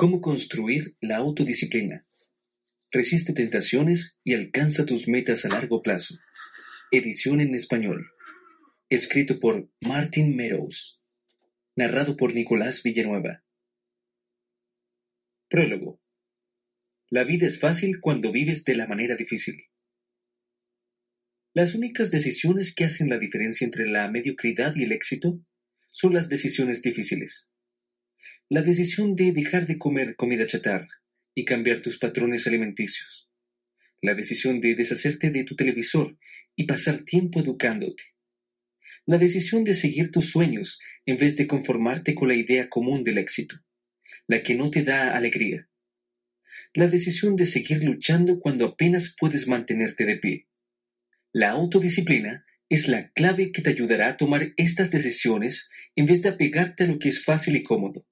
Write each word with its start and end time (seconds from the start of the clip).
Cómo 0.00 0.20
construir 0.20 0.96
la 1.00 1.16
autodisciplina. 1.16 2.06
Resiste 2.92 3.32
tentaciones 3.32 4.20
y 4.22 4.34
alcanza 4.34 4.86
tus 4.86 5.08
metas 5.08 5.44
a 5.44 5.48
largo 5.48 5.82
plazo. 5.82 6.14
Edición 6.92 7.40
en 7.40 7.56
español. 7.56 8.08
Escrito 8.90 9.40
por 9.40 9.68
Martin 9.80 10.36
Meadows. 10.36 11.00
Narrado 11.74 12.16
por 12.16 12.32
Nicolás 12.32 12.84
Villanueva. 12.84 13.42
Prólogo. 15.48 16.00
La 17.10 17.24
vida 17.24 17.48
es 17.48 17.58
fácil 17.58 18.00
cuando 18.00 18.30
vives 18.30 18.62
de 18.62 18.76
la 18.76 18.86
manera 18.86 19.16
difícil. 19.16 19.64
Las 21.54 21.74
únicas 21.74 22.12
decisiones 22.12 22.72
que 22.72 22.84
hacen 22.84 23.10
la 23.10 23.18
diferencia 23.18 23.64
entre 23.64 23.88
la 23.88 24.08
mediocridad 24.08 24.76
y 24.76 24.84
el 24.84 24.92
éxito 24.92 25.40
son 25.88 26.14
las 26.14 26.28
decisiones 26.28 26.82
difíciles. 26.82 27.47
La 28.50 28.62
decisión 28.62 29.14
de 29.14 29.32
dejar 29.32 29.66
de 29.66 29.76
comer 29.76 30.16
comida 30.16 30.46
chatarra 30.46 30.88
y 31.34 31.44
cambiar 31.44 31.82
tus 31.82 31.98
patrones 31.98 32.46
alimenticios. 32.46 33.28
La 34.00 34.14
decisión 34.14 34.62
de 34.62 34.74
deshacerte 34.74 35.30
de 35.30 35.44
tu 35.44 35.54
televisor 35.54 36.16
y 36.56 36.64
pasar 36.64 37.04
tiempo 37.04 37.40
educándote. 37.40 38.04
La 39.04 39.18
decisión 39.18 39.64
de 39.64 39.74
seguir 39.74 40.10
tus 40.10 40.30
sueños 40.30 40.80
en 41.04 41.18
vez 41.18 41.36
de 41.36 41.46
conformarte 41.46 42.14
con 42.14 42.28
la 42.28 42.36
idea 42.36 42.70
común 42.70 43.04
del 43.04 43.18
éxito, 43.18 43.56
la 44.26 44.42
que 44.42 44.54
no 44.54 44.70
te 44.70 44.82
da 44.82 45.14
alegría. 45.14 45.68
La 46.72 46.88
decisión 46.88 47.36
de 47.36 47.44
seguir 47.44 47.84
luchando 47.84 48.40
cuando 48.40 48.64
apenas 48.64 49.14
puedes 49.20 49.46
mantenerte 49.46 50.06
de 50.06 50.16
pie. 50.16 50.46
La 51.32 51.50
autodisciplina 51.50 52.46
es 52.70 52.88
la 52.88 53.10
clave 53.10 53.52
que 53.52 53.60
te 53.60 53.68
ayudará 53.68 54.08
a 54.08 54.16
tomar 54.16 54.54
estas 54.56 54.90
decisiones 54.90 55.68
en 55.96 56.06
vez 56.06 56.22
de 56.22 56.30
apegarte 56.30 56.84
a 56.84 56.86
lo 56.86 56.98
que 56.98 57.10
es 57.10 57.22
fácil 57.22 57.54
y 57.54 57.62
cómodo. 57.62 58.06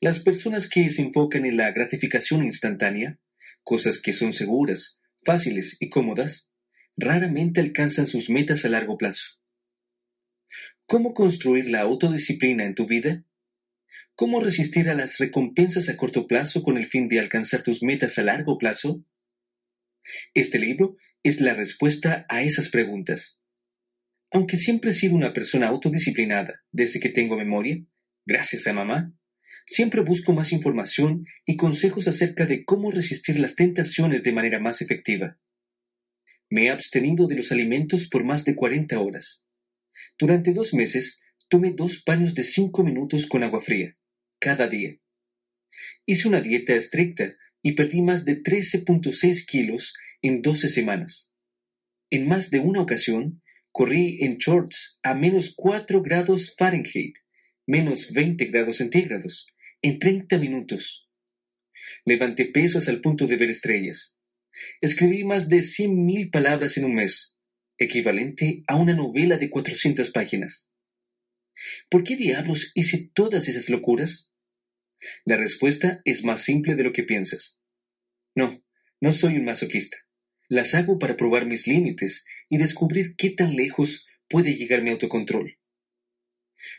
Las 0.00 0.20
personas 0.20 0.68
que 0.68 0.90
se 0.90 1.02
enfocan 1.02 1.44
en 1.44 1.56
la 1.56 1.72
gratificación 1.72 2.44
instantánea, 2.44 3.18
cosas 3.62 4.00
que 4.00 4.12
son 4.12 4.32
seguras, 4.32 5.00
fáciles 5.24 5.76
y 5.80 5.88
cómodas, 5.90 6.50
raramente 6.96 7.60
alcanzan 7.60 8.06
sus 8.06 8.30
metas 8.30 8.64
a 8.64 8.68
largo 8.68 8.96
plazo. 8.98 9.38
¿Cómo 10.86 11.14
construir 11.14 11.70
la 11.70 11.80
autodisciplina 11.80 12.64
en 12.64 12.74
tu 12.74 12.86
vida? 12.86 13.24
¿Cómo 14.14 14.40
resistir 14.40 14.90
a 14.90 14.94
las 14.94 15.18
recompensas 15.18 15.88
a 15.88 15.96
corto 15.96 16.26
plazo 16.26 16.62
con 16.62 16.76
el 16.76 16.86
fin 16.86 17.08
de 17.08 17.18
alcanzar 17.18 17.62
tus 17.62 17.82
metas 17.82 18.18
a 18.18 18.22
largo 18.22 18.58
plazo? 18.58 19.04
Este 20.34 20.58
libro 20.58 20.96
es 21.22 21.40
la 21.40 21.54
respuesta 21.54 22.26
a 22.28 22.42
esas 22.42 22.68
preguntas. 22.68 23.40
Aunque 24.30 24.56
siempre 24.56 24.90
he 24.90 24.94
sido 24.94 25.14
una 25.14 25.32
persona 25.32 25.68
autodisciplinada 25.68 26.62
desde 26.72 27.00
que 27.00 27.08
tengo 27.08 27.36
memoria, 27.36 27.84
gracias 28.26 28.66
a 28.66 28.72
mamá, 28.72 29.14
Siempre 29.66 30.00
busco 30.02 30.32
más 30.32 30.52
información 30.52 31.26
y 31.46 31.56
consejos 31.56 32.08
acerca 32.08 32.46
de 32.46 32.64
cómo 32.64 32.90
resistir 32.90 33.38
las 33.38 33.54
tentaciones 33.54 34.22
de 34.22 34.32
manera 34.32 34.58
más 34.58 34.82
efectiva. 34.82 35.38
Me 36.50 36.66
he 36.66 36.70
abstenido 36.70 37.28
de 37.28 37.36
los 37.36 37.52
alimentos 37.52 38.08
por 38.08 38.24
más 38.24 38.44
de 38.44 38.54
40 38.54 38.98
horas. 39.00 39.44
Durante 40.18 40.52
dos 40.52 40.74
meses 40.74 41.22
tomé 41.48 41.72
dos 41.72 42.02
baños 42.04 42.34
de 42.34 42.44
cinco 42.44 42.82
minutos 42.82 43.26
con 43.26 43.42
agua 43.42 43.60
fría, 43.60 43.96
cada 44.38 44.68
día. 44.68 44.98
Hice 46.06 46.28
una 46.28 46.40
dieta 46.40 46.74
estricta 46.74 47.34
y 47.62 47.72
perdí 47.72 48.02
más 48.02 48.24
de 48.24 48.42
13.6 48.42 49.46
kilos 49.46 49.94
en 50.20 50.42
12 50.42 50.68
semanas. 50.68 51.32
En 52.10 52.26
más 52.26 52.50
de 52.50 52.58
una 52.58 52.80
ocasión, 52.80 53.42
corrí 53.70 54.18
en 54.22 54.36
shorts 54.36 54.98
a 55.02 55.14
menos 55.14 55.54
4 55.56 56.02
grados 56.02 56.54
Fahrenheit, 56.58 57.16
menos 57.66 58.12
20 58.12 58.44
grados 58.46 58.76
centígrados, 58.76 59.46
en 59.82 59.98
treinta 59.98 60.38
minutos. 60.38 61.08
Levanté 62.04 62.46
pesas 62.46 62.88
al 62.88 63.00
punto 63.00 63.26
de 63.26 63.36
ver 63.36 63.50
estrellas. 63.50 64.16
Escribí 64.80 65.24
más 65.24 65.48
de 65.48 65.62
cien 65.62 66.06
mil 66.06 66.30
palabras 66.30 66.76
en 66.78 66.84
un 66.84 66.94
mes, 66.94 67.36
equivalente 67.78 68.62
a 68.68 68.76
una 68.76 68.94
novela 68.94 69.38
de 69.38 69.50
cuatrocientas 69.50 70.10
páginas. 70.10 70.70
¿Por 71.90 72.04
qué 72.04 72.16
diablos 72.16 72.70
hice 72.74 73.10
todas 73.12 73.48
esas 73.48 73.68
locuras? 73.68 74.32
La 75.24 75.36
respuesta 75.36 76.00
es 76.04 76.24
más 76.24 76.42
simple 76.42 76.76
de 76.76 76.84
lo 76.84 76.92
que 76.92 77.02
piensas. 77.02 77.60
No, 78.34 78.64
no 79.00 79.12
soy 79.12 79.36
un 79.36 79.44
masoquista. 79.44 79.96
Las 80.48 80.74
hago 80.74 80.98
para 80.98 81.16
probar 81.16 81.46
mis 81.46 81.66
límites 81.66 82.24
y 82.48 82.58
descubrir 82.58 83.16
qué 83.16 83.30
tan 83.30 83.56
lejos 83.56 84.06
puede 84.28 84.54
llegar 84.54 84.82
mi 84.82 84.90
autocontrol. 84.90 85.58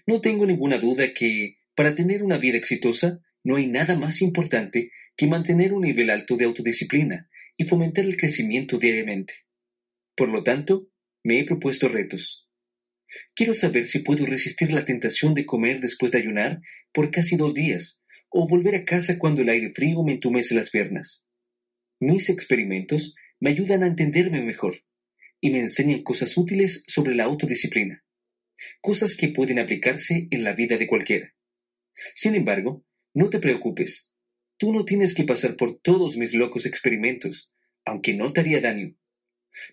No 0.06 0.22
tengo 0.22 0.46
ninguna 0.46 0.78
duda 0.78 1.14
que, 1.14 1.58
para 1.76 1.96
tener 1.96 2.24
una 2.24 2.38
vida 2.38 2.58
exitosa, 2.58 3.20
no 3.44 3.58
hay 3.58 3.68
nada 3.68 3.98
más 3.98 4.22
importante 4.22 4.92
que 5.18 5.28
mantener 5.28 5.74
un 5.74 5.82
nivel 5.82 6.10
alto 6.10 6.38
de 6.38 6.46
autodisciplina 6.46 7.30
y 7.58 7.66
fomentar 7.66 8.06
el 8.06 8.18
crecimiento 8.18 8.78
diariamente. 8.78 9.34
Por 10.16 10.30
lo 10.30 10.44
tanto, 10.44 10.90
me 11.24 11.40
he 11.40 11.46
propuesto 11.46 11.88
retos. 11.88 12.48
Quiero 13.36 13.54
saber 13.54 13.86
si 13.86 14.00
puedo 14.00 14.26
resistir 14.26 14.72
la 14.72 14.86
tentación 14.86 15.34
de 15.34 15.46
comer 15.46 15.80
después 15.80 16.12
de 16.12 16.20
ayunar 16.20 16.62
por 16.92 17.12
casi 17.12 17.36
dos 17.36 17.54
días, 17.54 18.02
o 18.30 18.48
volver 18.48 18.76
a 18.76 18.86
casa 18.86 19.20
cuando 19.20 19.42
el 19.42 19.50
aire 19.50 19.72
frío 19.72 20.04
me 20.04 20.14
entumece 20.14 20.56
las 20.56 20.72
piernas. 20.72 21.26
Mis 22.00 22.30
experimentos 22.30 23.16
me 23.40 23.52
ayudan 23.52 23.84
a 23.84 23.88
entenderme 23.88 24.42
mejor 24.42 24.84
y 25.40 25.52
me 25.52 25.60
enseñan 25.60 26.02
cosas 26.02 26.36
útiles 26.38 26.84
sobre 26.88 27.14
la 27.14 27.26
autodisciplina, 27.26 28.04
cosas 28.82 29.16
que 29.16 29.30
pueden 29.30 29.60
aplicarse 29.60 30.28
en 30.32 30.44
la 30.44 30.54
vida 30.54 30.78
de 30.78 30.88
cualquiera. 30.88 31.36
Sin 32.16 32.36
embargo, 32.36 32.86
no 33.14 33.30
te 33.30 33.40
preocupes. 33.40 34.12
Tú 34.58 34.72
no 34.72 34.86
tienes 34.86 35.14
que 35.14 35.24
pasar 35.24 35.56
por 35.56 35.80
todos 35.80 36.18
mis 36.18 36.34
locos 36.34 36.66
experimentos, 36.66 37.54
aunque 37.86 38.14
no 38.14 38.32
te 38.32 38.42
haría 38.42 38.62
daño. 38.62 38.96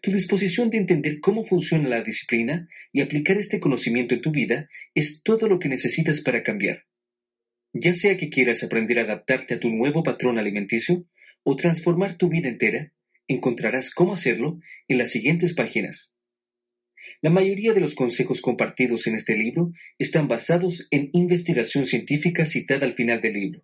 Tu 0.03 0.13
disposición 0.13 0.71
de 0.71 0.79
entender 0.79 1.21
cómo 1.21 1.45
funciona 1.45 1.89
la 1.89 2.03
disciplina 2.03 2.69
y 2.93 3.01
aplicar 3.01 3.39
este 3.39 3.61
conocimiento 3.61 4.15
en 4.15 4.21
tu 4.21 4.31
vida 4.31 4.69
es 4.95 5.23
todo 5.23 5.49
lo 5.49 5.59
que 5.59 5.69
necesitas 5.69 6.21
para 6.21 6.43
cambiar. 6.43 6.85
Ya 7.73 7.95
sea 7.95 8.17
que 8.17 8.31
quieras 8.31 8.63
aprender 8.63 8.99
a 8.99 9.03
adaptarte 9.03 9.55
a 9.55 9.61
tu 9.61 9.71
nuevo 9.71 10.03
patrón 10.03 10.39
alimenticio 10.39 11.07
o 11.43 11.57
transformar 11.57 12.19
tu 12.19 12.29
vida 12.29 12.49
entera, 12.49 12.93
encontrarás 13.29 13.95
cómo 13.95 14.13
hacerlo 14.13 14.59
en 14.89 14.99
las 14.99 15.11
siguientes 15.11 15.55
páginas. 15.55 16.15
La 17.23 17.31
mayoría 17.31 17.73
de 17.73 17.81
los 17.81 17.95
consejos 17.95 18.41
compartidos 18.41 19.07
en 19.07 19.15
este 19.15 19.37
libro 19.37 19.73
están 19.99 20.29
basados 20.29 20.89
en 20.91 21.11
investigación 21.13 21.87
científica 21.87 22.45
citada 22.45 22.87
al 22.87 22.95
final 22.95 23.21
del 23.21 23.35
libro. 23.35 23.63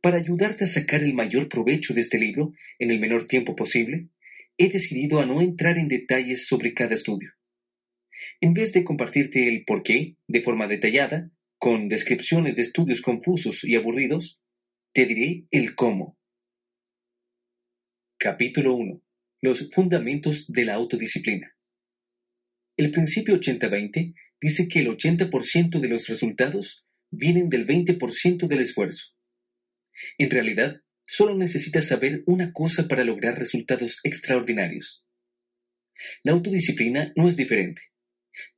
Para 0.00 0.18
ayudarte 0.18 0.64
a 0.64 0.68
sacar 0.68 1.02
el 1.02 1.14
mayor 1.14 1.48
provecho 1.48 1.94
de 1.94 2.02
este 2.02 2.18
libro 2.18 2.52
en 2.78 2.90
el 2.90 3.00
menor 3.00 3.26
tiempo 3.26 3.56
posible, 3.56 4.08
he 4.58 4.68
decidido 4.68 5.20
a 5.20 5.26
no 5.26 5.40
entrar 5.40 5.78
en 5.78 5.88
detalles 5.88 6.46
sobre 6.46 6.74
cada 6.74 6.94
estudio. 6.94 7.32
En 8.40 8.54
vez 8.54 8.72
de 8.72 8.84
compartirte 8.84 9.48
el 9.48 9.64
por 9.64 9.82
qué 9.82 10.16
de 10.28 10.42
forma 10.42 10.68
detallada, 10.68 11.30
con 11.58 11.88
descripciones 11.88 12.56
de 12.56 12.62
estudios 12.62 13.00
confusos 13.00 13.64
y 13.64 13.76
aburridos, 13.76 14.42
te 14.92 15.06
diré 15.06 15.46
el 15.50 15.74
cómo. 15.74 16.18
Capítulo 18.18 18.74
1. 18.74 19.02
Los 19.40 19.70
fundamentos 19.70 20.46
de 20.52 20.64
la 20.64 20.74
autodisciplina. 20.74 21.56
El 22.76 22.90
principio 22.90 23.38
80-20 23.38 24.14
dice 24.40 24.68
que 24.68 24.80
el 24.80 24.88
80% 24.88 25.80
de 25.80 25.88
los 25.88 26.06
resultados 26.08 26.86
vienen 27.10 27.48
del 27.48 27.66
20% 27.66 28.46
del 28.46 28.60
esfuerzo. 28.60 29.14
En 30.18 30.30
realidad, 30.30 30.80
solo 31.06 31.36
necesitas 31.36 31.86
saber 31.88 32.22
una 32.26 32.52
cosa 32.52 32.88
para 32.88 33.04
lograr 33.04 33.38
resultados 33.38 34.00
extraordinarios. 34.04 35.04
La 36.22 36.32
autodisciplina 36.32 37.12
no 37.14 37.28
es 37.28 37.36
diferente. 37.36 37.82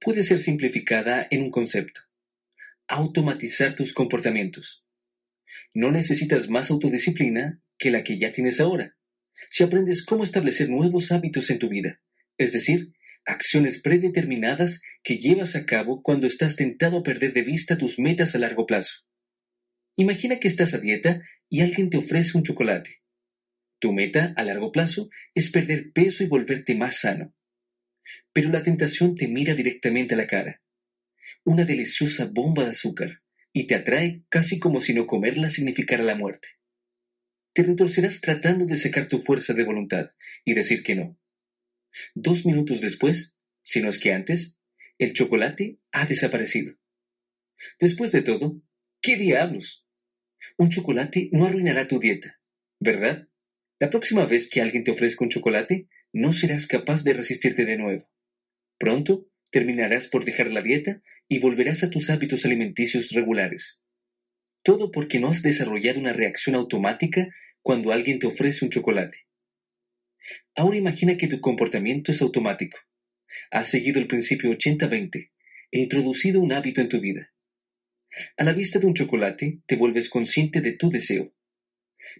Puede 0.00 0.22
ser 0.22 0.38
simplificada 0.38 1.26
en 1.30 1.42
un 1.42 1.50
concepto. 1.50 2.00
Automatizar 2.86 3.74
tus 3.74 3.92
comportamientos. 3.92 4.84
No 5.72 5.90
necesitas 5.90 6.48
más 6.48 6.70
autodisciplina 6.70 7.60
que 7.76 7.90
la 7.90 8.04
que 8.04 8.18
ya 8.18 8.30
tienes 8.32 8.60
ahora. 8.60 8.96
Si 9.50 9.64
aprendes 9.64 10.04
cómo 10.04 10.22
establecer 10.22 10.70
nuevos 10.70 11.10
hábitos 11.10 11.50
en 11.50 11.58
tu 11.58 11.68
vida, 11.68 12.00
es 12.38 12.52
decir, 12.52 12.92
acciones 13.26 13.80
predeterminadas 13.80 14.82
que 15.02 15.18
llevas 15.18 15.56
a 15.56 15.66
cabo 15.66 16.02
cuando 16.02 16.26
estás 16.26 16.56
tentado 16.56 16.98
a 16.98 17.02
perder 17.02 17.32
de 17.32 17.42
vista 17.42 17.78
tus 17.78 17.98
metas 17.98 18.34
a 18.34 18.38
largo 18.38 18.66
plazo. 18.66 19.06
Imagina 19.96 20.40
que 20.40 20.48
estás 20.48 20.74
a 20.74 20.78
dieta 20.78 21.22
y 21.48 21.60
alguien 21.60 21.90
te 21.90 21.98
ofrece 21.98 22.36
un 22.36 22.44
chocolate. 22.44 23.02
Tu 23.78 23.92
meta 23.92 24.32
a 24.36 24.44
largo 24.44 24.72
plazo 24.72 25.10
es 25.34 25.50
perder 25.50 25.92
peso 25.92 26.24
y 26.24 26.26
volverte 26.26 26.74
más 26.74 27.00
sano. 27.00 27.34
Pero 28.32 28.50
la 28.50 28.62
tentación 28.62 29.14
te 29.14 29.28
mira 29.28 29.54
directamente 29.54 30.14
a 30.14 30.16
la 30.16 30.26
cara. 30.26 30.62
Una 31.44 31.64
deliciosa 31.64 32.28
bomba 32.32 32.64
de 32.64 32.70
azúcar 32.70 33.22
y 33.52 33.66
te 33.66 33.74
atrae 33.74 34.24
casi 34.28 34.58
como 34.58 34.80
si 34.80 34.94
no 34.94 35.06
comerla 35.06 35.48
significara 35.48 36.02
la 36.02 36.16
muerte. 36.16 36.48
Te 37.52 37.62
retorcerás 37.62 38.20
tratando 38.20 38.66
de 38.66 38.76
sacar 38.76 39.06
tu 39.06 39.20
fuerza 39.20 39.54
de 39.54 39.64
voluntad 39.64 40.10
y 40.44 40.54
decir 40.54 40.82
que 40.82 40.96
no. 40.96 41.16
Dos 42.14 42.46
minutos 42.46 42.80
después, 42.80 43.38
si 43.62 43.80
no 43.80 43.88
es 43.88 43.98
que 43.98 44.12
antes, 44.12 44.58
el 44.98 45.12
chocolate 45.12 45.78
ha 45.92 46.06
desaparecido. 46.06 46.76
Después 47.78 48.12
de 48.12 48.22
todo, 48.22 48.60
¿qué 49.00 49.16
diablos? 49.16 49.86
Un 50.56 50.70
chocolate 50.70 51.30
no 51.32 51.46
arruinará 51.46 51.88
tu 51.88 51.98
dieta, 51.98 52.40
¿verdad? 52.78 53.28
La 53.78 53.90
próxima 53.90 54.26
vez 54.26 54.48
que 54.48 54.60
alguien 54.60 54.84
te 54.84 54.90
ofrezca 54.90 55.24
un 55.24 55.30
chocolate, 55.30 55.88
no 56.12 56.32
serás 56.32 56.66
capaz 56.66 57.02
de 57.02 57.12
resistirte 57.12 57.64
de 57.64 57.76
nuevo. 57.76 58.08
Pronto 58.78 59.28
terminarás 59.50 60.08
por 60.08 60.24
dejar 60.24 60.50
la 60.50 60.62
dieta 60.62 61.02
y 61.28 61.38
volverás 61.38 61.82
a 61.82 61.90
tus 61.90 62.10
hábitos 62.10 62.44
alimenticios 62.44 63.10
regulares. 63.10 63.82
Todo 64.62 64.90
porque 64.90 65.18
no 65.18 65.28
has 65.28 65.42
desarrollado 65.42 66.00
una 66.00 66.12
reacción 66.12 66.54
automática 66.56 67.28
cuando 67.62 67.92
alguien 67.92 68.18
te 68.18 68.26
ofrece 68.26 68.64
un 68.64 68.70
chocolate. 68.70 69.26
Ahora 70.56 70.76
imagina 70.76 71.16
que 71.16 71.26
tu 71.26 71.40
comportamiento 71.40 72.12
es 72.12 72.22
automático. 72.22 72.78
Has 73.50 73.68
seguido 73.68 73.98
el 73.98 74.06
principio 74.06 74.50
80-20 74.50 75.30
e 75.72 75.80
introducido 75.80 76.40
un 76.40 76.52
hábito 76.52 76.80
en 76.80 76.88
tu 76.88 77.00
vida. 77.00 77.32
A 78.36 78.44
la 78.44 78.52
vista 78.52 78.78
de 78.78 78.86
un 78.86 78.94
chocolate 78.94 79.60
te 79.66 79.74
vuelves 79.74 80.08
consciente 80.08 80.60
de 80.60 80.72
tu 80.72 80.90
deseo. 80.90 81.34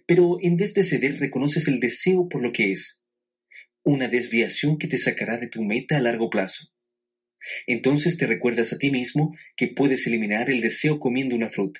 Pero 0.05 0.37
en 0.41 0.57
vez 0.57 0.73
de 0.73 0.83
ceder 0.83 1.19
reconoces 1.19 1.69
el 1.69 1.79
deseo 1.79 2.27
por 2.27 2.41
lo 2.41 2.51
que 2.51 2.73
es. 2.73 3.01
Una 3.83 4.09
desviación 4.09 4.77
que 4.77 4.87
te 4.87 4.97
sacará 4.97 5.37
de 5.37 5.47
tu 5.47 5.63
meta 5.63 5.95
a 5.95 6.01
largo 6.01 6.29
plazo. 6.29 6.73
Entonces 7.67 8.17
te 8.17 8.27
recuerdas 8.27 8.73
a 8.73 8.77
ti 8.77 8.91
mismo 8.91 9.33
que 9.55 9.67
puedes 9.67 10.07
eliminar 10.07 10.49
el 10.49 10.59
deseo 10.59 10.99
comiendo 10.99 11.35
una 11.35 11.49
fruta. 11.49 11.79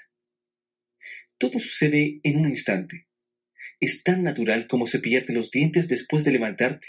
Todo 1.38 1.60
sucede 1.60 2.22
en 2.24 2.38
un 2.38 2.48
instante. 2.48 3.05
Es 3.80 4.04
tan 4.04 4.24
natural 4.24 4.68
como 4.68 4.88
cepillarte 4.88 5.34
los 5.34 5.52
dientes 5.52 5.88
después 5.88 6.24
de 6.24 6.32
levantarte. 6.32 6.88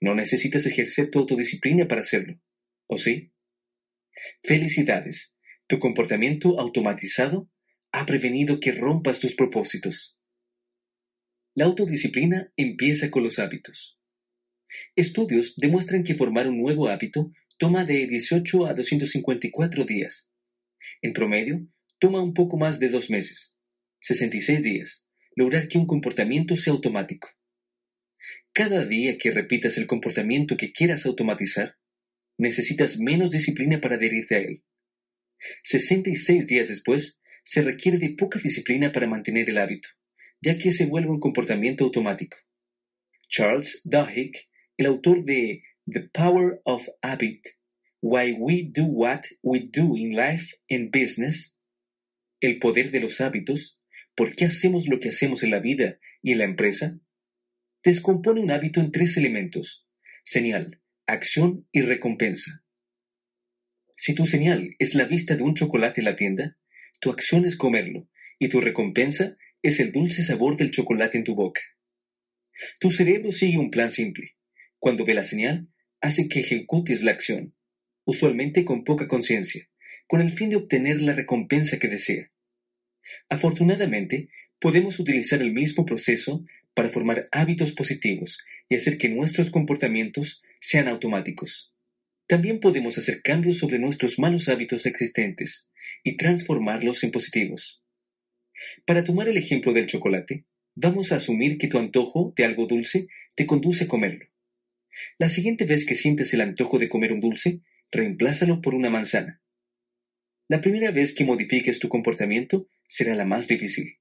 No 0.00 0.14
necesitas 0.14 0.66
ejercer 0.66 1.10
tu 1.10 1.18
autodisciplina 1.20 1.88
para 1.88 2.02
hacerlo. 2.02 2.40
¿O 2.86 2.98
sí? 2.98 3.32
Felicidades. 4.42 5.36
Tu 5.66 5.78
comportamiento 5.78 6.60
automatizado 6.60 7.50
ha 7.92 8.06
prevenido 8.06 8.60
que 8.60 8.72
rompas 8.72 9.20
tus 9.20 9.34
propósitos. 9.34 10.18
La 11.54 11.64
autodisciplina 11.66 12.52
empieza 12.56 13.10
con 13.10 13.22
los 13.22 13.38
hábitos. 13.38 13.98
Estudios 14.96 15.54
demuestran 15.56 16.02
que 16.02 16.14
formar 16.14 16.48
un 16.48 16.60
nuevo 16.60 16.88
hábito 16.88 17.32
toma 17.58 17.84
de 17.84 18.06
18 18.06 18.66
a 18.66 18.74
254 18.74 19.84
días. 19.84 20.32
En 21.00 21.12
promedio, 21.12 21.66
toma 21.98 22.20
un 22.20 22.34
poco 22.34 22.56
más 22.56 22.80
de 22.80 22.88
dos 22.88 23.10
meses, 23.10 23.56
66 24.00 24.62
días, 24.62 25.03
lograr 25.36 25.68
que 25.68 25.78
un 25.78 25.86
comportamiento 25.86 26.56
sea 26.56 26.72
automático. 26.72 27.28
Cada 28.52 28.84
día 28.84 29.18
que 29.18 29.30
repitas 29.30 29.78
el 29.78 29.86
comportamiento 29.86 30.56
que 30.56 30.72
quieras 30.72 31.06
automatizar, 31.06 31.76
necesitas 32.38 32.98
menos 32.98 33.30
disciplina 33.30 33.80
para 33.80 33.96
adherirte 33.96 34.36
a 34.36 34.38
él. 34.38 34.62
66 35.64 36.46
días 36.46 36.68
después, 36.68 37.20
se 37.42 37.62
requiere 37.62 37.98
de 37.98 38.14
poca 38.16 38.38
disciplina 38.38 38.92
para 38.92 39.06
mantener 39.06 39.50
el 39.50 39.58
hábito, 39.58 39.88
ya 40.40 40.58
que 40.58 40.72
se 40.72 40.86
vuelve 40.86 41.10
un 41.10 41.20
comportamiento 41.20 41.84
automático. 41.84 42.36
Charles 43.28 43.82
Duhigg, 43.84 44.32
el 44.76 44.86
autor 44.86 45.24
de 45.24 45.62
The 45.86 46.08
Power 46.12 46.60
of 46.64 46.88
Habit, 47.02 47.46
Why 48.00 48.32
We 48.38 48.70
Do 48.70 48.84
What 48.84 49.22
We 49.42 49.68
Do 49.70 49.96
in 49.96 50.16
Life 50.16 50.56
and 50.70 50.90
Business, 50.90 51.58
El 52.40 52.58
poder 52.58 52.90
de 52.90 53.00
los 53.00 53.20
hábitos, 53.20 53.80
¿por 54.14 54.34
qué 54.34 54.46
hacemos 54.46 54.88
lo 54.88 55.00
que 55.00 55.08
hacemos 55.10 55.42
en 55.42 55.50
la 55.50 55.60
vida 55.60 55.98
y 56.22 56.32
en 56.32 56.38
la 56.38 56.44
empresa? 56.44 56.98
Descompone 57.82 58.40
un 58.40 58.50
hábito 58.50 58.80
en 58.80 58.92
tres 58.92 59.16
elementos, 59.16 59.86
señal, 60.22 60.80
acción 61.06 61.68
y 61.72 61.82
recompensa. 61.82 62.64
Si 63.96 64.14
tu 64.14 64.26
señal 64.26 64.74
es 64.78 64.94
la 64.94 65.04
vista 65.04 65.36
de 65.36 65.42
un 65.42 65.54
chocolate 65.54 66.00
en 66.00 66.06
la 66.06 66.16
tienda, 66.16 66.58
tu 67.00 67.10
acción 67.10 67.44
es 67.44 67.56
comerlo 67.56 68.08
y 68.38 68.48
tu 68.48 68.60
recompensa 68.60 69.36
es 69.62 69.80
el 69.80 69.92
dulce 69.92 70.22
sabor 70.22 70.56
del 70.56 70.70
chocolate 70.70 71.18
en 71.18 71.24
tu 71.24 71.34
boca. 71.34 71.62
Tu 72.80 72.90
cerebro 72.90 73.32
sigue 73.32 73.58
un 73.58 73.70
plan 73.70 73.90
simple. 73.90 74.36
Cuando 74.78 75.04
ve 75.04 75.14
la 75.14 75.24
señal, 75.24 75.68
hace 76.00 76.28
que 76.28 76.40
ejecutes 76.40 77.02
la 77.02 77.12
acción, 77.12 77.54
usualmente 78.04 78.64
con 78.64 78.84
poca 78.84 79.08
conciencia, 79.08 79.68
con 80.06 80.20
el 80.20 80.32
fin 80.32 80.50
de 80.50 80.56
obtener 80.56 81.00
la 81.00 81.14
recompensa 81.14 81.78
que 81.78 81.88
desea. 81.88 82.30
Afortunadamente, 83.28 84.28
podemos 84.58 84.98
utilizar 84.98 85.42
el 85.42 85.52
mismo 85.52 85.84
proceso 85.84 86.44
para 86.74 86.88
formar 86.88 87.28
hábitos 87.32 87.72
positivos 87.72 88.38
y 88.68 88.76
hacer 88.76 88.98
que 88.98 89.08
nuestros 89.08 89.50
comportamientos 89.50 90.42
sean 90.60 90.88
automáticos. 90.88 91.72
También 92.26 92.60
podemos 92.60 92.96
hacer 92.98 93.22
cambios 93.22 93.58
sobre 93.58 93.78
nuestros 93.78 94.18
malos 94.18 94.48
hábitos 94.48 94.86
existentes 94.86 95.70
y 96.02 96.16
transformarlos 96.16 97.04
en 97.04 97.10
positivos. 97.10 97.82
Para 98.86 99.04
tomar 99.04 99.28
el 99.28 99.36
ejemplo 99.36 99.72
del 99.72 99.86
chocolate, 99.86 100.44
vamos 100.74 101.12
a 101.12 101.16
asumir 101.16 101.58
que 101.58 101.68
tu 101.68 101.78
antojo 101.78 102.32
de 102.36 102.44
algo 102.44 102.66
dulce 102.66 103.08
te 103.36 103.46
conduce 103.46 103.84
a 103.84 103.88
comerlo. 103.88 104.26
La 105.18 105.28
siguiente 105.28 105.64
vez 105.64 105.86
que 105.86 105.96
sientes 105.96 106.32
el 106.34 106.40
antojo 106.40 106.78
de 106.78 106.88
comer 106.88 107.12
un 107.12 107.20
dulce, 107.20 107.60
reemplázalo 107.90 108.60
por 108.60 108.74
una 108.74 108.90
manzana. 108.90 109.42
La 110.48 110.60
primera 110.60 110.90
vez 110.90 111.14
que 111.14 111.24
modifiques 111.24 111.78
tu 111.78 111.88
comportamiento 111.88 112.68
será 112.88 113.14
la 113.14 113.24
más 113.24 113.48
difícil. 113.48 113.98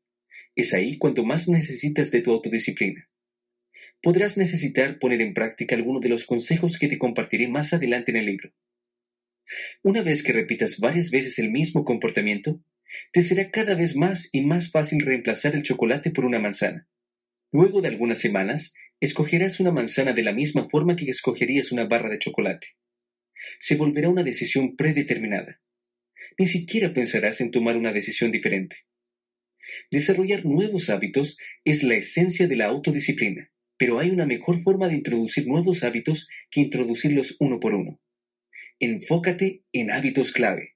Es 0.56 0.74
ahí 0.74 0.98
cuando 0.98 1.24
más 1.24 1.48
necesitas 1.48 2.12
de 2.12 2.22
tu 2.22 2.32
autodisciplina. 2.32 3.10
Podrás 4.02 4.38
necesitar 4.38 5.00
poner 5.00 5.22
en 5.22 5.34
práctica 5.34 5.76
algunos 5.76 6.02
de 6.02 6.10
los 6.10 6.26
consejos 6.26 6.78
que 6.78 6.88
te 6.88 6.98
compartiré 6.98 7.48
más 7.48 7.74
adelante 7.74 8.12
en 8.12 8.18
el 8.18 8.26
libro. 8.26 8.54
Una 9.82 10.04
vez 10.04 10.24
que 10.24 10.34
repitas 10.34 10.80
varias 10.80 11.10
veces 11.10 11.40
el 11.40 11.52
mismo 11.52 11.86
comportamiento, 11.86 12.62
te 13.12 13.24
será 13.24 13.50
cada 13.50 13.76
vez 13.76 13.96
más 13.96 14.30
y 14.32 14.42
más 14.42 14.72
fácil 14.72 15.06
reemplazar 15.06 15.56
el 15.56 15.64
chocolate 15.64 16.12
por 16.12 16.26
una 16.26 16.40
manzana. 16.40 16.88
Luego 17.52 17.82
de 17.82 17.88
algunas 17.88 18.20
semanas, 18.20 18.74
escogerás 19.00 19.60
una 19.60 19.72
manzana 19.72 20.14
de 20.14 20.24
la 20.24 20.34
misma 20.34 20.68
forma 20.70 20.96
que 20.96 21.10
escogerías 21.10 21.72
una 21.72 21.86
barra 21.86 22.10
de 22.10 22.20
chocolate. 22.20 22.68
Se 23.60 23.76
volverá 23.76 24.10
una 24.10 24.24
decisión 24.24 24.76
predeterminada. 24.76 25.62
Ni 26.38 26.48
siquiera 26.48 26.94
pensarás 26.94 27.42
en 27.42 27.52
tomar 27.52 27.78
una 27.78 27.94
decisión 27.94 28.32
diferente. 28.32 28.78
Desarrollar 29.92 30.46
nuevos 30.46 30.90
hábitos 30.90 31.38
es 31.64 31.84
la 31.84 31.96
esencia 31.96 32.48
de 32.48 32.56
la 32.56 32.66
autodisciplina, 32.66 33.52
pero 33.78 34.00
hay 34.00 34.10
una 34.10 34.26
mejor 34.26 34.62
forma 34.62 34.88
de 34.88 34.96
introducir 34.96 35.48
nuevos 35.48 35.84
hábitos 35.84 36.28
que 36.50 36.62
introducirlos 36.62 37.36
uno 37.40 37.60
por 37.60 37.74
uno. 37.74 38.00
Enfócate 38.80 39.64
en 39.72 39.92
hábitos 39.92 40.32
clave. 40.32 40.76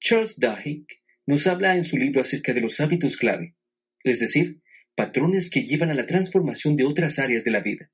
Charles 0.00 0.38
Duhigg 0.38 0.86
nos 1.26 1.46
habla 1.46 1.76
en 1.76 1.84
su 1.84 1.96
libro 1.96 2.20
acerca 2.20 2.52
de 2.52 2.60
los 2.60 2.80
hábitos 2.80 3.16
clave, 3.16 3.56
es 4.02 4.20
decir, 4.20 4.60
patrones 4.94 5.50
que 5.50 5.64
llevan 5.64 5.90
a 5.90 5.94
la 5.94 6.06
transformación 6.06 6.76
de 6.76 6.84
otras 6.84 7.18
áreas 7.18 7.44
de 7.44 7.50
la 7.50 7.60
vida. 7.60 7.90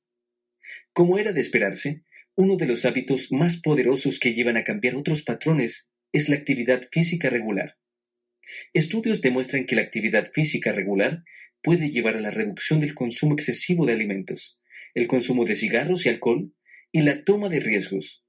Como 0.93 1.19
era 1.19 1.33
de 1.33 1.41
esperarse, 1.41 2.03
uno 2.35 2.57
de 2.57 2.67
los 2.67 2.85
hábitos 2.85 3.33
más 3.33 3.61
poderosos 3.61 4.19
que 4.19 4.35
llevan 4.35 4.57
a 4.57 4.65
cambiar 4.65 4.97
otros 4.97 5.23
patrones 5.23 5.90
es 6.13 6.29
la 6.29 6.37
actividad 6.37 6.89
física 6.91 7.31
regular. 7.31 7.79
Estudios 8.73 9.21
demuestran 9.21 9.67
que 9.67 9.77
la 9.77 9.83
actividad 9.83 10.31
física 10.33 10.73
regular 10.73 11.25
puede 11.63 11.91
llevar 11.91 12.17
a 12.17 12.21
la 12.21 12.31
reducción 12.31 12.81
del 12.81 12.95
consumo 12.95 13.35
excesivo 13.35 13.87
de 13.87 13.93
alimentos, 13.93 14.61
el 14.95 15.07
consumo 15.07 15.45
de 15.45 15.57
cigarros 15.57 16.07
y 16.07 16.09
alcohol 16.09 16.55
y 16.93 17.03
la 17.03 17.25
toma 17.25 17.49
de 17.49 17.61
riesgos. 17.61 18.25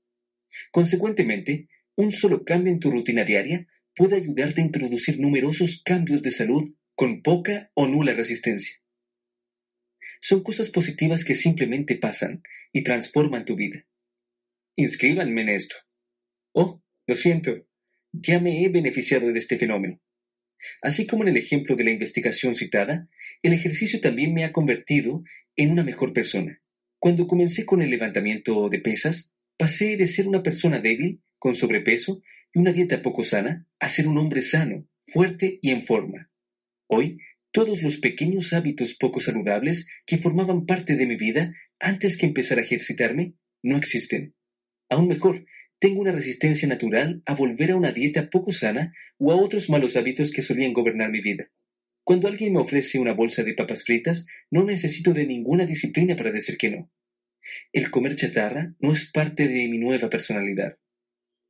Consecuentemente, 0.72 1.70
un 1.96 2.12
solo 2.12 2.44
cambio 2.44 2.72
en 2.72 2.80
tu 2.80 2.92
rutina 2.92 3.24
diaria 3.24 3.68
puede 3.96 4.16
ayudarte 4.16 4.62
a 4.62 4.66
introducir 4.66 5.20
numerosos 5.20 5.82
cambios 5.84 6.22
de 6.22 6.32
salud 6.32 6.76
con 6.96 7.22
poca 7.22 7.72
o 7.74 7.88
nula 7.88 8.14
resistencia. 8.14 8.76
Son 10.22 10.44
cosas 10.44 10.70
positivas 10.70 11.24
que 11.24 11.36
simplemente 11.36 11.96
pasan 11.96 12.44
y 12.72 12.84
transforman 12.84 13.46
tu 13.46 13.56
vida. 13.56 13.88
Inscríbanme 14.76 15.42
en 15.42 15.50
esto. 15.50 15.76
Oh, 16.54 16.84
lo 17.08 17.16
siento, 17.16 17.66
ya 18.12 18.39
me 18.39 18.63
he 18.63 18.70
beneficiado 18.70 19.32
de 19.32 19.39
este 19.39 19.58
fenómeno. 19.58 20.00
Así 20.82 21.08
como 21.08 21.24
en 21.24 21.30
el 21.30 21.38
ejemplo 21.38 21.75
de 21.75 21.84
la 21.84 21.91
investigación 21.91 22.56
citada, 22.56 23.10
el 23.41 23.53
ejercicio 23.53 24.00
también 24.00 24.34
me 24.34 24.44
ha 24.44 24.51
convertido 24.51 25.24
en 25.56 25.72
una 25.72 25.84
mejor 25.84 26.13
persona. 26.13 26.62
Cuando 27.00 27.27
comencé 27.27 27.65
con 27.65 27.82
el 27.82 27.89
levantamiento 27.89 28.70
de 28.70 28.80
pesas, 28.80 29.34
pasé 29.58 29.98
de 29.98 30.06
ser 30.06 30.27
una 30.27 30.44
persona 30.44 30.80
débil, 30.80 31.22
con 31.39 31.56
sobrepeso 31.56 32.22
y 32.53 32.60
una 32.60 32.74
dieta 32.74 33.01
poco 33.01 33.24
sana, 33.24 33.68
a 33.80 33.89
ser 33.89 34.08
un 34.08 34.18
hombre 34.20 34.44
sano, 34.44 34.88
fuerte 35.03 35.58
y 35.62 35.72
en 35.72 35.82
forma. 35.82 36.30
Hoy, 36.88 37.18
todos 37.51 37.82
los 37.82 37.98
pequeños 37.98 38.53
hábitos 38.53 38.96
poco 38.96 39.20
saludables 39.20 39.88
que 40.06 40.18
formaban 40.18 40.65
parte 40.65 40.96
de 40.96 41.06
mi 41.08 41.15
vida 41.15 41.53
antes 41.80 42.18
que 42.18 42.25
empezar 42.25 42.60
a 42.60 42.62
ejercitarme 42.62 43.34
no 43.63 43.77
existen. 43.77 44.36
Aún 44.89 45.08
mejor, 45.08 45.46
tengo 45.82 46.00
una 46.00 46.12
resistencia 46.12 46.68
natural 46.68 47.24
a 47.26 47.34
volver 47.34 47.72
a 47.72 47.76
una 47.76 47.92
dieta 47.92 48.30
poco 48.30 48.52
sana 48.52 48.94
o 49.18 49.32
a 49.32 49.36
otros 49.36 49.68
malos 49.68 49.98
hábitos 49.98 50.32
que 50.32 50.44
solían 50.44 50.74
gobernar 50.74 51.10
mi 51.12 51.22
vida. 51.22 51.50
Cuando 52.04 52.28
alguien 52.28 52.54
me 52.54 52.60
ofrece 52.60 53.00
una 53.00 53.14
bolsa 53.14 53.44
de 53.44 53.56
papas 53.56 53.84
fritas, 53.84 54.28
no 54.52 54.64
necesito 54.64 55.12
de 55.14 55.26
ninguna 55.26 55.66
disciplina 55.66 56.16
para 56.16 56.32
decir 56.32 56.58
que 56.58 56.70
no. 56.70 56.92
El 57.74 57.90
comer 57.90 58.16
chatarra 58.16 58.76
no 58.80 58.94
es 58.94 59.12
parte 59.12 59.48
de 59.48 59.68
mi 59.68 59.80
nueva 59.80 60.08
personalidad. 60.08 60.78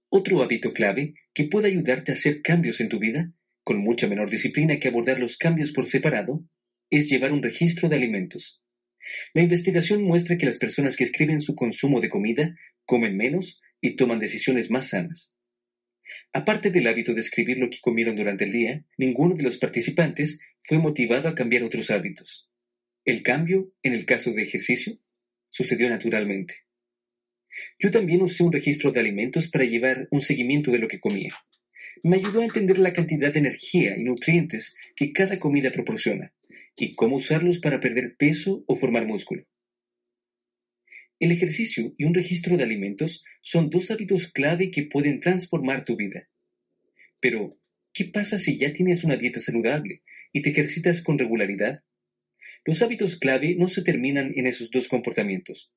Otro 0.10 0.42
hábito 0.42 0.72
clave 0.72 1.16
que 1.34 1.44
puede 1.44 1.68
ayudarte 1.68 2.14
a 2.14 2.16
hacer 2.16 2.42
cambios 2.42 2.80
en 2.80 2.88
tu 2.88 3.00
vida 3.00 3.34
con 3.64 3.80
mucha 3.80 4.08
menor 4.08 4.30
disciplina 4.30 4.80
que 4.80 4.88
abordar 4.88 5.20
los 5.20 5.38
cambios 5.38 5.72
por 5.72 5.86
separado, 5.86 6.44
es 6.90 7.10
llevar 7.10 7.32
un 7.32 7.44
registro 7.44 7.90
de 7.90 7.96
alimentos. 7.98 8.62
La 9.34 9.42
investigación 9.42 10.04
muestra 10.04 10.38
que 10.38 10.46
las 10.46 10.58
personas 10.58 10.96
que 10.96 11.04
escriben 11.04 11.42
su 11.42 11.56
consumo 11.56 12.02
de 12.02 12.10
comida 12.10 12.56
comen 12.86 13.18
menos 13.18 13.62
y 13.82 13.96
toman 13.96 14.20
decisiones 14.20 14.72
más 14.72 14.90
sanas. 14.90 15.34
Aparte 16.34 16.72
del 16.72 16.88
hábito 16.88 17.14
de 17.14 17.22
escribir 17.22 17.58
lo 17.58 17.70
que 17.70 17.80
comieron 17.82 18.16
durante 18.16 18.46
el 18.46 18.52
día, 18.52 18.86
ninguno 18.98 19.36
de 19.36 19.44
los 19.44 19.58
participantes 19.58 20.40
fue 20.62 20.78
motivado 20.78 21.28
a 21.28 21.36
cambiar 21.36 21.64
otros 21.64 21.92
hábitos. 21.92 22.50
El 23.04 23.24
cambio, 23.24 23.74
en 23.84 23.94
el 23.94 24.06
caso 24.06 24.32
de 24.32 24.44
ejercicio, 24.44 25.00
sucedió 25.50 25.90
naturalmente. 25.90 26.66
Yo 27.80 27.92
también 27.92 28.22
usé 28.22 28.44
un 28.44 28.54
registro 28.54 28.92
de 28.92 29.00
alimentos 29.00 29.50
para 29.50 29.66
llevar 29.66 30.08
un 30.12 30.22
seguimiento 30.22 30.72
de 30.72 30.80
lo 30.80 30.88
que 30.88 31.00
comía. 31.00 31.34
Me 32.04 32.18
ayudó 32.18 32.42
a 32.42 32.46
entender 32.46 32.80
la 32.80 32.94
cantidad 32.94 33.34
de 33.34 33.40
energía 33.40 33.98
y 33.98 34.04
nutrientes 34.04 34.76
que 34.96 35.12
cada 35.12 35.40
comida 35.40 35.72
proporciona 35.72 36.34
y 36.78 36.96
cómo 36.96 37.18
usarlos 37.18 37.60
para 37.60 37.80
perder 37.80 38.16
peso 38.16 38.64
o 38.68 38.76
formar 38.76 39.06
músculo. 39.06 39.46
El 41.22 41.32
ejercicio 41.32 41.94
y 42.00 42.06
un 42.06 42.16
registro 42.16 42.58
de 42.58 42.63
alimentos 42.63 43.24
son 43.42 43.70
dos 43.70 43.92
hábitos 43.92 44.32
clave 44.32 44.72
que 44.72 44.88
pueden 44.88 45.20
transformar 45.20 45.86
tu 45.86 45.96
vida. 45.96 46.28
Pero, 47.20 47.60
¿qué 47.94 48.06
pasa 48.06 48.40
si 48.40 48.58
ya 48.58 48.74
tienes 48.74 49.04
una 49.04 49.18
dieta 49.18 49.40
saludable 49.40 50.01
y 50.34 50.42
te 50.42 50.50
ejercitas 50.50 51.04
con 51.04 51.20
regularidad? 51.20 51.84
Los 52.66 52.82
hábitos 52.82 53.20
clave 53.20 53.54
no 53.56 53.68
se 53.68 53.84
terminan 53.84 54.34
en 54.36 54.48
esos 54.48 54.72
dos 54.72 54.88
comportamientos. 54.88 55.72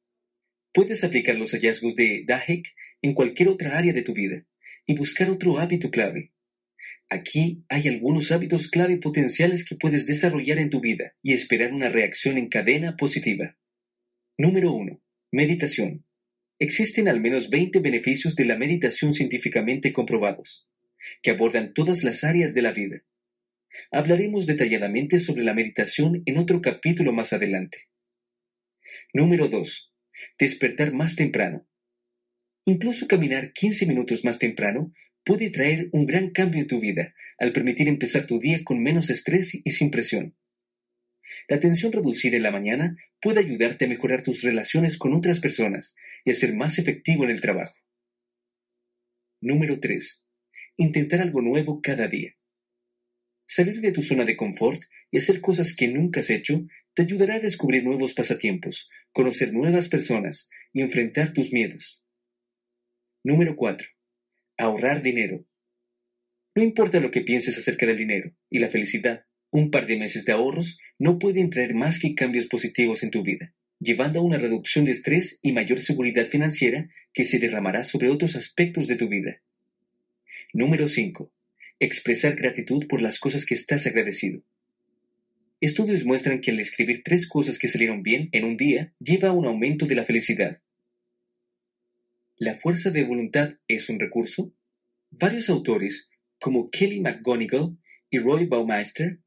Puedes 0.72 1.04
aplicar 1.04 1.36
los 1.36 1.50
hallazgos 1.50 1.94
de 1.94 2.24
Dahek 2.26 2.74
en 3.02 3.12
cualquier 3.12 3.50
otra 3.50 3.76
área 3.76 3.92
de 3.92 4.02
tu 4.02 4.14
vida 4.14 4.46
y 4.86 4.96
buscar 4.96 5.28
otro 5.28 5.58
hábito 5.58 5.90
clave. 5.90 6.32
Aquí 7.10 7.66
hay 7.68 7.86
algunos 7.88 8.32
hábitos 8.32 8.70
clave 8.70 8.96
potenciales 8.96 9.68
que 9.68 9.76
puedes 9.76 10.06
desarrollar 10.06 10.58
en 10.58 10.70
tu 10.70 10.80
vida 10.80 11.12
y 11.22 11.34
esperar 11.34 11.74
una 11.74 11.90
reacción 11.90 12.38
en 12.38 12.48
cadena 12.48 12.96
positiva. 12.96 13.58
Número 14.38 14.72
1. 14.72 15.03
Meditación. 15.34 16.04
Existen 16.60 17.08
al 17.08 17.20
menos 17.20 17.50
20 17.50 17.80
beneficios 17.80 18.36
de 18.36 18.44
la 18.44 18.56
meditación 18.56 19.12
científicamente 19.12 19.92
comprobados, 19.92 20.68
que 21.22 21.32
abordan 21.32 21.74
todas 21.74 22.04
las 22.04 22.22
áreas 22.22 22.54
de 22.54 22.62
la 22.62 22.70
vida. 22.70 23.02
Hablaremos 23.90 24.46
detalladamente 24.46 25.18
sobre 25.18 25.42
la 25.42 25.52
meditación 25.52 26.22
en 26.24 26.38
otro 26.38 26.62
capítulo 26.62 27.12
más 27.12 27.32
adelante. 27.32 27.88
Número 29.12 29.48
2 29.48 29.92
despertar 30.38 30.92
más 30.94 31.16
temprano. 31.16 31.66
Incluso 32.64 33.08
caminar 33.08 33.52
15 33.54 33.86
minutos 33.86 34.24
más 34.24 34.38
temprano 34.38 34.92
puede 35.24 35.50
traer 35.50 35.88
un 35.90 36.06
gran 36.06 36.30
cambio 36.30 36.60
en 36.60 36.68
tu 36.68 36.78
vida 36.78 37.12
al 37.38 37.52
permitir 37.52 37.88
empezar 37.88 38.28
tu 38.28 38.38
día 38.38 38.62
con 38.62 38.80
menos 38.80 39.10
estrés 39.10 39.60
y 39.64 39.72
sin 39.72 39.90
presión. 39.90 40.36
La 41.48 41.60
tensión 41.60 41.92
reducida 41.92 42.36
en 42.36 42.42
la 42.42 42.50
mañana 42.50 42.96
puede 43.20 43.40
ayudarte 43.40 43.84
a 43.84 43.88
mejorar 43.88 44.22
tus 44.22 44.42
relaciones 44.42 44.98
con 44.98 45.14
otras 45.14 45.40
personas 45.40 45.94
y 46.24 46.30
a 46.30 46.34
ser 46.34 46.54
más 46.54 46.78
efectivo 46.78 47.24
en 47.24 47.30
el 47.30 47.40
trabajo. 47.40 47.76
Número 49.40 49.80
3. 49.80 50.24
Intentar 50.76 51.20
algo 51.20 51.42
nuevo 51.42 51.80
cada 51.82 52.08
día. 52.08 52.36
Salir 53.46 53.80
de 53.80 53.92
tu 53.92 54.02
zona 54.02 54.24
de 54.24 54.36
confort 54.36 54.80
y 55.10 55.18
hacer 55.18 55.40
cosas 55.40 55.76
que 55.76 55.88
nunca 55.88 56.20
has 56.20 56.30
hecho 56.30 56.66
te 56.94 57.02
ayudará 57.02 57.34
a 57.34 57.40
descubrir 57.40 57.84
nuevos 57.84 58.14
pasatiempos, 58.14 58.90
conocer 59.12 59.52
nuevas 59.52 59.88
personas 59.88 60.48
y 60.72 60.80
enfrentar 60.80 61.32
tus 61.32 61.52
miedos. 61.52 62.04
Número 63.22 63.56
4. 63.56 63.86
Ahorrar 64.58 65.02
dinero. 65.02 65.44
No 66.54 66.62
importa 66.62 67.00
lo 67.00 67.10
que 67.10 67.22
pienses 67.22 67.58
acerca 67.58 67.86
del 67.86 67.96
dinero 67.96 68.32
y 68.48 68.60
la 68.60 68.68
felicidad, 68.68 69.26
un 69.54 69.70
par 69.70 69.86
de 69.86 69.96
meses 69.96 70.24
de 70.24 70.32
ahorros 70.32 70.80
no 70.98 71.20
pueden 71.20 71.48
traer 71.48 71.74
más 71.74 72.00
que 72.00 72.16
cambios 72.16 72.46
positivos 72.46 73.04
en 73.04 73.12
tu 73.12 73.22
vida, 73.22 73.54
llevando 73.78 74.18
a 74.18 74.22
una 74.24 74.36
reducción 74.36 74.84
de 74.84 74.90
estrés 74.90 75.38
y 75.42 75.52
mayor 75.52 75.80
seguridad 75.80 76.26
financiera 76.26 76.90
que 77.12 77.24
se 77.24 77.38
derramará 77.38 77.84
sobre 77.84 78.08
otros 78.08 78.34
aspectos 78.34 78.88
de 78.88 78.96
tu 78.96 79.08
vida. 79.08 79.40
Número 80.52 80.88
5. 80.88 81.32
Expresar 81.78 82.34
gratitud 82.34 82.88
por 82.88 83.00
las 83.00 83.20
cosas 83.20 83.46
que 83.46 83.54
estás 83.54 83.86
agradecido. 83.86 84.42
Estudios 85.60 86.04
muestran 86.04 86.40
que 86.40 86.50
al 86.50 86.58
escribir 86.58 87.02
tres 87.04 87.28
cosas 87.28 87.60
que 87.60 87.68
salieron 87.68 88.02
bien 88.02 88.30
en 88.32 88.44
un 88.44 88.56
día 88.56 88.92
lleva 88.98 89.28
a 89.28 89.32
un 89.32 89.46
aumento 89.46 89.86
de 89.86 89.94
la 89.94 90.04
felicidad. 90.04 90.62
¿La 92.38 92.56
fuerza 92.56 92.90
de 92.90 93.04
voluntad 93.04 93.54
es 93.68 93.88
un 93.88 94.00
recurso? 94.00 94.52
Varios 95.12 95.48
autores, 95.48 96.10
como 96.40 96.70
Kelly 96.70 96.98
McGonigal 96.98 97.78
y 98.10 98.18
Roy 98.18 98.46
Baumeister, 98.46 99.20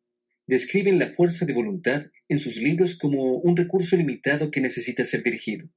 describen 0.48 0.98
la 0.98 1.10
fuerza 1.10 1.46
de 1.46 1.54
voluntad 1.54 2.08
en 2.30 2.40
sus 2.40 2.58
libros 2.58 2.98
como 2.98 3.38
un 3.38 3.56
recurso 3.56 3.98
limitado 3.98 4.50
que 4.50 4.62
necesita 4.62 5.04
ser 5.06 5.22
dirigido. 5.22 5.70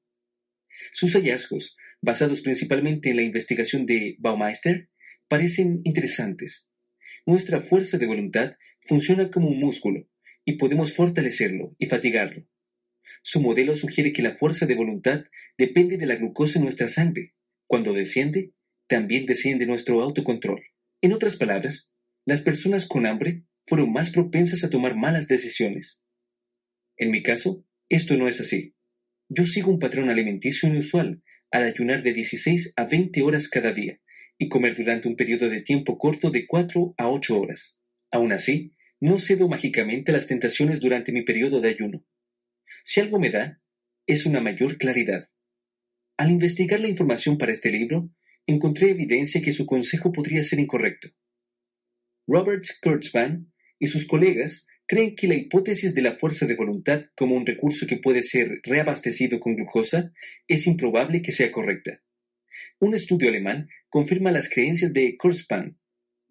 Sus 0.93 1.15
hallazgos, 1.15 1.77
basados 2.01 2.41
principalmente 2.41 3.11
en 3.11 3.17
la 3.17 3.23
investigación 3.23 3.85
de 3.85 4.17
Baumeister, 4.19 4.89
parecen 5.29 5.81
interesantes. 5.85 6.71
Nuestra 7.27 7.61
fuerza 7.61 7.99
de 7.99 8.07
voluntad 8.07 8.57
funciona 8.87 9.31
como 9.31 9.49
un 9.49 9.61
músculo 9.61 10.09
y 10.45 10.57
podemos 10.57 10.95
fortalecerlo 10.95 11.75
y 11.79 11.87
fatigarlo. 11.87 12.47
Su 13.23 13.41
modelo 13.41 13.77
sugiere 13.77 14.13
que 14.13 14.23
la 14.23 14.37
fuerza 14.37 14.67
de 14.67 14.77
voluntad 14.77 15.25
depende 15.59 15.99
de 15.99 16.07
la 16.07 16.15
glucosa 16.15 16.59
en 16.59 16.65
nuestra 16.65 16.89
sangre. 16.89 17.35
Cuando 17.67 17.93
desciende, 17.93 18.53
también 18.87 19.27
desciende 19.27 19.67
nuestro 19.67 20.01
autocontrol. 20.03 20.63
En 21.03 21.13
otras 21.13 21.37
palabras, 21.37 21.93
las 22.25 22.43
personas 22.43 22.87
con 22.87 23.07
hambre 23.07 23.45
fueron 23.67 23.93
más 23.93 24.11
propensas 24.11 24.65
a 24.65 24.71
tomar 24.71 24.97
malas 24.97 25.29
decisiones. 25.29 26.03
En 26.97 27.11
mi 27.11 27.23
caso, 27.23 27.65
esto 27.89 28.17
no 28.17 28.29
es 28.29 28.41
así. 28.41 28.75
Yo 29.29 29.47
sigo 29.47 29.71
un 29.71 29.79
patrón 29.79 30.11
alimenticio 30.11 30.69
inusual 30.69 31.23
al 31.51 31.65
ayunar 31.65 32.03
de 32.03 32.13
16 32.13 32.75
a 32.77 32.85
20 32.85 33.23
horas 33.23 33.49
cada 33.49 33.73
día 33.73 34.01
y 34.39 34.49
comer 34.49 34.77
durante 34.77 35.09
un 35.09 35.17
periodo 35.17 35.49
de 35.49 35.63
tiempo 35.63 35.99
corto 35.99 36.31
de 36.31 36.47
4 36.47 36.95
a 36.97 37.09
8 37.09 37.41
horas. 37.41 37.79
Aún 38.11 38.33
así, 38.33 38.73
no 39.01 39.19
cedo 39.19 39.49
mágicamente 39.49 40.13
a 40.13 40.15
las 40.15 40.27
tentaciones 40.27 40.81
durante 40.81 41.13
mi 41.13 41.23
periodo 41.23 41.61
de 41.61 41.71
ayuno. 41.71 42.05
Si 42.85 43.01
algo 43.01 43.19
me 43.19 43.31
da, 43.31 43.61
es 44.07 44.27
una 44.27 44.41
mayor 44.41 44.79
claridad. 44.79 45.29
Al 46.17 46.31
investigar 46.31 46.81
la 46.81 46.89
información 46.89 47.39
para 47.39 47.53
este 47.53 47.71
libro, 47.71 48.11
encontré 48.47 48.91
evidencia 48.91 49.41
que 49.41 49.53
su 49.53 49.67
consejo 49.67 50.13
podría 50.13 50.43
ser 50.43 50.59
incorrecto. 50.59 51.09
Robert 52.27 52.65
Kurzban 52.83 53.50
y 53.81 53.89
sus 53.89 54.07
colegas 54.07 54.69
creen 54.87 55.17
que 55.17 55.27
la 55.27 55.35
hipótesis 55.35 55.95
de 55.95 56.03
la 56.03 56.15
fuerza 56.15 56.47
de 56.47 56.55
voluntad 56.55 57.07
como 57.17 57.35
un 57.35 57.45
recurso 57.45 57.89
que 57.89 57.97
puede 57.97 58.23
ser 58.23 58.61
reabastecido 58.63 59.41
con 59.41 59.57
glucosa 59.57 60.13
es 60.47 60.69
improbable 60.69 61.23
que 61.23 61.33
sea 61.33 61.51
correcta. 61.51 62.01
Un 62.79 62.95
estudio 62.95 63.29
alemán 63.29 63.69
confirma 63.89 64.31
las 64.31 64.49
creencias 64.49 64.93
de 64.93 65.17
Kurzban 65.17 65.81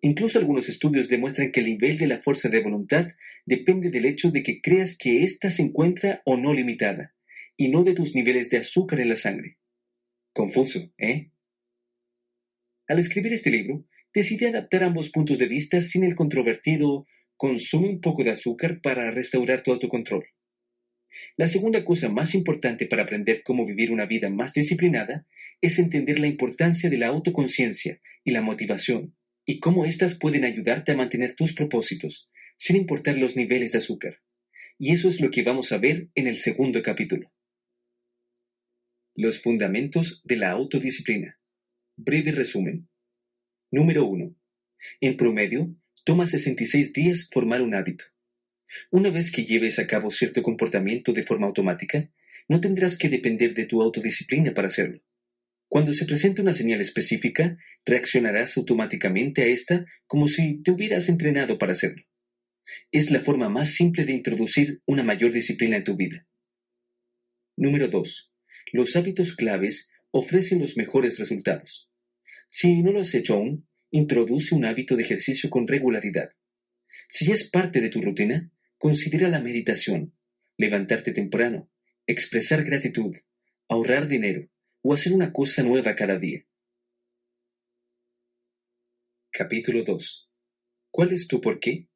Incluso 0.01 0.39
algunos 0.39 0.69
estudios 0.69 1.09
demuestran 1.09 1.51
que 1.51 1.59
el 1.59 1.65
nivel 1.65 1.97
de 1.97 2.07
la 2.07 2.19
fuerza 2.19 2.47
de 2.47 2.61
voluntad 2.61 3.09
depende 3.45 3.89
del 3.89 4.05
hecho 4.05 4.31
de 4.31 4.43
que 4.43 4.61
creas 4.61 4.97
que 4.97 5.23
ésta 5.23 5.49
se 5.49 5.61
encuentra 5.61 6.21
o 6.25 6.37
no 6.37 6.53
limitada, 6.53 7.13
y 7.57 7.67
no 7.67 7.83
de 7.83 7.93
tus 7.93 8.15
niveles 8.15 8.49
de 8.49 8.57
azúcar 8.57 9.01
en 9.01 9.09
la 9.09 9.17
sangre. 9.17 9.57
Confuso, 10.31 10.93
¿eh? 10.97 11.31
Al 12.87 12.99
escribir 12.99 13.33
este 13.33 13.51
libro, 13.51 13.85
decidí 14.13 14.45
adaptar 14.45 14.83
ambos 14.83 15.09
puntos 15.09 15.37
de 15.37 15.47
vista 15.47 15.81
sin 15.81 16.05
el 16.05 16.15
controvertido 16.15 17.05
consume 17.39 17.87
un 17.87 18.01
poco 18.01 18.25
de 18.25 18.31
azúcar 18.31 18.81
para 18.81 19.11
restaurar 19.11 19.63
tu 19.63 19.71
autocontrol. 19.71 20.25
La 21.37 21.47
segunda 21.47 21.85
cosa 21.85 22.09
más 22.09 22.35
importante 22.35 22.85
para 22.85 23.03
aprender 23.03 23.43
cómo 23.43 23.65
vivir 23.65 23.91
una 23.91 24.05
vida 24.05 24.29
más 24.29 24.53
disciplinada 24.53 25.25
es 25.61 25.79
entender 25.79 26.19
la 26.19 26.27
importancia 26.27 26.89
de 26.89 26.97
la 26.97 27.07
autoconciencia 27.07 28.01
y 28.25 28.31
la 28.31 28.41
motivación 28.41 29.15
y 29.45 29.61
cómo 29.61 29.85
éstas 29.85 30.19
pueden 30.19 30.43
ayudarte 30.43 30.91
a 30.91 30.97
mantener 30.97 31.33
tus 31.33 31.53
propósitos, 31.53 32.29
sin 32.57 32.75
importar 32.75 33.17
los 33.17 33.37
niveles 33.37 33.71
de 33.71 33.77
azúcar. 33.77 34.19
Y 34.77 34.91
eso 34.91 35.07
es 35.07 35.21
lo 35.21 35.31
que 35.31 35.43
vamos 35.43 35.71
a 35.71 35.77
ver 35.77 36.09
en 36.15 36.27
el 36.27 36.39
segundo 36.39 36.83
capítulo. 36.83 37.31
Los 39.15 39.41
fundamentos 39.41 40.21
de 40.25 40.35
la 40.35 40.51
autodisciplina. 40.51 41.39
Breve 41.95 42.33
resumen. 42.33 42.89
Número 43.71 44.05
1. 44.05 44.35
En 44.99 45.15
promedio, 45.15 45.73
toma 46.09 46.25
66 46.25 46.91
días 46.91 47.29
formar 47.31 47.61
un 47.61 47.75
hábito. 47.75 48.03
Una 48.89 49.11
vez 49.11 49.31
que 49.31 49.45
lleves 49.45 49.77
a 49.77 49.85
cabo 49.85 50.09
cierto 50.09 50.41
comportamiento 50.41 51.13
de 51.13 51.21
forma 51.21 51.45
automática, 51.45 52.09
no 52.47 52.59
tendrás 52.59 52.97
que 52.97 53.09
depender 53.09 53.53
de 53.53 53.67
tu 53.67 53.79
autodisciplina 53.79 54.55
para 54.55 54.69
hacerlo. 54.69 55.03
Cuando 55.67 55.93
se 55.93 56.07
presente 56.07 56.41
una 56.41 56.55
señal 56.55 56.81
específica, 56.81 57.59
reaccionarás 57.85 58.57
automáticamente 58.57 59.43
a 59.43 59.45
esta 59.45 59.85
como 60.07 60.27
si 60.27 60.63
te 60.63 60.71
hubieras 60.71 61.09
entrenado 61.09 61.59
para 61.59 61.73
hacerlo. 61.73 62.03
Es 62.91 63.11
la 63.11 63.19
forma 63.19 63.47
más 63.47 63.75
simple 63.75 64.03
de 64.03 64.13
introducir 64.13 64.81
una 64.87 65.03
mayor 65.03 65.31
disciplina 65.31 65.77
en 65.77 65.83
tu 65.83 65.95
vida. 65.95 66.25
Número 67.55 67.87
2. 67.87 68.33
Los 68.73 68.95
hábitos 68.95 69.35
claves 69.35 69.91
ofrecen 70.09 70.59
los 70.59 70.75
mejores 70.75 71.19
resultados. 71.19 71.91
Si 72.49 72.81
no 72.81 72.93
lo 72.93 73.01
has 73.01 73.13
hecho 73.13 73.35
aún, 73.35 73.68
introduce 73.91 74.53
un 74.55 74.65
hábito 74.65 74.95
de 74.95 75.03
ejercicio 75.03 75.49
con 75.49 75.67
regularidad. 75.67 76.31
Si 77.09 77.31
es 77.31 77.49
parte 77.49 77.81
de 77.81 77.89
tu 77.89 78.01
rutina, 78.01 78.51
considera 78.77 79.29
la 79.29 79.41
meditación, 79.41 80.13
levantarte 80.57 81.11
temprano, 81.11 81.69
expresar 82.05 82.63
gratitud, 82.63 83.15
ahorrar 83.67 84.07
dinero 84.07 84.49
o 84.81 84.93
hacer 84.93 85.13
una 85.13 85.33
cosa 85.33 85.63
nueva 85.63 85.95
cada 85.95 86.17
día. 86.17 86.45
Capítulo 89.31 89.83
2. 89.83 90.29
¿Cuál 90.91 91.13
es 91.13 91.27
tu 91.27 91.41
por 91.41 91.59
qué? 91.59 91.87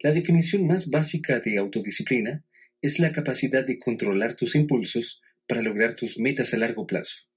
La 0.00 0.12
definición 0.12 0.66
más 0.66 0.90
básica 0.90 1.40
de 1.40 1.58
autodisciplina 1.58 2.44
es 2.82 2.98
la 2.98 3.12
capacidad 3.12 3.64
de 3.64 3.78
controlar 3.78 4.36
tus 4.36 4.54
impulsos 4.54 5.22
para 5.46 5.62
lograr 5.62 5.96
tus 5.96 6.18
metas 6.18 6.52
a 6.52 6.58
largo 6.58 6.86
plazo. 6.86 7.28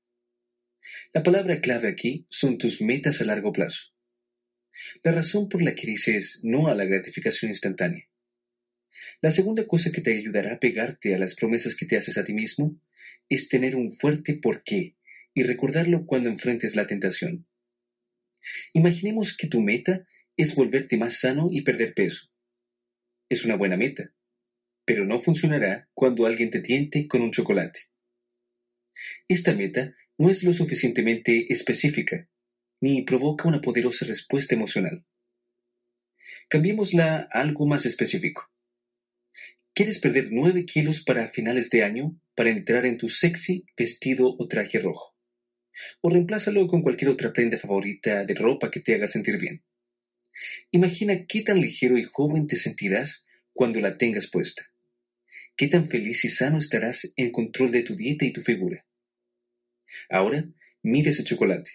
La 1.14 1.24
palabra 1.24 1.62
clave 1.62 1.88
aquí 1.88 2.26
son 2.30 2.58
tus 2.58 2.82
metas 2.82 3.22
a 3.22 3.26
largo 3.26 3.52
plazo. 3.52 3.94
La 5.04 5.12
razón 5.12 5.50
por 5.50 5.62
la 5.62 5.76
que 5.76 5.88
dices 5.88 6.42
no 6.44 6.68
a 6.68 6.76
la 6.76 6.86
gratificación 6.86 7.52
instantánea. 7.52 8.08
La 9.22 9.32
segunda 9.32 9.66
cosa 9.66 9.92
que 9.92 10.02
te 10.02 10.18
ayudará 10.18 10.54
a 10.54 10.60
pegarte 10.60 11.16
a 11.16 11.18
las 11.18 11.36
promesas 11.36 11.76
que 11.76 11.86
te 11.86 11.98
haces 11.98 12.18
a 12.18 12.24
ti 12.24 12.34
mismo 12.34 12.80
es 13.30 13.50
tener 13.50 13.76
un 13.76 13.92
fuerte 13.92 14.36
porqué 14.36 14.96
y 15.34 15.44
recordarlo 15.44 16.06
cuando 16.06 16.30
enfrentes 16.30 16.76
la 16.76 16.88
tentación. 16.88 17.46
Imaginemos 18.74 19.36
que 19.36 19.48
tu 19.48 19.62
meta 19.62 20.08
es 20.36 20.56
volverte 20.56 20.98
más 20.98 21.20
sano 21.20 21.50
y 21.52 21.62
perder 21.62 21.94
peso. 21.94 22.28
Es 23.30 23.44
una 23.44 23.56
buena 23.56 23.76
meta, 23.76 24.14
pero 24.86 25.06
no 25.06 25.20
funcionará 25.20 25.90
cuando 25.94 26.26
alguien 26.26 26.50
te 26.50 26.62
tiente 26.62 27.08
con 27.08 27.22
un 27.22 27.32
chocolate. 27.32 27.90
Esta 29.28 29.54
meta 29.54 29.96
no 30.18 30.30
es 30.30 30.44
lo 30.44 30.54
suficientemente 30.54 31.52
específica, 31.54 32.28
ni 32.82 33.04
provoca 33.04 33.48
una 33.48 33.62
poderosa 33.62 34.06
respuesta 34.06 34.56
emocional. 34.56 35.06
Cambiémosla 36.50 37.28
a 37.32 37.42
algo 37.42 37.68
más 37.68 37.86
específico. 37.86 38.52
¿Quieres 39.74 40.00
perder 40.00 40.30
nueve 40.32 40.66
kilos 40.66 41.04
para 41.04 41.28
finales 41.28 41.70
de 41.70 41.84
año 41.84 42.20
para 42.36 42.50
entrar 42.50 42.86
en 42.86 42.98
tu 42.98 43.10
sexy 43.10 43.66
vestido 43.78 44.36
o 44.36 44.48
traje 44.48 44.80
rojo? 44.80 45.16
O 46.02 46.10
reemplázalo 46.10 46.66
con 46.66 46.82
cualquier 46.82 47.12
otra 47.12 47.32
prenda 47.32 47.60
favorita 47.60 48.26
de 48.26 48.34
ropa 48.34 48.72
que 48.72 48.80
te 48.80 48.96
haga 48.96 49.06
sentir 49.06 49.38
bien. 49.38 49.64
Imagina 50.72 51.28
qué 51.28 51.42
tan 51.42 51.62
ligero 51.62 51.98
y 51.98 52.06
joven 52.06 52.48
te 52.48 52.56
sentirás 52.56 53.28
cuando 53.54 53.80
la 53.80 53.98
tengas 53.98 54.32
puesta. 54.32 54.72
Qué 55.56 55.68
tan 55.68 55.88
feliz 55.88 56.26
y 56.26 56.30
sano 56.30 56.58
estarás 56.58 57.14
en 57.16 57.32
control 57.32 57.72
de 57.72 57.84
tu 57.84 57.96
dieta 57.96 58.26
y 58.26 58.34
tu 58.34 58.42
figura. 58.42 58.87
Ahora, 60.10 60.46
mira 60.82 61.12
ese 61.12 61.24
chocolate. 61.24 61.70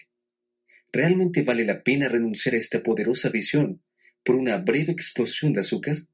¿Realmente 0.91 1.43
vale 1.43 1.65
la 1.65 1.83
pena 1.83 2.07
renunciar 2.07 2.55
a 2.55 2.59
esta 2.59 2.83
poderosa 2.83 3.29
visión 3.29 3.83
por 4.23 4.35
una 4.35 4.57
breve 4.57 4.91
explosión 4.91 5.53
de 5.53 5.61
azúcar? 5.61 6.07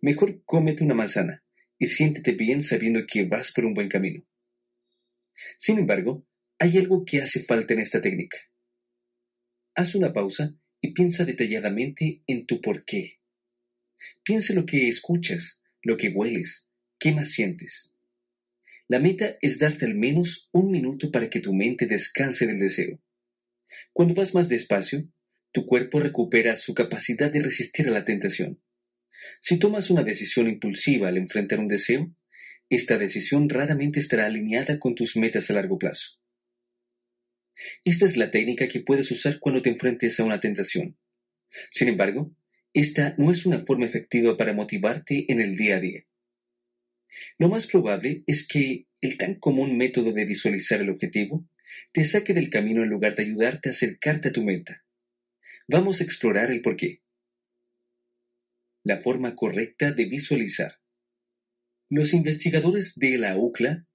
Mejor 0.00 0.42
cómete 0.44 0.84
una 0.84 0.94
manzana 0.94 1.42
y 1.78 1.86
siéntete 1.86 2.32
bien 2.32 2.62
sabiendo 2.62 3.06
que 3.06 3.24
vas 3.24 3.52
por 3.52 3.64
un 3.64 3.74
buen 3.74 3.88
camino. 3.88 4.24
Sin 5.56 5.78
embargo, 5.78 6.26
hay 6.58 6.76
algo 6.78 7.04
que 7.04 7.22
hace 7.22 7.42
falta 7.44 7.74
en 7.74 7.80
esta 7.80 8.02
técnica. 8.02 8.38
Haz 9.74 9.94
una 9.94 10.12
pausa 10.12 10.56
y 10.80 10.92
piensa 10.92 11.24
detalladamente 11.24 12.22
en 12.26 12.46
tu 12.46 12.60
por 12.60 12.84
qué. 12.84 13.20
Piensa 14.22 14.54
lo 14.54 14.66
que 14.66 14.88
escuchas, 14.88 15.62
lo 15.82 15.96
que 15.96 16.08
hueles, 16.08 16.68
qué 16.98 17.12
más 17.12 17.30
sientes. 17.30 17.94
La 18.88 19.00
meta 19.00 19.36
es 19.42 19.58
darte 19.58 19.84
al 19.84 19.94
menos 19.94 20.48
un 20.50 20.70
minuto 20.70 21.10
para 21.10 21.28
que 21.28 21.40
tu 21.40 21.52
mente 21.52 21.86
descanse 21.86 22.46
del 22.46 22.58
deseo. 22.58 22.98
Cuando 23.92 24.14
vas 24.14 24.34
más 24.34 24.48
despacio, 24.48 25.06
tu 25.52 25.66
cuerpo 25.66 26.00
recupera 26.00 26.56
su 26.56 26.74
capacidad 26.74 27.30
de 27.30 27.42
resistir 27.42 27.86
a 27.88 27.90
la 27.90 28.06
tentación. 28.06 28.62
Si 29.42 29.58
tomas 29.58 29.90
una 29.90 30.04
decisión 30.04 30.48
impulsiva 30.48 31.08
al 31.08 31.18
enfrentar 31.18 31.60
un 31.60 31.68
deseo, 31.68 32.14
esta 32.70 32.96
decisión 32.96 33.50
raramente 33.50 34.00
estará 34.00 34.24
alineada 34.24 34.78
con 34.78 34.94
tus 34.94 35.16
metas 35.16 35.50
a 35.50 35.54
largo 35.54 35.78
plazo. 35.78 36.18
Esta 37.84 38.06
es 38.06 38.16
la 38.16 38.30
técnica 38.30 38.68
que 38.68 38.80
puedes 38.80 39.10
usar 39.10 39.38
cuando 39.38 39.60
te 39.60 39.68
enfrentes 39.68 40.18
a 40.18 40.24
una 40.24 40.40
tentación. 40.40 40.96
Sin 41.70 41.88
embargo, 41.88 42.34
esta 42.72 43.14
no 43.18 43.32
es 43.32 43.44
una 43.44 43.60
forma 43.60 43.84
efectiva 43.84 44.36
para 44.36 44.54
motivarte 44.54 45.30
en 45.30 45.40
el 45.42 45.56
día 45.56 45.76
a 45.76 45.80
día. 45.80 46.07
Lo 47.38 47.48
más 47.48 47.66
probable 47.66 48.22
es 48.26 48.46
que 48.46 48.86
el 49.00 49.16
tan 49.16 49.36
común 49.36 49.76
método 49.76 50.12
de 50.12 50.24
visualizar 50.24 50.80
el 50.80 50.90
objetivo 50.90 51.48
te 51.92 52.04
saque 52.04 52.34
del 52.34 52.50
camino 52.50 52.82
en 52.82 52.90
lugar 52.90 53.14
de 53.14 53.24
ayudarte 53.24 53.68
a 53.68 53.72
acercarte 53.72 54.28
a 54.28 54.32
tu 54.32 54.44
meta. 54.44 54.84
Vamos 55.66 56.00
a 56.00 56.04
explorar 56.04 56.50
el 56.50 56.62
porqué. 56.62 57.02
La 58.84 58.98
forma 58.98 59.36
correcta 59.36 59.92
de 59.92 60.06
visualizar. 60.06 60.80
Los 61.90 62.14
investigadores 62.14 62.94
de 62.96 63.18
la 63.18 63.36
UCLA, 63.36 63.86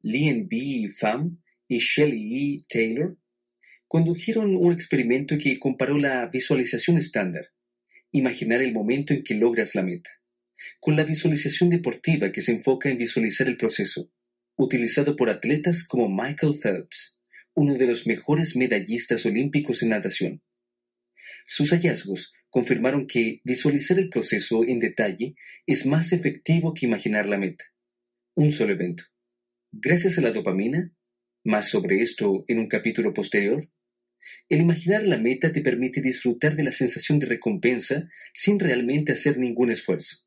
Lien 0.00 0.48
B. 0.48 0.88
Pham 0.98 1.42
y 1.68 1.78
Shelley 1.78 2.56
E. 2.56 2.64
Taylor, 2.68 3.18
condujeron 3.88 4.56
un 4.56 4.72
experimento 4.72 5.36
que 5.38 5.58
comparó 5.58 5.98
la 5.98 6.26
visualización 6.28 6.96
estándar, 6.96 7.48
imaginar 8.10 8.62
el 8.62 8.72
momento 8.72 9.12
en 9.12 9.22
que 9.22 9.34
logras 9.34 9.74
la 9.74 9.82
meta, 9.82 10.10
con 10.80 10.96
la 10.96 11.04
visualización 11.04 11.70
deportiva 11.70 12.32
que 12.32 12.40
se 12.40 12.52
enfoca 12.52 12.88
en 12.88 12.98
visualizar 12.98 13.48
el 13.48 13.56
proceso, 13.56 14.10
utilizado 14.56 15.16
por 15.16 15.30
atletas 15.30 15.86
como 15.86 16.08
Michael 16.08 16.58
Phelps, 16.60 17.20
uno 17.54 17.74
de 17.74 17.86
los 17.86 18.06
mejores 18.06 18.56
medallistas 18.56 19.24
olímpicos 19.26 19.82
en 19.82 19.90
natación. 19.90 20.42
Sus 21.46 21.70
hallazgos 21.70 22.32
confirmaron 22.48 23.06
que 23.06 23.40
visualizar 23.44 23.98
el 23.98 24.08
proceso 24.08 24.64
en 24.64 24.78
detalle 24.78 25.34
es 25.66 25.86
más 25.86 26.12
efectivo 26.12 26.74
que 26.74 26.86
imaginar 26.86 27.26
la 27.26 27.38
meta. 27.38 27.64
Un 28.34 28.52
solo 28.52 28.72
evento. 28.72 29.04
Gracias 29.72 30.18
a 30.18 30.22
la 30.22 30.32
dopamina, 30.32 30.94
más 31.44 31.68
sobre 31.68 32.00
esto 32.02 32.44
en 32.48 32.58
un 32.58 32.68
capítulo 32.68 33.12
posterior, 33.12 33.68
el 34.48 34.60
imaginar 34.60 35.04
la 35.04 35.18
meta 35.18 35.52
te 35.52 35.62
permite 35.62 36.00
disfrutar 36.00 36.54
de 36.54 36.62
la 36.62 36.72
sensación 36.72 37.18
de 37.18 37.26
recompensa 37.26 38.08
sin 38.32 38.60
realmente 38.60 39.12
hacer 39.12 39.38
ningún 39.38 39.70
esfuerzo. 39.70 40.24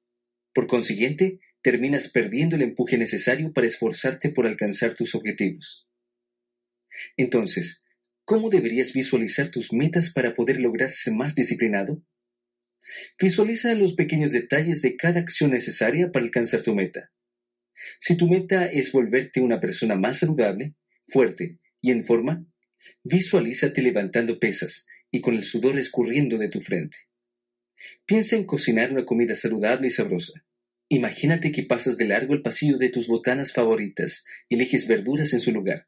Por 0.55 0.67
consiguiente, 0.67 1.41
terminas 1.61 2.07
perdiendo 2.07 2.55
el 2.55 2.61
empuje 2.61 2.97
necesario 2.97 3.51
para 3.51 3.67
esforzarte 3.67 4.29
por 4.29 4.47
alcanzar 4.47 4.93
tus 4.93 5.13
objetivos. 5.13 5.85
Entonces, 7.17 7.83
¿cómo 8.23 8.49
deberías 8.49 8.93
visualizar 8.93 9.51
tus 9.51 9.73
metas 9.73 10.13
para 10.13 10.33
poder 10.33 10.61
lograrse 10.61 11.11
más 11.11 11.35
disciplinado? 11.35 12.01
Visualiza 13.21 13.75
los 13.75 13.95
pequeños 13.95 14.31
detalles 14.31 14.81
de 14.81 14.95
cada 14.95 15.19
acción 15.19 15.51
necesaria 15.51 16.09
para 16.13 16.23
alcanzar 16.23 16.63
tu 16.63 16.73
meta. 16.73 17.11
Si 17.99 18.15
tu 18.15 18.29
meta 18.29 18.65
es 18.65 18.93
volverte 18.93 19.41
una 19.41 19.59
persona 19.59 19.95
más 19.95 20.19
saludable, 20.19 20.75
fuerte 21.05 21.59
y 21.81 21.91
en 21.91 22.05
forma, 22.05 22.45
visualízate 23.03 23.81
levantando 23.81 24.39
pesas 24.39 24.87
y 25.11 25.19
con 25.19 25.35
el 25.35 25.43
sudor 25.43 25.77
escurriendo 25.77 26.37
de 26.37 26.47
tu 26.47 26.61
frente. 26.61 26.95
Piensa 28.05 28.35
en 28.35 28.45
cocinar 28.45 28.91
una 28.91 29.05
comida 29.05 29.35
saludable 29.35 29.87
y 29.87 29.91
sabrosa. 29.91 30.45
Imagínate 30.89 31.51
que 31.51 31.63
pasas 31.63 31.97
de 31.97 32.05
largo 32.05 32.33
el 32.33 32.41
pasillo 32.41 32.77
de 32.77 32.89
tus 32.89 33.07
botanas 33.07 33.53
favoritas 33.53 34.25
y 34.49 34.55
eliges 34.55 34.87
verduras 34.87 35.33
en 35.33 35.39
su 35.39 35.51
lugar. 35.51 35.87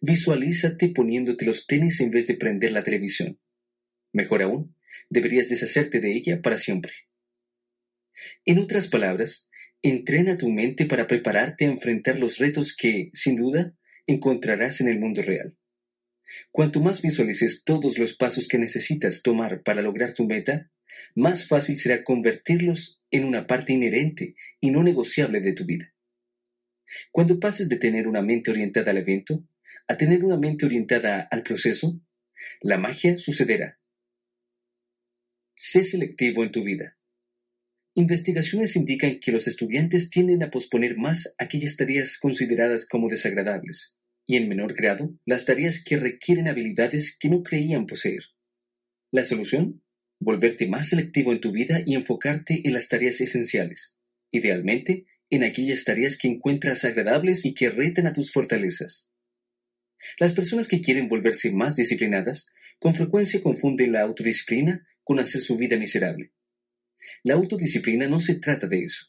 Visualízate 0.00 0.88
poniéndote 0.90 1.44
los 1.44 1.66
tenis 1.66 2.00
en 2.00 2.10
vez 2.10 2.26
de 2.26 2.34
prender 2.34 2.72
la 2.72 2.84
televisión. 2.84 3.38
Mejor 4.12 4.42
aún, 4.42 4.76
deberías 5.10 5.48
deshacerte 5.48 6.00
de 6.00 6.12
ella 6.12 6.40
para 6.40 6.58
siempre. 6.58 6.92
En 8.44 8.58
otras 8.58 8.86
palabras, 8.86 9.48
entrena 9.82 10.38
tu 10.38 10.50
mente 10.50 10.86
para 10.86 11.06
prepararte 11.06 11.64
a 11.64 11.68
enfrentar 11.68 12.18
los 12.18 12.38
retos 12.38 12.74
que, 12.74 13.10
sin 13.12 13.36
duda, 13.36 13.74
encontrarás 14.06 14.80
en 14.80 14.88
el 14.88 14.98
mundo 14.98 15.22
real. 15.22 15.56
Cuanto 16.50 16.80
más 16.80 17.02
visualices 17.02 17.64
todos 17.64 17.98
los 17.98 18.16
pasos 18.16 18.48
que 18.48 18.58
necesitas 18.58 19.22
tomar 19.22 19.62
para 19.62 19.82
lograr 19.82 20.12
tu 20.14 20.26
meta, 20.26 20.70
más 21.14 21.46
fácil 21.46 21.78
será 21.78 22.04
convertirlos 22.04 23.02
en 23.10 23.24
una 23.24 23.46
parte 23.46 23.72
inherente 23.72 24.34
y 24.60 24.70
no 24.70 24.82
negociable 24.82 25.40
de 25.40 25.52
tu 25.52 25.64
vida. 25.64 25.92
Cuando 27.10 27.40
pases 27.40 27.68
de 27.68 27.76
tener 27.76 28.06
una 28.06 28.22
mente 28.22 28.50
orientada 28.50 28.90
al 28.90 28.98
evento 28.98 29.44
a 29.88 29.96
tener 29.96 30.24
una 30.24 30.36
mente 30.36 30.66
orientada 30.66 31.26
al 31.30 31.42
proceso, 31.42 32.00
la 32.60 32.78
magia 32.78 33.18
sucederá. 33.18 33.78
Sé 35.54 35.84
selectivo 35.84 36.44
en 36.44 36.52
tu 36.52 36.64
vida. 36.64 36.96
Investigaciones 37.94 38.76
indican 38.76 39.20
que 39.20 39.32
los 39.32 39.48
estudiantes 39.48 40.10
tienden 40.10 40.42
a 40.42 40.50
posponer 40.50 40.98
más 40.98 41.34
aquellas 41.38 41.76
tareas 41.76 42.18
consideradas 42.18 42.86
como 42.86 43.08
desagradables, 43.08 43.96
y 44.26 44.36
en 44.36 44.48
menor 44.48 44.74
grado 44.74 45.14
las 45.24 45.44
tareas 45.44 45.82
que 45.82 45.96
requieren 45.96 46.48
habilidades 46.48 47.16
que 47.18 47.28
no 47.28 47.42
creían 47.42 47.86
poseer. 47.86 48.24
La 49.10 49.24
solución 49.24 49.82
volverte 50.18 50.66
más 50.66 50.88
selectivo 50.88 51.32
en 51.32 51.40
tu 51.40 51.52
vida 51.52 51.82
y 51.84 51.94
enfocarte 51.94 52.62
en 52.64 52.74
las 52.74 52.88
tareas 52.88 53.20
esenciales, 53.20 53.96
idealmente 54.30 55.06
en 55.30 55.44
aquellas 55.44 55.84
tareas 55.84 56.18
que 56.18 56.28
encuentras 56.28 56.84
agradables 56.84 57.44
y 57.44 57.54
que 57.54 57.70
retan 57.70 58.06
a 58.06 58.12
tus 58.12 58.32
fortalezas. 58.32 59.10
Las 60.18 60.32
personas 60.32 60.68
que 60.68 60.80
quieren 60.80 61.08
volverse 61.08 61.52
más 61.52 61.76
disciplinadas 61.76 62.48
con 62.78 62.94
frecuencia 62.94 63.42
confunden 63.42 63.92
la 63.92 64.02
autodisciplina 64.02 64.86
con 65.02 65.18
hacer 65.18 65.40
su 65.40 65.56
vida 65.56 65.76
miserable. 65.78 66.32
La 67.22 67.34
autodisciplina 67.34 68.08
no 68.08 68.20
se 68.20 68.38
trata 68.38 68.66
de 68.66 68.84
eso. 68.84 69.06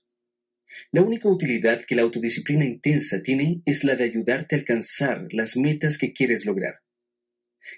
La 0.92 1.02
única 1.02 1.30
utilidad 1.30 1.86
que 1.86 1.96
la 1.96 2.02
autodisciplina 2.02 2.66
intensa 2.66 3.22
tiene 3.24 3.62
es 3.66 3.84
la 3.84 3.96
de 3.96 4.04
ayudarte 4.04 4.56
a 4.56 4.60
alcanzar 4.60 5.28
las 5.32 5.56
metas 5.58 5.98
que 5.98 6.14
quieres 6.14 6.46
lograr. 6.46 6.82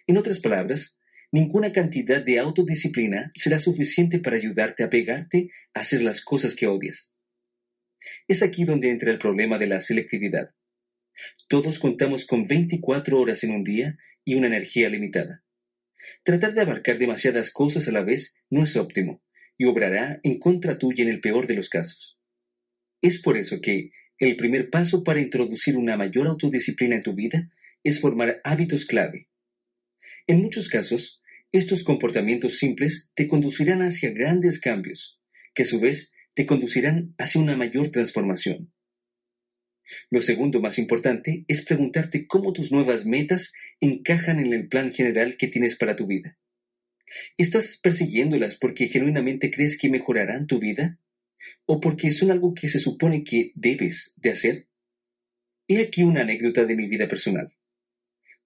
En 0.07 0.17
otras 0.17 0.39
palabras, 0.39 0.99
ninguna 1.31 1.71
cantidad 1.71 2.23
de 2.23 2.39
autodisciplina 2.39 3.31
será 3.35 3.59
suficiente 3.59 4.19
para 4.19 4.35
ayudarte 4.35 4.83
a 4.83 4.89
pegarte 4.89 5.49
a 5.73 5.81
hacer 5.81 6.01
las 6.01 6.21
cosas 6.23 6.55
que 6.55 6.67
odias. 6.67 7.13
Es 8.27 8.43
aquí 8.43 8.63
donde 8.63 8.89
entra 8.89 9.11
el 9.11 9.19
problema 9.19 9.57
de 9.57 9.67
la 9.67 9.79
selectividad. 9.79 10.51
Todos 11.47 11.79
contamos 11.79 12.25
con 12.25 12.45
24 12.47 13.19
horas 13.19 13.43
en 13.43 13.51
un 13.51 13.63
día 13.63 13.97
y 14.23 14.35
una 14.35 14.47
energía 14.47 14.89
limitada. 14.89 15.43
Tratar 16.23 16.53
de 16.53 16.61
abarcar 16.61 16.97
demasiadas 16.97 17.51
cosas 17.51 17.87
a 17.87 17.91
la 17.91 18.03
vez 18.03 18.37
no 18.49 18.63
es 18.63 18.75
óptimo 18.77 19.21
y 19.57 19.65
obrará 19.65 20.19
en 20.23 20.39
contra 20.39 20.77
tuya 20.77 21.03
en 21.03 21.09
el 21.09 21.19
peor 21.19 21.47
de 21.47 21.55
los 21.55 21.69
casos. 21.69 22.18
Es 23.01 23.21
por 23.21 23.37
eso 23.37 23.61
que 23.61 23.91
el 24.17 24.35
primer 24.35 24.69
paso 24.69 25.03
para 25.03 25.21
introducir 25.21 25.77
una 25.77 25.95
mayor 25.95 26.27
autodisciplina 26.27 26.97
en 26.97 27.03
tu 27.03 27.15
vida 27.15 27.49
es 27.83 28.01
formar 28.01 28.41
hábitos 28.43 28.85
clave. 28.85 29.29
En 30.27 30.41
muchos 30.41 30.69
casos, 30.69 31.21
estos 31.51 31.83
comportamientos 31.83 32.57
simples 32.57 33.11
te 33.15 33.27
conducirán 33.27 33.81
hacia 33.81 34.11
grandes 34.11 34.59
cambios, 34.59 35.19
que 35.53 35.63
a 35.63 35.65
su 35.65 35.79
vez 35.79 36.13
te 36.35 36.45
conducirán 36.45 37.15
hacia 37.17 37.41
una 37.41 37.57
mayor 37.57 37.89
transformación. 37.89 38.71
Lo 40.11 40.21
segundo 40.21 40.61
más 40.61 40.77
importante 40.77 41.45
es 41.47 41.65
preguntarte 41.65 42.27
cómo 42.27 42.53
tus 42.53 42.71
nuevas 42.71 43.05
metas 43.05 43.53
encajan 43.79 44.39
en 44.39 44.53
el 44.53 44.67
plan 44.67 44.93
general 44.93 45.37
que 45.37 45.47
tienes 45.47 45.77
para 45.77 45.95
tu 45.95 46.05
vida. 46.05 46.37
¿Estás 47.37 47.79
persiguiéndolas 47.81 48.57
porque 48.57 48.87
genuinamente 48.87 49.49
crees 49.49 49.77
que 49.79 49.89
mejorarán 49.89 50.45
tu 50.45 50.59
vida? 50.59 50.99
¿O 51.65 51.79
porque 51.79 52.11
son 52.11 52.31
algo 52.31 52.53
que 52.53 52.69
se 52.69 52.79
supone 52.79 53.23
que 53.23 53.51
debes 53.55 54.13
de 54.17 54.31
hacer? 54.31 54.67
He 55.67 55.81
aquí 55.81 56.03
una 56.03 56.21
anécdota 56.21 56.65
de 56.65 56.75
mi 56.75 56.87
vida 56.87 57.07
personal. 57.07 57.53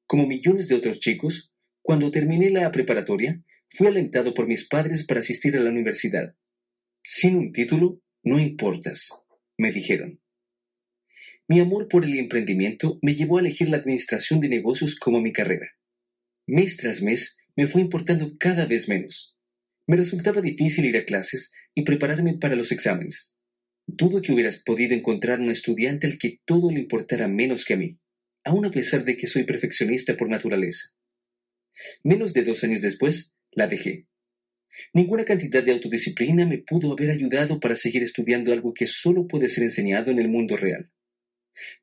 Como 0.06 0.28
millones 0.28 0.68
de 0.68 0.76
otros 0.76 1.00
chicos, 1.00 1.54
cuando 1.82 2.12
terminé 2.12 2.50
la 2.50 2.72
preparatoria, 2.72 3.44
fui 3.70 3.88
alentado 3.88 4.34
por 4.34 4.48
mis 4.48 4.68
padres 4.68 5.06
para 5.06 5.22
asistir 5.22 5.56
a 5.56 5.60
la 5.60 5.70
universidad. 5.70 6.36
Sin 7.04 7.38
un 7.38 7.52
título, 7.52 8.02
no 8.24 8.40
importas, 8.40 9.10
me 9.58 9.72
dijeron. 9.72 10.22
Mi 11.48 11.60
amor 11.60 11.90
por 11.90 12.06
el 12.06 12.18
emprendimiento 12.18 13.00
me 13.02 13.16
llevó 13.16 13.38
a 13.38 13.42
elegir 13.42 13.70
la 13.70 13.78
administración 13.78 14.40
de 14.40 14.50
negocios 14.50 14.98
como 14.98 15.20
mi 15.20 15.34
carrera. 15.34 15.72
Mes 16.48 16.78
tras 16.78 17.02
mes 17.02 17.38
me 17.56 17.68
fue 17.68 17.82
importando 17.82 18.38
cada 18.40 18.66
vez 18.66 18.88
menos. 18.88 19.38
Me 19.86 19.98
resultaba 19.98 20.42
difícil 20.42 20.86
ir 20.86 20.98
a 20.98 21.06
clases 21.06 21.54
y 21.76 21.84
prepararme 21.84 22.38
para 22.38 22.56
los 22.56 22.72
exámenes. 22.72 23.36
Dudo 23.86 24.22
que 24.22 24.32
hubieras 24.32 24.64
podido 24.64 24.96
encontrar 24.96 25.40
un 25.42 25.52
estudiante 25.52 26.08
al 26.08 26.18
que 26.18 26.40
todo 26.46 26.72
le 26.72 26.80
importara 26.80 27.28
menos 27.28 27.66
que 27.66 27.74
a 27.74 27.78
mí, 27.78 28.00
aun 28.44 28.66
a 28.66 28.72
pesar 28.72 29.04
de 29.04 29.18
que 29.18 29.28
soy 29.28 29.44
perfeccionista 29.44 30.16
por 30.16 30.30
naturaleza. 30.30 30.90
Menos 32.04 32.34
de 32.34 32.44
dos 32.44 32.64
años 32.64 32.82
después, 32.82 33.34
la 33.52 33.68
dejé. 33.68 34.08
Ninguna 34.94 35.26
cantidad 35.26 35.64
de 35.64 35.72
autodisciplina 35.72 36.46
me 36.46 36.60
pudo 36.60 36.94
haber 36.94 37.12
ayudado 37.12 37.60
para 37.60 37.76
seguir 37.76 38.04
estudiando 38.04 38.54
algo 38.54 38.74
que 38.74 38.88
solo 38.88 39.28
puede 39.28 39.50
ser 39.50 39.64
enseñado 39.64 40.12
en 40.12 40.20
el 40.20 40.30
mundo 40.30 40.58
real. 40.58 40.92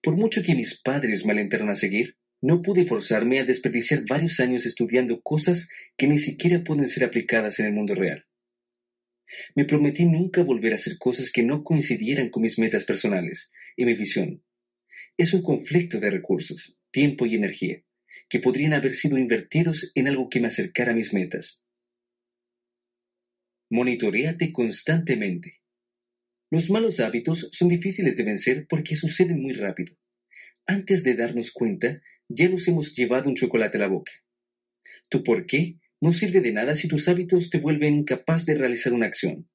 Por 0.03 0.17
mucho 0.17 0.43
que 0.43 0.55
mis 0.55 0.81
padres 0.81 1.25
me 1.25 1.33
alentaron 1.33 1.71
a 1.71 1.77
seguir, 1.77 2.17
no 2.43 2.63
pude 2.63 2.87
forzarme 2.87 3.39
a 3.41 3.45
desperdiciar 3.45 4.05
varios 4.09 4.41
años 4.41 4.67
estudiando 4.67 5.21
cosas 5.21 5.69
que 5.97 6.09
ni 6.09 6.19
siquiera 6.19 6.65
pueden 6.65 6.89
ser 6.89 7.05
aplicadas 7.05 7.61
en 7.61 7.67
el 7.67 7.73
mundo 7.73 7.95
real. 7.95 8.25
Me 9.55 9.65
prometí 9.65 10.07
nunca 10.07 10.43
volver 10.43 10.73
a 10.73 10.77
hacer 10.77 10.99
cosas 10.99 11.31
que 11.31 11.43
no 11.43 11.65
coincidieran 11.65 12.31
con 12.31 12.43
mis 12.43 12.59
metas 12.59 12.85
personales 12.85 13.53
y 13.77 13.85
mi 13.85 13.95
visión. 13.95 14.43
Es 15.17 15.35
un 15.35 15.43
conflicto 15.43 16.01
de 16.01 16.11
recursos, 16.11 16.79
tiempo 16.91 17.27
y 17.27 17.35
energía, 17.35 17.83
que 18.29 18.41
podrían 18.41 18.73
haber 18.73 18.95
sido 18.95 19.19
invertidos 19.19 19.93
en 19.95 20.09
algo 20.09 20.29
que 20.29 20.41
me 20.41 20.49
acercara 20.49 20.93
a 20.93 20.95
mis 20.95 21.13
metas. 21.13 21.65
Monitoreate 23.71 24.53
constantemente. 24.53 25.61
Los 26.51 26.71
malos 26.71 26.99
hábitos 26.99 27.49
son 27.53 27.69
difíciles 27.69 28.17
de 28.17 28.25
vencer 28.25 28.67
porque 28.69 28.97
suceden 28.97 29.41
muy 29.41 29.53
rápido. 29.53 29.95
Antes 30.67 31.05
de 31.05 31.15
darnos 31.15 31.53
cuenta, 31.53 32.03
ya 32.29 32.49
nos 32.49 32.67
hemos 32.69 32.95
llevado 32.95 33.29
un 33.29 33.37
chocolate 33.37 33.77
a 33.79 33.81
la 33.81 33.89
boca. 33.89 34.13
Tu 35.09 35.23
por 35.23 35.47
qué 35.47 35.80
no 36.01 36.13
sirve 36.13 36.41
de 36.41 36.53
nada 36.53 36.77
si 36.77 36.89
tus 36.89 37.09
hábitos 37.09 37.51
te 37.51 37.59
vuelven 37.59 37.95
incapaz 37.95 38.47
de 38.47 38.55
realizar 38.55 38.93
una 38.93 39.07
acción. 39.07 39.49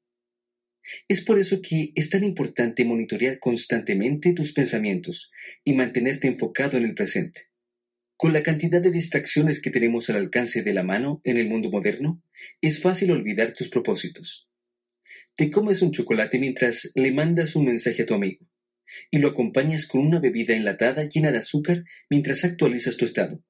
Es 1.08 1.22
por 1.22 1.40
eso 1.40 1.62
que 1.62 1.92
es 1.96 2.10
tan 2.10 2.24
importante 2.24 2.86
monitorear 2.86 3.40
constantemente 3.40 4.34
tus 4.34 4.54
pensamientos 4.54 5.32
y 5.64 5.74
mantenerte 5.74 6.28
enfocado 6.28 6.78
en 6.78 6.86
el 6.86 6.94
presente. 6.94 7.50
Con 8.18 8.34
la 8.34 8.44
cantidad 8.44 8.82
de 8.82 8.92
distracciones 8.92 9.62
que 9.62 9.72
tenemos 9.72 10.10
al 10.10 10.18
alcance 10.18 10.62
de 10.62 10.74
la 10.74 10.84
mano 10.84 11.22
en 11.24 11.38
el 11.38 11.50
mundo 11.50 11.70
moderno, 11.70 12.22
es 12.62 12.82
fácil 12.82 13.12
olvidar 13.12 13.54
tus 13.54 13.70
propósitos. 13.70 14.48
Te 15.36 15.50
comes 15.50 15.82
un 15.82 15.92
chocolate 15.92 16.40
mientras 16.40 16.92
le 16.96 17.12
mandas 17.12 17.56
un 17.56 17.66
mensaje 17.66 18.04
a 18.04 18.06
tu 18.06 18.14
amigo 18.14 18.48
y 19.12 19.18
lo 19.18 19.30
acompañas 19.30 19.88
con 19.88 20.06
una 20.06 20.20
bebida 20.20 20.56
enlatada 20.56 21.10
llena 21.10 21.32
de 21.32 21.40
azúcar 21.40 21.84
mientras 22.10 22.46
actualizas 22.46 22.96
tu 22.96 23.06
estado. 23.06 23.44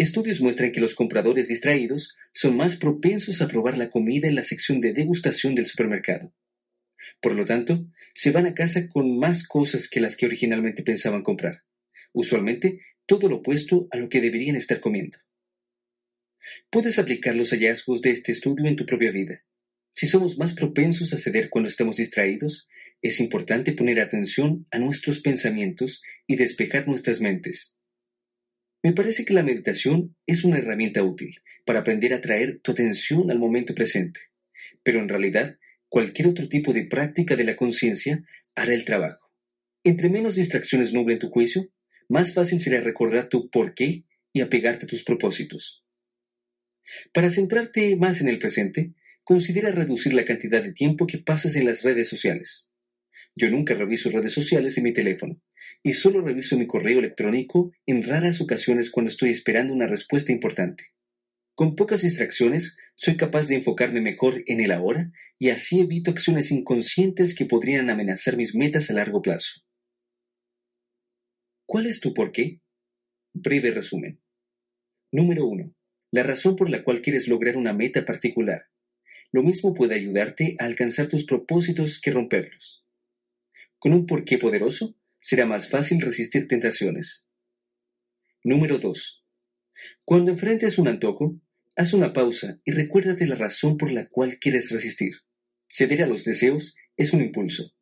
Estudios 0.00 0.40
muestran 0.40 0.72
que 0.72 0.80
los 0.80 0.94
compradores 0.94 1.48
distraídos 1.48 2.16
son 2.32 2.56
más 2.56 2.76
propensos 2.76 3.42
a 3.42 3.48
probar 3.48 3.76
la 3.76 3.90
comida 3.90 4.28
en 4.28 4.34
la 4.34 4.44
sección 4.44 4.80
de 4.80 4.94
degustación 4.94 5.54
del 5.54 5.66
supermercado. 5.66 6.32
Por 7.20 7.34
lo 7.34 7.44
tanto, 7.44 7.84
se 8.14 8.30
van 8.30 8.46
a 8.46 8.54
casa 8.54 8.88
con 8.88 9.18
más 9.18 9.46
cosas 9.46 9.90
que 9.90 10.00
las 10.00 10.16
que 10.16 10.24
originalmente 10.24 10.82
pensaban 10.82 11.22
comprar. 11.22 11.64
Usualmente, 12.14 12.80
todo 13.04 13.28
lo 13.28 13.36
opuesto 13.36 13.88
a 13.90 13.98
lo 13.98 14.08
que 14.08 14.22
deberían 14.22 14.56
estar 14.56 14.80
comiendo. 14.80 15.18
Puedes 16.70 16.98
aplicar 16.98 17.36
los 17.36 17.50
hallazgos 17.50 18.00
de 18.00 18.12
este 18.12 18.32
estudio 18.32 18.68
en 18.68 18.76
tu 18.76 18.86
propia 18.86 19.12
vida. 19.12 19.44
Si 19.92 20.06
somos 20.06 20.38
más 20.38 20.54
propensos 20.54 21.12
a 21.12 21.18
ceder 21.18 21.50
cuando 21.50 21.68
estamos 21.68 21.98
distraídos, 21.98 22.70
es 23.02 23.20
importante 23.20 23.74
poner 23.74 24.00
atención 24.00 24.66
a 24.70 24.78
nuestros 24.78 25.20
pensamientos 25.20 26.00
y 26.26 26.36
despejar 26.36 26.88
nuestras 26.88 27.20
mentes. 27.20 27.76
Me 28.82 28.92
parece 28.92 29.26
que 29.26 29.34
la 29.34 29.42
meditación 29.42 30.16
es 30.26 30.42
una 30.44 30.58
herramienta 30.58 31.02
útil 31.02 31.40
para 31.66 31.80
aprender 31.80 32.14
a 32.14 32.22
traer 32.22 32.60
tu 32.60 32.72
atención 32.72 33.30
al 33.30 33.38
momento 33.38 33.74
presente, 33.74 34.20
pero 34.82 35.00
en 35.00 35.08
realidad 35.08 35.58
cualquier 35.88 36.28
otro 36.28 36.48
tipo 36.48 36.72
de 36.72 36.86
práctica 36.86 37.36
de 37.36 37.44
la 37.44 37.56
conciencia 37.56 38.24
hará 38.54 38.72
el 38.72 38.86
trabajo. 38.86 39.30
Entre 39.84 40.08
menos 40.08 40.36
distracciones 40.36 40.94
nublen 40.94 41.18
tu 41.18 41.28
juicio, 41.28 41.68
más 42.08 42.32
fácil 42.32 42.58
será 42.60 42.80
recordar 42.80 43.28
tu 43.28 43.50
por 43.50 43.74
qué 43.74 44.04
y 44.32 44.40
apegarte 44.40 44.86
a 44.86 44.88
tus 44.88 45.04
propósitos. 45.04 45.84
Para 47.12 47.30
centrarte 47.30 47.96
más 47.96 48.20
en 48.22 48.28
el 48.28 48.38
presente, 48.38 48.94
considera 49.24 49.72
reducir 49.72 50.14
la 50.14 50.24
cantidad 50.24 50.62
de 50.62 50.72
tiempo 50.72 51.06
que 51.06 51.18
pasas 51.18 51.54
en 51.56 51.66
las 51.66 51.82
redes 51.82 52.08
sociales. 52.08 52.69
Yo 53.40 53.50
nunca 53.50 53.72
reviso 53.72 54.10
redes 54.10 54.34
sociales 54.34 54.76
en 54.76 54.84
mi 54.84 54.92
teléfono 54.92 55.40
y 55.82 55.94
solo 55.94 56.20
reviso 56.20 56.58
mi 56.58 56.66
correo 56.66 56.98
electrónico 56.98 57.72
en 57.86 58.02
raras 58.02 58.42
ocasiones 58.42 58.90
cuando 58.90 59.08
estoy 59.08 59.30
esperando 59.30 59.72
una 59.72 59.86
respuesta 59.86 60.30
importante. 60.30 60.88
Con 61.54 61.74
pocas 61.74 62.02
distracciones 62.02 62.76
soy 62.96 63.16
capaz 63.16 63.48
de 63.48 63.54
enfocarme 63.54 64.02
mejor 64.02 64.42
en 64.46 64.60
el 64.60 64.72
ahora 64.72 65.10
y 65.38 65.48
así 65.48 65.80
evito 65.80 66.10
acciones 66.10 66.50
inconscientes 66.50 67.34
que 67.34 67.46
podrían 67.46 67.88
amenazar 67.88 68.36
mis 68.36 68.54
metas 68.54 68.90
a 68.90 68.92
largo 68.92 69.22
plazo. 69.22 69.62
¿Cuál 71.64 71.86
es 71.86 72.00
tu 72.00 72.12
por 72.12 72.32
qué? 72.32 72.60
Breve 73.32 73.70
resumen. 73.70 74.20
Número 75.12 75.46
1. 75.46 75.74
La 76.10 76.24
razón 76.24 76.56
por 76.56 76.68
la 76.68 76.84
cual 76.84 77.00
quieres 77.00 77.26
lograr 77.26 77.56
una 77.56 77.72
meta 77.72 78.04
particular. 78.04 78.66
Lo 79.32 79.42
mismo 79.42 79.72
puede 79.72 79.94
ayudarte 79.94 80.56
a 80.58 80.66
alcanzar 80.66 81.08
tus 81.08 81.24
propósitos 81.24 82.02
que 82.02 82.10
romperlos. 82.10 82.84
Con 83.80 83.94
un 83.94 84.04
porqué 84.04 84.36
poderoso, 84.36 84.94
será 85.20 85.46
más 85.46 85.70
fácil 85.70 86.02
resistir 86.02 86.46
tentaciones. 86.46 87.26
Número 88.44 88.78
2. 88.78 89.24
Cuando 90.04 90.30
enfrentes 90.30 90.76
un 90.76 90.86
antojo, 90.86 91.40
haz 91.76 91.94
una 91.94 92.12
pausa 92.12 92.60
y 92.66 92.72
recuérdate 92.72 93.26
la 93.26 93.36
razón 93.36 93.78
por 93.78 93.90
la 93.90 94.06
cual 94.06 94.38
quieres 94.38 94.70
resistir. 94.70 95.12
Ceder 95.66 96.02
a 96.02 96.06
los 96.06 96.24
deseos 96.24 96.76
es 96.98 97.14
un 97.14 97.22
impulso. 97.22 97.72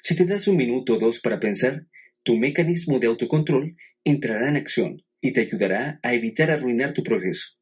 Si 0.00 0.14
te 0.14 0.24
das 0.24 0.46
un 0.46 0.56
minuto 0.56 0.94
o 0.94 0.98
dos 1.00 1.18
para 1.18 1.40
pensar, 1.40 1.84
tu 2.22 2.36
mecanismo 2.36 3.00
de 3.00 3.08
autocontrol 3.08 3.76
entrará 4.04 4.48
en 4.48 4.56
acción 4.56 5.02
y 5.20 5.32
te 5.32 5.40
ayudará 5.40 5.98
a 6.04 6.14
evitar 6.14 6.52
arruinar 6.52 6.92
tu 6.92 7.02
progreso. 7.02 7.58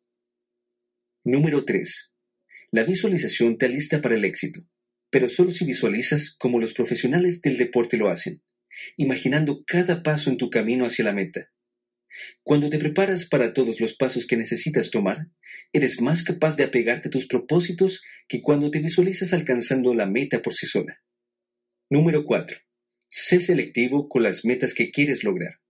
Número 1.25 1.65
3. 1.65 2.13
La 2.71 2.85
visualización 2.85 3.57
te 3.57 3.65
alista 3.65 4.03
para 4.03 4.17
el 4.17 4.27
éxito, 4.27 4.61
pero 5.11 5.29
solo 5.29 5.51
si 5.51 5.65
visualizas 5.65 6.37
como 6.39 6.61
los 6.61 6.75
profesionales 6.75 7.41
del 7.43 7.57
deporte 7.57 7.97
lo 7.97 8.11
hacen, 8.11 8.43
imaginando 8.97 9.65
cada 9.67 10.03
paso 10.03 10.31
en 10.31 10.37
tu 10.37 10.51
camino 10.51 10.87
hacia 10.87 11.05
la 11.05 11.13
meta. 11.13 11.51
Cuando 12.43 12.71
te 12.71 12.79
preparas 12.79 13.29
para 13.29 13.53
todos 13.53 13.81
los 13.81 13.95
pasos 13.95 14.27
que 14.27 14.37
necesitas 14.37 14.91
tomar, 14.91 15.29
eres 15.73 16.01
más 16.01 16.23
capaz 16.23 16.57
de 16.57 16.65
apegarte 16.65 17.09
a 17.09 17.11
tus 17.11 17.27
propósitos 17.27 18.03
que 18.29 18.43
cuando 18.43 18.71
te 18.71 18.81
visualizas 18.81 19.33
alcanzando 19.33 19.95
la 19.95 20.07
meta 20.07 20.43
por 20.43 20.55
sí 20.55 20.67
sola. 20.67 21.01
Número 21.91 22.25
4. 22.25 22.59
Sé 23.09 23.41
selectivo 23.41 24.09
con 24.09 24.23
las 24.23 24.45
metas 24.45 24.75
que 24.75 24.91
quieres 24.91 25.25
lograr. 25.25 25.61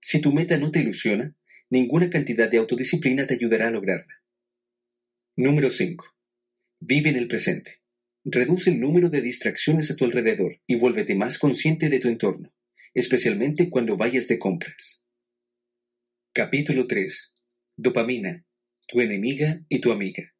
Si 0.00 0.20
tu 0.20 0.32
meta 0.32 0.56
no 0.56 0.70
te 0.70 0.80
ilusiona, 0.80 1.34
ninguna 1.68 2.08
cantidad 2.08 2.48
de 2.48 2.58
autodisciplina 2.58 3.26
te 3.26 3.34
ayudará 3.34 3.68
a 3.68 3.70
lograrla. 3.70 4.22
Número 5.36 5.70
5. 5.70 6.04
Vive 6.80 7.10
en 7.10 7.16
el 7.16 7.28
presente. 7.28 7.79
Reduce 8.24 8.68
el 8.68 8.80
número 8.80 9.08
de 9.08 9.22
distracciones 9.22 9.90
a 9.90 9.96
tu 9.96 10.04
alrededor 10.04 10.60
y 10.66 10.76
vuélvete 10.76 11.14
más 11.14 11.38
consciente 11.38 11.88
de 11.88 12.00
tu 12.00 12.08
entorno, 12.08 12.52
especialmente 12.92 13.70
cuando 13.70 13.96
vayas 13.96 14.28
de 14.28 14.38
compras. 14.38 15.02
Capítulo 16.34 16.86
3. 16.86 17.34
Dopamina, 17.78 18.44
tu 18.86 19.00
enemiga 19.00 19.64
y 19.70 19.80
tu 19.80 19.90
amiga. 19.90 20.34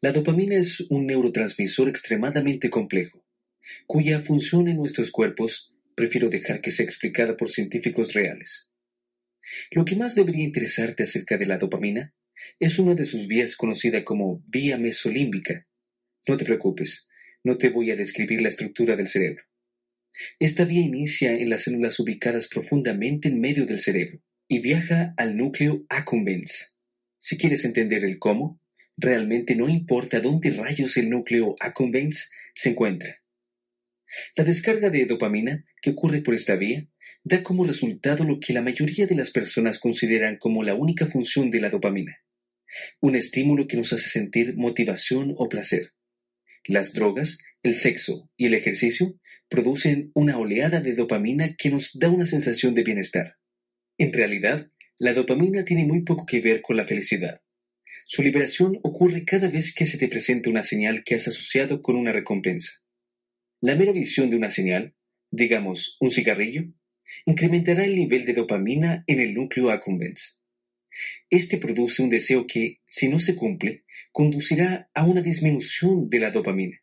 La 0.00 0.12
dopamina 0.12 0.56
es 0.56 0.80
un 0.88 1.06
neurotransmisor 1.06 1.90
extremadamente 1.90 2.70
complejo, 2.70 3.26
cuya 3.86 4.20
función 4.20 4.66
en 4.66 4.78
nuestros 4.78 5.10
cuerpos 5.10 5.74
prefiero 5.94 6.30
dejar 6.30 6.62
que 6.62 6.70
sea 6.70 6.86
explicada 6.86 7.36
por 7.36 7.50
científicos 7.50 8.14
reales. 8.14 8.70
Lo 9.70 9.84
que 9.84 9.96
más 9.96 10.14
debería 10.14 10.44
interesarte 10.44 11.02
acerca 11.02 11.36
de 11.36 11.44
la 11.44 11.58
dopamina 11.58 12.14
es 12.58 12.78
una 12.78 12.94
de 12.94 13.04
sus 13.04 13.28
vías 13.28 13.54
conocida 13.54 14.02
como 14.02 14.42
vía 14.48 14.78
mesolímbica. 14.78 15.66
No 16.26 16.36
te 16.36 16.44
preocupes, 16.44 17.08
no 17.42 17.56
te 17.56 17.70
voy 17.70 17.90
a 17.90 17.96
describir 17.96 18.42
la 18.42 18.48
estructura 18.48 18.96
del 18.96 19.08
cerebro. 19.08 19.44
Esta 20.38 20.64
vía 20.64 20.80
inicia 20.80 21.32
en 21.32 21.48
las 21.48 21.64
células 21.64 21.98
ubicadas 22.00 22.48
profundamente 22.48 23.28
en 23.28 23.40
medio 23.40 23.66
del 23.66 23.80
cerebro 23.80 24.20
y 24.48 24.60
viaja 24.60 25.14
al 25.16 25.36
núcleo 25.36 25.84
accumbens. 25.88 26.76
Si 27.18 27.38
quieres 27.38 27.64
entender 27.64 28.04
el 28.04 28.18
cómo, 28.18 28.60
realmente 28.96 29.54
no 29.54 29.68
importa 29.68 30.20
dónde 30.20 30.50
rayos 30.50 30.96
el 30.96 31.08
núcleo 31.08 31.54
accumbens 31.60 32.30
se 32.54 32.70
encuentra. 32.70 33.22
La 34.34 34.44
descarga 34.44 34.90
de 34.90 35.06
dopamina 35.06 35.64
que 35.80 35.90
ocurre 35.90 36.20
por 36.20 36.34
esta 36.34 36.56
vía 36.56 36.88
da 37.22 37.42
como 37.42 37.64
resultado 37.64 38.24
lo 38.24 38.40
que 38.40 38.52
la 38.52 38.62
mayoría 38.62 39.06
de 39.06 39.14
las 39.14 39.30
personas 39.30 39.78
consideran 39.78 40.36
como 40.36 40.64
la 40.64 40.74
única 40.74 41.06
función 41.06 41.50
de 41.50 41.60
la 41.60 41.70
dopamina, 41.70 42.18
un 43.00 43.14
estímulo 43.14 43.66
que 43.66 43.76
nos 43.76 43.92
hace 43.92 44.08
sentir 44.08 44.56
motivación 44.56 45.34
o 45.36 45.48
placer. 45.48 45.92
Las 46.64 46.92
drogas, 46.92 47.38
el 47.62 47.74
sexo 47.74 48.30
y 48.36 48.46
el 48.46 48.54
ejercicio 48.54 49.18
producen 49.48 50.10
una 50.14 50.38
oleada 50.38 50.80
de 50.80 50.94
dopamina 50.94 51.56
que 51.56 51.70
nos 51.70 51.98
da 51.98 52.08
una 52.08 52.26
sensación 52.26 52.74
de 52.74 52.84
bienestar. 52.84 53.36
En 53.98 54.12
realidad, 54.12 54.70
la 54.98 55.14
dopamina 55.14 55.64
tiene 55.64 55.86
muy 55.86 56.02
poco 56.02 56.26
que 56.26 56.40
ver 56.40 56.62
con 56.62 56.76
la 56.76 56.84
felicidad. 56.84 57.40
Su 58.06 58.22
liberación 58.22 58.78
ocurre 58.82 59.24
cada 59.24 59.48
vez 59.48 59.74
que 59.74 59.86
se 59.86 59.98
te 59.98 60.08
presenta 60.08 60.50
una 60.50 60.64
señal 60.64 61.04
que 61.04 61.14
has 61.14 61.28
asociado 61.28 61.80
con 61.80 61.96
una 61.96 62.12
recompensa. 62.12 62.72
La 63.60 63.76
mera 63.76 63.92
visión 63.92 64.30
de 64.30 64.36
una 64.36 64.50
señal, 64.50 64.94
digamos 65.30 65.96
un 66.00 66.10
cigarrillo, 66.10 66.64
incrementará 67.24 67.84
el 67.84 67.96
nivel 67.96 68.24
de 68.24 68.34
dopamina 68.34 69.04
en 69.06 69.20
el 69.20 69.34
núcleo 69.34 69.70
accumbens. 69.70 70.39
Este 71.30 71.58
produce 71.58 72.02
un 72.02 72.10
deseo 72.10 72.46
que, 72.46 72.80
si 72.86 73.08
no 73.08 73.20
se 73.20 73.36
cumple, 73.36 73.84
conducirá 74.12 74.90
a 74.94 75.04
una 75.04 75.22
disminución 75.22 76.08
de 76.08 76.18
la 76.20 76.30
dopamina. 76.30 76.82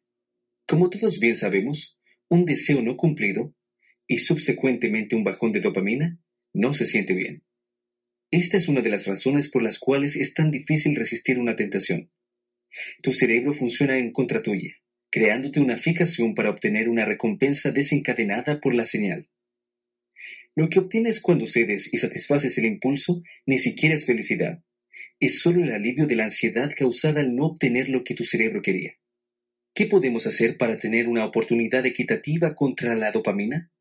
Como 0.67 0.89
todos 0.89 1.19
bien 1.19 1.35
sabemos, 1.35 1.99
un 2.29 2.45
deseo 2.45 2.81
no 2.81 2.97
cumplido 2.97 3.55
y 4.07 4.19
subsecuentemente 4.19 5.15
un 5.15 5.23
bajón 5.23 5.51
de 5.51 5.61
dopamina 5.61 6.19
no 6.53 6.73
se 6.73 6.85
siente 6.85 7.13
bien. 7.13 7.43
Esta 8.31 8.57
es 8.57 8.67
una 8.67 8.81
de 8.81 8.89
las 8.89 9.07
razones 9.07 9.49
por 9.49 9.63
las 9.63 9.79
cuales 9.79 10.15
es 10.15 10.33
tan 10.33 10.51
difícil 10.51 10.95
resistir 10.95 11.39
una 11.39 11.55
tentación. 11.55 12.11
Tu 13.01 13.13
cerebro 13.13 13.53
funciona 13.53 13.97
en 13.97 14.11
contra 14.11 14.41
tuya, 14.41 14.73
creándote 15.09 15.61
una 15.61 15.77
fijación 15.77 16.35
para 16.35 16.49
obtener 16.49 16.89
una 16.89 17.05
recompensa 17.05 17.71
desencadenada 17.71 18.59
por 18.59 18.75
la 18.75 18.85
señal. 18.85 19.29
Lo 20.57 20.69
que 20.69 20.79
obtienes 20.79 21.21
cuando 21.21 21.45
cedes 21.45 21.93
y 21.93 21.99
satisfaces 21.99 22.57
el 22.57 22.65
impulso 22.65 23.21
ni 23.45 23.59
siquiera 23.59 23.93
es 23.93 24.07
felicidad, 24.07 24.63
es 25.19 25.39
solo 25.39 25.63
el 25.63 25.71
alivio 25.71 26.07
de 26.07 26.15
la 26.15 26.23
ansiedad 26.23 26.73
causada 26.75 27.19
al 27.19 27.35
no 27.35 27.45
obtener 27.45 27.89
lo 27.89 28.03
que 28.03 28.15
tu 28.15 28.23
cerebro 28.23 28.63
quería. 28.63 28.93
¿Qué 29.75 29.85
podemos 29.85 30.25
hacer 30.25 30.57
para 30.57 30.77
tener 30.77 31.09
una 31.09 31.25
oportunidad 31.25 31.85
equitativa 31.85 32.55
contra 32.55 32.95
la 32.95 33.11
dopamina? 33.11 33.71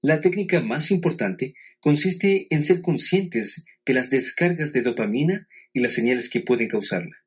La 0.00 0.22
técnica 0.22 0.62
más 0.62 0.90
importante 0.90 1.52
consiste 1.78 2.46
en 2.48 2.62
ser 2.62 2.80
conscientes 2.80 3.66
de 3.84 3.92
las 3.92 4.08
descargas 4.08 4.72
de 4.72 4.80
dopamina 4.80 5.46
y 5.74 5.80
las 5.80 5.92
señales 5.92 6.30
que 6.30 6.40
pueden 6.40 6.68
causarla. 6.68 7.18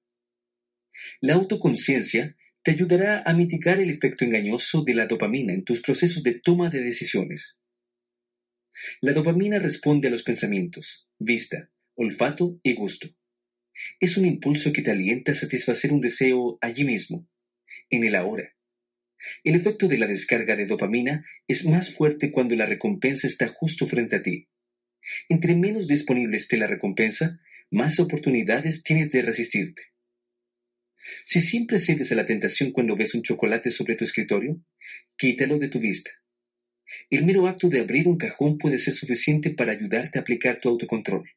La 1.21 1.36
autoconciencia 1.36 2.36
te 2.63 2.71
ayudará 2.71 3.21
a 3.28 3.34
mitigar 3.36 3.80
el 3.80 3.91
efecto 3.91 4.25
engañoso 4.25 4.84
de 4.84 4.95
la 4.95 5.06
dopamina 5.06 5.54
en 5.54 5.63
tus 5.63 5.84
procesos 5.84 6.23
de 6.23 6.39
toma 6.39 6.71
de 6.71 6.82
decisiones. 6.82 7.60
La 9.02 9.14
dopamina 9.14 9.60
responde 9.60 10.08
a 10.08 10.12
los 10.12 10.24
pensamientos, 10.24 11.08
vista, 11.18 11.70
olfato 11.96 12.60
y 12.64 12.74
gusto. 12.74 13.10
Es 14.00 14.18
un 14.18 14.26
impulso 14.26 14.74
que 14.74 14.82
te 14.82 14.92
alienta 14.92 15.32
a 15.32 15.36
satisfacer 15.36 15.92
un 15.92 16.02
deseo 16.02 16.58
allí 16.62 16.84
mismo, 16.84 17.28
en 17.90 18.04
el 18.04 18.16
ahora. 18.16 18.56
El 19.44 19.56
efecto 19.56 19.88
de 19.88 19.98
la 19.98 20.08
descarga 20.08 20.56
de 20.56 20.66
dopamina 20.66 21.26
es 21.48 21.66
más 21.66 21.92
fuerte 21.94 22.32
cuando 22.32 22.56
la 22.56 22.66
recompensa 22.66 23.28
está 23.28 23.48
justo 23.48 23.88
frente 23.88 24.18
a 24.18 24.22
ti. 24.22 24.48
Entre 25.30 25.56
menos 25.56 25.88
disponible 25.88 26.38
esté 26.38 26.58
la 26.58 26.68
recompensa, 26.68 27.40
más 27.72 28.00
oportunidades 28.00 28.84
tienes 28.84 29.12
de 29.12 29.22
resistirte. 29.22 29.82
Si 31.24 31.42
siempre 31.42 31.80
cedes 31.80 32.12
a 32.12 32.16
la 32.16 32.26
tentación 32.26 32.72
cuando 32.72 32.96
ves 32.96 33.14
un 33.14 33.22
chocolate 33.22 33.70
sobre 33.70 33.96
tu 33.96 34.04
escritorio, 34.04 34.60
quítalo 35.18 35.60
de 35.60 35.70
tu 35.70 35.80
vista. 35.80 36.12
El 37.10 37.26
mero 37.26 37.48
acto 37.48 37.69
de 37.69 37.80
abrir 37.80 38.08
un 38.08 38.17
cajón 38.17 38.58
puede 38.58 38.80
ser 38.80 38.93
suficiente 38.93 39.52
para 39.52 39.71
ayudarte 39.71 40.19
a 40.19 40.21
aplicar 40.21 40.60
tu 40.60 40.69
autocontrol. 40.69 41.30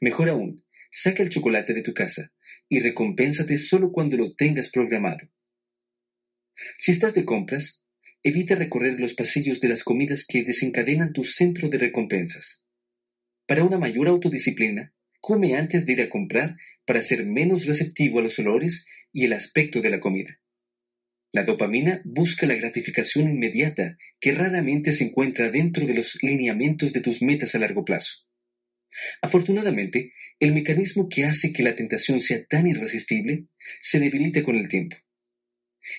Mejor 0.00 0.28
aún, 0.28 0.64
saca 0.90 1.22
el 1.22 1.30
chocolate 1.30 1.74
de 1.74 1.82
tu 1.82 1.92
casa 1.94 2.32
y 2.68 2.80
recompénsate 2.80 3.56
solo 3.56 3.92
cuando 3.92 4.16
lo 4.16 4.34
tengas 4.34 4.70
programado. 4.70 5.28
Si 6.78 6.92
estás 6.92 7.14
de 7.14 7.24
compras, 7.24 7.84
evita 8.22 8.54
recorrer 8.54 8.98
los 8.98 9.14
pasillos 9.14 9.60
de 9.60 9.68
las 9.68 9.84
comidas 9.84 10.24
que 10.26 10.42
desencadenan 10.42 11.12
tu 11.12 11.24
centro 11.24 11.68
de 11.68 11.78
recompensas. 11.78 12.64
Para 13.46 13.62
una 13.62 13.78
mayor 13.78 14.08
autodisciplina, 14.08 14.94
come 15.20 15.56
antes 15.56 15.86
de 15.86 15.92
ir 15.92 16.02
a 16.02 16.08
comprar 16.08 16.56
para 16.84 17.02
ser 17.02 17.26
menos 17.26 17.66
receptivo 17.66 18.18
a 18.18 18.22
los 18.22 18.38
olores 18.38 18.86
y 19.12 19.24
el 19.24 19.32
aspecto 19.32 19.80
de 19.80 19.90
la 19.90 20.00
comida. 20.00 20.40
La 21.32 21.44
dopamina 21.44 22.00
busca 22.04 22.46
la 22.46 22.54
gratificación 22.54 23.28
inmediata 23.28 23.98
que 24.20 24.32
raramente 24.32 24.92
se 24.92 25.04
encuentra 25.04 25.50
dentro 25.50 25.86
de 25.86 25.94
los 25.94 26.22
lineamientos 26.22 26.92
de 26.92 27.00
tus 27.00 27.22
metas 27.22 27.54
a 27.54 27.58
largo 27.58 27.84
plazo. 27.84 28.26
Afortunadamente, 29.20 30.12
el 30.40 30.54
mecanismo 30.54 31.08
que 31.08 31.24
hace 31.24 31.52
que 31.52 31.62
la 31.62 31.76
tentación 31.76 32.20
sea 32.20 32.44
tan 32.46 32.66
irresistible 32.66 33.46
se 33.80 34.00
debilita 34.00 34.42
con 34.42 34.56
el 34.56 34.68
tiempo. 34.68 34.96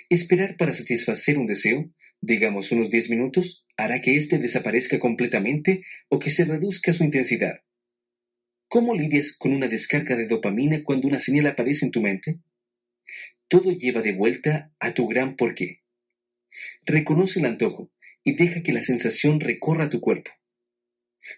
Esperar 0.09 0.57
para 0.57 0.73
satisfacer 0.73 1.37
un 1.37 1.45
deseo, 1.45 1.91
digamos 2.19 2.71
unos 2.71 2.89
10 2.89 3.09
minutos, 3.11 3.65
hará 3.77 4.01
que 4.01 4.17
éste 4.17 4.39
desaparezca 4.39 4.99
completamente 4.99 5.83
o 6.09 6.19
que 6.19 6.31
se 6.31 6.45
reduzca 6.45 6.93
su 6.93 7.03
intensidad. 7.03 7.61
¿Cómo 8.67 8.95
lidias 8.95 9.35
con 9.37 9.53
una 9.53 9.67
descarga 9.67 10.15
de 10.17 10.27
dopamina 10.27 10.83
cuando 10.83 11.07
una 11.07 11.19
señal 11.19 11.47
aparece 11.47 11.85
en 11.85 11.91
tu 11.91 12.01
mente? 12.01 12.39
Todo 13.49 13.71
lleva 13.71 14.01
de 14.01 14.13
vuelta 14.13 14.73
a 14.79 14.93
tu 14.93 15.07
gran 15.07 15.35
porqué. 15.35 15.81
Reconoce 16.85 17.39
el 17.39 17.45
antojo 17.45 17.91
y 18.23 18.35
deja 18.35 18.61
que 18.61 18.73
la 18.73 18.81
sensación 18.81 19.39
recorra 19.39 19.89
tu 19.89 20.01
cuerpo. 20.01 20.31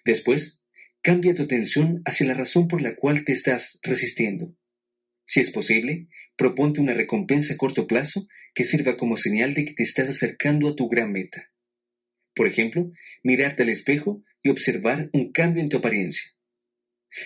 Después, 0.05 0.61
cambia 1.01 1.35
tu 1.35 1.43
atención 1.43 2.01
hacia 2.05 2.27
la 2.27 2.33
razón 2.33 2.67
por 2.67 2.81
la 2.81 2.95
cual 2.95 3.25
te 3.25 3.33
estás 3.33 3.79
resistiendo. 3.83 4.55
Si 5.25 5.39
es 5.39 5.51
posible, 5.51 6.07
proponte 6.35 6.81
una 6.81 6.95
recompensa 6.95 7.53
a 7.53 7.57
corto 7.57 7.85
plazo 7.85 8.27
que 8.55 8.63
sirva 8.63 8.97
como 8.97 9.17
señal 9.17 9.53
de 9.53 9.65
que 9.65 9.73
te 9.73 9.83
estás 9.83 10.09
acercando 10.09 10.67
a 10.67 10.75
tu 10.75 10.89
gran 10.89 11.11
meta. 11.11 11.51
Por 12.33 12.47
ejemplo, 12.47 12.91
mirarte 13.21 13.63
al 13.63 13.69
espejo 13.69 14.23
y 14.41 14.49
observar 14.49 15.09
un 15.13 15.31
cambio 15.31 15.61
en 15.61 15.69
tu 15.69 15.77
apariencia. 15.77 16.31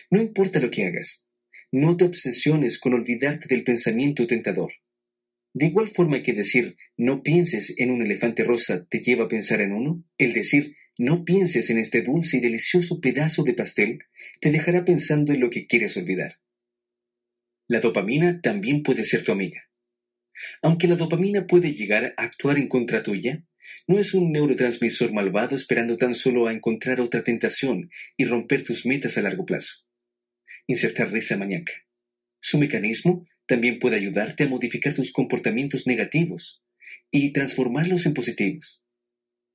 No 0.09 0.21
importa 0.21 0.59
lo 0.59 0.71
que 0.71 0.85
hagas, 0.85 1.22
no 1.73 1.97
te 1.97 2.05
obsesiones 2.05 2.79
con 2.79 2.93
olvidarte 2.93 3.47
del 3.47 3.63
pensamiento 3.63 4.27
tentador. 4.27 4.73
De 5.55 5.65
igual 5.65 5.87
forma 5.87 6.21
que 6.21 6.33
decir 6.33 6.75
no 6.97 7.23
pienses 7.23 7.73
en 7.79 7.89
un 7.89 8.03
elefante 8.03 8.43
rosa 8.43 8.85
te 8.85 8.99
lleva 8.99 9.25
a 9.25 9.27
pensar 9.27 9.59
en 9.59 9.73
uno, 9.73 10.03
el 10.19 10.33
decir 10.33 10.75
no 10.99 11.25
pienses 11.25 11.71
en 11.71 11.79
este 11.79 12.03
dulce 12.03 12.37
y 12.37 12.41
delicioso 12.41 13.01
pedazo 13.01 13.43
de 13.43 13.55
pastel 13.55 13.99
te 14.39 14.51
dejará 14.51 14.85
pensando 14.85 15.33
en 15.33 15.39
lo 15.39 15.49
que 15.49 15.65
quieres 15.65 15.97
olvidar. 15.97 16.35
La 17.67 17.79
dopamina 17.79 18.39
también 18.39 18.83
puede 18.83 19.03
ser 19.03 19.23
tu 19.23 19.31
amiga. 19.31 19.63
Aunque 20.61 20.87
la 20.87 20.95
dopamina 20.95 21.47
puede 21.47 21.73
llegar 21.73 22.13
a 22.17 22.23
actuar 22.23 22.59
en 22.59 22.67
contra 22.67 23.01
tuya, 23.01 23.43
No 23.87 23.97
es 23.97 24.13
un 24.13 24.31
neurotransmisor 24.31 25.11
malvado 25.11 25.55
esperando 25.55 25.97
tan 25.97 26.13
solo 26.13 26.47
a 26.47 26.53
encontrar 26.53 27.01
otra 27.01 27.23
tentación 27.23 27.89
y 28.15 28.25
romper 28.25 28.63
tus 28.63 28.85
metas 28.85 29.17
a 29.17 29.21
largo 29.23 29.45
plazo. 29.45 29.82
Insertar 30.65 31.11
risa 31.11 31.37
maníaca. 31.37 31.73
Su 32.39 32.57
mecanismo 32.57 33.27
también 33.45 33.79
puede 33.79 33.97
ayudarte 33.97 34.45
a 34.45 34.47
modificar 34.47 34.93
tus 34.93 35.11
comportamientos 35.11 35.87
negativos 35.87 36.63
y 37.11 37.33
transformarlos 37.33 38.05
en 38.05 38.13
positivos. 38.13 38.85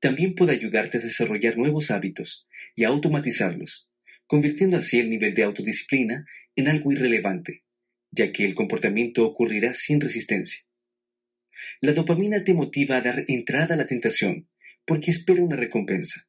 También 0.01 0.35
puede 0.35 0.53
ayudarte 0.53 0.99
a 0.99 1.01
desarrollar 1.01 1.57
nuevos 1.57 1.91
hábitos 1.91 2.47
y 2.77 2.85
a 2.85 2.89
automatizarlos, 2.89 3.91
convirtiendo 4.27 4.77
así 4.77 5.01
el 5.01 5.09
nivel 5.09 5.35
de 5.35 5.45
autodisciplina 5.45 6.27
en 6.55 6.69
algo 6.69 6.93
irrelevante, 6.93 7.65
ya 8.11 8.31
que 8.31 8.45
el 8.45 8.55
comportamiento 8.55 9.25
ocurrirá 9.25 9.73
sin 9.73 10.01
resistencia. 10.01 10.61
La 11.81 11.95
dopamina 11.95 12.45
te 12.45 12.53
motiva 12.53 12.99
a 12.99 13.01
dar 13.01 13.25
entrada 13.29 13.75
a 13.75 13.79
la 13.79 13.87
tentación, 13.87 14.49
porque 14.85 15.11
espera 15.11 15.43
una 15.43 15.57
recompensa. 15.57 16.29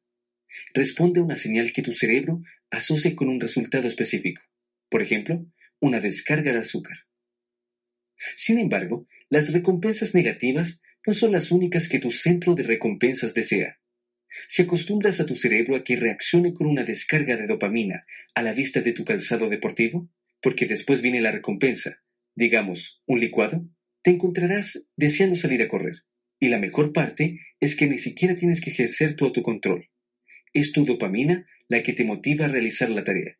Responde 0.74 1.20
a 1.20 1.24
una 1.24 1.36
señal 1.36 1.72
que 1.72 1.82
tu 1.82 1.92
cerebro 1.92 2.42
asocia 2.70 3.14
con 3.14 3.28
un 3.28 3.40
resultado 3.40 3.86
específico, 3.86 4.42
por 4.90 5.02
ejemplo, 5.02 5.46
una 5.80 6.00
descarga 6.00 6.52
de 6.52 6.58
azúcar. 6.58 6.98
Sin 8.36 8.58
embargo, 8.58 9.06
las 9.28 9.52
recompensas 9.52 10.14
negativas 10.14 10.82
no 11.06 11.14
son 11.14 11.32
las 11.32 11.50
únicas 11.50 11.88
que 11.88 11.98
tu 11.98 12.10
centro 12.10 12.54
de 12.54 12.64
recompensas 12.64 13.32
desea. 13.32 13.78
Si 14.48 14.62
acostumbras 14.62 15.20
a 15.20 15.26
tu 15.26 15.34
cerebro 15.34 15.74
a 15.74 15.82
que 15.82 15.96
reaccione 15.96 16.52
con 16.52 16.66
una 16.66 16.84
descarga 16.84 17.36
de 17.36 17.46
dopamina 17.46 18.04
a 18.34 18.42
la 18.42 18.52
vista 18.52 18.80
de 18.80 18.92
tu 18.92 19.04
calzado 19.04 19.48
deportivo, 19.48 20.10
porque 20.42 20.66
después 20.66 21.02
viene 21.02 21.20
la 21.20 21.32
recompensa, 21.32 22.02
digamos, 22.34 23.02
un 23.06 23.20
licuado, 23.20 23.66
te 24.02 24.10
encontrarás 24.10 24.90
deseando 24.96 25.36
salir 25.36 25.62
a 25.62 25.68
correr. 25.68 26.04
Y 26.38 26.48
la 26.48 26.58
mejor 26.58 26.92
parte 26.92 27.40
es 27.60 27.76
que 27.76 27.86
ni 27.86 27.98
siquiera 27.98 28.34
tienes 28.34 28.60
que 28.60 28.70
ejercer 28.70 29.14
tu 29.14 29.26
autocontrol. 29.26 29.90
Es 30.52 30.72
tu 30.72 30.84
dopamina 30.84 31.46
la 31.68 31.82
que 31.82 31.92
te 31.92 32.04
motiva 32.04 32.46
a 32.46 32.48
realizar 32.48 32.88
la 32.88 33.04
tarea. 33.04 33.36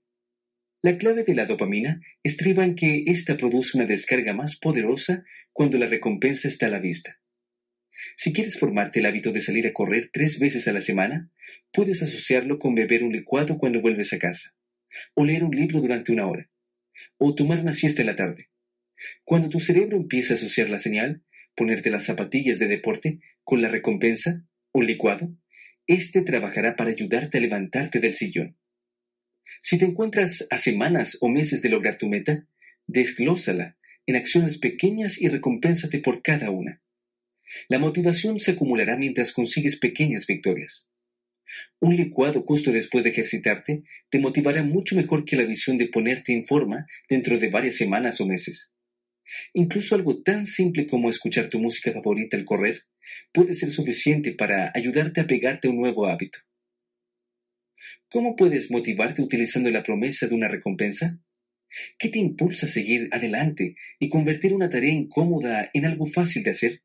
La 0.83 0.97
clave 0.97 1.25
de 1.25 1.35
la 1.35 1.45
dopamina 1.45 2.01
estriba 2.23 2.65
en 2.65 2.75
que 2.75 3.05
ésta 3.07 3.37
produce 3.37 3.77
una 3.77 3.87
descarga 3.87 4.33
más 4.33 4.59
poderosa 4.59 5.25
cuando 5.53 5.77
la 5.77 5.87
recompensa 5.87 6.49
está 6.49 6.67
a 6.67 6.71
la 6.71 6.79
vista. 6.79 7.21
Si 8.17 8.33
quieres 8.33 8.59
formarte 8.59 9.01
el 9.01 9.07
hábito 9.07 9.31
de 9.31 9.43
salir 9.43 9.67
a 9.67 9.75
correr 9.75 10.09
tres 10.11 10.39
veces 10.39 10.69
a 10.69 10.73
la 10.73 10.81
semana, 10.81 11.31
puedes 11.71 12.03
asociarlo 12.03 12.59
con 12.59 12.75
beber 12.75 13.05
un 13.05 13.13
licuado 13.13 13.59
cuando 13.59 13.83
vuelves 13.83 14.15
a 14.15 14.19
casa, 14.19 14.57
o 15.13 15.27
leer 15.27 15.45
un 15.45 15.55
libro 15.55 15.83
durante 15.83 16.13
una 16.13 16.27
hora, 16.27 16.49
o 17.19 17.35
tomar 17.35 17.61
una 17.61 17.75
siesta 17.75 18.01
en 18.01 18.07
la 18.07 18.17
tarde. 18.17 18.49
Cuando 19.25 19.51
tu 19.51 19.61
cerebro 19.61 19.99
empieza 19.99 20.33
a 20.33 20.37
asociar 20.37 20.71
la 20.71 20.79
señal, 20.79 21.23
ponerte 21.55 21.91
las 21.91 22.05
zapatillas 22.05 22.59
de 22.59 22.69
deporte, 22.69 23.21
con 23.45 23.61
la 23.61 23.69
recompensa, 23.69 24.47
un 24.73 24.87
licuado, 24.87 25.37
éste 25.87 26.23
trabajará 26.23 26.75
para 26.75 26.91
ayudarte 26.91 27.37
a 27.37 27.41
levantarte 27.43 28.01
del 28.01 28.15
sillón. 28.15 28.57
Si 29.63 29.79
te 29.79 29.85
encuentras 29.85 30.47
a 30.51 30.57
semanas 30.57 31.19
o 31.21 31.29
meses 31.29 31.63
de 31.63 31.69
lograr 31.69 31.99
tu 31.99 32.09
meta, 32.09 32.47
desglósala 32.87 33.77
en 34.07 34.17
acciones 34.17 34.59
pequeñas 34.59 35.21
y 35.21 35.29
recompénsate 35.29 36.01
por 36.01 36.23
cada 36.23 36.51
una. 36.51 36.81
La 37.69 37.79
motivación 37.79 38.39
se 38.41 38.53
acumulará 38.53 38.97
mientras 38.97 39.33
consigues 39.33 39.77
pequeñas 39.79 40.27
victorias. 40.27 40.89
Un 41.81 41.97
licuado 41.97 42.43
justo 42.43 42.71
después 42.73 43.03
de 43.05 43.11
ejercitarte 43.11 43.83
te 44.09 44.19
motivará 44.19 44.63
mucho 44.63 44.95
mejor 44.97 45.25
que 45.25 45.37
la 45.37 45.45
visión 45.45 45.79
de 45.79 45.89
ponerte 45.89 46.33
en 46.33 46.45
forma 46.45 46.87
dentro 47.09 47.39
de 47.39 47.51
varias 47.51 47.77
semanas 47.77 48.21
o 48.21 48.27
meses. 48.27 48.73
Incluso 49.53 49.95
algo 49.95 50.23
tan 50.23 50.47
simple 50.47 50.87
como 50.87 51.11
escuchar 51.11 51.49
tu 51.49 51.61
música 51.61 51.93
favorita 51.93 52.37
al 52.37 52.45
correr 52.45 52.83
puede 53.33 53.55
ser 53.55 53.71
suficiente 53.71 54.33
para 54.33 54.71
ayudarte 54.75 55.21
a 55.21 55.27
pegarte 55.27 55.69
a 55.69 55.71
un 55.71 55.79
nuevo 55.79 56.07
hábito. 56.07 56.39
¿Cómo 58.09 58.37
puedes 58.37 58.71
motivarte 58.71 59.23
utilizando 59.23 59.71
la 59.71 59.83
promesa 59.83 60.27
de 60.27 60.35
una 60.35 60.49
recompensa? 60.49 61.21
¿Qué 61.99 62.09
te 62.09 62.19
impulsa 62.19 62.67
a 62.67 62.71
seguir 62.71 63.09
adelante 63.13 63.77
y 63.99 64.09
convertir 64.09 64.53
una 64.53 64.71
tarea 64.71 64.93
incómoda 64.93 65.71
en 65.73 65.87
algo 65.87 66.07
fácil 66.07 66.43
de 66.43 66.51
hacer? 66.51 66.83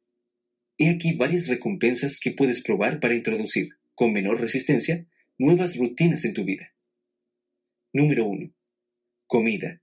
He 0.78 0.90
aquí 0.90 1.14
varias 1.14 1.48
recompensas 1.48 2.20
que 2.20 2.32
puedes 2.32 2.62
probar 2.62 3.00
para 3.00 3.16
introducir, 3.16 3.70
con 3.96 4.14
menor 4.14 4.42
resistencia, 4.42 5.06
nuevas 5.38 5.78
rutinas 5.78 6.26
en 6.26 6.34
tu 6.34 6.44
vida. 6.44 6.74
Número 7.94 8.26
1. 8.26 8.54
Comida. 9.26 9.82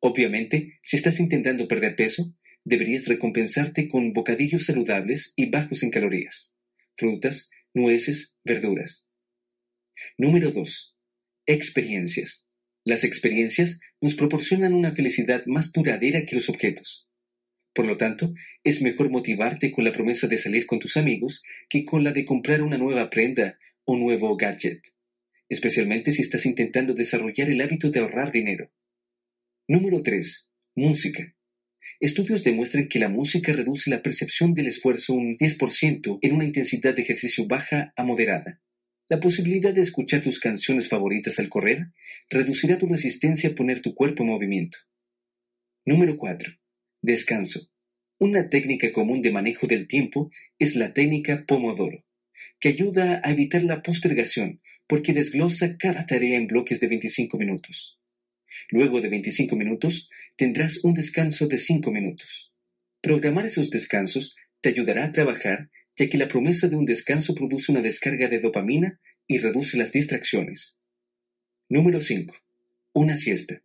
Obviamente, 0.00 0.78
si 0.82 0.96
estás 0.96 1.20
intentando 1.20 1.66
perder 1.66 1.96
peso, 1.96 2.34
deberías 2.64 3.08
recompensarte 3.08 3.88
con 3.88 4.12
bocadillos 4.12 4.66
saludables 4.66 5.32
y 5.36 5.50
bajos 5.50 5.82
en 5.82 5.90
calorías, 5.90 6.54
frutas, 6.94 7.50
nueces, 7.72 8.36
verduras. 8.44 9.09
Número 10.18 10.52
2. 10.52 10.96
Experiencias. 11.46 12.46
Las 12.84 13.04
experiencias 13.04 13.80
nos 14.00 14.14
proporcionan 14.14 14.72
una 14.72 14.92
felicidad 14.92 15.44
más 15.46 15.72
duradera 15.72 16.24
que 16.26 16.34
los 16.34 16.48
objetos. 16.48 17.08
Por 17.74 17.86
lo 17.86 17.96
tanto, 17.96 18.34
es 18.64 18.82
mejor 18.82 19.10
motivarte 19.10 19.70
con 19.70 19.84
la 19.84 19.92
promesa 19.92 20.26
de 20.26 20.38
salir 20.38 20.66
con 20.66 20.78
tus 20.78 20.96
amigos 20.96 21.42
que 21.68 21.84
con 21.84 22.04
la 22.04 22.12
de 22.12 22.24
comprar 22.24 22.62
una 22.62 22.78
nueva 22.78 23.10
prenda 23.10 23.58
o 23.84 23.96
nuevo 23.96 24.36
gadget, 24.36 24.82
especialmente 25.48 26.12
si 26.12 26.22
estás 26.22 26.46
intentando 26.46 26.94
desarrollar 26.94 27.48
el 27.48 27.60
hábito 27.60 27.90
de 27.90 28.00
ahorrar 28.00 28.32
dinero. 28.32 28.72
Número 29.68 30.02
3. 30.02 30.50
Música. 30.74 31.34
Estudios 32.00 32.44
demuestran 32.44 32.88
que 32.88 32.98
la 32.98 33.08
música 33.08 33.52
reduce 33.52 33.90
la 33.90 34.02
percepción 34.02 34.54
del 34.54 34.66
esfuerzo 34.66 35.14
un 35.14 35.36
10% 35.36 36.18
en 36.22 36.32
una 36.32 36.44
intensidad 36.44 36.94
de 36.94 37.02
ejercicio 37.02 37.46
baja 37.46 37.92
a 37.96 38.04
moderada. 38.04 38.60
La 39.10 39.18
posibilidad 39.18 39.74
de 39.74 39.80
escuchar 39.80 40.22
tus 40.22 40.38
canciones 40.38 40.88
favoritas 40.88 41.40
al 41.40 41.48
correr 41.48 41.88
reducirá 42.28 42.78
tu 42.78 42.86
resistencia 42.86 43.50
a 43.50 43.54
poner 43.56 43.82
tu 43.82 43.92
cuerpo 43.92 44.22
en 44.22 44.28
movimiento. 44.28 44.78
Número 45.84 46.16
4. 46.16 46.52
Descanso. 47.02 47.68
Una 48.18 48.48
técnica 48.48 48.92
común 48.92 49.20
de 49.20 49.32
manejo 49.32 49.66
del 49.66 49.88
tiempo 49.88 50.30
es 50.60 50.76
la 50.76 50.92
técnica 50.94 51.44
Pomodoro, 51.44 52.04
que 52.60 52.68
ayuda 52.68 53.20
a 53.24 53.32
evitar 53.32 53.64
la 53.64 53.82
postergación 53.82 54.60
porque 54.86 55.12
desglosa 55.12 55.76
cada 55.76 56.06
tarea 56.06 56.36
en 56.36 56.46
bloques 56.46 56.78
de 56.78 56.86
25 56.86 57.36
minutos. 57.36 57.98
Luego 58.68 59.00
de 59.00 59.08
25 59.08 59.56
minutos, 59.56 60.08
tendrás 60.36 60.84
un 60.84 60.94
descanso 60.94 61.48
de 61.48 61.58
5 61.58 61.90
minutos. 61.90 62.52
Programar 63.00 63.46
esos 63.46 63.70
descansos 63.70 64.36
te 64.60 64.68
ayudará 64.68 65.06
a 65.06 65.10
trabajar, 65.10 65.68
ya 66.00 66.08
que 66.08 66.16
la 66.16 66.28
promesa 66.28 66.66
de 66.68 66.76
un 66.76 66.86
descanso 66.86 67.34
produce 67.34 67.70
una 67.70 67.82
descarga 67.82 68.26
de 68.26 68.40
dopamina 68.40 68.98
y 69.26 69.36
reduce 69.36 69.76
las 69.76 69.92
distracciones. 69.92 70.78
Número 71.68 72.00
5. 72.00 72.34
Una 72.94 73.18
siesta. 73.18 73.62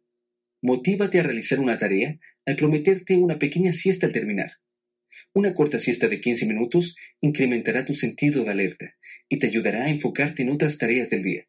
Motívate 0.61 1.21
a 1.21 1.23
realizar 1.23 1.61
una 1.61 1.77
tarea 1.77 2.19
al 2.45 2.57
prometerte 2.57 3.15
una 3.15 3.39
pequeña 3.39 3.71
siesta 3.71 4.05
al 4.05 4.11
terminar. 4.11 4.51
Una 5.33 5.53
corta 5.53 5.79
siesta 5.79 6.09
de 6.09 6.19
15 6.19 6.45
minutos 6.45 6.97
incrementará 7.21 7.85
tu 7.85 7.95
sentido 7.95 8.43
de 8.43 8.51
alerta 8.51 8.95
y 9.29 9.39
te 9.39 9.47
ayudará 9.47 9.85
a 9.85 9.89
enfocarte 9.89 10.43
en 10.43 10.49
otras 10.49 10.77
tareas 10.77 11.09
del 11.09 11.23
día. 11.23 11.47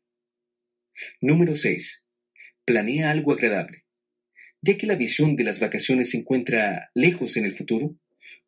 Número 1.20 1.56
6. 1.56 2.04
Planea 2.64 3.10
algo 3.10 3.32
agradable. 3.32 3.84
Ya 4.62 4.78
que 4.78 4.86
la 4.86 4.94
visión 4.94 5.34
de 5.34 5.42
las 5.42 5.58
vacaciones 5.58 6.10
se 6.10 6.18
encuentra 6.18 6.90
lejos 6.94 7.36
en 7.36 7.44
el 7.44 7.56
futuro, 7.56 7.98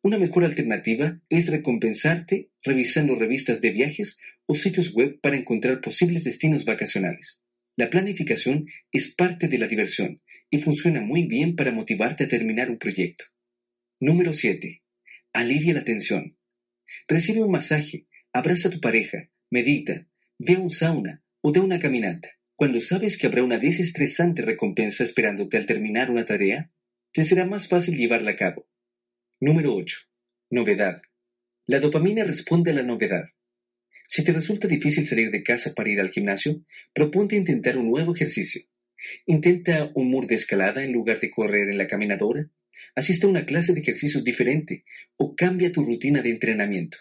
una 0.01 0.17
mejor 0.17 0.45
alternativa 0.45 1.19
es 1.29 1.47
recompensarte 1.47 2.49
revisando 2.63 3.15
revistas 3.15 3.61
de 3.61 3.71
viajes 3.71 4.19
o 4.45 4.55
sitios 4.55 4.93
web 4.93 5.19
para 5.21 5.35
encontrar 5.35 5.81
posibles 5.81 6.23
destinos 6.23 6.65
vacacionales. 6.65 7.43
La 7.75 7.89
planificación 7.89 8.65
es 8.91 9.13
parte 9.13 9.47
de 9.47 9.57
la 9.57 9.67
diversión 9.67 10.21
y 10.49 10.59
funciona 10.59 11.01
muy 11.01 11.23
bien 11.27 11.55
para 11.55 11.71
motivarte 11.71 12.23
a 12.23 12.27
terminar 12.27 12.69
un 12.69 12.77
proyecto. 12.77 13.25
Número 13.99 14.33
7. 14.33 14.81
Alivia 15.33 15.73
la 15.73 15.83
tensión. 15.83 16.37
Recibe 17.07 17.43
un 17.43 17.51
masaje, 17.51 18.07
abraza 18.31 18.69
a 18.69 18.71
tu 18.71 18.79
pareja, 18.79 19.29
medita, 19.51 20.07
ve 20.37 20.55
a 20.55 20.59
un 20.59 20.69
sauna 20.69 21.23
o 21.41 21.51
de 21.51 21.59
una 21.59 21.79
caminata. 21.79 22.29
Cuando 22.55 22.79
sabes 22.81 23.17
que 23.17 23.27
habrá 23.27 23.43
una 23.43 23.59
desestresante 23.59 24.41
recompensa 24.41 25.03
esperándote 25.03 25.57
al 25.57 25.65
terminar 25.65 26.09
una 26.09 26.25
tarea, 26.25 26.71
te 27.11 27.23
será 27.23 27.45
más 27.45 27.67
fácil 27.67 27.97
llevarla 27.97 28.31
a 28.31 28.35
cabo. 28.35 28.68
Número 29.41 29.73
8. 29.73 29.97
Novedad. 30.49 31.01
La 31.65 31.79
dopamina 31.79 32.25
responde 32.25 32.71
a 32.71 32.73
la 32.73 32.83
novedad. 32.83 33.29
Si 34.05 34.23
te 34.23 34.33
resulta 34.33 34.67
difícil 34.67 35.05
salir 35.05 35.31
de 35.31 35.43
casa 35.43 35.73
para 35.73 35.89
ir 35.89 35.99
al 35.99 36.09
gimnasio, 36.09 36.65
proponte 36.93 37.35
intentar 37.35 37.77
un 37.77 37.89
nuevo 37.89 38.13
ejercicio. 38.13 38.61
Intenta 39.25 39.91
un 39.95 40.11
mur 40.11 40.27
de 40.27 40.35
escalada 40.35 40.83
en 40.83 40.91
lugar 40.91 41.21
de 41.21 41.29
correr 41.29 41.69
en 41.69 41.77
la 41.77 41.87
caminadora. 41.87 42.49
Asiste 42.95 43.27
a 43.27 43.29
una 43.29 43.45
clase 43.45 43.73
de 43.73 43.79
ejercicios 43.79 44.25
diferente 44.25 44.83
o 45.15 45.35
cambia 45.35 45.71
tu 45.71 45.83
rutina 45.85 46.21
de 46.21 46.31
entrenamiento. 46.31 46.97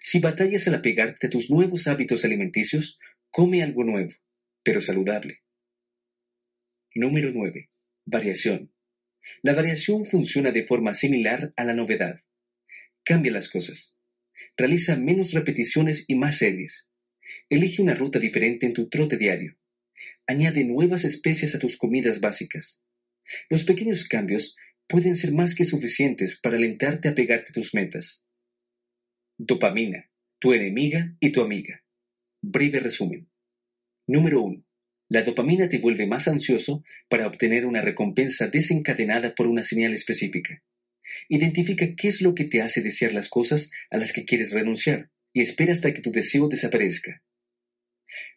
Si 0.00 0.20
batallas 0.20 0.68
al 0.68 0.74
apegarte 0.74 1.28
a 1.28 1.30
tus 1.30 1.50
nuevos 1.50 1.86
hábitos 1.86 2.24
alimenticios, 2.24 2.98
come 3.30 3.62
algo 3.62 3.82
nuevo 3.84 4.12
pero 4.66 4.80
saludable. 4.80 5.42
Número 6.96 7.30
9. 7.32 7.70
Variación. 8.04 8.72
La 9.42 9.54
variación 9.54 10.04
funciona 10.04 10.52
de 10.52 10.64
forma 10.64 10.94
similar 10.94 11.52
a 11.56 11.64
la 11.64 11.74
novedad. 11.74 12.20
Cambia 13.04 13.32
las 13.32 13.48
cosas. 13.48 13.96
Realiza 14.56 14.96
menos 14.96 15.32
repeticiones 15.32 16.04
y 16.08 16.14
más 16.16 16.38
series. 16.38 16.88
Elige 17.48 17.82
una 17.82 17.94
ruta 17.94 18.18
diferente 18.18 18.66
en 18.66 18.72
tu 18.72 18.88
trote 18.88 19.16
diario. 19.16 19.56
Añade 20.26 20.64
nuevas 20.64 21.04
especies 21.04 21.54
a 21.54 21.58
tus 21.58 21.76
comidas 21.76 22.20
básicas. 22.20 22.82
Los 23.48 23.64
pequeños 23.64 24.08
cambios 24.08 24.56
pueden 24.88 25.16
ser 25.16 25.32
más 25.32 25.54
que 25.54 25.64
suficientes 25.64 26.38
para 26.40 26.56
alentarte 26.56 27.08
a 27.08 27.14
pegarte 27.14 27.52
tus 27.52 27.74
metas. 27.74 28.26
Dopamina, 29.38 30.10
tu 30.38 30.52
enemiga 30.52 31.16
y 31.20 31.32
tu 31.32 31.42
amiga. 31.42 31.84
Breve 32.42 32.80
resumen. 32.80 33.28
Número 34.06 34.42
1. 34.42 34.65
La 35.08 35.22
dopamina 35.22 35.68
te 35.68 35.78
vuelve 35.78 36.06
más 36.06 36.26
ansioso 36.26 36.82
para 37.08 37.26
obtener 37.26 37.64
una 37.64 37.80
recompensa 37.80 38.48
desencadenada 38.48 39.34
por 39.34 39.46
una 39.46 39.64
señal 39.64 39.94
específica. 39.94 40.62
Identifica 41.28 41.94
qué 41.96 42.08
es 42.08 42.20
lo 42.22 42.34
que 42.34 42.44
te 42.44 42.60
hace 42.60 42.82
desear 42.82 43.12
las 43.12 43.28
cosas 43.28 43.70
a 43.90 43.98
las 43.98 44.12
que 44.12 44.24
quieres 44.24 44.50
renunciar 44.50 45.10
y 45.32 45.42
espera 45.42 45.72
hasta 45.72 45.94
que 45.94 46.00
tu 46.00 46.10
deseo 46.10 46.48
desaparezca. 46.48 47.22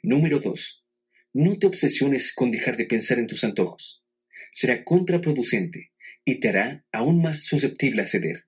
Número 0.04 0.40
2. 0.40 0.86
No 1.34 1.58
te 1.58 1.66
obsesiones 1.66 2.34
con 2.34 2.52
dejar 2.52 2.78
de 2.78 2.86
pensar 2.86 3.18
en 3.18 3.28
tus 3.28 3.44
antojos. 3.44 4.04
Será 4.52 4.84
contraproducente 4.84 5.92
y 6.24 6.40
te 6.40 6.50
hará 6.50 6.86
aún 6.92 7.22
más 7.22 7.46
susceptible 7.46 8.04
a 8.04 8.08
ceder. 8.08 8.46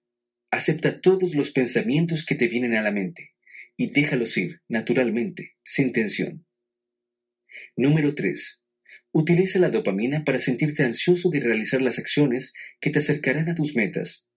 Acepta 0.51 1.01
todos 1.01 1.33
los 1.33 1.51
pensamientos 1.51 2.25
que 2.25 2.35
te 2.35 2.47
vienen 2.47 2.75
a 2.75 2.83
la 2.83 2.91
mente 2.91 3.31
y 3.77 3.91
déjalos 3.91 4.37
ir 4.37 4.61
naturalmente, 4.67 5.55
sin 5.63 5.91
tensión. 5.91 6.45
Número 7.77 8.13
3. 8.13 8.63
Utiliza 9.13 9.57
la 9.57 9.69
dopamina 9.69 10.25
para 10.25 10.39
sentirte 10.39 10.83
ansioso 10.83 11.29
de 11.29 11.39
realizar 11.39 11.81
las 11.81 11.99
acciones 11.99 12.53
que 12.81 12.89
te 12.89 12.99
acercarán 12.99 13.49
a 13.49 13.55
tus 13.55 13.77
metas. 13.77 14.27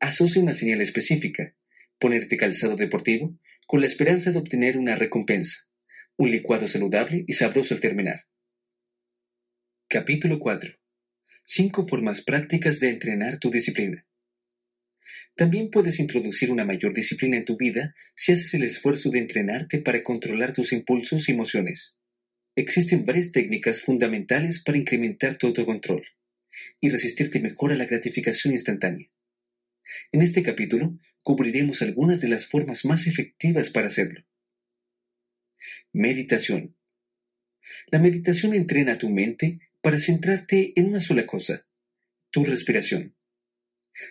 Asocia 0.00 0.42
una 0.42 0.54
señal 0.54 0.80
específica, 0.80 1.54
ponerte 2.00 2.36
calzado 2.36 2.74
deportivo, 2.74 3.38
con 3.68 3.80
la 3.80 3.86
esperanza 3.86 4.32
de 4.32 4.38
obtener 4.38 4.76
una 4.76 4.96
recompensa, 4.96 5.68
un 6.16 6.32
licuado 6.32 6.66
saludable 6.66 7.24
y 7.28 7.34
sabroso 7.34 7.74
al 7.74 7.80
terminar. 7.80 8.26
Capítulo 9.88 10.40
4. 10.40 10.74
Cinco 11.44 11.86
formas 11.86 12.24
prácticas 12.24 12.80
de 12.80 12.90
entrenar 12.90 13.38
tu 13.38 13.52
disciplina. 13.52 14.04
También 15.36 15.70
puedes 15.70 16.00
introducir 16.00 16.50
una 16.50 16.64
mayor 16.64 16.92
disciplina 16.92 17.36
en 17.36 17.44
tu 17.44 17.56
vida 17.56 17.94
si 18.16 18.32
haces 18.32 18.52
el 18.54 18.64
esfuerzo 18.64 19.10
de 19.10 19.20
entrenarte 19.20 19.80
para 19.80 20.02
controlar 20.02 20.52
tus 20.52 20.72
impulsos 20.72 21.28
y 21.28 21.32
emociones. 21.32 21.97
Existen 22.58 23.06
varias 23.06 23.30
técnicas 23.30 23.82
fundamentales 23.82 24.64
para 24.64 24.78
incrementar 24.78 25.38
tu 25.38 25.46
autocontrol 25.46 26.04
y 26.80 26.90
resistirte 26.90 27.38
mejor 27.38 27.70
a 27.70 27.76
la 27.76 27.86
gratificación 27.86 28.52
instantánea. 28.52 29.08
En 30.10 30.22
este 30.22 30.42
capítulo 30.42 30.98
cubriremos 31.22 31.82
algunas 31.82 32.20
de 32.20 32.26
las 32.26 32.46
formas 32.46 32.84
más 32.84 33.06
efectivas 33.06 33.70
para 33.70 33.86
hacerlo. 33.86 34.24
Meditación. 35.92 36.76
La 37.92 38.00
meditación 38.00 38.54
entrena 38.54 38.98
tu 38.98 39.08
mente 39.08 39.60
para 39.80 40.00
centrarte 40.00 40.72
en 40.74 40.86
una 40.86 41.00
sola 41.00 41.26
cosa, 41.26 41.64
tu 42.32 42.44
respiración. 42.44 43.14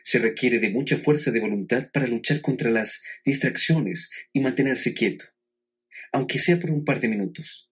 Se 0.06 0.20
requiere 0.20 0.60
de 0.60 0.70
mucha 0.70 0.96
fuerza 0.96 1.32
de 1.32 1.42
voluntad 1.42 1.92
para 1.92 2.08
luchar 2.08 2.40
contra 2.40 2.72
las 2.72 3.04
distracciones 3.26 4.10
y 4.32 4.40
mantenerse 4.40 4.94
quieto, 4.94 5.26
aunque 6.14 6.40
sea 6.40 6.58
por 6.58 6.72
un 6.72 6.86
par 6.86 7.02
de 7.02 7.10
minutos. 7.10 7.67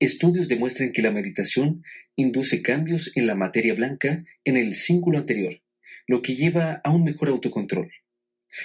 Estudios 0.00 0.48
demuestran 0.48 0.92
que 0.92 1.02
la 1.02 1.12
meditación 1.12 1.82
induce 2.16 2.62
cambios 2.62 3.16
en 3.16 3.26
la 3.26 3.34
materia 3.34 3.74
blanca 3.74 4.24
en 4.44 4.56
el 4.56 4.74
cíngulo 4.74 5.18
anterior, 5.18 5.60
lo 6.06 6.20
que 6.20 6.34
lleva 6.34 6.80
a 6.84 6.90
un 6.90 7.04
mejor 7.04 7.28
autocontrol. 7.28 7.90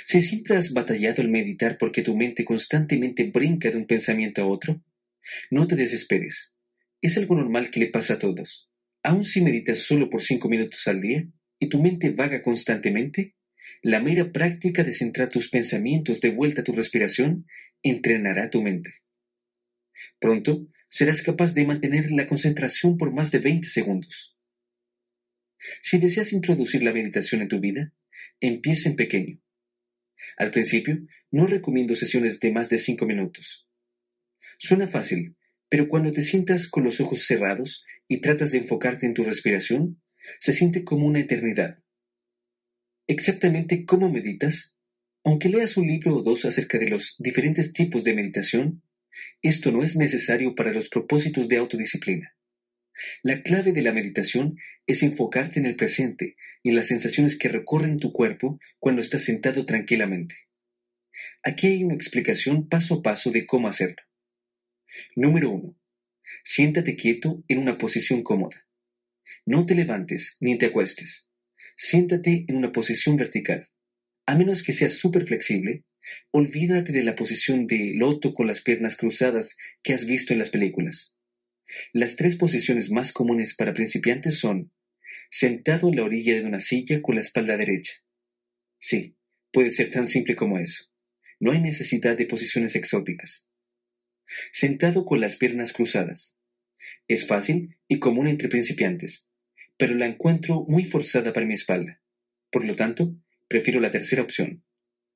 Si 0.05 0.21
siempre 0.21 0.55
has 0.55 0.73
batallado 0.73 1.21
al 1.21 1.29
meditar 1.29 1.77
porque 1.77 2.01
tu 2.01 2.15
mente 2.15 2.45
constantemente 2.45 3.23
brinca 3.25 3.69
de 3.71 3.77
un 3.77 3.85
pensamiento 3.85 4.41
a 4.41 4.47
otro, 4.47 4.83
no 5.49 5.67
te 5.67 5.75
desesperes. 5.75 6.53
Es 7.01 7.17
algo 7.17 7.35
normal 7.35 7.71
que 7.71 7.79
le 7.79 7.87
pasa 7.87 8.15
a 8.15 8.19
todos. 8.19 8.69
Aun 9.03 9.23
si 9.23 9.41
meditas 9.41 9.79
solo 9.79 10.09
por 10.09 10.21
cinco 10.21 10.49
minutos 10.49 10.87
al 10.87 10.99
día, 10.99 11.27
y 11.59 11.67
tu 11.67 11.81
mente 11.81 12.11
vaga 12.11 12.41
constantemente, 12.41 13.35
la 13.81 13.99
mera 13.99 14.31
práctica 14.31 14.83
de 14.83 14.93
centrar 14.93 15.29
tus 15.29 15.49
pensamientos 15.49 16.21
de 16.21 16.29
vuelta 16.29 16.61
a 16.61 16.63
tu 16.63 16.73
respiración 16.73 17.45
entrenará 17.83 18.49
tu 18.49 18.61
mente. 18.61 18.91
Pronto 20.19 20.67
serás 20.89 21.21
capaz 21.21 21.53
de 21.53 21.65
mantener 21.65 22.11
la 22.11 22.27
concentración 22.27 22.97
por 22.97 23.13
más 23.13 23.31
de 23.31 23.39
20 23.39 23.67
segundos. 23.67 24.35
Si 25.81 25.99
deseas 25.99 26.33
introducir 26.33 26.83
la 26.83 26.93
meditación 26.93 27.41
en 27.41 27.47
tu 27.47 27.59
vida, 27.59 27.93
empieza 28.39 28.89
en 28.89 28.95
pequeño. 28.95 29.39
Al 30.37 30.51
principio, 30.51 30.99
no 31.31 31.47
recomiendo 31.47 31.95
sesiones 31.95 32.39
de 32.39 32.51
más 32.51 32.69
de 32.69 32.79
5 32.79 33.05
minutos. 33.05 33.67
Suena 34.57 34.87
fácil, 34.87 35.37
pero 35.69 35.87
cuando 35.87 36.11
te 36.11 36.21
sientas 36.21 36.67
con 36.67 36.83
los 36.83 36.99
ojos 36.99 37.25
cerrados 37.25 37.85
y 38.07 38.21
tratas 38.21 38.51
de 38.51 38.59
enfocarte 38.59 39.05
en 39.05 39.13
tu 39.13 39.23
respiración, 39.23 40.01
se 40.39 40.53
siente 40.53 40.83
como 40.83 41.05
una 41.05 41.19
eternidad. 41.19 41.79
Exactamente 43.07 43.85
cómo 43.85 44.11
meditas, 44.11 44.77
aunque 45.23 45.49
leas 45.49 45.77
un 45.77 45.87
libro 45.87 46.15
o 46.15 46.23
dos 46.23 46.45
acerca 46.45 46.77
de 46.77 46.89
los 46.89 47.15
diferentes 47.19 47.73
tipos 47.73 48.03
de 48.03 48.13
meditación, 48.13 48.83
esto 49.41 49.71
no 49.71 49.83
es 49.83 49.95
necesario 49.95 50.55
para 50.55 50.71
los 50.71 50.89
propósitos 50.89 51.47
de 51.47 51.57
autodisciplina. 51.57 52.35
La 53.23 53.41
clave 53.41 53.71
de 53.71 53.81
la 53.81 53.93
meditación 53.93 54.57
es 54.85 55.03
enfocarte 55.03 55.59
en 55.59 55.65
el 55.65 55.75
presente 55.75 56.35
y 56.63 56.69
en 56.69 56.75
las 56.75 56.87
sensaciones 56.87 57.37
que 57.37 57.49
recorren 57.49 57.99
tu 57.99 58.11
cuerpo 58.11 58.59
cuando 58.79 59.01
estás 59.01 59.23
sentado 59.23 59.65
tranquilamente. 59.65 60.35
Aquí 61.43 61.67
hay 61.67 61.83
una 61.83 61.95
explicación 61.95 62.67
paso 62.67 62.95
a 62.95 63.01
paso 63.01 63.31
de 63.31 63.45
cómo 63.45 63.67
hacerlo. 63.67 64.03
Número 65.15 65.51
1. 65.51 65.75
Siéntate 66.43 66.95
quieto 66.95 67.43
en 67.47 67.59
una 67.59 67.77
posición 67.77 68.23
cómoda. 68.23 68.65
No 69.45 69.65
te 69.65 69.75
levantes 69.75 70.37
ni 70.39 70.57
te 70.57 70.67
acuestes. 70.67 71.29
Siéntate 71.77 72.45
en 72.47 72.57
una 72.57 72.71
posición 72.71 73.15
vertical. 73.15 73.69
A 74.25 74.35
menos 74.35 74.63
que 74.63 74.73
seas 74.73 74.93
súper 74.93 75.25
flexible, 75.25 75.85
olvídate 76.31 76.91
de 76.91 77.03
la 77.03 77.15
posición 77.15 77.67
de 77.67 77.93
loto 77.95 78.33
con 78.33 78.47
las 78.47 78.61
piernas 78.61 78.95
cruzadas 78.95 79.57
que 79.83 79.93
has 79.93 80.05
visto 80.05 80.33
en 80.33 80.39
las 80.39 80.49
películas. 80.49 81.15
Las 81.93 82.15
tres 82.15 82.35
posiciones 82.35 82.91
más 82.91 83.11
comunes 83.11 83.55
para 83.55 83.73
principiantes 83.73 84.39
son 84.39 84.71
sentado 85.29 85.89
en 85.89 85.97
la 85.97 86.03
orilla 86.03 86.35
de 86.35 86.45
una 86.45 86.61
silla 86.61 87.01
con 87.01 87.15
la 87.15 87.21
espalda 87.21 87.57
derecha. 87.57 87.93
Sí, 88.79 89.15
puede 89.51 89.71
ser 89.71 89.91
tan 89.91 90.07
simple 90.07 90.35
como 90.35 90.57
eso. 90.57 90.85
No 91.39 91.51
hay 91.51 91.61
necesidad 91.61 92.17
de 92.17 92.25
posiciones 92.25 92.75
exóticas. 92.75 93.47
Sentado 94.51 95.05
con 95.05 95.21
las 95.21 95.35
piernas 95.35 95.73
cruzadas. 95.73 96.37
Es 97.07 97.27
fácil 97.27 97.77
y 97.87 97.99
común 97.99 98.27
entre 98.27 98.49
principiantes 98.49 99.29
pero 99.79 99.95
la 99.95 100.07
encuentro 100.07 100.65
muy 100.67 100.83
forzada 100.83 101.31
para 101.31 101.45
mi 101.45 101.53
espalda. 101.53 102.01
Por 102.51 102.65
lo 102.65 102.75
tanto, 102.75 103.15
prefiero 103.47 103.79
la 103.79 103.89
tercera 103.89 104.21
opción. 104.21 104.61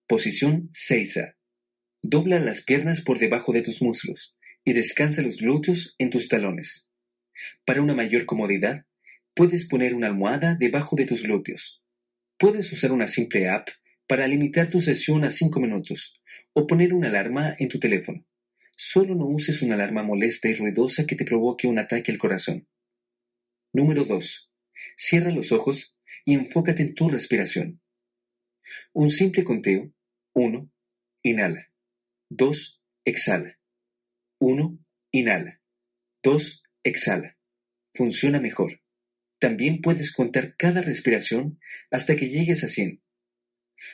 Posición 0.06 0.70
6A. 0.74 1.38
Dobla 2.02 2.38
las 2.40 2.62
piernas 2.62 3.00
por 3.00 3.20
debajo 3.20 3.54
de 3.54 3.62
tus 3.62 3.82
muslos 3.82 4.36
y 4.66 4.74
descansa 4.74 5.22
los 5.22 5.38
glúteos 5.38 5.96
en 5.98 6.10
tus 6.10 6.28
talones. 6.28 6.90
Para 7.64 7.82
una 7.82 7.96
mayor 7.96 8.26
comodidad, 8.26 8.86
puedes 9.34 9.66
poner 9.66 9.96
una 9.96 10.08
almohada 10.08 10.58
debajo 10.60 10.98
de 10.98 11.06
tus 11.06 11.24
glúteos. 11.24 11.82
Puedes 12.38 12.70
usar 12.74 12.92
una 12.92 13.08
simple 13.08 13.48
app 13.48 13.70
para 14.06 14.28
limitar 14.28 14.68
tu 14.68 14.82
sesión 14.82 15.24
a 15.24 15.32
5 15.32 15.58
minutos 15.62 16.22
o 16.52 16.68
poner 16.68 16.94
una 16.94 17.08
alarma 17.08 17.56
en 17.58 17.70
tu 17.70 17.80
teléfono. 17.80 18.26
Solo 18.76 19.16
no 19.16 19.26
uses 19.28 19.62
una 19.62 19.76
alarma 19.76 20.04
molesta 20.04 20.50
y 20.50 20.56
ruidosa 20.56 21.06
que 21.06 21.16
te 21.16 21.24
provoque 21.24 21.66
un 21.66 21.80
ataque 21.80 22.12
al 22.12 22.18
corazón. 22.18 22.68
Número 23.72 24.04
2. 24.04 24.52
Cierra 24.98 25.32
los 25.32 25.54
ojos 25.54 25.98
y 26.26 26.34
enfócate 26.34 26.84
en 26.84 26.94
tu 26.94 27.10
respiración. 27.10 27.83
Un 28.94 29.10
simple 29.10 29.44
conteo. 29.44 29.92
1. 30.34 30.72
Inhala. 31.24 31.72
2. 32.30 32.82
Exhala. 33.06 33.60
1. 34.40 34.80
Inhala. 35.12 35.62
2. 36.24 36.64
Exhala. 36.84 37.38
Funciona 37.94 38.40
mejor. 38.40 38.82
También 39.40 39.82
puedes 39.82 40.12
contar 40.14 40.56
cada 40.56 40.82
respiración 40.82 41.60
hasta 41.92 42.16
que 42.16 42.30
llegues 42.30 42.64
a 42.64 42.68
100. 42.68 43.02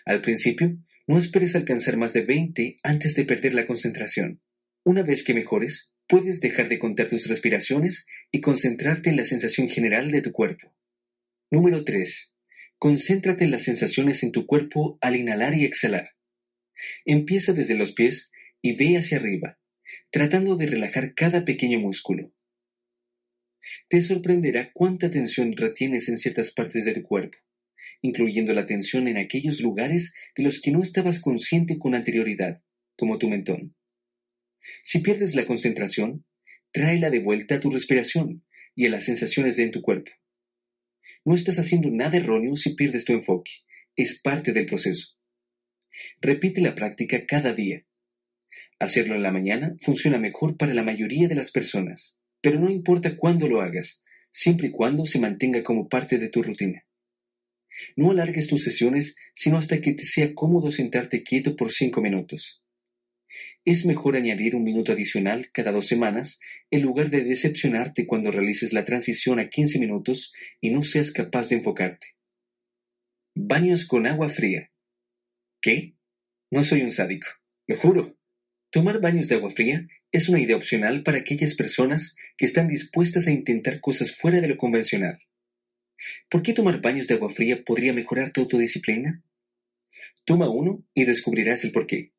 Al 0.05 0.21
principio, 0.21 0.77
no 1.07 1.17
esperes 1.17 1.55
alcanzar 1.55 1.97
más 1.97 2.13
de 2.13 2.21
20 2.21 2.77
antes 2.83 3.15
de 3.15 3.25
perder 3.25 3.53
la 3.53 3.65
concentración. 3.65 4.41
Una 4.83 5.01
vez 5.01 5.23
que 5.23 5.33
mejores, 5.33 5.91
puedes 6.07 6.39
dejar 6.39 6.69
de 6.69 6.79
contar 6.79 7.07
tus 7.07 7.27
respiraciones 7.27 8.07
y 8.31 8.41
concentrarte 8.41 9.09
en 9.09 9.17
la 9.17 9.25
sensación 9.25 9.69
general 9.69 10.11
de 10.11 10.21
tu 10.21 10.31
cuerpo. 10.31 10.73
Número 11.51 11.83
3. 11.83 12.28
Concéntrate 12.79 13.43
en 13.43 13.51
las 13.51 13.63
sensaciones 13.63 14.23
en 14.23 14.31
tu 14.31 14.45
cuerpo 14.45 14.97
al 15.01 15.17
inhalar 15.17 15.53
y 15.53 15.65
exhalar. 15.65 16.11
Empieza 17.03 17.51
desde 17.51 17.75
los 17.75 17.91
pies 17.91 18.31
y 18.61 18.77
ve 18.77 18.97
hacia 18.97 19.17
arriba, 19.17 19.59
tratando 20.11 20.55
de 20.55 20.67
relajar 20.67 21.13
cada 21.13 21.43
pequeño 21.43 21.79
músculo. 21.79 22.31
Te 23.89 24.01
sorprenderá 24.01 24.71
cuánta 24.71 25.11
tensión 25.11 25.57
retienes 25.57 26.07
en 26.07 26.17
ciertas 26.17 26.53
partes 26.53 26.85
de 26.85 26.93
tu 26.93 27.03
cuerpo, 27.03 27.37
incluyendo 28.01 28.53
la 28.53 28.61
atención 28.61 29.09
en 29.09 29.17
aquellos 29.17 29.59
lugares 29.59 30.13
de 30.37 30.43
los 30.43 30.61
que 30.61 30.71
no 30.71 30.81
estabas 30.81 31.19
consciente 31.19 31.79
con 31.79 31.95
anterioridad, 31.95 32.63
como 32.95 33.17
tu 33.17 33.29
mentón. 33.29 33.75
Si 34.83 34.99
pierdes 34.99 35.35
la 35.35 35.45
concentración, 35.45 36.23
tráela 36.71 37.09
de 37.09 37.19
vuelta 37.19 37.55
a 37.55 37.59
tu 37.59 37.71
respiración 37.71 38.45
y 38.73 38.85
a 38.85 38.89
las 38.89 39.03
sensaciones 39.03 39.57
de 39.57 39.63
en 39.63 39.71
tu 39.71 39.81
cuerpo. 39.81 40.11
No 41.25 41.35
estás 41.35 41.59
haciendo 41.59 41.89
nada 41.91 42.17
erróneo 42.17 42.55
si 42.55 42.75
pierdes 42.75 43.05
tu 43.05 43.13
enfoque. 43.13 43.51
Es 43.95 44.21
parte 44.21 44.53
del 44.53 44.65
proceso. 44.65 45.17
Repite 46.21 46.61
la 46.61 46.75
práctica 46.75 47.25
cada 47.25 47.53
día. 47.53 47.85
Hacerlo 48.79 49.15
en 49.15 49.23
la 49.23 49.31
mañana 49.31 49.75
funciona 49.81 50.17
mejor 50.17 50.55
para 50.55 50.73
la 50.73 50.83
mayoría 50.83 51.27
de 51.27 51.35
las 51.35 51.51
personas, 51.51 52.17
pero 52.41 52.59
no 52.59 52.69
importa 52.69 53.17
cuándo 53.17 53.47
lo 53.49 53.61
hagas, 53.61 54.03
siempre 54.31 54.67
y 54.67 54.71
cuando 54.71 55.05
se 55.05 55.19
mantenga 55.19 55.63
como 55.63 55.89
parte 55.89 56.17
de 56.17 56.29
tu 56.29 56.41
rutina. 56.41 56.85
No 57.95 58.11
alargues 58.11 58.47
tus 58.47 58.63
sesiones 58.63 59.15
sino 59.33 59.57
hasta 59.57 59.81
que 59.81 59.93
te 59.93 60.05
sea 60.05 60.33
cómodo 60.33 60.71
sentarte 60.71 61.23
quieto 61.23 61.55
por 61.55 61.71
cinco 61.71 62.01
minutos. 62.01 62.63
Es 63.65 63.85
mejor 63.85 64.15
añadir 64.15 64.55
un 64.55 64.63
minuto 64.63 64.93
adicional 64.93 65.49
cada 65.51 65.71
dos 65.71 65.87
semanas 65.87 66.39
en 66.71 66.81
lugar 66.81 67.09
de 67.09 67.23
decepcionarte 67.23 68.07
cuando 68.07 68.31
realices 68.31 68.73
la 68.73 68.85
transición 68.85 69.39
a 69.39 69.49
15 69.49 69.79
minutos 69.79 70.33
y 70.61 70.69
no 70.69 70.83
seas 70.83 71.11
capaz 71.11 71.49
de 71.49 71.57
enfocarte. 71.57 72.15
Baños 73.35 73.85
con 73.85 74.07
agua 74.07 74.29
fría. 74.29 74.71
¿Qué? 75.61 75.95
No 76.51 76.63
soy 76.63 76.81
un 76.81 76.91
sádico, 76.91 77.27
lo 77.67 77.75
juro. 77.75 78.17
Tomar 78.71 79.01
baños 79.01 79.27
de 79.27 79.35
agua 79.35 79.49
fría 79.49 79.87
es 80.11 80.29
una 80.29 80.39
idea 80.39 80.55
opcional 80.55 81.03
para 81.03 81.17
aquellas 81.17 81.55
personas 81.55 82.15
que 82.37 82.45
están 82.45 82.67
dispuestas 82.67 83.27
a 83.27 83.31
intentar 83.31 83.81
cosas 83.81 84.15
fuera 84.15 84.41
de 84.41 84.47
lo 84.47 84.57
convencional. 84.57 85.19
¿Por 86.29 86.43
qué 86.43 86.53
tomar 86.53 86.81
baños 86.81 87.07
de 87.07 87.15
agua 87.15 87.29
fría 87.29 87.63
podría 87.63 87.93
mejorar 87.93 88.31
tu 88.31 88.41
autodisciplina? 88.41 89.21
Toma 90.23 90.49
uno 90.49 90.83
y 90.93 91.05
descubrirás 91.05 91.63
el 91.65 91.71
porqué. 91.71 92.13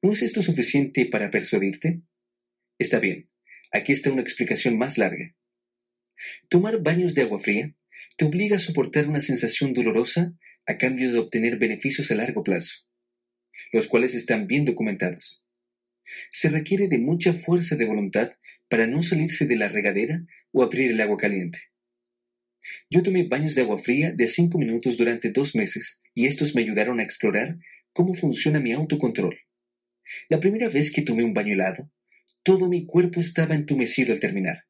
¿No 0.00 0.12
es 0.12 0.22
esto 0.22 0.42
suficiente 0.42 1.06
para 1.06 1.28
persuadirte? 1.28 2.02
Está 2.78 3.00
bien, 3.00 3.28
aquí 3.72 3.92
está 3.92 4.12
una 4.12 4.22
explicación 4.22 4.78
más 4.78 4.96
larga. 4.96 5.34
Tomar 6.48 6.80
baños 6.80 7.16
de 7.16 7.22
agua 7.22 7.40
fría 7.40 7.74
te 8.16 8.24
obliga 8.24 8.56
a 8.56 8.60
soportar 8.60 9.08
una 9.08 9.20
sensación 9.20 9.74
dolorosa 9.74 10.38
a 10.66 10.78
cambio 10.78 11.12
de 11.12 11.18
obtener 11.18 11.58
beneficios 11.58 12.12
a 12.12 12.14
largo 12.14 12.44
plazo, 12.44 12.86
los 13.72 13.88
cuales 13.88 14.14
están 14.14 14.46
bien 14.46 14.64
documentados. 14.64 15.44
Se 16.30 16.48
requiere 16.48 16.86
de 16.86 16.98
mucha 16.98 17.32
fuerza 17.32 17.74
de 17.74 17.86
voluntad 17.86 18.30
para 18.68 18.86
no 18.86 19.02
salirse 19.02 19.46
de 19.46 19.56
la 19.56 19.68
regadera 19.68 20.24
o 20.52 20.62
abrir 20.62 20.92
el 20.92 21.00
agua 21.00 21.16
caliente. 21.16 21.58
Yo 22.88 23.02
tomé 23.02 23.26
baños 23.26 23.56
de 23.56 23.62
agua 23.62 23.78
fría 23.78 24.12
de 24.12 24.28
cinco 24.28 24.58
minutos 24.58 24.96
durante 24.96 25.32
dos 25.32 25.56
meses 25.56 26.02
y 26.14 26.26
estos 26.26 26.54
me 26.54 26.62
ayudaron 26.62 27.00
a 27.00 27.02
explorar 27.02 27.58
cómo 27.92 28.14
funciona 28.14 28.60
mi 28.60 28.72
autocontrol. 28.72 29.36
La 30.28 30.40
primera 30.40 30.68
vez 30.68 30.92
que 30.92 31.02
tomé 31.02 31.24
un 31.24 31.34
baño 31.34 31.54
helado, 31.54 31.90
todo 32.42 32.68
mi 32.68 32.86
cuerpo 32.86 33.20
estaba 33.20 33.54
entumecido 33.54 34.12
al 34.12 34.20
terminar. 34.20 34.64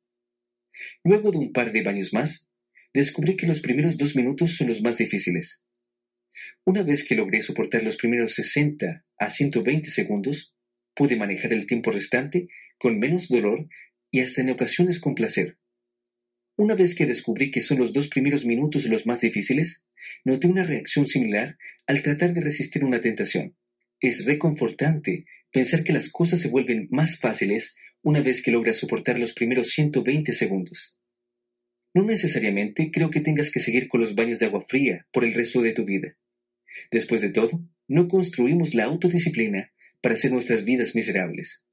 Luego 1.05 1.30
de 1.30 1.39
un 1.39 1.53
par 1.53 1.72
de 1.72 1.82
baños 1.82 2.12
más, 2.12 2.49
descubrí 2.95 3.36
que 3.36 3.47
los 3.47 3.61
primeros 3.61 3.97
dos 3.97 4.16
minutos 4.16 4.57
son 4.57 4.68
los 4.68 4.82
más 4.82 4.99
difíciles. 4.99 5.64
Una 6.64 6.82
vez 6.82 7.07
que 7.07 7.14
logré 7.14 7.43
soportar 7.43 7.82
los 7.82 7.97
primeros 7.97 8.34
60 8.34 9.05
a 9.18 9.30
120 9.30 9.91
segundos, 9.91 10.55
pude 10.95 11.16
manejar 11.16 11.53
el 11.53 11.66
tiempo 11.66 11.91
restante 11.91 12.49
con 12.78 12.99
menos 12.99 13.28
dolor 13.28 13.68
y 14.11 14.20
hasta 14.20 14.41
en 14.41 14.51
ocasiones 14.51 15.01
con 15.01 15.14
placer. 15.14 15.59
Una 16.57 16.74
vez 16.74 16.95
que 16.95 17.07
descubrí 17.07 17.51
que 17.51 17.61
son 17.61 17.78
los 17.78 17.93
dos 17.93 18.09
primeros 18.09 18.45
minutos 18.45 18.84
los 18.86 19.07
más 19.07 19.20
difíciles, 19.20 19.86
noté 20.24 20.49
una 20.49 20.64
reacción 20.64 21.07
similar 21.07 21.57
al 21.86 22.03
tratar 22.03 22.34
de 22.34 22.41
resistir 22.41 22.84
una 22.84 23.01
tentación. 23.01 23.57
Es 24.01 24.24
reconfortante 24.24 25.26
pensar 25.53 25.82
que 25.82 25.92
las 25.92 26.11
cosas 26.11 26.40
se 26.40 26.49
vuelven 26.49 26.88
más 26.90 27.18
fáciles 27.18 27.76
una 28.03 28.20
vez 28.20 28.42
que 28.42 28.53
logras 28.53 28.76
soportar 28.76 29.18
los 29.18 29.32
primeros 29.32 29.70
120 29.70 30.32
segundos. 30.32 30.96
No 31.94 32.05
necesariamente 32.05 32.90
creo 32.92 33.11
que 33.11 33.20
tengas 33.20 33.51
que 33.51 33.61
seguir 33.61 33.88
con 33.88 34.01
los 34.01 34.14
baños 34.14 34.38
de 34.38 34.46
agua 34.46 34.61
fría 34.61 35.07
por 35.12 35.24
el 35.24 35.34
resto 35.34 35.62
de 35.62 35.72
tu 35.72 35.84
vida. 35.84 36.16
Después 36.92 37.20
de 37.20 37.30
todo, 37.30 37.64
no 37.88 38.09
construimos 38.09 38.74
la 38.74 38.84
autodisciplina 38.84 39.72
para 40.01 40.14
hacer 40.14 40.32
nuestras 40.32 40.64
vidas 40.64 40.94
miserables. 40.94 41.66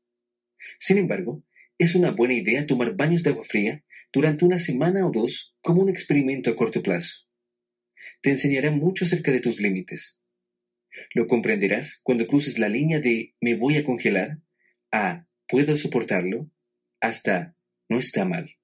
Sin 0.80 0.98
embargo, 0.98 1.44
es 1.78 1.94
una 1.94 2.12
buena 2.12 2.34
idea 2.34 2.66
tomar 2.66 2.96
baños 2.96 3.22
de 3.22 3.32
agua 3.32 3.44
fría 3.44 3.84
durante 4.12 4.46
una 4.46 4.58
semana 4.58 5.06
o 5.06 5.12
dos 5.12 5.56
como 5.62 5.82
un 5.82 5.90
experimento 5.90 6.50
a 6.50 6.56
corto 6.56 6.82
plazo. 6.82 7.28
Te 8.22 8.32
enseñará 8.32 8.72
mucho 8.72 9.06
acerca 9.06 9.32
de 9.32 9.42
tus 9.42 9.60
límites, 9.60 10.22
lo 11.14 11.28
comprenderás 11.28 12.00
cuando 12.04 12.28
cruces 12.28 12.60
la 12.60 12.70
línea 12.70 13.00
de 13.00 13.36
me 13.40 13.56
voy 13.56 13.78
a 13.78 13.84
congelar 13.84 14.40
a 14.92 15.28
puedo 15.48 15.78
soportarlo 15.78 16.50
hasta 17.02 17.56
no 17.90 18.00
está 18.00 18.26
mal. 18.26 18.56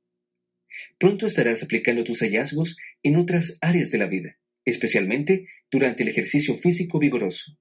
Pronto 0.98 1.28
estarás 1.28 1.64
aplicando 1.64 2.04
tus 2.04 2.22
hallazgos 2.22 2.78
en 3.04 3.18
otras 3.18 3.58
áreas 3.62 3.92
de 3.92 3.98
la 3.98 4.08
vida, 4.08 4.38
especialmente 4.66 5.48
durante 5.70 6.04
el 6.04 6.10
ejercicio 6.10 6.56
físico 6.58 7.00
vigoroso. 7.00 7.58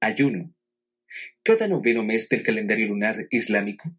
Ayuno. 0.00 0.54
Cada 1.42 1.68
noveno 1.68 2.04
mes 2.04 2.28
del 2.28 2.42
calendario 2.42 2.88
lunar 2.88 3.26
islámico, 3.30 3.94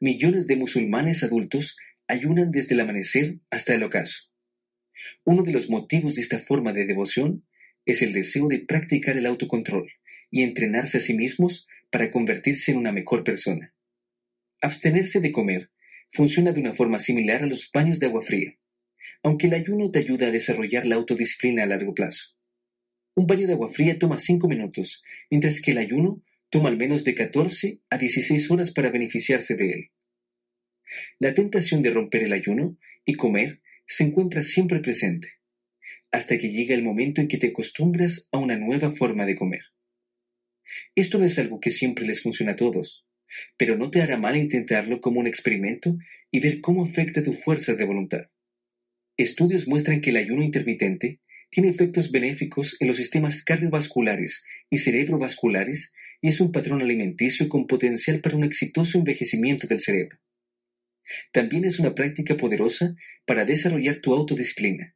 millones 0.00 0.46
de 0.46 0.56
musulmanes 0.56 1.22
adultos 1.22 1.76
ayunan 2.08 2.50
desde 2.50 2.74
el 2.74 2.80
amanecer 2.80 3.38
hasta 3.50 3.74
el 3.74 3.82
ocaso. 3.82 4.30
Uno 5.24 5.42
de 5.42 5.52
los 5.52 5.68
motivos 5.68 6.14
de 6.14 6.22
esta 6.22 6.38
forma 6.38 6.72
de 6.72 6.86
devoción 6.86 7.46
es 7.86 8.02
el 8.02 8.12
deseo 8.12 8.48
de 8.48 8.58
practicar 8.58 9.16
el 9.16 9.26
autocontrol 9.26 9.90
y 10.30 10.42
entrenarse 10.42 10.98
a 10.98 11.00
sí 11.00 11.14
mismos 11.14 11.68
para 11.90 12.10
convertirse 12.10 12.72
en 12.72 12.78
una 12.78 12.92
mejor 12.92 13.22
persona. 13.22 13.72
Abstenerse 14.60 15.20
de 15.20 15.32
comer 15.32 15.70
funciona 16.10 16.52
de 16.52 16.60
una 16.60 16.74
forma 16.74 16.98
similar 16.98 17.44
a 17.44 17.46
los 17.46 17.70
baños 17.72 18.00
de 18.00 18.06
agua 18.06 18.22
fría, 18.22 18.58
aunque 19.22 19.46
el 19.46 19.54
ayuno 19.54 19.90
te 19.90 20.00
ayuda 20.00 20.26
a 20.26 20.32
desarrollar 20.32 20.84
la 20.84 20.96
autodisciplina 20.96 21.62
a 21.62 21.66
largo 21.66 21.94
plazo. 21.94 22.36
Un 23.14 23.26
baño 23.26 23.46
de 23.46 23.54
agua 23.54 23.68
fría 23.68 23.98
toma 23.98 24.18
5 24.18 24.48
minutos, 24.48 25.04
mientras 25.30 25.62
que 25.62 25.70
el 25.70 25.78
ayuno 25.78 26.22
toma 26.50 26.68
al 26.68 26.76
menos 26.76 27.04
de 27.04 27.14
14 27.14 27.80
a 27.88 27.98
16 27.98 28.50
horas 28.50 28.72
para 28.72 28.90
beneficiarse 28.90 29.56
de 29.56 29.70
él. 29.70 29.90
La 31.18 31.34
tentación 31.34 31.82
de 31.82 31.90
romper 31.90 32.24
el 32.24 32.32
ayuno 32.32 32.76
y 33.04 33.14
comer 33.14 33.60
se 33.86 34.04
encuentra 34.04 34.42
siempre 34.42 34.80
presente 34.80 35.36
hasta 36.10 36.38
que 36.38 36.50
llega 36.50 36.74
el 36.74 36.82
momento 36.82 37.20
en 37.20 37.28
que 37.28 37.38
te 37.38 37.48
acostumbras 37.48 38.28
a 38.32 38.38
una 38.38 38.56
nueva 38.56 38.92
forma 38.92 39.26
de 39.26 39.36
comer. 39.36 39.62
Esto 40.94 41.18
no 41.18 41.24
es 41.24 41.38
algo 41.38 41.60
que 41.60 41.70
siempre 41.70 42.06
les 42.06 42.22
funciona 42.22 42.52
a 42.52 42.56
todos, 42.56 43.06
pero 43.56 43.76
no 43.76 43.90
te 43.90 44.02
hará 44.02 44.16
mal 44.16 44.36
intentarlo 44.36 45.00
como 45.00 45.20
un 45.20 45.26
experimento 45.26 45.96
y 46.30 46.40
ver 46.40 46.60
cómo 46.60 46.82
afecta 46.82 47.22
tu 47.22 47.32
fuerza 47.32 47.74
de 47.74 47.84
voluntad. 47.84 48.30
Estudios 49.16 49.68
muestran 49.68 50.00
que 50.00 50.10
el 50.10 50.16
ayuno 50.16 50.42
intermitente 50.42 51.20
tiene 51.50 51.70
efectos 51.70 52.10
benéficos 52.10 52.76
en 52.80 52.88
los 52.88 52.96
sistemas 52.96 53.42
cardiovasculares 53.42 54.44
y 54.68 54.78
cerebrovasculares 54.78 55.94
y 56.20 56.28
es 56.28 56.40
un 56.40 56.52
patrón 56.52 56.82
alimenticio 56.82 57.48
con 57.48 57.66
potencial 57.66 58.20
para 58.20 58.36
un 58.36 58.44
exitoso 58.44 58.98
envejecimiento 58.98 59.66
del 59.66 59.80
cerebro. 59.80 60.18
También 61.32 61.64
es 61.64 61.78
una 61.78 61.94
práctica 61.94 62.36
poderosa 62.36 62.96
para 63.26 63.44
desarrollar 63.44 64.00
tu 64.00 64.12
autodisciplina. 64.12 64.95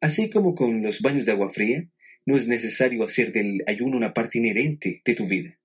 Así 0.00 0.30
como 0.30 0.54
con 0.54 0.82
los 0.82 1.00
baños 1.00 1.26
de 1.26 1.32
agua 1.32 1.48
fría, 1.48 1.88
no 2.24 2.36
es 2.36 2.46
necesario 2.46 3.02
hacer 3.04 3.32
del 3.32 3.62
ayuno 3.66 3.96
una 3.96 4.14
parte 4.14 4.38
inherente 4.38 5.02
de 5.04 5.14
tu 5.14 5.26
vida. 5.26 5.58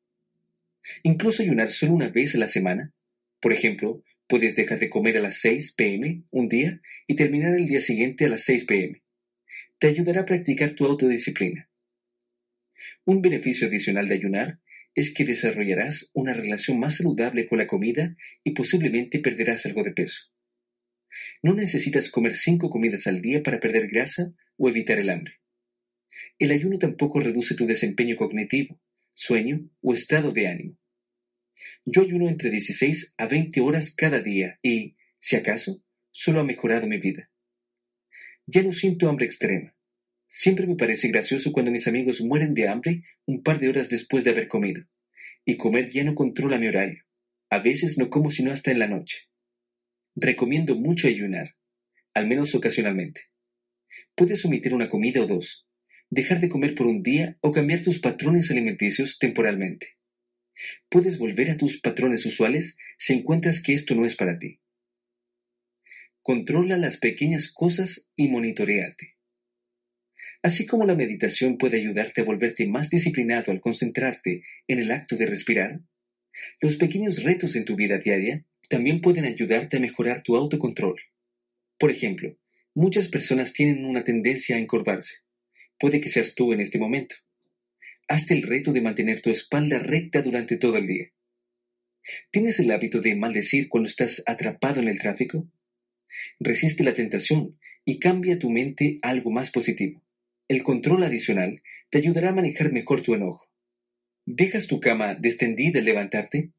Incluso 1.03 1.43
ayunar 1.43 1.71
solo 1.71 1.93
una 1.93 2.09
vez 2.09 2.35
a 2.35 2.39
la 2.39 2.47
semana, 2.47 2.93
por 3.39 3.53
ejemplo, 3.53 4.03
puedes 4.27 4.55
dejar 4.55 4.79
de 4.79 4.89
comer 4.89 5.17
a 5.17 5.21
las 5.21 5.39
6 5.41 5.73
pm 5.73 6.23
un 6.31 6.49
día 6.49 6.81
y 7.07 7.15
terminar 7.15 7.53
el 7.55 7.67
día 7.67 7.81
siguiente 7.81 8.25
a 8.25 8.29
las 8.29 8.43
6 8.45 8.65
pm. 8.65 9.03
Te 9.79 9.87
ayudará 9.87 10.21
a 10.21 10.25
practicar 10.25 10.71
tu 10.71 10.85
autodisciplina. 10.85 11.69
Un 13.05 13.21
beneficio 13.21 13.67
adicional 13.67 14.07
de 14.07 14.15
ayunar 14.15 14.59
es 14.95 15.13
que 15.13 15.25
desarrollarás 15.25 16.11
una 16.13 16.33
relación 16.33 16.79
más 16.79 16.97
saludable 16.97 17.47
con 17.47 17.57
la 17.57 17.67
comida 17.67 18.15
y 18.43 18.51
posiblemente 18.51 19.19
perderás 19.19 19.65
algo 19.65 19.83
de 19.83 19.91
peso. 19.91 20.32
No 21.41 21.53
necesitas 21.53 22.09
comer 22.09 22.35
cinco 22.35 22.69
comidas 22.69 23.07
al 23.07 23.21
día 23.21 23.43
para 23.43 23.59
perder 23.59 23.87
grasa 23.87 24.33
o 24.57 24.69
evitar 24.69 24.99
el 24.99 25.09
hambre. 25.09 25.39
El 26.39 26.51
ayuno 26.51 26.77
tampoco 26.77 27.19
reduce 27.19 27.55
tu 27.55 27.65
desempeño 27.65 28.15
cognitivo, 28.15 28.79
sueño 29.13 29.69
o 29.81 29.93
estado 29.93 30.31
de 30.31 30.47
ánimo. 30.47 30.77
Yo 31.85 32.01
ayuno 32.01 32.29
entre 32.29 32.49
16 32.49 33.15
a 33.17 33.27
20 33.27 33.61
horas 33.61 33.95
cada 33.95 34.21
día 34.21 34.59
y, 34.61 34.95
si 35.19 35.35
acaso, 35.35 35.83
solo 36.11 36.41
ha 36.41 36.43
mejorado 36.43 36.87
mi 36.87 36.97
vida. 36.97 37.29
Ya 38.45 38.61
no 38.63 38.73
siento 38.73 39.09
hambre 39.09 39.25
extrema. 39.25 39.75
Siempre 40.27 40.67
me 40.67 40.75
parece 40.75 41.09
gracioso 41.09 41.51
cuando 41.51 41.71
mis 41.71 41.87
amigos 41.87 42.21
mueren 42.21 42.53
de 42.53 42.67
hambre 42.67 43.03
un 43.25 43.43
par 43.43 43.59
de 43.59 43.69
horas 43.69 43.89
después 43.89 44.23
de 44.23 44.31
haber 44.31 44.47
comido. 44.47 44.83
Y 45.45 45.57
comer 45.57 45.89
ya 45.91 46.03
no 46.03 46.15
controla 46.15 46.57
mi 46.57 46.67
horario. 46.67 47.03
A 47.49 47.59
veces 47.59 47.97
no 47.97 48.09
como 48.09 48.31
sino 48.31 48.51
hasta 48.51 48.71
en 48.71 48.79
la 48.79 48.87
noche. 48.87 49.29
Recomiendo 50.15 50.75
mucho 50.75 51.07
ayunar, 51.07 51.55
al 52.13 52.27
menos 52.27 52.53
ocasionalmente. 52.53 53.21
Puedes 54.15 54.45
omitir 54.45 54.75
una 54.75 54.87
comida 54.87 55.21
o 55.21 55.27
dos, 55.27 55.67
dejar 56.11 56.39
de 56.39 56.49
comer 56.49 56.75
por 56.75 56.85
un 56.85 57.01
día 57.01 57.37
o 57.41 57.51
cambiar 57.51 57.81
tus 57.81 57.99
patrones 57.99 58.51
alimenticios 58.51 59.17
temporalmente. 59.17 59.97
Puedes 60.89 61.17
volver 61.17 61.49
a 61.49 61.57
tus 61.57 61.81
patrones 61.81 62.27
usuales 62.27 62.77
si 62.99 63.13
encuentras 63.13 63.63
que 63.63 63.73
esto 63.73 63.95
no 63.95 64.05
es 64.05 64.15
para 64.15 64.37
ti. 64.37 64.59
Controla 66.21 66.77
las 66.77 66.97
pequeñas 66.97 67.51
cosas 67.51 68.11
y 68.15 68.29
monitoreate. 68.29 69.15
Así 70.43 70.67
como 70.67 70.85
la 70.85 70.95
meditación 70.95 71.57
puede 71.57 71.77
ayudarte 71.77 72.21
a 72.21 72.23
volverte 72.23 72.67
más 72.67 72.91
disciplinado 72.91 73.51
al 73.51 73.61
concentrarte 73.61 74.43
en 74.67 74.79
el 74.79 74.91
acto 74.91 75.15
de 75.15 75.25
respirar, 75.25 75.81
los 76.61 76.75
pequeños 76.75 77.23
retos 77.23 77.55
en 77.55 77.65
tu 77.65 77.75
vida 77.75 77.97
diaria 77.97 78.45
también 78.69 79.01
pueden 79.01 79.25
ayudarte 79.25 79.77
a 79.77 79.79
mejorar 79.79 80.23
tu 80.23 80.35
autocontrol. 80.35 80.99
Por 81.77 81.91
ejemplo, 81.91 82.37
muchas 82.73 83.09
personas 83.09 83.53
tienen 83.53 83.85
una 83.85 84.03
tendencia 84.03 84.55
a 84.55 84.59
encorvarse. 84.59 85.23
Puede 85.79 86.01
que 86.01 86.09
seas 86.09 86.35
tú 86.35 86.53
en 86.53 86.61
este 86.61 86.79
momento. 86.79 87.15
Hazte 88.07 88.33
el 88.33 88.43
reto 88.43 88.73
de 88.73 88.81
mantener 88.81 89.21
tu 89.21 89.29
espalda 89.29 89.79
recta 89.79 90.21
durante 90.21 90.57
todo 90.57 90.77
el 90.77 90.87
día. 90.87 91.11
¿Tienes 92.31 92.59
el 92.59 92.71
hábito 92.71 93.01
de 93.01 93.15
maldecir 93.15 93.69
cuando 93.69 93.87
estás 93.87 94.23
atrapado 94.25 94.81
en 94.81 94.89
el 94.89 94.99
tráfico? 94.99 95.47
Resiste 96.39 96.83
la 96.83 96.93
tentación 96.93 97.57
y 97.85 97.99
cambia 97.99 98.39
tu 98.39 98.49
mente 98.49 98.99
a 99.01 99.09
algo 99.09 99.31
más 99.31 99.51
positivo. 99.51 100.01
El 100.47 100.63
control 100.63 101.03
adicional 101.03 101.61
te 101.89 101.97
ayudará 101.97 102.29
a 102.29 102.33
manejar 102.33 102.71
mejor 102.71 103.01
tu 103.01 103.13
enojo. 103.13 103.47
¿Dejas 104.25 104.67
tu 104.67 104.79
cama 104.79 105.15
destendida 105.15 105.79
al 105.79 105.85
levantarte? 105.85 106.51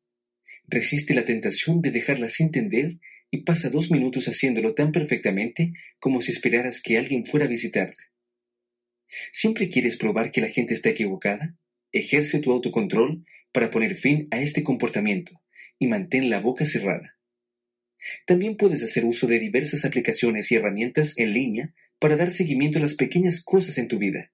Resiste 0.67 1.15
la 1.15 1.25
tentación 1.25 1.83
de 1.83 1.91
dejarla 1.91 2.29
sin 2.29 2.51
tender 2.51 2.99
y 3.31 3.43
pasa 3.43 3.69
dos 3.69 3.91
minutos 3.91 4.29
haciéndolo 4.29 4.75
tan 4.75 4.93
perfectamente 4.93 5.73
como 5.99 6.23
si 6.23 6.33
esperaras 6.33 6.81
que 6.81 6.97
alguien 6.97 7.27
fuera 7.27 7.47
a 7.47 7.49
visitarte. 7.49 8.03
¿Siempre 9.33 9.69
quieres 9.69 9.97
probar 9.97 10.31
que 10.31 10.41
la 10.41 10.49
gente 10.49 10.75
está 10.75 10.91
equivocada? 10.91 11.57
Ejerce 11.93 12.41
tu 12.41 12.53
autocontrol 12.53 13.25
para 13.53 13.71
poner 13.71 13.95
fin 13.95 14.27
a 14.31 14.41
este 14.41 14.65
comportamiento 14.65 15.41
y 15.79 15.87
mantén 15.87 16.31
la 16.31 16.41
boca 16.41 16.67
cerrada. 16.67 17.19
También 18.27 18.57
puedes 18.57 18.83
hacer 18.83 19.05
uso 19.05 19.27
de 19.27 19.39
diversas 19.39 19.85
aplicaciones 19.85 20.51
y 20.51 20.57
herramientas 20.57 21.19
en 21.19 21.33
línea 21.33 21.75
para 21.99 22.17
dar 22.17 22.33
seguimiento 22.33 22.79
a 22.79 22.83
las 22.83 22.95
pequeñas 22.95 23.43
cosas 23.43 23.79
en 23.79 23.89
tu 23.89 23.99
vida, 23.99 24.33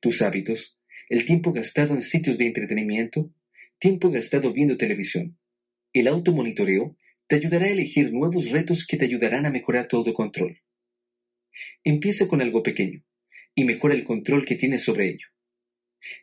tus 0.00 0.22
hábitos, 0.22 0.78
el 1.08 1.24
tiempo 1.24 1.52
gastado 1.52 1.94
en 1.94 2.02
sitios 2.02 2.38
de 2.38 2.46
entretenimiento, 2.46 3.32
tiempo 3.78 4.10
gastado 4.10 4.52
viendo 4.52 4.76
televisión. 4.76 5.39
El 5.92 6.06
automonitoreo 6.06 6.96
te 7.26 7.36
ayudará 7.36 7.66
a 7.66 7.70
elegir 7.70 8.12
nuevos 8.12 8.50
retos 8.50 8.86
que 8.86 8.96
te 8.96 9.04
ayudarán 9.04 9.46
a 9.46 9.50
mejorar 9.50 9.88
tu 9.88 9.96
autocontrol. 9.96 10.60
Empieza 11.84 12.28
con 12.28 12.40
algo 12.40 12.62
pequeño 12.62 13.04
y 13.54 13.64
mejora 13.64 13.94
el 13.94 14.04
control 14.04 14.44
que 14.44 14.56
tienes 14.56 14.84
sobre 14.84 15.08
ello. 15.08 15.28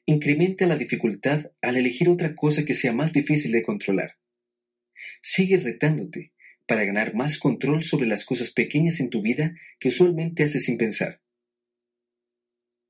Incrementa 0.06 0.66
la 0.66 0.78
dificultad 0.78 1.52
al 1.62 1.78
elegir 1.78 2.10
otra 2.10 2.36
cosa 2.36 2.66
que 2.66 2.74
sea 2.74 2.94
más 2.94 3.14
difícil 3.14 3.52
de 3.52 3.62
controlar. 3.62 4.18
Sigue 5.22 5.58
retándote 5.58 6.34
para 6.66 6.84
ganar 6.84 7.14
más 7.14 7.38
control 7.38 7.84
sobre 7.84 8.08
las 8.08 8.26
cosas 8.26 8.52
pequeñas 8.52 9.00
en 9.00 9.10
tu 9.10 9.22
vida 9.22 9.56
que 9.80 9.90
usualmente 9.90 10.44
haces 10.44 10.66
sin 10.66 10.78
pensar. 10.78 11.22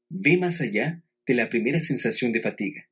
Ve 0.09 0.37
más 0.37 0.61
allá 0.61 1.03
de 1.25 1.33
la 1.33 1.49
primera 1.49 1.79
sensación 1.79 2.31
de 2.31 2.41
fatiga. 2.41 2.89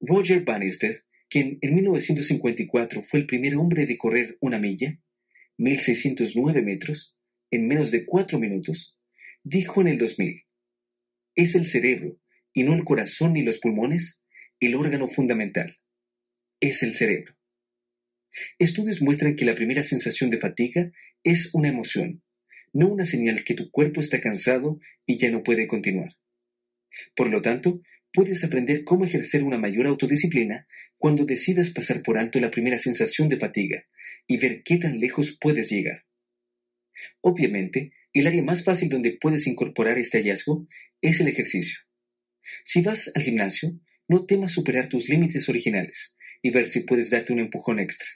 Roger 0.00 0.44
Bannister, 0.44 1.04
quien 1.32 1.56
en 1.62 1.74
1954 1.74 3.02
fue 3.02 3.20
el 3.20 3.26
primer 3.26 3.56
hombre 3.56 3.86
de 3.86 3.96
correr 3.96 4.36
una 4.42 4.58
milla, 4.58 5.00
1609 5.56 6.60
metros, 6.60 7.16
en 7.50 7.66
menos 7.66 7.90
de 7.90 8.04
cuatro 8.04 8.38
minutos, 8.38 8.98
dijo 9.42 9.80
en 9.80 9.88
el 9.88 9.96
2000, 9.96 10.44
es 11.34 11.54
el 11.54 11.68
cerebro, 11.68 12.18
y 12.52 12.64
no 12.64 12.74
el 12.74 12.84
corazón 12.84 13.32
ni 13.32 13.42
los 13.42 13.60
pulmones, 13.60 14.22
el 14.60 14.74
órgano 14.74 15.08
fundamental. 15.08 15.78
Es 16.60 16.82
el 16.82 16.94
cerebro. 16.96 17.34
Estudios 18.58 19.00
muestran 19.00 19.34
que 19.34 19.46
la 19.46 19.54
primera 19.54 19.82
sensación 19.84 20.28
de 20.28 20.38
fatiga 20.38 20.92
es 21.24 21.48
una 21.54 21.68
emoción, 21.68 22.22
no 22.74 22.88
una 22.88 23.06
señal 23.06 23.42
que 23.44 23.54
tu 23.54 23.70
cuerpo 23.70 24.02
está 24.02 24.20
cansado 24.20 24.80
y 25.06 25.16
ya 25.16 25.30
no 25.30 25.42
puede 25.42 25.66
continuar. 25.66 26.10
Por 27.16 27.30
lo 27.30 27.40
tanto, 27.40 27.80
puedes 28.12 28.44
aprender 28.44 28.84
cómo 28.84 29.06
ejercer 29.06 29.44
una 29.44 29.58
mayor 29.58 29.86
autodisciplina 29.86 30.66
cuando 31.02 31.24
decidas 31.24 31.70
pasar 31.70 32.00
por 32.04 32.16
alto 32.16 32.38
la 32.38 32.52
primera 32.52 32.78
sensación 32.78 33.28
de 33.28 33.36
fatiga 33.36 33.84
y 34.28 34.36
ver 34.36 34.62
qué 34.62 34.78
tan 34.78 35.00
lejos 35.00 35.36
puedes 35.40 35.68
llegar. 35.68 36.06
Obviamente, 37.20 37.90
el 38.12 38.28
área 38.28 38.44
más 38.44 38.62
fácil 38.62 38.88
donde 38.88 39.18
puedes 39.20 39.48
incorporar 39.48 39.98
este 39.98 40.18
hallazgo 40.18 40.68
es 41.00 41.18
el 41.18 41.26
ejercicio. 41.26 41.80
Si 42.64 42.82
vas 42.82 43.10
al 43.16 43.24
gimnasio, 43.24 43.80
no 44.06 44.26
temas 44.26 44.52
superar 44.52 44.88
tus 44.88 45.08
límites 45.08 45.48
originales 45.48 46.16
y 46.40 46.50
ver 46.50 46.68
si 46.68 46.84
puedes 46.84 47.10
darte 47.10 47.32
un 47.32 47.40
empujón 47.40 47.80
extra. 47.80 48.06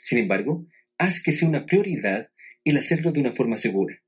Sin 0.00 0.16
embargo, 0.16 0.66
haz 0.96 1.22
que 1.22 1.32
sea 1.32 1.46
una 1.46 1.66
prioridad 1.66 2.30
el 2.64 2.78
hacerlo 2.78 3.12
de 3.12 3.20
una 3.20 3.32
forma 3.32 3.58
segura, 3.58 4.02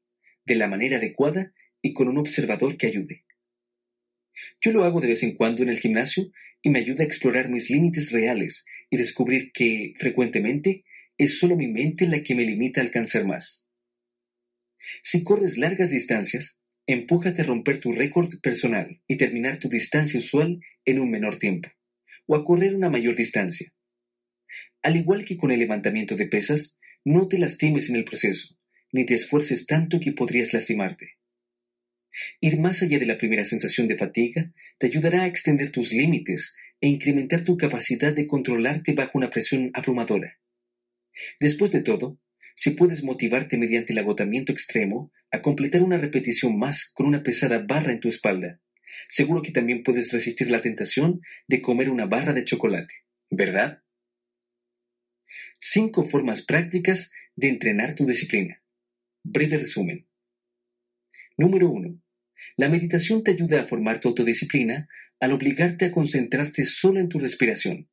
de 0.46 0.55
la 0.55 0.68
manera 0.68 0.96
adecuada 0.96 1.53
y 1.82 1.92
con 1.92 2.09
un 2.09 2.16
observador 2.16 2.78
que 2.78 2.86
ayude. 2.86 3.26
Yo 4.61 4.72
lo 4.72 4.84
hago 4.84 5.01
de 5.01 5.09
vez 5.09 5.22
en 5.22 5.34
cuando 5.34 5.62
en 5.62 5.68
el 5.68 5.80
gimnasio 5.80 6.30
y 6.62 6.70
me 6.70 6.78
ayuda 6.78 7.03
a 7.03 7.07
explorar 7.07 7.49
mis 7.49 7.70
límites 7.70 8.12
reales 8.12 8.64
y 8.91 8.97
descubrir 8.97 9.53
que, 9.53 9.95
frecuentemente, 9.97 10.84
es 11.18 11.38
solo 11.38 11.57
mi 11.57 11.68
mente 11.68 12.07
la 12.07 12.22
que 12.22 12.34
me 12.34 12.45
limita 12.45 12.80
a 12.80 12.84
alcanzar 12.84 13.26
más. 13.26 13.66
Si 15.03 15.22
corres 15.22 15.59
largas 15.59 15.91
distancias, 15.91 16.61
empújate 16.86 17.43
a 17.43 17.45
romper 17.45 17.80
tu 17.80 17.93
récord 17.93 18.41
personal 18.41 19.01
y 19.07 19.16
terminar 19.16 19.59
tu 19.59 19.68
distancia 19.68 20.18
usual 20.18 20.61
en 20.84 20.99
un 20.99 21.11
menor 21.11 21.38
tiempo, 21.38 21.68
o 22.26 22.34
a 22.34 22.45
correr 22.45 22.74
una 22.74 22.91
mayor 22.91 23.16
distancia. 23.16 23.72
Al 24.82 24.97
igual 24.97 25.24
que 25.24 25.36
con 25.36 25.51
el 25.51 25.61
levantamiento 25.61 26.16
de 26.16 26.26
pesas, 26.26 26.78
no 27.05 27.28
te 27.28 27.38
lastimes 27.38 27.91
en 27.91 27.97
el 27.97 28.05
proceso, 28.05 28.57
ni 28.93 29.05
te 29.07 29.14
esfuerces 29.14 29.66
tanto 29.66 30.01
que 30.01 30.12
podrías 30.12 30.53
lastimarte. 30.53 31.19
Ir 32.40 32.58
más 32.58 32.82
allá 32.82 32.98
de 32.98 33.06
la 33.06 33.18
primera 33.18 33.44
sensación 33.44 33.86
de 33.86 33.96
fatiga 33.96 34.52
te 34.78 34.86
ayudará 34.86 35.22
a 35.22 35.26
extender 35.26 35.70
tus 35.70 35.92
límites 35.92 36.56
e 36.80 36.88
incrementar 36.88 37.44
tu 37.44 37.56
capacidad 37.56 38.12
de 38.14 38.26
controlarte 38.26 38.94
bajo 38.94 39.18
una 39.18 39.30
presión 39.30 39.70
abrumadora. 39.74 40.38
Después 41.38 41.72
de 41.72 41.82
todo, 41.82 42.18
si 42.54 42.70
puedes 42.70 43.02
motivarte 43.04 43.56
mediante 43.56 43.92
el 43.92 43.98
agotamiento 43.98 44.52
extremo 44.52 45.12
a 45.30 45.42
completar 45.42 45.82
una 45.82 45.98
repetición 45.98 46.58
más 46.58 46.90
con 46.92 47.06
una 47.06 47.22
pesada 47.22 47.58
barra 47.58 47.92
en 47.92 48.00
tu 48.00 48.08
espalda, 48.08 48.61
seguro 49.08 49.42
que 49.42 49.52
también 49.52 49.82
puedes 49.82 50.12
resistir 50.12 50.50
la 50.50 50.61
tentación 50.61 51.20
de 51.48 51.62
comer 51.62 51.90
una 51.90 52.06
barra 52.06 52.32
de 52.32 52.44
chocolate, 52.44 52.94
¿verdad? 53.30 53.82
Cinco 55.61 56.04
formas 56.04 56.42
prácticas 56.42 57.12
de 57.36 57.48
entrenar 57.48 57.94
tu 57.94 58.06
disciplina. 58.06 58.62
Breve 59.22 59.58
resumen. 59.58 60.09
Número 61.36 61.70
1. 61.70 62.00
La 62.56 62.68
meditación 62.68 63.22
te 63.22 63.32
ayuda 63.32 63.62
a 63.62 63.66
formar 63.66 64.00
tu 64.00 64.08
autodisciplina 64.08 64.88
al 65.20 65.32
obligarte 65.32 65.86
a 65.86 65.92
concentrarte 65.92 66.64
solo 66.64 67.00
en 67.00 67.08
tu 67.08 67.18
respiración. 67.18 67.88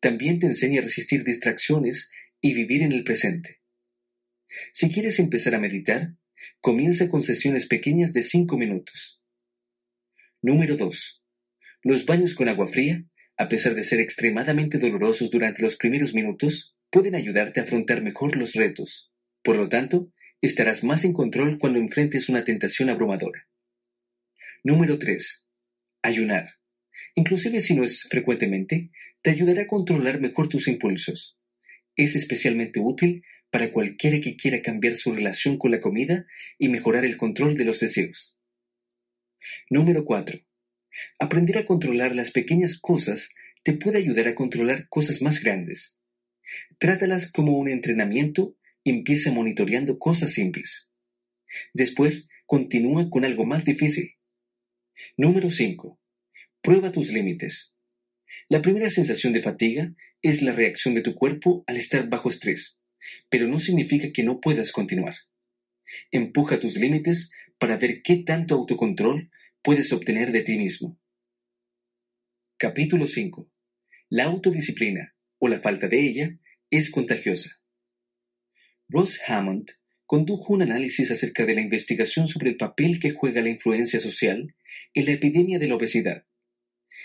También 0.00 0.38
te 0.38 0.46
enseña 0.46 0.80
a 0.80 0.84
resistir 0.84 1.24
distracciones 1.24 2.10
y 2.40 2.54
vivir 2.54 2.82
en 2.82 2.92
el 2.92 3.04
presente. 3.04 3.60
Si 4.72 4.90
quieres 4.90 5.18
empezar 5.18 5.54
a 5.54 5.60
meditar, 5.60 6.14
comienza 6.60 7.08
con 7.10 7.22
sesiones 7.22 7.66
pequeñas 7.66 8.12
de 8.12 8.22
5 8.22 8.56
minutos. 8.56 9.20
Número 10.42 10.76
2. 10.76 11.22
Los 11.82 12.06
baños 12.06 12.34
con 12.34 12.48
agua 12.48 12.66
fría, 12.66 13.04
a 13.36 13.48
pesar 13.48 13.74
de 13.74 13.84
ser 13.84 14.00
extremadamente 14.00 14.78
dolorosos 14.78 15.30
durante 15.30 15.62
los 15.62 15.76
primeros 15.76 16.14
minutos, 16.14 16.76
pueden 16.90 17.14
ayudarte 17.14 17.60
a 17.60 17.64
afrontar 17.64 18.02
mejor 18.02 18.36
los 18.36 18.54
retos. 18.54 19.12
Por 19.42 19.56
lo 19.56 19.68
tanto, 19.68 20.12
estarás 20.46 20.84
más 20.84 21.04
en 21.04 21.12
control 21.12 21.58
cuando 21.58 21.78
enfrentes 21.78 22.28
una 22.28 22.44
tentación 22.44 22.90
abrumadora. 22.90 23.48
Número 24.62 24.98
3. 24.98 25.46
Ayunar. 26.02 26.54
Inclusive 27.14 27.60
si 27.60 27.74
no 27.74 27.84
es 27.84 28.04
frecuentemente, 28.04 28.90
te 29.22 29.30
ayudará 29.30 29.62
a 29.62 29.66
controlar 29.66 30.20
mejor 30.20 30.48
tus 30.48 30.68
impulsos. 30.68 31.38
Es 31.94 32.16
especialmente 32.16 32.80
útil 32.80 33.24
para 33.50 33.72
cualquiera 33.72 34.20
que 34.20 34.36
quiera 34.36 34.62
cambiar 34.62 34.96
su 34.96 35.14
relación 35.14 35.58
con 35.58 35.70
la 35.70 35.80
comida 35.80 36.26
y 36.58 36.68
mejorar 36.68 37.04
el 37.04 37.16
control 37.16 37.56
de 37.56 37.64
los 37.64 37.80
deseos. 37.80 38.36
Número 39.70 40.04
4. 40.04 40.40
Aprender 41.18 41.58
a 41.58 41.66
controlar 41.66 42.14
las 42.14 42.30
pequeñas 42.30 42.78
cosas 42.80 43.34
te 43.62 43.72
puede 43.72 43.98
ayudar 43.98 44.28
a 44.28 44.34
controlar 44.34 44.88
cosas 44.88 45.22
más 45.22 45.42
grandes. 45.42 45.98
Trátalas 46.78 47.30
como 47.30 47.56
un 47.58 47.68
entrenamiento 47.68 48.55
empieza 48.90 49.32
monitoreando 49.32 49.98
cosas 49.98 50.32
simples. 50.32 50.90
Después, 51.72 52.28
continúa 52.46 53.10
con 53.10 53.24
algo 53.24 53.44
más 53.44 53.64
difícil. 53.64 54.14
Número 55.16 55.50
5. 55.50 55.98
Prueba 56.62 56.92
tus 56.92 57.12
límites. 57.12 57.74
La 58.48 58.62
primera 58.62 58.90
sensación 58.90 59.32
de 59.32 59.42
fatiga 59.42 59.94
es 60.22 60.42
la 60.42 60.52
reacción 60.52 60.94
de 60.94 61.02
tu 61.02 61.14
cuerpo 61.14 61.64
al 61.66 61.76
estar 61.76 62.08
bajo 62.08 62.28
estrés 62.28 62.78
pero 63.28 63.46
no 63.46 63.60
significa 63.60 64.12
que 64.12 64.22
no 64.22 64.40
puedas 64.40 64.72
continuar. 64.72 65.14
Empuja 66.10 66.60
tus 66.60 66.76
límites 66.76 67.32
para 67.58 67.76
ver 67.76 68.02
qué 68.02 68.16
tanto 68.18 68.54
autocontrol 68.54 69.30
puedes 69.62 69.92
obtener 69.92 70.32
de 70.32 70.42
ti 70.42 70.58
mismo. 70.58 70.98
Capítulo 72.58 73.06
5. 73.06 73.48
La 74.08 74.24
autodisciplina, 74.24 75.14
o 75.38 75.48
la 75.48 75.60
falta 75.60 75.88
de 75.88 76.06
ella, 76.06 76.38
es 76.70 76.90
contagiosa. 76.90 77.60
Ross 78.88 79.20
Hammond 79.26 79.72
condujo 80.06 80.54
un 80.54 80.62
análisis 80.62 81.10
acerca 81.10 81.44
de 81.44 81.56
la 81.56 81.60
investigación 81.60 82.28
sobre 82.28 82.50
el 82.50 82.56
papel 82.56 83.00
que 83.00 83.10
juega 83.10 83.42
la 83.42 83.48
influencia 83.48 83.98
social 83.98 84.54
en 84.94 85.04
la 85.04 85.12
epidemia 85.12 85.58
de 85.58 85.66
la 85.66 85.74
obesidad. 85.74 86.24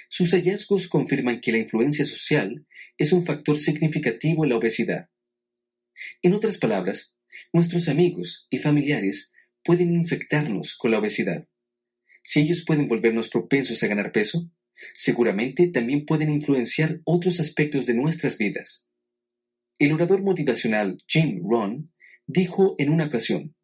Sus 0.07 0.32
hallazgos 0.32 0.88
confirman 0.88 1.41
que 1.41 1.51
la 1.51 1.57
influencia 1.57 2.05
social 2.05 2.67
es 2.97 3.11
un 3.11 3.25
factor 3.25 3.57
significativo 3.57 4.43
en 4.43 4.51
la 4.51 4.57
obesidad. 4.57 5.09
En 6.21 6.34
otras 6.34 6.57
palabras, 6.57 7.15
nuestros 7.51 7.89
amigos 7.89 8.47
y 8.51 8.59
familiares 8.59 9.32
pueden 9.63 9.89
infectarnos 9.91 10.75
con 10.75 10.91
la 10.91 10.99
obesidad. 10.99 11.47
Si 12.23 12.41
ellos 12.41 12.63
pueden 12.65 12.88
volvernos 12.88 13.29
propensos 13.29 13.82
a 13.82 13.88
ganar 13.88 14.11
peso, 14.11 14.51
seguramente 14.95 15.67
también 15.67 16.05
pueden 16.05 16.29
influenciar 16.29 17.01
otros 17.05 17.39
aspectos 17.39 17.88
de 17.88 17.95
nuestras 17.95 18.38
vidas. 18.38 18.88
El 19.82 19.93
orador 19.93 20.21
motivacional 20.21 20.99
Jim 21.07 21.41
Rohn 21.43 21.91
dijo 22.27 22.75
en 22.77 22.91
una 22.91 23.07
ocasión 23.07 23.55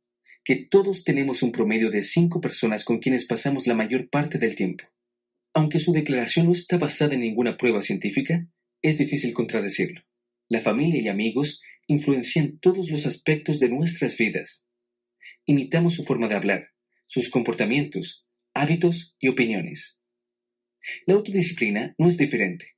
que 0.44 0.56
todos 0.56 1.04
tenemos 1.04 1.44
un 1.44 1.52
promedio 1.52 1.92
de 1.92 2.02
cinco 2.02 2.42
personas 2.42 2.86
con 2.86 2.98
quienes 2.98 3.28
pasamos 3.28 3.68
la 3.68 3.76
mayor 3.76 4.10
parte 4.10 4.40
del 4.40 4.56
tiempo. 4.56 4.84
Aunque 5.54 5.78
su 5.78 5.94
declaración 5.94 6.48
no 6.48 6.54
está 6.54 6.80
basada 6.80 7.14
en 7.14 7.20
ninguna 7.20 7.56
prueba 7.56 7.84
científica, 7.84 8.50
es 8.82 8.98
difícil 8.98 9.32
contradecirlo. 9.32 10.02
La 10.50 10.62
familia 10.62 11.00
y 11.00 11.08
amigos 11.08 11.62
influencian 11.86 12.58
todos 12.58 12.90
los 12.90 13.06
aspectos 13.06 13.60
de 13.60 13.70
nuestras 13.70 14.18
vidas. 14.18 14.66
Imitamos 15.46 15.94
su 15.94 16.04
forma 16.04 16.28
de 16.28 16.34
hablar, 16.34 16.70
sus 17.06 17.30
comportamientos, 17.30 18.26
hábitos 18.56 19.16
y 19.20 19.28
opiniones. 19.28 20.02
La 21.06 21.14
autodisciplina 21.14 21.94
no 22.00 22.10
es 22.10 22.18
diferente. 22.18 22.77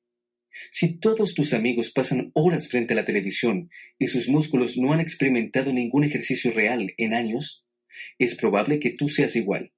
Si 0.72 1.00
todos 1.00 1.34
tus 1.34 1.54
amigos 1.54 1.92
pasan 1.92 2.32
horas 2.34 2.68
frente 2.70 2.94
a 2.94 2.96
la 2.96 3.06
televisión 3.06 3.70
y 3.98 4.08
sus 4.08 4.30
músculos 4.30 4.78
no 4.78 4.94
han 4.94 5.00
experimentado 5.00 5.74
ningún 5.74 6.04
ejercicio 6.04 6.52
real 6.52 6.94
en 6.98 7.14
años, 7.14 7.66
es 8.18 8.36
probable 8.36 8.80
que 8.80 8.92
tú 8.92 9.10
seas 9.10 9.36
igual. 9.36 9.74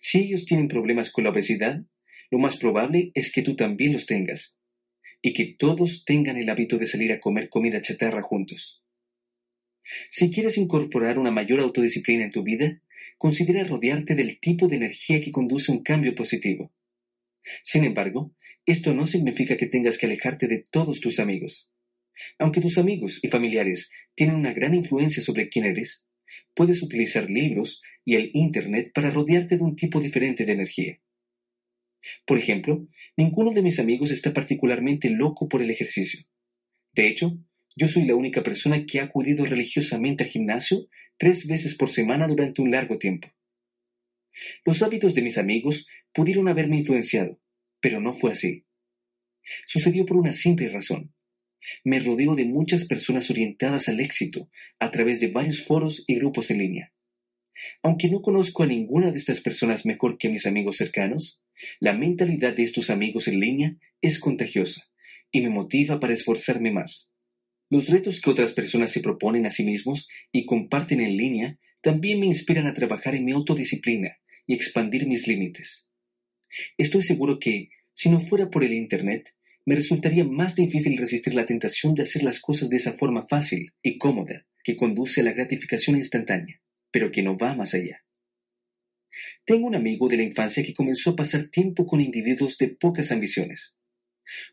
Si 0.00 0.18
ellos 0.18 0.44
tienen 0.44 0.68
problemas 0.68 1.10
con 1.10 1.24
la 1.24 1.30
obesidad, 1.30 1.82
lo 2.30 2.38
más 2.38 2.56
probable 2.56 3.12
es 3.14 3.32
que 3.32 3.42
tú 3.42 3.54
también 3.54 3.92
los 3.92 4.06
tengas, 4.06 4.58
y 5.22 5.32
que 5.32 5.54
todos 5.58 6.04
tengan 6.04 6.36
el 6.36 6.50
hábito 6.50 6.78
de 6.78 6.86
salir 6.86 7.12
a 7.12 7.20
comer 7.20 7.48
comida 7.48 7.82
chatarra 7.82 8.22
juntos. 8.22 8.82
Si 10.10 10.32
quieres 10.32 10.58
incorporar 10.58 11.18
una 11.18 11.30
mayor 11.30 11.60
autodisciplina 11.60 12.24
en 12.24 12.32
tu 12.32 12.42
vida, 12.42 12.82
considera 13.18 13.64
rodearte 13.64 14.14
del 14.14 14.40
tipo 14.40 14.68
de 14.68 14.76
energía 14.76 15.20
que 15.20 15.30
conduce 15.30 15.70
un 15.70 15.82
cambio 15.82 16.14
positivo. 16.14 16.72
Sin 17.62 17.84
embargo, 17.84 18.34
esto 18.66 18.94
no 18.94 19.06
significa 19.06 19.56
que 19.56 19.66
tengas 19.66 19.96
que 19.96 20.06
alejarte 20.06 20.48
de 20.48 20.64
todos 20.70 21.00
tus 21.00 21.20
amigos. 21.20 21.72
Aunque 22.38 22.60
tus 22.60 22.78
amigos 22.78 23.20
y 23.22 23.28
familiares 23.28 23.90
tienen 24.14 24.36
una 24.36 24.52
gran 24.52 24.74
influencia 24.74 25.22
sobre 25.22 25.48
quién 25.48 25.64
eres, 25.64 26.08
puedes 26.54 26.82
utilizar 26.82 27.30
libros 27.30 27.82
y 28.04 28.16
el 28.16 28.30
Internet 28.34 28.90
para 28.92 29.10
rodearte 29.10 29.56
de 29.56 29.62
un 29.62 29.76
tipo 29.76 30.00
diferente 30.00 30.44
de 30.44 30.52
energía. 30.52 31.00
Por 32.26 32.38
ejemplo, 32.38 32.86
ninguno 33.16 33.52
de 33.52 33.62
mis 33.62 33.78
amigos 33.78 34.10
está 34.10 34.32
particularmente 34.32 35.10
loco 35.10 35.48
por 35.48 35.62
el 35.62 35.70
ejercicio. 35.70 36.20
De 36.92 37.08
hecho, 37.08 37.38
yo 37.76 37.88
soy 37.88 38.06
la 38.06 38.14
única 38.14 38.42
persona 38.42 38.86
que 38.86 39.00
ha 39.00 39.04
acudido 39.04 39.44
religiosamente 39.44 40.24
al 40.24 40.30
gimnasio 40.30 40.88
tres 41.18 41.46
veces 41.46 41.76
por 41.76 41.90
semana 41.90 42.26
durante 42.26 42.62
un 42.62 42.70
largo 42.70 42.98
tiempo. 42.98 43.28
Los 44.64 44.82
hábitos 44.82 45.14
de 45.14 45.22
mis 45.22 45.38
amigos 45.38 45.88
pudieron 46.12 46.48
haberme 46.48 46.78
influenciado, 46.78 47.40
pero 47.80 48.00
no 48.00 48.14
fue 48.14 48.32
así. 48.32 48.64
Sucedió 49.64 50.06
por 50.06 50.16
una 50.16 50.32
simple 50.32 50.68
razón. 50.68 51.14
Me 51.84 51.98
rodeo 51.98 52.34
de 52.34 52.44
muchas 52.44 52.86
personas 52.86 53.30
orientadas 53.30 53.88
al 53.88 54.00
éxito 54.00 54.48
a 54.78 54.90
través 54.90 55.20
de 55.20 55.28
varios 55.28 55.64
foros 55.64 56.04
y 56.06 56.16
grupos 56.16 56.50
en 56.50 56.58
línea. 56.58 56.92
Aunque 57.82 58.08
no 58.08 58.20
conozco 58.20 58.62
a 58.62 58.66
ninguna 58.66 59.10
de 59.10 59.18
estas 59.18 59.40
personas 59.40 59.86
mejor 59.86 60.18
que 60.18 60.28
a 60.28 60.30
mis 60.30 60.46
amigos 60.46 60.76
cercanos, 60.76 61.42
la 61.80 61.94
mentalidad 61.94 62.54
de 62.54 62.64
estos 62.64 62.90
amigos 62.90 63.28
en 63.28 63.40
línea 63.40 63.76
es 64.02 64.20
contagiosa 64.20 64.90
y 65.32 65.40
me 65.40 65.50
motiva 65.50 65.98
para 65.98 66.12
esforzarme 66.12 66.70
más. 66.70 67.14
Los 67.70 67.88
retos 67.88 68.20
que 68.20 68.30
otras 68.30 68.52
personas 68.52 68.92
se 68.92 69.00
proponen 69.00 69.46
a 69.46 69.50
sí 69.50 69.64
mismos 69.64 70.08
y 70.30 70.46
comparten 70.46 71.00
en 71.00 71.16
línea 71.16 71.58
también 71.80 72.20
me 72.20 72.26
inspiran 72.26 72.66
a 72.66 72.74
trabajar 72.74 73.14
en 73.14 73.24
mi 73.24 73.32
autodisciplina 73.32 74.18
y 74.46 74.54
expandir 74.54 75.06
mis 75.06 75.26
límites. 75.26 75.88
Estoy 76.76 77.02
seguro 77.02 77.38
que, 77.38 77.70
si 77.94 78.10
no 78.10 78.20
fuera 78.20 78.50
por 78.50 78.64
el 78.64 78.72
Internet, 78.72 79.34
me 79.64 79.74
resultaría 79.74 80.24
más 80.24 80.54
difícil 80.54 80.96
resistir 80.96 81.34
la 81.34 81.46
tentación 81.46 81.94
de 81.94 82.02
hacer 82.02 82.22
las 82.22 82.40
cosas 82.40 82.70
de 82.70 82.76
esa 82.76 82.92
forma 82.92 83.26
fácil 83.28 83.72
y 83.82 83.98
cómoda 83.98 84.46
que 84.62 84.76
conduce 84.76 85.20
a 85.20 85.24
la 85.24 85.32
gratificación 85.32 85.96
instantánea, 85.96 86.60
pero 86.90 87.10
que 87.10 87.22
no 87.22 87.36
va 87.36 87.54
más 87.54 87.74
allá. 87.74 88.04
Tengo 89.44 89.66
un 89.66 89.74
amigo 89.74 90.08
de 90.08 90.18
la 90.18 90.22
infancia 90.22 90.64
que 90.64 90.74
comenzó 90.74 91.10
a 91.10 91.16
pasar 91.16 91.48
tiempo 91.48 91.86
con 91.86 92.00
individuos 92.00 92.58
de 92.58 92.68
pocas 92.68 93.10
ambiciones. 93.10 93.76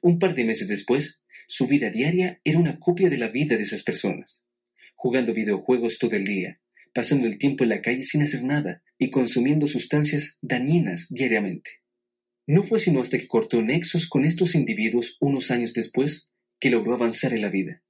Un 0.02 0.20
par 0.20 0.36
de 0.36 0.46
meses 0.46 0.68
después, 0.68 1.24
su 1.48 1.68
vida 1.68 1.90
diaria 1.90 2.40
era 2.44 2.58
una 2.58 2.80
copia 2.80 3.10
de 3.10 3.18
la 3.18 3.28
vida 3.28 3.56
de 3.56 3.64
esas 3.64 3.84
personas, 3.84 4.44
jugando 4.96 5.34
videojuegos 5.34 6.00
todo 6.00 6.16
el 6.16 6.26
día, 6.26 6.60
pasando 6.94 7.28
el 7.28 7.38
tiempo 7.38 7.64
en 7.64 7.70
la 7.70 7.82
calle 7.82 8.04
sin 8.04 8.24
hacer 8.24 8.44
nada 8.44 8.84
y 8.98 9.10
consumiendo 9.10 9.68
sustancias 9.68 10.40
dañinas 10.42 11.08
diariamente. 11.10 11.83
No 12.46 12.64
fue 12.64 12.80
sino 12.80 13.02
hasta 13.02 13.18
que 13.18 13.28
cortó 13.28 13.62
nexos 13.62 14.10
con 14.10 14.26
estos 14.26 14.56
individuos 14.56 15.18
unos 15.22 15.50
años 15.52 15.74
después 15.74 16.30
que 16.60 16.70
logró 16.70 16.94
avanzar 16.94 17.34
en 17.34 17.42
la 17.42 17.50
vida. 17.50 17.84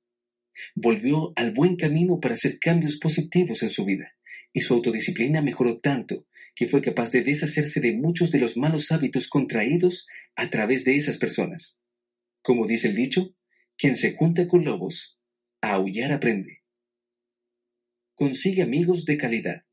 Volvió 0.76 1.34
al 1.36 1.52
buen 1.54 1.76
camino 1.76 2.20
para 2.20 2.36
hacer 2.36 2.60
cambios 2.60 3.00
positivos 3.00 3.64
en 3.64 3.70
su 3.70 3.86
vida, 3.86 4.14
y 4.54 4.62
su 4.62 4.76
autodisciplina 4.76 5.42
mejoró 5.42 5.80
tanto 5.80 6.28
que 6.56 6.68
fue 6.68 6.82
capaz 6.82 7.12
de 7.12 7.24
deshacerse 7.24 7.80
de 7.80 7.94
muchos 7.94 8.32
de 8.32 8.40
los 8.40 8.58
malos 8.58 8.92
hábitos 8.92 9.28
contraídos 9.28 10.08
a 10.36 10.50
través 10.52 10.84
de 10.84 10.96
esas 10.96 11.18
personas. 11.18 11.80
Como 12.44 12.68
dice 12.68 12.90
el 12.90 12.96
dicho, 12.96 13.36
quien 13.76 13.98
se 13.98 14.16
junta 14.16 14.48
con 14.48 14.64
lobos, 14.64 15.18
a 15.62 15.72
aullar 15.74 16.12
aprende. 16.12 16.62
Consigue 18.14 18.62
amigos 18.62 19.06
de 19.06 19.18
calidad. 19.18 19.64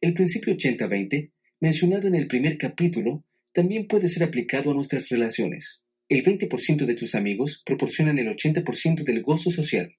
El 0.00 0.14
principio 0.14 0.54
80-20, 0.54 1.30
mencionado 1.60 2.08
en 2.08 2.16
el 2.16 2.26
primer 2.26 2.58
capítulo, 2.58 3.24
también 3.56 3.88
puede 3.88 4.08
ser 4.08 4.22
aplicado 4.22 4.70
a 4.70 4.74
nuestras 4.74 5.08
relaciones. 5.08 5.82
El 6.10 6.22
20% 6.22 6.84
de 6.84 6.94
tus 6.94 7.14
amigos 7.14 7.62
proporcionan 7.64 8.18
el 8.18 8.28
80% 8.28 9.02
del 9.02 9.22
gozo 9.22 9.50
social. 9.50 9.96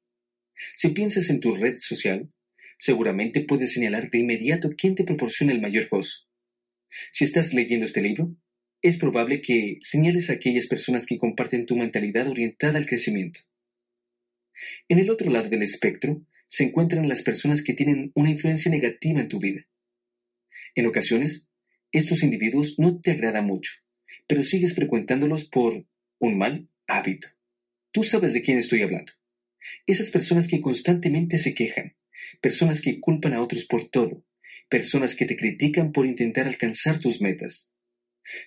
Si 0.76 0.90
piensas 0.90 1.32
en 1.32 1.40
tu 1.40 1.56
red 1.56 1.78
social, 1.80 2.32
seguramente 2.78 3.42
puedes 3.42 3.74
señalar 3.74 4.12
de 4.12 4.20
inmediato 4.20 4.70
quién 4.78 4.94
te 4.94 5.04
proporciona 5.04 5.54
el 5.54 5.60
mayor 5.60 5.90
gozo. 5.90 6.28
Si 7.12 7.24
estás 7.24 7.52
leyendo 7.56 7.88
este 7.88 8.04
libro, 8.04 8.36
es 8.84 8.98
probable 8.98 9.42
que 9.42 9.80
señales 9.82 10.30
a 10.30 10.34
aquellas 10.34 10.68
personas 10.68 11.08
que 11.08 11.18
comparten 11.18 11.66
tu 11.66 11.78
mentalidad 11.78 12.28
orientada 12.28 12.78
al 12.78 12.86
crecimiento. 12.86 13.40
En 14.88 15.00
el 15.00 15.10
otro 15.10 15.32
lado 15.32 15.50
del 15.50 15.64
espectro 15.64 16.24
se 16.48 16.66
encuentran 16.66 17.10
las 17.10 17.24
personas 17.24 17.64
que 17.64 17.74
tienen 17.74 18.12
una 18.14 18.30
influencia 18.30 18.70
negativa 18.70 19.20
en 19.20 19.30
tu 19.30 19.40
vida. 19.40 19.66
En 20.76 20.86
ocasiones, 20.86 21.50
estos 21.98 22.24
individuos 22.24 22.80
no 22.80 23.00
te 23.00 23.12
agradan 23.12 23.46
mucho, 23.46 23.72
pero 24.28 24.44
sigues 24.44 24.76
frecuentándolos 24.76 25.46
por 25.46 25.86
un 26.20 26.38
mal 26.38 26.70
hábito. 26.88 27.28
Tú 27.92 28.04
sabes 28.04 28.34
de 28.34 28.42
quién 28.42 28.58
estoy 28.58 28.82
hablando. 28.82 29.12
Esas 29.86 30.12
personas 30.12 30.48
que 30.48 30.62
constantemente 30.62 31.40
se 31.40 31.54
quejan, 31.54 31.96
personas 32.42 32.82
que 32.82 33.00
culpan 33.00 33.34
a 33.34 33.42
otros 33.42 33.66
por 33.66 33.90
todo, 33.90 34.24
personas 34.70 35.16
que 35.16 35.26
te 35.26 35.36
critican 35.36 35.92
por 35.92 36.06
intentar 36.06 36.48
alcanzar 36.48 37.00
tus 37.00 37.22
metas, 37.22 37.74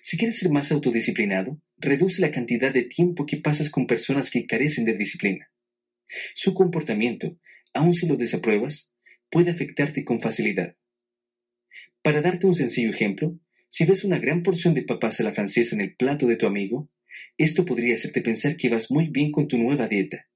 si 0.01 0.17
quieres 0.17 0.37
ser 0.37 0.51
más 0.51 0.71
autodisciplinado, 0.71 1.59
reduce 1.77 2.21
la 2.21 2.31
cantidad 2.31 2.71
de 2.71 2.83
tiempo 2.83 3.25
que 3.25 3.37
pasas 3.37 3.69
con 3.69 3.87
personas 3.87 4.29
que 4.29 4.45
carecen 4.45 4.85
de 4.85 4.93
disciplina. 4.93 5.51
Su 6.35 6.53
comportamiento, 6.53 7.37
aun 7.73 7.93
si 7.93 8.07
lo 8.07 8.15
desapruebas, 8.15 8.93
puede 9.29 9.49
afectarte 9.49 10.03
con 10.03 10.21
facilidad. 10.21 10.75
Para 12.03 12.21
darte 12.21 12.47
un 12.47 12.55
sencillo 12.55 12.89
ejemplo, 12.89 13.39
si 13.69 13.85
ves 13.85 14.03
una 14.03 14.17
gran 14.17 14.41
porción 14.41 14.73
de 14.73 14.81
papas 14.81 15.19
a 15.19 15.23
la 15.23 15.33
francesa 15.33 15.75
en 15.75 15.81
el 15.81 15.95
plato 15.95 16.25
de 16.25 16.35
tu 16.35 16.47
amigo, 16.47 16.89
esto 17.37 17.63
podría 17.63 17.93
hacerte 17.93 18.21
pensar 18.21 18.57
que 18.57 18.69
vas 18.69 18.89
muy 18.89 19.09
bien 19.09 19.31
con 19.31 19.47
tu 19.47 19.59
nueva 19.59 19.87
dieta. 19.87 20.27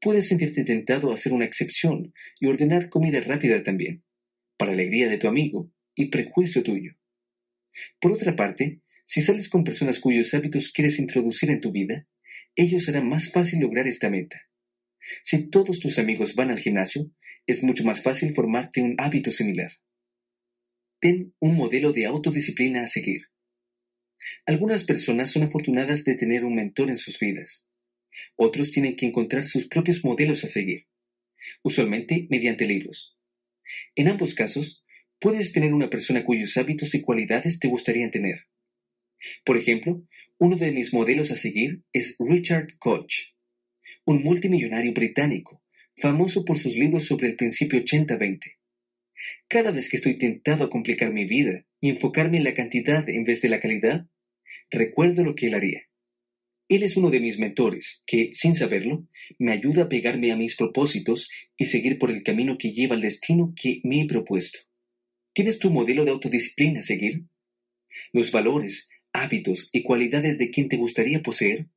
Puedes 0.00 0.28
sentirte 0.28 0.62
tentado 0.62 1.10
a 1.10 1.14
hacer 1.14 1.32
una 1.32 1.46
excepción 1.46 2.14
y 2.38 2.46
ordenar 2.46 2.90
comida 2.90 3.20
rápida 3.20 3.62
también, 3.64 4.04
para 4.56 4.72
alegría 4.72 5.08
de 5.08 5.18
tu 5.18 5.26
amigo 5.26 5.72
y 5.96 6.06
prejuicio 6.06 6.62
tuyo. 6.62 6.92
Por 8.00 8.12
otra 8.12 8.36
parte, 8.36 8.80
si 9.04 9.20
sales 9.20 9.48
con 9.48 9.64
personas 9.64 9.98
cuyos 9.98 10.32
hábitos 10.32 10.70
quieres 10.70 11.00
introducir 11.00 11.50
en 11.50 11.60
tu 11.60 11.72
vida, 11.72 12.06
ellos 12.54 12.84
será 12.84 13.02
más 13.02 13.32
fácil 13.32 13.58
lograr 13.60 13.88
esta 13.88 14.10
meta. 14.10 14.42
Si 15.24 15.50
todos 15.50 15.80
tus 15.80 15.98
amigos 15.98 16.36
van 16.36 16.50
al 16.50 16.60
gimnasio, 16.60 17.10
es 17.48 17.64
mucho 17.64 17.82
más 17.82 18.00
fácil 18.00 18.32
formarte 18.32 18.80
un 18.80 18.94
hábito 18.98 19.32
similar. 19.32 19.72
Un 21.04 21.54
modelo 21.54 21.92
de 21.92 22.06
autodisciplina 22.06 22.82
a 22.82 22.86
seguir. 22.86 23.26
Algunas 24.46 24.84
personas 24.84 25.30
son 25.30 25.42
afortunadas 25.42 26.04
de 26.04 26.14
tener 26.14 26.46
un 26.46 26.54
mentor 26.54 26.88
en 26.88 26.96
sus 26.96 27.18
vidas. 27.18 27.66
Otros 28.36 28.70
tienen 28.70 28.96
que 28.96 29.04
encontrar 29.04 29.44
sus 29.44 29.68
propios 29.68 30.02
modelos 30.02 30.44
a 30.44 30.48
seguir, 30.48 30.86
usualmente 31.62 32.26
mediante 32.30 32.66
libros. 32.66 33.18
En 33.94 34.08
ambos 34.08 34.34
casos, 34.34 34.82
puedes 35.20 35.52
tener 35.52 35.74
una 35.74 35.90
persona 35.90 36.24
cuyos 36.24 36.56
hábitos 36.56 36.94
y 36.94 37.02
cualidades 37.02 37.58
te 37.58 37.68
gustaría 37.68 38.10
tener. 38.10 38.46
Por 39.44 39.58
ejemplo, 39.58 40.06
uno 40.38 40.56
de 40.56 40.72
mis 40.72 40.94
modelos 40.94 41.30
a 41.30 41.36
seguir 41.36 41.82
es 41.92 42.16
Richard 42.18 42.78
Koch, 42.78 43.34
un 44.06 44.22
multimillonario 44.22 44.94
británico, 44.94 45.62
famoso 45.98 46.46
por 46.46 46.58
sus 46.58 46.76
libros 46.76 47.04
sobre 47.04 47.26
el 47.26 47.36
principio 47.36 47.78
80-20. 47.78 48.56
Cada 49.48 49.70
vez 49.70 49.88
que 49.88 49.96
estoy 49.96 50.18
tentado 50.18 50.64
a 50.64 50.70
complicar 50.70 51.12
mi 51.12 51.24
vida 51.24 51.64
y 51.80 51.90
enfocarme 51.90 52.38
en 52.38 52.44
la 52.44 52.54
cantidad 52.54 53.08
en 53.08 53.24
vez 53.24 53.42
de 53.42 53.48
la 53.48 53.60
calidad, 53.60 54.06
recuerdo 54.70 55.24
lo 55.24 55.34
que 55.34 55.46
él 55.46 55.54
haría. 55.54 55.82
Él 56.68 56.82
es 56.82 56.96
uno 56.96 57.10
de 57.10 57.20
mis 57.20 57.38
mentores, 57.38 58.02
que, 58.06 58.30
sin 58.32 58.54
saberlo, 58.54 59.06
me 59.38 59.52
ayuda 59.52 59.84
a 59.84 59.88
pegarme 59.88 60.32
a 60.32 60.36
mis 60.36 60.56
propósitos 60.56 61.28
y 61.58 61.66
seguir 61.66 61.98
por 61.98 62.10
el 62.10 62.22
camino 62.22 62.56
que 62.58 62.72
lleva 62.72 62.94
al 62.94 63.02
destino 63.02 63.52
que 63.54 63.80
me 63.84 64.00
he 64.00 64.06
propuesto. 64.06 64.60
¿Tienes 65.34 65.58
tu 65.58 65.70
modelo 65.70 66.04
de 66.04 66.12
autodisciplina 66.12 66.80
a 66.80 66.82
seguir? 66.82 67.24
¿Los 68.12 68.32
valores, 68.32 68.88
hábitos 69.12 69.68
y 69.72 69.82
cualidades 69.82 70.38
de 70.38 70.50
quien 70.50 70.68
te 70.68 70.76
gustaría 70.76 71.22
poseer? 71.22 71.68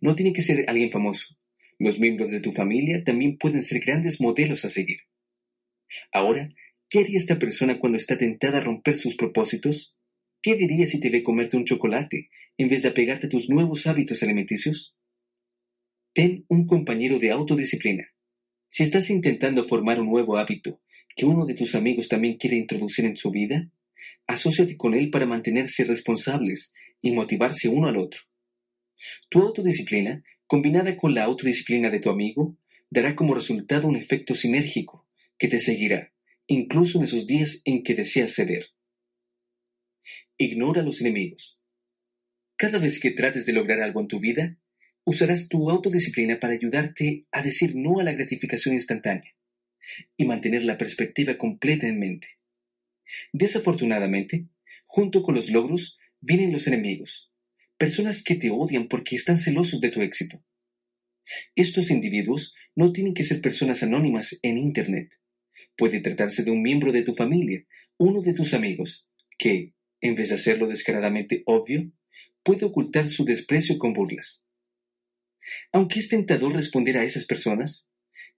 No 0.00 0.14
tiene 0.14 0.32
que 0.32 0.42
ser 0.42 0.64
alguien 0.68 0.90
famoso. 0.90 1.36
Los 1.78 1.98
miembros 1.98 2.30
de 2.30 2.40
tu 2.40 2.52
familia 2.52 3.02
también 3.02 3.36
pueden 3.38 3.64
ser 3.64 3.80
grandes 3.80 4.20
modelos 4.20 4.64
a 4.64 4.70
seguir. 4.70 4.98
Ahora, 6.12 6.50
¿qué 6.88 7.00
haría 7.00 7.18
esta 7.18 7.38
persona 7.38 7.78
cuando 7.78 7.98
está 7.98 8.18
tentada 8.18 8.58
a 8.58 8.62
romper 8.62 8.98
sus 8.98 9.16
propósitos? 9.16 9.96
¿Qué 10.42 10.54
diría 10.54 10.86
si 10.86 11.00
te 11.00 11.10
ve 11.10 11.22
comerte 11.22 11.56
un 11.56 11.64
chocolate 11.64 12.30
en 12.58 12.68
vez 12.68 12.82
de 12.82 12.90
apegarte 12.90 13.26
a 13.26 13.30
tus 13.30 13.48
nuevos 13.48 13.86
hábitos 13.86 14.22
alimenticios? 14.22 14.96
Ten 16.12 16.44
un 16.48 16.66
compañero 16.66 17.18
de 17.18 17.30
autodisciplina. 17.30 18.08
Si 18.68 18.82
estás 18.82 19.10
intentando 19.10 19.64
formar 19.64 20.00
un 20.00 20.06
nuevo 20.06 20.36
hábito 20.38 20.80
que 21.14 21.26
uno 21.26 21.46
de 21.46 21.54
tus 21.54 21.74
amigos 21.74 22.08
también 22.08 22.36
quiere 22.36 22.56
introducir 22.56 23.04
en 23.04 23.16
su 23.16 23.30
vida, 23.30 23.70
asóciate 24.26 24.76
con 24.76 24.94
él 24.94 25.10
para 25.10 25.26
mantenerse 25.26 25.84
responsables 25.84 26.74
y 27.00 27.12
motivarse 27.12 27.68
uno 27.68 27.88
al 27.88 27.96
otro. 27.96 28.20
Tu 29.30 29.40
autodisciplina, 29.40 30.22
combinada 30.46 30.96
con 30.96 31.14
la 31.14 31.24
autodisciplina 31.24 31.90
de 31.90 32.00
tu 32.00 32.10
amigo, 32.10 32.56
dará 32.90 33.16
como 33.16 33.34
resultado 33.34 33.88
un 33.88 33.96
efecto 33.96 34.34
sinérgico 34.34 35.05
que 35.38 35.48
te 35.48 35.60
seguirá, 35.60 36.12
incluso 36.46 36.98
en 36.98 37.04
esos 37.04 37.26
días 37.26 37.62
en 37.64 37.82
que 37.82 37.94
deseas 37.94 38.34
ceder. 38.34 38.66
Ignora 40.38 40.82
los 40.82 41.00
enemigos. 41.00 41.60
Cada 42.56 42.78
vez 42.78 43.00
que 43.00 43.10
trates 43.10 43.46
de 43.46 43.52
lograr 43.52 43.80
algo 43.80 44.00
en 44.00 44.08
tu 44.08 44.18
vida, 44.18 44.58
usarás 45.04 45.48
tu 45.48 45.70
autodisciplina 45.70 46.40
para 46.40 46.54
ayudarte 46.54 47.26
a 47.30 47.42
decir 47.42 47.76
no 47.76 48.00
a 48.00 48.04
la 48.04 48.12
gratificación 48.12 48.74
instantánea 48.74 49.34
y 50.16 50.24
mantener 50.24 50.64
la 50.64 50.78
perspectiva 50.78 51.38
completa 51.38 51.86
en 51.86 51.98
mente. 51.98 52.28
Desafortunadamente, 53.32 54.46
junto 54.86 55.22
con 55.22 55.34
los 55.34 55.50
logros 55.50 55.98
vienen 56.20 56.52
los 56.52 56.66
enemigos, 56.66 57.32
personas 57.78 58.24
que 58.24 58.34
te 58.34 58.50
odian 58.50 58.88
porque 58.88 59.16
están 59.16 59.38
celosos 59.38 59.80
de 59.80 59.90
tu 59.90 60.00
éxito. 60.02 60.42
Estos 61.54 61.90
individuos 61.90 62.54
no 62.74 62.92
tienen 62.92 63.14
que 63.14 63.24
ser 63.24 63.40
personas 63.40 63.82
anónimas 63.82 64.38
en 64.42 64.58
Internet. 64.58 65.18
Puede 65.76 66.00
tratarse 66.00 66.42
de 66.42 66.50
un 66.50 66.62
miembro 66.62 66.92
de 66.92 67.02
tu 67.02 67.14
familia, 67.14 67.64
uno 67.98 68.22
de 68.22 68.34
tus 68.34 68.54
amigos, 68.54 69.08
que, 69.38 69.74
en 70.00 70.14
vez 70.14 70.30
de 70.30 70.36
hacerlo 70.36 70.68
descaradamente 70.68 71.42
obvio, 71.46 71.90
puede 72.42 72.64
ocultar 72.64 73.08
su 73.08 73.24
desprecio 73.24 73.78
con 73.78 73.92
burlas. 73.92 74.44
Aunque 75.72 75.98
es 75.98 76.08
tentador 76.08 76.54
responder 76.54 76.98
a 76.98 77.04
esas 77.04 77.26
personas, 77.26 77.86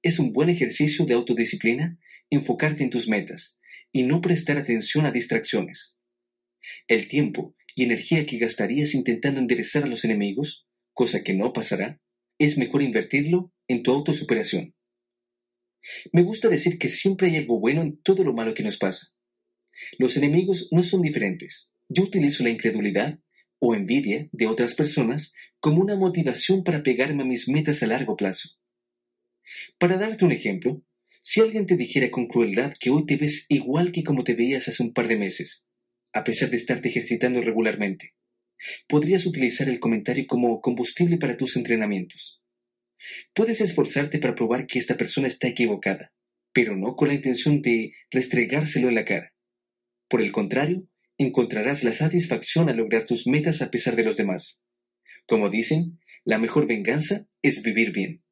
es 0.02 0.18
un 0.18 0.32
buen 0.32 0.48
ejercicio 0.48 1.06
de 1.06 1.14
autodisciplina 1.14 1.98
enfocarte 2.30 2.84
en 2.84 2.90
tus 2.90 3.08
metas 3.08 3.58
y 3.92 4.02
no 4.02 4.20
prestar 4.20 4.58
atención 4.58 5.06
a 5.06 5.10
distracciones. 5.10 5.96
El 6.86 7.08
tiempo 7.08 7.54
y 7.74 7.84
energía 7.84 8.26
que 8.26 8.38
gastarías 8.38 8.94
intentando 8.94 9.40
enderezar 9.40 9.84
a 9.84 9.86
los 9.86 10.04
enemigos, 10.04 10.68
cosa 10.92 11.22
que 11.22 11.34
no 11.34 11.52
pasará, 11.52 12.00
es 12.38 12.58
mejor 12.58 12.82
invertirlo 12.82 13.52
en 13.66 13.82
tu 13.82 13.92
autosuperación. 13.92 14.74
Me 16.12 16.22
gusta 16.22 16.48
decir 16.48 16.78
que 16.78 16.88
siempre 16.88 17.28
hay 17.28 17.36
algo 17.36 17.60
bueno 17.60 17.82
en 17.82 17.96
todo 17.98 18.24
lo 18.24 18.34
malo 18.34 18.54
que 18.54 18.62
nos 18.62 18.78
pasa. 18.78 19.08
Los 19.98 20.16
enemigos 20.16 20.68
no 20.70 20.82
son 20.82 21.02
diferentes. 21.02 21.70
Yo 21.88 22.04
utilizo 22.04 22.42
la 22.42 22.50
incredulidad 22.50 23.18
o 23.58 23.74
envidia 23.74 24.28
de 24.32 24.46
otras 24.46 24.74
personas 24.74 25.32
como 25.60 25.80
una 25.80 25.96
motivación 25.96 26.64
para 26.64 26.82
pegarme 26.82 27.22
a 27.22 27.26
mis 27.26 27.48
metas 27.48 27.82
a 27.82 27.86
largo 27.86 28.16
plazo. 28.16 28.50
Para 29.78 29.98
darte 29.98 30.24
un 30.24 30.32
ejemplo, 30.32 30.82
si 31.22 31.40
alguien 31.40 31.66
te 31.66 31.76
dijera 31.76 32.10
con 32.10 32.26
crueldad 32.26 32.74
que 32.78 32.90
hoy 32.90 33.06
te 33.06 33.16
ves 33.16 33.46
igual 33.48 33.92
que 33.92 34.04
como 34.04 34.24
te 34.24 34.34
veías 34.34 34.68
hace 34.68 34.82
un 34.82 34.92
par 34.92 35.08
de 35.08 35.16
meses, 35.16 35.66
a 36.12 36.24
pesar 36.24 36.50
de 36.50 36.56
estarte 36.56 36.88
ejercitando 36.88 37.40
regularmente, 37.40 38.14
podrías 38.88 39.26
utilizar 39.26 39.68
el 39.68 39.80
comentario 39.80 40.26
como 40.26 40.60
combustible 40.60 41.18
para 41.18 41.36
tus 41.36 41.56
entrenamientos. 41.56 42.42
Puedes 43.34 43.60
esforzarte 43.60 44.18
para 44.18 44.34
probar 44.34 44.66
que 44.66 44.78
esta 44.78 44.96
persona 44.96 45.26
está 45.26 45.48
equivocada, 45.48 46.12
pero 46.52 46.76
no 46.76 46.96
con 46.96 47.08
la 47.08 47.14
intención 47.14 47.62
de 47.62 47.92
restregárselo 48.10 48.88
en 48.88 48.94
la 48.94 49.04
cara. 49.04 49.34
Por 50.08 50.22
el 50.22 50.32
contrario, 50.32 50.88
encontrarás 51.18 51.84
la 51.84 51.92
satisfacción 51.92 52.68
al 52.68 52.76
lograr 52.76 53.04
tus 53.04 53.26
metas 53.26 53.62
a 53.62 53.70
pesar 53.70 53.96
de 53.96 54.04
los 54.04 54.16
demás. 54.16 54.64
Como 55.26 55.50
dicen, 55.50 55.98
la 56.24 56.38
mejor 56.38 56.66
venganza 56.66 57.28
es 57.42 57.62
vivir 57.62 57.92
bien. 57.92 58.22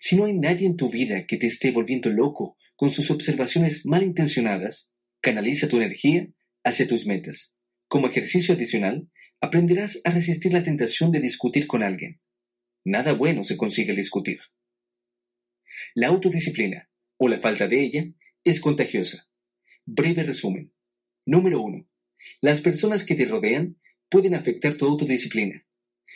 Si 0.00 0.16
no 0.16 0.26
hay 0.26 0.34
nadie 0.34 0.66
en 0.66 0.76
tu 0.76 0.90
vida 0.90 1.26
que 1.26 1.36
te 1.36 1.46
esté 1.46 1.70
volviendo 1.72 2.10
loco 2.10 2.56
con 2.76 2.90
sus 2.90 3.10
observaciones 3.10 3.84
malintencionadas, 3.86 4.92
canaliza 5.20 5.68
tu 5.68 5.78
energía 5.78 6.28
hacia 6.64 6.86
tus 6.86 7.06
metas. 7.06 7.56
Como 7.88 8.08
ejercicio 8.08 8.54
adicional, 8.54 9.08
aprenderás 9.40 10.00
a 10.04 10.10
resistir 10.10 10.52
la 10.52 10.62
tentación 10.62 11.10
de 11.10 11.20
discutir 11.20 11.66
con 11.66 11.82
alguien. 11.82 12.20
Nada 12.84 13.12
bueno 13.12 13.44
se 13.44 13.56
consigue 13.56 13.94
discutir. 13.94 14.40
La 15.94 16.08
autodisciplina, 16.08 16.90
o 17.16 17.28
la 17.28 17.38
falta 17.38 17.68
de 17.68 17.80
ella, 17.82 18.12
es 18.42 18.60
contagiosa. 18.60 19.28
Breve 19.86 20.24
resumen. 20.24 20.72
Número 21.24 21.60
1. 21.62 21.88
Las 22.40 22.60
personas 22.60 23.04
que 23.04 23.14
te 23.14 23.24
rodean 23.24 23.80
pueden 24.08 24.34
afectar 24.34 24.74
tu 24.74 24.86
autodisciplina. 24.86 25.64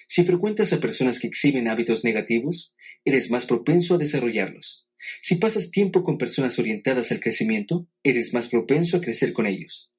Si 0.08 0.24
frecuentas 0.24 0.72
a 0.72 0.80
personas 0.80 1.20
que 1.20 1.28
exhiben 1.28 1.68
hábitos 1.68 2.04
negativos, 2.04 2.74
eres 3.04 3.30
más 3.30 3.46
propenso 3.46 3.94
a 3.94 3.98
desarrollarlos. 3.98 4.88
Si 5.22 5.36
pasas 5.36 5.70
tiempo 5.70 6.02
con 6.02 6.18
personas 6.18 6.58
orientadas 6.58 7.12
al 7.12 7.20
crecimiento, 7.20 7.88
eres 8.02 8.34
más 8.34 8.48
propenso 8.48 8.96
a 8.96 9.00
crecer 9.00 9.32
con 9.32 9.46
ellos. 9.46 9.92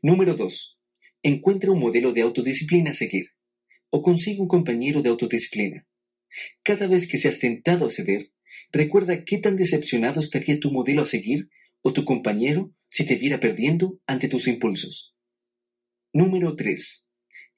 Número 0.00 0.34
2. 0.34 0.78
Encuentra 1.24 1.72
un 1.72 1.80
modelo 1.80 2.12
de 2.12 2.22
autodisciplina 2.22 2.90
a 2.90 2.94
seguir 2.94 3.35
o 3.90 4.02
consigue 4.02 4.40
un 4.40 4.48
compañero 4.48 5.02
de 5.02 5.08
autodisciplina. 5.08 5.86
Cada 6.62 6.86
vez 6.86 7.08
que 7.08 7.18
seas 7.18 7.38
tentado 7.38 7.86
a 7.86 7.90
ceder, 7.90 8.32
recuerda 8.72 9.24
qué 9.24 9.38
tan 9.38 9.56
decepcionado 9.56 10.20
estaría 10.20 10.60
tu 10.60 10.70
modelo 10.70 11.02
a 11.02 11.06
seguir 11.06 11.48
o 11.82 11.92
tu 11.92 12.04
compañero 12.04 12.72
si 12.88 13.06
te 13.06 13.16
viera 13.16 13.40
perdiendo 13.40 14.00
ante 14.06 14.28
tus 14.28 14.48
impulsos. 14.48 15.14
Número 16.12 16.56
3. 16.56 17.06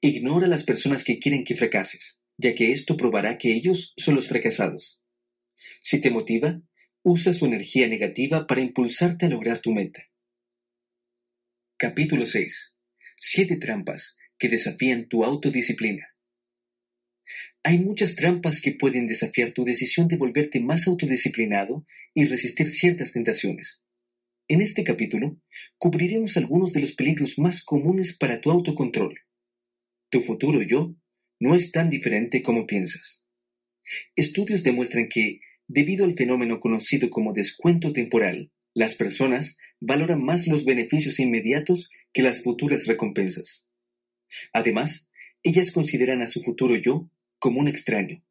Ignora 0.01 0.45
a 0.45 0.49
las 0.49 0.63
personas 0.63 1.03
que 1.03 1.19
quieren 1.19 1.43
que 1.43 1.55
fracases, 1.55 2.21
ya 2.37 2.55
que 2.55 2.71
esto 2.71 2.95
probará 2.95 3.37
que 3.37 3.53
ellos 3.53 3.93
son 3.97 4.15
los 4.15 4.27
fracasados. 4.27 5.03
Si 5.81 5.99
te 5.99 6.09
motiva, 6.09 6.61
usa 7.03 7.33
su 7.33 7.45
energía 7.45 7.87
negativa 7.87 8.47
para 8.47 8.61
impulsarte 8.61 9.25
a 9.25 9.29
lograr 9.29 9.59
tu 9.59 9.73
meta. 9.73 10.03
Capítulo 11.77 12.25
6. 12.25 12.75
Siete 13.17 13.57
trampas 13.57 14.17
que 14.37 14.49
desafían 14.49 15.07
tu 15.07 15.23
autodisciplina. 15.23 16.07
Hay 17.63 17.79
muchas 17.79 18.15
trampas 18.15 18.61
que 18.61 18.71
pueden 18.71 19.07
desafiar 19.07 19.51
tu 19.51 19.65
decisión 19.65 20.07
de 20.07 20.17
volverte 20.17 20.59
más 20.59 20.87
autodisciplinado 20.87 21.85
y 22.13 22.25
resistir 22.25 22.69
ciertas 22.69 23.11
tentaciones. 23.11 23.83
En 24.47 24.61
este 24.61 24.83
capítulo 24.83 25.39
cubriremos 25.77 26.37
algunos 26.37 26.73
de 26.73 26.81
los 26.81 26.95
peligros 26.95 27.37
más 27.37 27.63
comunes 27.63 28.17
para 28.17 28.41
tu 28.41 28.49
autocontrol. 28.49 29.19
Tu 30.09 30.21
futuro 30.21 30.61
yo 30.63 30.95
no 31.39 31.55
es 31.55 31.71
tan 31.71 31.89
diferente 31.89 32.41
como 32.41 32.65
piensas. 32.65 33.25
Estudios 34.15 34.63
demuestran 34.63 35.07
que, 35.07 35.41
debido 35.67 36.05
al 36.05 36.15
fenómeno 36.15 36.59
conocido 36.59 37.09
como 37.09 37.33
descuento 37.33 37.93
temporal, 37.93 38.51
las 38.73 38.95
personas 38.95 39.57
valoran 39.79 40.23
más 40.23 40.47
los 40.47 40.65
beneficios 40.65 41.19
inmediatos 41.19 41.89
que 42.13 42.21
las 42.21 42.41
futuras 42.41 42.87
recompensas. 42.87 43.69
Además, 44.53 45.11
ellas 45.43 45.71
consideran 45.71 46.21
a 46.21 46.27
su 46.27 46.41
futuro 46.41 46.75
yo 46.75 47.09
como 47.39 47.59
un 47.59 47.67
extraño. 47.67 48.23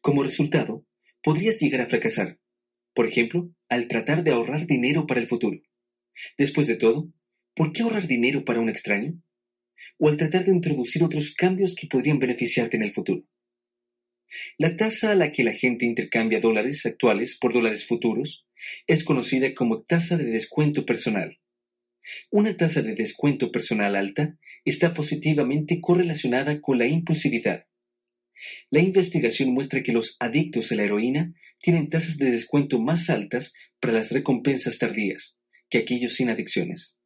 Como 0.00 0.22
resultado, 0.22 0.86
podrías 1.22 1.58
llegar 1.60 1.80
a 1.80 1.88
fracasar, 1.88 2.38
por 2.94 3.06
ejemplo, 3.06 3.52
al 3.68 3.88
tratar 3.88 4.22
de 4.22 4.32
ahorrar 4.32 4.66
dinero 4.66 5.06
para 5.06 5.20
el 5.20 5.26
futuro. 5.26 5.60
Después 6.36 6.66
de 6.66 6.76
todo, 6.76 7.10
¿por 7.54 7.72
qué 7.72 7.82
ahorrar 7.82 8.06
dinero 8.06 8.44
para 8.44 8.60
un 8.60 8.68
extraño? 8.68 9.20
O 9.98 10.08
al 10.08 10.16
tratar 10.16 10.44
de 10.44 10.52
introducir 10.52 11.02
otros 11.02 11.34
cambios 11.34 11.74
que 11.74 11.88
podrían 11.88 12.18
beneficiarte 12.18 12.76
en 12.76 12.82
el 12.82 12.92
futuro. 12.92 13.24
La 14.58 14.76
tasa 14.76 15.12
a 15.12 15.14
la 15.14 15.32
que 15.32 15.44
la 15.44 15.52
gente 15.52 15.84
intercambia 15.84 16.40
dólares 16.40 16.86
actuales 16.86 17.36
por 17.38 17.52
dólares 17.52 17.86
futuros 17.86 18.46
es 18.86 19.04
conocida 19.04 19.54
como 19.54 19.82
tasa 19.82 20.16
de 20.16 20.24
descuento 20.24 20.86
personal. 20.86 21.38
Una 22.30 22.56
tasa 22.56 22.82
de 22.82 22.94
descuento 22.94 23.52
personal 23.52 23.96
alta 23.96 24.38
está 24.64 24.94
positivamente 24.94 25.80
correlacionada 25.80 26.60
con 26.60 26.78
la 26.78 26.86
impulsividad. 26.86 27.66
La 28.70 28.80
investigación 28.80 29.52
muestra 29.52 29.82
que 29.82 29.92
los 29.92 30.16
adictos 30.20 30.72
a 30.72 30.76
la 30.76 30.84
heroína 30.84 31.34
tienen 31.60 31.88
tasas 31.88 32.18
de 32.18 32.30
descuento 32.30 32.80
más 32.80 33.08
altas 33.10 33.54
para 33.80 33.94
las 33.94 34.10
recompensas 34.10 34.78
tardías 34.78 35.38
que 35.68 35.78
aquellos 35.78 36.14
sin 36.14 36.28
adicciones. 36.28 36.98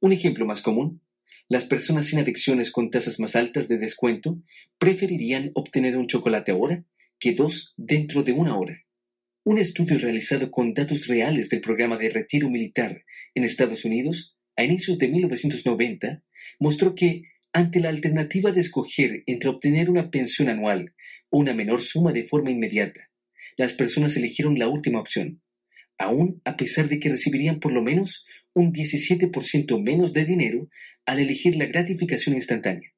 Un 0.00 0.12
ejemplo 0.12 0.44
más 0.44 0.62
común, 0.62 1.02
las 1.48 1.64
personas 1.64 2.06
sin 2.06 2.18
adicciones 2.18 2.70
con 2.70 2.90
tasas 2.90 3.18
más 3.18 3.34
altas 3.34 3.68
de 3.68 3.78
descuento 3.78 4.40
preferirían 4.78 5.50
obtener 5.54 5.96
un 5.96 6.06
chocolate 6.06 6.52
ahora 6.52 6.84
que 7.18 7.34
dos 7.34 7.74
dentro 7.76 8.22
de 8.22 8.32
una 8.32 8.56
hora. 8.56 8.84
Un 9.42 9.58
estudio 9.58 9.98
realizado 9.98 10.50
con 10.50 10.74
datos 10.74 11.06
reales 11.06 11.48
del 11.48 11.60
programa 11.60 11.96
de 11.96 12.10
retiro 12.10 12.50
militar 12.50 13.04
en 13.34 13.44
Estados 13.44 13.84
Unidos 13.84 14.36
a 14.56 14.64
inicios 14.64 14.98
de 14.98 15.08
1990 15.08 16.22
mostró 16.58 16.94
que, 16.94 17.22
ante 17.52 17.80
la 17.80 17.88
alternativa 17.88 18.52
de 18.52 18.60
escoger 18.60 19.22
entre 19.26 19.48
obtener 19.48 19.90
una 19.90 20.10
pensión 20.10 20.48
anual 20.48 20.94
o 21.30 21.38
una 21.38 21.54
menor 21.54 21.82
suma 21.82 22.12
de 22.12 22.24
forma 22.24 22.50
inmediata, 22.50 23.10
las 23.56 23.72
personas 23.72 24.16
eligieron 24.16 24.58
la 24.58 24.68
última 24.68 25.00
opción, 25.00 25.42
aun 25.98 26.40
a 26.44 26.56
pesar 26.56 26.88
de 26.88 27.00
que 27.00 27.10
recibirían 27.10 27.60
por 27.60 27.72
lo 27.72 27.82
menos 27.82 28.26
un 28.54 28.72
17% 28.72 29.82
menos 29.82 30.12
de 30.12 30.24
dinero 30.24 30.68
al 31.06 31.18
elegir 31.18 31.56
la 31.56 31.66
gratificación 31.66 32.34
instantánea. 32.34 32.92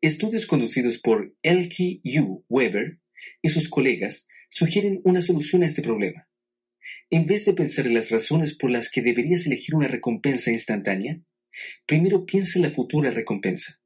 Estudios 0.00 0.46
conducidos 0.46 0.98
por 0.98 1.34
Elke 1.42 2.00
U. 2.20 2.44
Weber 2.48 2.98
y 3.40 3.48
sus 3.50 3.68
colegas 3.68 4.26
sugieren 4.50 5.00
una 5.04 5.22
solución 5.22 5.62
a 5.62 5.66
este 5.66 5.82
problema. 5.82 6.28
En 7.10 7.26
vez 7.26 7.44
de 7.44 7.54
pensar 7.54 7.86
en 7.86 7.94
las 7.94 8.10
razones 8.10 8.56
por 8.56 8.70
las 8.70 8.90
que 8.90 9.02
deberías 9.02 9.46
elegir 9.46 9.74
una 9.74 9.88
recompensa 9.88 10.50
instantánea, 10.50 11.22
primero 11.86 12.24
piensa 12.24 12.58
en 12.58 12.64
la 12.64 12.70
futura 12.70 13.10
recompensa. 13.10 13.80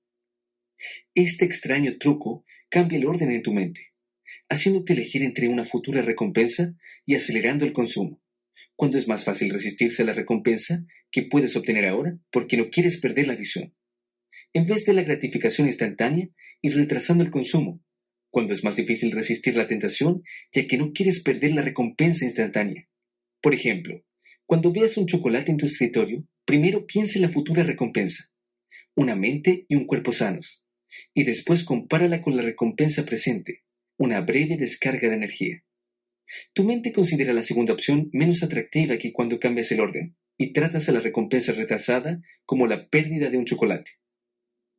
Este 1.14 1.44
extraño 1.44 1.98
truco 1.98 2.44
cambia 2.68 2.98
el 2.98 3.06
orden 3.06 3.32
en 3.32 3.42
tu 3.42 3.52
mente, 3.52 3.92
haciéndote 4.48 4.92
elegir 4.92 5.22
entre 5.22 5.48
una 5.48 5.64
futura 5.64 6.02
recompensa 6.02 6.74
y 7.04 7.14
acelerando 7.14 7.64
el 7.64 7.72
consumo, 7.72 8.20
cuando 8.74 8.98
es 8.98 9.08
más 9.08 9.24
fácil 9.24 9.50
resistirse 9.50 10.02
a 10.02 10.06
la 10.06 10.12
recompensa 10.12 10.84
que 11.10 11.22
puedes 11.22 11.56
obtener 11.56 11.86
ahora 11.86 12.18
porque 12.30 12.56
no 12.56 12.70
quieres 12.70 12.98
perder 12.98 13.26
la 13.26 13.36
visión, 13.36 13.74
en 14.52 14.66
vez 14.66 14.86
de 14.86 14.94
la 14.94 15.02
gratificación 15.02 15.66
instantánea 15.66 16.28
y 16.62 16.70
retrasando 16.70 17.22
el 17.22 17.30
consumo, 17.30 17.82
cuando 18.30 18.52
es 18.52 18.64
más 18.64 18.76
difícil 18.76 19.12
resistir 19.12 19.56
la 19.56 19.66
tentación, 19.66 20.22
ya 20.52 20.66
que 20.66 20.76
no 20.76 20.92
quieres 20.92 21.22
perder 21.22 21.52
la 21.52 21.62
recompensa 21.62 22.24
instantánea. 22.24 22.88
Por 23.40 23.54
ejemplo, 23.54 24.04
cuando 24.46 24.72
veas 24.72 24.96
un 24.96 25.06
chocolate 25.06 25.50
en 25.50 25.56
tu 25.56 25.66
escritorio, 25.66 26.24
primero 26.44 26.86
piensa 26.86 27.18
en 27.18 27.22
la 27.22 27.30
futura 27.30 27.62
recompensa, 27.62 28.32
una 28.94 29.16
mente 29.16 29.66
y 29.68 29.74
un 29.74 29.86
cuerpo 29.86 30.12
sanos, 30.12 30.64
y 31.14 31.24
después 31.24 31.64
compárala 31.64 32.22
con 32.22 32.36
la 32.36 32.42
recompensa 32.42 33.04
presente, 33.04 33.64
una 33.98 34.20
breve 34.20 34.56
descarga 34.56 35.08
de 35.08 35.16
energía. 35.16 35.64
Tu 36.54 36.64
mente 36.64 36.92
considera 36.92 37.32
la 37.32 37.42
segunda 37.42 37.72
opción 37.72 38.08
menos 38.12 38.42
atractiva 38.42 38.98
que 38.98 39.12
cuando 39.12 39.38
cambias 39.38 39.70
el 39.72 39.80
orden, 39.80 40.16
y 40.38 40.52
tratas 40.52 40.88
a 40.88 40.92
la 40.92 41.00
recompensa 41.00 41.52
retrasada 41.52 42.20
como 42.44 42.66
la 42.66 42.88
pérdida 42.88 43.30
de 43.30 43.38
un 43.38 43.46
chocolate. 43.46 43.92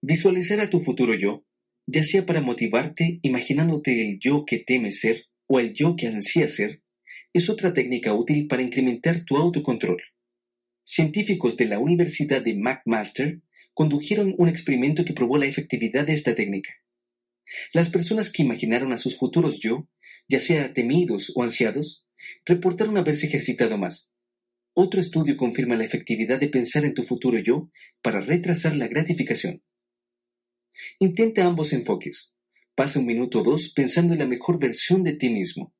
Visualizar 0.01 0.59
a 0.59 0.69
tu 0.69 0.79
futuro 0.79 1.15
yo 1.15 1.45
ya 1.87 2.03
sea 2.03 2.25
para 2.25 2.41
motivarte 2.41 3.19
imaginándote 3.21 4.01
el 4.01 4.19
yo 4.19 4.43
que 4.45 4.59
temes 4.59 4.99
ser 4.99 5.25
o 5.47 5.59
el 5.59 5.73
yo 5.73 5.95
que 5.95 6.07
ansía 6.07 6.47
ser, 6.49 6.81
es 7.33 7.49
otra 7.49 7.73
técnica 7.73 8.13
útil 8.13 8.47
para 8.47 8.61
incrementar 8.61 9.25
tu 9.25 9.37
autocontrol. 9.37 10.01
Científicos 10.83 11.57
de 11.57 11.65
la 11.65 11.79
Universidad 11.79 12.41
de 12.41 12.55
McMaster 12.55 13.41
condujeron 13.73 14.33
un 14.37 14.49
experimento 14.49 15.05
que 15.05 15.13
probó 15.13 15.37
la 15.37 15.45
efectividad 15.45 16.07
de 16.07 16.13
esta 16.13 16.33
técnica. 16.33 16.71
Las 17.73 17.89
personas 17.89 18.31
que 18.31 18.43
imaginaron 18.43 18.93
a 18.93 18.97
sus 18.97 19.17
futuros 19.17 19.59
yo, 19.59 19.87
ya 20.27 20.39
sea 20.39 20.73
temidos 20.73 21.31
o 21.35 21.43
ansiados, 21.43 22.05
reportaron 22.45 22.97
haberse 22.97 23.27
ejercitado 23.27 23.77
más. 23.77 24.11
Otro 24.73 24.99
estudio 24.99 25.37
confirma 25.37 25.75
la 25.75 25.85
efectividad 25.85 26.39
de 26.39 26.49
pensar 26.49 26.85
en 26.85 26.93
tu 26.93 27.03
futuro 27.03 27.39
yo 27.39 27.69
para 28.01 28.21
retrasar 28.21 28.75
la 28.75 28.87
gratificación. 28.87 29.63
Intenta 30.99 31.45
ambos 31.45 31.73
enfoques. 31.73 32.35
Pasa 32.75 32.99
un 32.99 33.07
minuto 33.07 33.41
o 33.41 33.43
dos 33.43 33.73
pensando 33.73 34.13
en 34.13 34.19
la 34.19 34.27
mejor 34.27 34.59
versión 34.59 35.03
de 35.03 35.13
ti 35.13 35.29
mismo, 35.29 35.73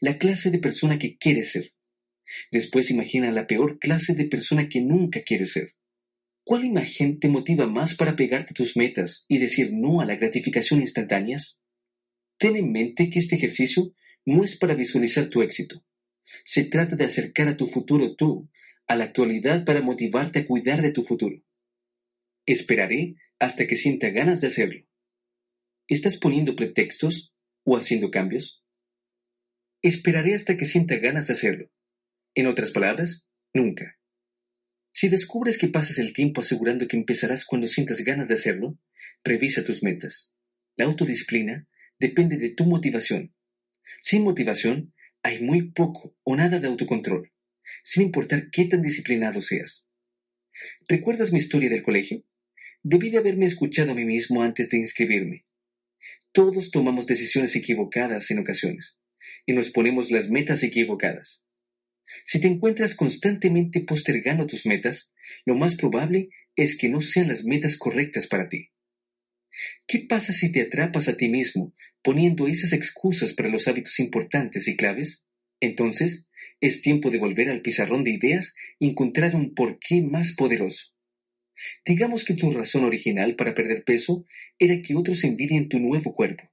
la 0.00 0.18
clase 0.18 0.50
de 0.50 0.58
persona 0.58 0.98
que 0.98 1.16
quieres 1.16 1.52
ser. 1.52 1.72
Después 2.50 2.90
imagina 2.90 3.30
la 3.30 3.46
peor 3.46 3.78
clase 3.78 4.14
de 4.14 4.26
persona 4.26 4.68
que 4.68 4.80
nunca 4.80 5.22
quieres 5.22 5.52
ser. 5.52 5.74
¿Cuál 6.44 6.64
imagen 6.64 7.20
te 7.20 7.28
motiva 7.28 7.66
más 7.66 7.94
para 7.94 8.16
pegarte 8.16 8.50
a 8.50 8.54
tus 8.54 8.76
metas 8.76 9.24
y 9.28 9.38
decir 9.38 9.70
no 9.72 10.00
a 10.00 10.06
la 10.06 10.16
gratificación 10.16 10.80
instantáneas? 10.80 11.62
Ten 12.38 12.56
en 12.56 12.70
mente 12.70 13.08
que 13.08 13.18
este 13.18 13.36
ejercicio 13.36 13.94
no 14.26 14.44
es 14.44 14.56
para 14.56 14.74
visualizar 14.74 15.28
tu 15.28 15.42
éxito. 15.42 15.84
Se 16.44 16.64
trata 16.64 16.96
de 16.96 17.04
acercar 17.04 17.48
a 17.48 17.56
tu 17.56 17.66
futuro 17.66 18.14
tú 18.14 18.50
a 18.86 18.96
la 18.96 19.04
actualidad 19.04 19.64
para 19.64 19.82
motivarte 19.82 20.40
a 20.40 20.46
cuidar 20.46 20.82
de 20.82 20.92
tu 20.92 21.02
futuro. 21.02 21.42
Esperaré 22.46 23.16
hasta 23.38 23.66
que 23.66 23.76
sienta 23.76 24.10
ganas 24.10 24.40
de 24.40 24.48
hacerlo. 24.48 24.84
¿Estás 25.88 26.18
poniendo 26.18 26.56
pretextos 26.56 27.34
o 27.64 27.76
haciendo 27.76 28.10
cambios? 28.10 28.63
Esperaré 29.84 30.34
hasta 30.34 30.56
que 30.56 30.64
sienta 30.64 30.96
ganas 30.96 31.26
de 31.26 31.34
hacerlo. 31.34 31.70
En 32.34 32.46
otras 32.46 32.70
palabras, 32.70 33.28
nunca. 33.52 33.98
Si 34.94 35.10
descubres 35.10 35.58
que 35.58 35.68
pasas 35.68 35.98
el 35.98 36.14
tiempo 36.14 36.40
asegurando 36.40 36.88
que 36.88 36.96
empezarás 36.96 37.44
cuando 37.44 37.66
sientas 37.66 38.00
ganas 38.00 38.28
de 38.28 38.34
hacerlo, 38.34 38.78
revisa 39.24 39.62
tus 39.62 39.82
metas. 39.82 40.32
La 40.76 40.86
autodisciplina 40.86 41.68
depende 41.98 42.38
de 42.38 42.48
tu 42.48 42.64
motivación. 42.64 43.34
Sin 44.00 44.24
motivación, 44.24 44.94
hay 45.22 45.42
muy 45.42 45.70
poco 45.72 46.16
o 46.22 46.34
nada 46.34 46.60
de 46.60 46.68
autocontrol, 46.68 47.30
sin 47.82 48.04
importar 48.04 48.48
qué 48.50 48.64
tan 48.64 48.80
disciplinado 48.80 49.42
seas. 49.42 49.90
¿Recuerdas 50.88 51.30
mi 51.30 51.40
historia 51.40 51.68
del 51.68 51.82
colegio? 51.82 52.24
Debí 52.82 53.10
de 53.10 53.18
haberme 53.18 53.44
escuchado 53.44 53.92
a 53.92 53.94
mí 53.94 54.06
mismo 54.06 54.42
antes 54.42 54.70
de 54.70 54.78
inscribirme. 54.78 55.44
Todos 56.32 56.70
tomamos 56.70 57.06
decisiones 57.06 57.54
equivocadas 57.54 58.30
en 58.30 58.38
ocasiones, 58.38 58.98
y 59.46 59.52
nos 59.52 59.70
ponemos 59.70 60.10
las 60.10 60.30
metas 60.30 60.62
equivocadas. 60.62 61.44
Si 62.24 62.40
te 62.40 62.48
encuentras 62.48 62.94
constantemente 62.94 63.80
postergando 63.80 64.46
tus 64.46 64.66
metas, 64.66 65.14
lo 65.44 65.56
más 65.56 65.76
probable 65.76 66.28
es 66.56 66.76
que 66.76 66.88
no 66.88 67.00
sean 67.00 67.28
las 67.28 67.44
metas 67.44 67.76
correctas 67.76 68.26
para 68.26 68.48
ti. 68.48 68.70
¿Qué 69.86 70.00
pasa 70.00 70.32
si 70.32 70.50
te 70.52 70.62
atrapas 70.62 71.08
a 71.08 71.16
ti 71.16 71.28
mismo 71.28 71.74
poniendo 72.02 72.48
esas 72.48 72.72
excusas 72.72 73.32
para 73.34 73.48
los 73.48 73.68
hábitos 73.68 73.98
importantes 74.00 74.68
y 74.68 74.76
claves? 74.76 75.26
Entonces, 75.60 76.26
es 76.60 76.82
tiempo 76.82 77.10
de 77.10 77.18
volver 77.18 77.48
al 77.48 77.62
pizarrón 77.62 78.04
de 78.04 78.12
ideas 78.12 78.54
y 78.78 78.90
encontrar 78.90 79.34
un 79.34 79.54
porqué 79.54 80.02
más 80.02 80.34
poderoso. 80.34 80.92
Digamos 81.86 82.24
que 82.24 82.34
tu 82.34 82.50
razón 82.50 82.84
original 82.84 83.36
para 83.36 83.54
perder 83.54 83.84
peso 83.84 84.26
era 84.58 84.82
que 84.82 84.96
otros 84.96 85.24
envidien 85.24 85.68
tu 85.68 85.78
nuevo 85.78 86.14
cuerpo. 86.14 86.50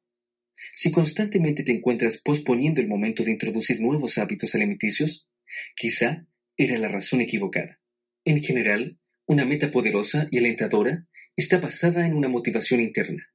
Si 0.75 0.91
constantemente 0.91 1.63
te 1.63 1.71
encuentras 1.71 2.17
posponiendo 2.17 2.81
el 2.81 2.87
momento 2.87 3.23
de 3.23 3.31
introducir 3.31 3.81
nuevos 3.81 4.17
hábitos 4.17 4.55
alimenticios, 4.55 5.27
quizá 5.75 6.25
era 6.57 6.77
la 6.77 6.87
razón 6.87 7.21
equivocada. 7.21 7.79
En 8.25 8.41
general, 8.41 8.97
una 9.25 9.45
meta 9.45 9.71
poderosa 9.71 10.27
y 10.31 10.37
alentadora 10.37 11.07
está 11.35 11.59
basada 11.59 12.05
en 12.05 12.13
una 12.13 12.27
motivación 12.27 12.81
interna. 12.81 13.27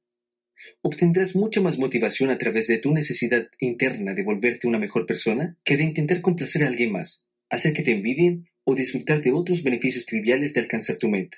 Obtendrás 0.81 1.35
mucha 1.35 1.61
más 1.61 1.77
motivación 1.77 2.29
a 2.29 2.37
través 2.37 2.67
de 2.67 2.79
tu 2.79 2.93
necesidad 2.93 3.47
interna 3.59 4.13
de 4.13 4.23
volverte 4.23 4.67
una 4.67 4.79
mejor 4.79 5.05
persona 5.05 5.57
que 5.63 5.77
de 5.77 5.83
intentar 5.83 6.21
complacer 6.21 6.63
a 6.63 6.67
alguien 6.67 6.91
más, 6.91 7.27
hacer 7.49 7.73
que 7.73 7.83
te 7.83 7.91
envidien 7.91 8.49
o 8.63 8.75
disfrutar 8.75 9.21
de 9.21 9.31
otros 9.31 9.63
beneficios 9.63 10.05
triviales 10.05 10.53
de 10.53 10.61
alcanzar 10.61 10.97
tu 10.97 11.09
meta 11.09 11.37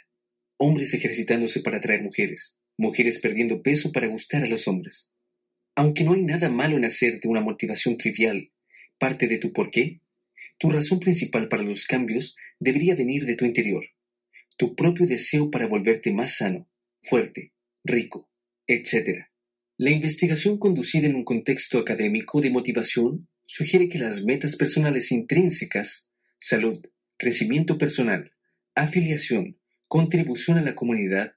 hombres 0.61 0.93
ejercitándose 0.93 1.61
para 1.61 1.77
atraer 1.77 2.03
mujeres, 2.03 2.57
mujeres 2.77 3.19
perdiendo 3.19 3.61
peso 3.61 3.93
para 3.93 4.07
gustar 4.07 4.43
a 4.43 4.47
los 4.47 4.67
hombres. 4.67 5.09
Aunque 5.79 6.03
no 6.03 6.11
hay 6.11 6.23
nada 6.23 6.49
malo 6.49 6.75
en 6.75 6.83
hacer 6.83 7.21
de 7.21 7.29
una 7.29 7.39
motivación 7.39 7.97
trivial 7.97 8.51
parte 8.97 9.29
de 9.29 9.37
tu 9.37 9.53
porqué, 9.53 10.01
tu 10.57 10.69
razón 10.69 10.99
principal 10.99 11.47
para 11.47 11.63
los 11.63 11.85
cambios 11.85 12.35
debería 12.59 12.95
venir 12.95 13.23
de 13.23 13.37
tu 13.37 13.45
interior, 13.45 13.85
tu 14.57 14.75
propio 14.75 15.07
deseo 15.07 15.49
para 15.49 15.67
volverte 15.67 16.11
más 16.11 16.35
sano, 16.35 16.69
fuerte, 16.99 17.53
rico, 17.85 18.29
etc. 18.67 19.27
La 19.77 19.91
investigación 19.91 20.57
conducida 20.57 21.07
en 21.07 21.15
un 21.15 21.23
contexto 21.23 21.79
académico 21.79 22.41
de 22.41 22.49
motivación 22.49 23.29
sugiere 23.45 23.87
que 23.87 23.99
las 23.99 24.25
metas 24.25 24.57
personales 24.57 25.13
intrínsecas, 25.13 26.11
salud, 26.39 26.85
crecimiento 27.15 27.77
personal, 27.77 28.33
afiliación, 28.75 29.57
contribución 29.87 30.57
a 30.57 30.61
la 30.61 30.75
comunidad, 30.75 31.35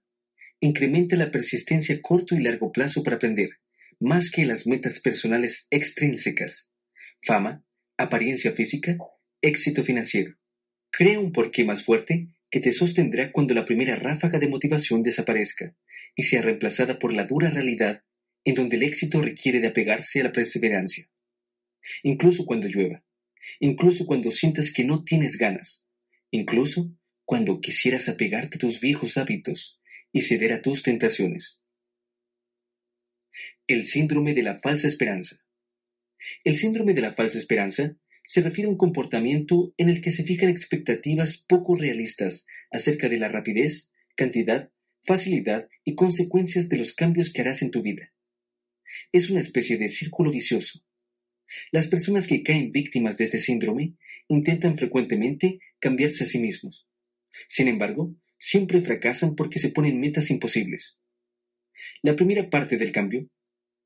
incrementa 0.59 1.15
la 1.15 1.31
persistencia 1.31 1.95
a 1.95 2.01
corto 2.01 2.35
y 2.35 2.43
largo 2.43 2.73
plazo 2.73 3.05
para 3.05 3.19
aprender, 3.19 3.62
más 4.03 4.33
que 4.33 4.45
las 4.45 4.67
metas 4.67 4.99
personales 4.99 5.69
extrínsecas, 5.71 6.73
fama, 7.23 7.65
apariencia 7.97 8.51
física, 8.51 8.99
éxito 9.41 9.85
financiero. 9.85 10.35
Crea 10.91 11.21
un 11.21 11.31
porqué 11.31 11.65
más 11.65 11.85
fuerte 11.85 12.27
que 12.51 12.59
te 12.59 12.73
sostendrá 12.73 13.31
cuando 13.31 13.55
la 13.55 13.65
primera 13.65 13.95
ráfaga 13.95 14.41
de 14.41 14.49
motivación 14.49 15.05
desaparezca 15.05 15.77
y 16.17 16.25
sea 16.25 16.43
reemplazada 16.43 16.99
por 16.99 17.13
la 17.13 17.27
dura 17.27 17.49
realidad 17.49 18.03
en 18.45 18.57
donde 18.57 18.77
el 18.77 18.83
éxito 18.83 19.23
requiere 19.23 19.61
de 19.61 19.69
apegarse 19.69 20.21
a 20.21 20.25
la 20.25 20.33
perseverancia. 20.33 21.09
Incluso 22.03 22.45
cuando 22.45 22.67
llueva, 22.67 23.05
incluso 23.61 24.05
cuando 24.05 24.33
sientas 24.33 24.73
que 24.73 24.83
no 24.83 25.05
tienes 25.05 25.39
ganas, 25.39 25.87
incluso 26.33 26.93
cuando 27.25 27.61
quisieras 27.61 28.09
apegarte 28.09 28.57
a 28.57 28.59
tus 28.59 28.81
viejos 28.81 29.17
hábitos 29.17 29.81
y 30.13 30.23
ceder 30.23 30.53
a 30.55 30.61
tus 30.61 30.83
tentaciones. 30.83 31.62
El 33.73 33.87
síndrome 33.87 34.35
de 34.35 34.43
la 34.43 34.59
falsa 34.59 34.87
esperanza. 34.87 35.39
El 36.45 36.59
síndrome 36.59 36.93
de 36.93 37.01
la 37.01 37.15
falsa 37.15 37.39
esperanza 37.39 37.97
se 38.27 38.43
refiere 38.43 38.69
a 38.69 38.71
un 38.71 38.77
comportamiento 38.77 39.73
en 39.79 39.89
el 39.89 40.03
que 40.03 40.13
se 40.13 40.25
fijan 40.25 40.51
expectativas 40.51 41.47
poco 41.49 41.75
realistas 41.75 42.45
acerca 42.71 43.09
de 43.09 43.17
la 43.17 43.29
rapidez, 43.29 43.91
cantidad, 44.15 44.71
facilidad 45.07 45.71
y 45.85 45.95
consecuencias 45.95 46.69
de 46.69 46.77
los 46.77 46.93
cambios 46.93 47.33
que 47.33 47.41
harás 47.41 47.63
en 47.63 47.71
tu 47.71 47.81
vida. 47.81 48.13
Es 49.11 49.31
una 49.31 49.41
especie 49.41 49.79
de 49.79 49.89
círculo 49.89 50.31
vicioso. 50.31 50.81
Las 51.71 51.87
personas 51.87 52.27
que 52.27 52.43
caen 52.43 52.73
víctimas 52.73 53.17
de 53.17 53.25
este 53.25 53.39
síndrome 53.39 53.95
intentan 54.29 54.77
frecuentemente 54.77 55.61
cambiarse 55.79 56.25
a 56.25 56.27
sí 56.27 56.41
mismos. 56.41 56.87
Sin 57.49 57.69
embargo, 57.69 58.15
siempre 58.37 58.83
fracasan 58.83 59.35
porque 59.35 59.59
se 59.59 59.71
ponen 59.71 59.99
metas 59.99 60.31
imposibles. 60.31 61.01
La 62.03 62.15
primera 62.15 62.51
parte 62.51 62.77
del 62.77 62.93
cambio, 62.93 63.31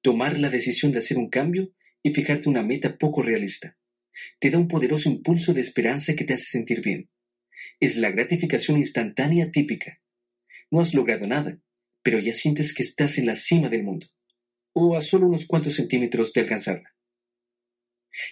tomar 0.07 0.39
la 0.39 0.51
decisión 0.51 0.93
de 0.93 1.01
hacer 1.01 1.19
un 1.19 1.29
cambio 1.29 1.73
y 2.01 2.13
fijarte 2.13 2.49
una 2.49 2.63
meta 2.63 2.97
poco 2.97 3.25
realista, 3.25 3.77
te 4.39 4.53
da 4.53 4.57
un 4.57 4.69
poderoso 4.69 5.09
impulso 5.09 5.53
de 5.53 5.63
esperanza 5.63 6.15
que 6.15 6.23
te 6.23 6.35
hace 6.35 6.45
sentir 6.45 6.81
bien. 6.81 7.11
Es 7.81 7.97
la 7.97 8.13
gratificación 8.13 8.77
instantánea 8.79 9.51
típica. 9.51 10.01
No 10.71 10.81
has 10.81 10.95
logrado 10.95 11.27
nada, 11.27 11.59
pero 12.05 12.21
ya 12.21 12.33
sientes 12.35 12.73
que 12.73 12.85
estás 12.85 13.19
en 13.19 13.27
la 13.27 13.35
cima 13.35 13.69
del 13.69 13.83
mundo, 13.83 14.07
o 14.75 14.97
a 14.97 15.01
solo 15.01 15.27
unos 15.27 15.45
cuantos 15.45 15.75
centímetros 15.75 16.33
de 16.33 16.43
alcanzarla. 16.43 16.95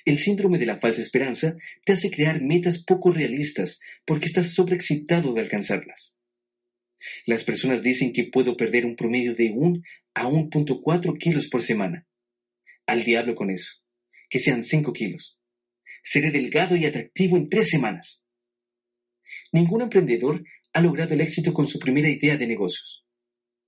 El 0.05 0.21
síndrome 0.21 0.61
de 0.61 0.67
la 0.67 0.79
falsa 0.79 1.03
esperanza 1.03 1.57
te 1.85 1.95
hace 1.95 2.09
crear 2.09 2.41
metas 2.41 2.85
poco 2.85 3.11
realistas 3.11 3.81
porque 4.07 4.27
estás 4.27 4.55
sobreexcitado 4.55 5.35
de 5.35 5.41
alcanzarlas. 5.41 6.14
Las 7.27 7.45
personas 7.45 7.83
dicen 7.83 8.13
que 8.13 8.25
puedo 8.25 8.57
perder 8.57 8.87
un 8.87 8.97
promedio 8.97 9.35
de 9.35 9.53
1 9.55 9.83
a 10.15 10.29
1.4 10.29 11.19
kilos 11.19 11.49
por 11.49 11.63
semana. 11.63 12.07
Al 12.87 13.05
diablo 13.05 13.35
con 13.35 13.51
eso. 13.51 13.83
Que 14.29 14.39
sean 14.39 14.65
5 14.65 14.93
kilos. 14.93 15.39
Seré 16.03 16.31
delgado 16.31 16.77
y 16.77 16.85
atractivo 16.85 17.37
en 17.37 17.49
tres 17.49 17.71
semanas. 17.71 18.25
Ningún 19.53 19.83
emprendedor 19.83 20.45
ha 20.73 20.81
logrado 20.81 21.15
el 21.15 21.21
éxito 21.21 21.55
con 21.55 21.67
su 21.67 21.79
primera 21.79 22.09
idea 22.09 22.37
de 22.37 22.47
negocios. 22.47 23.07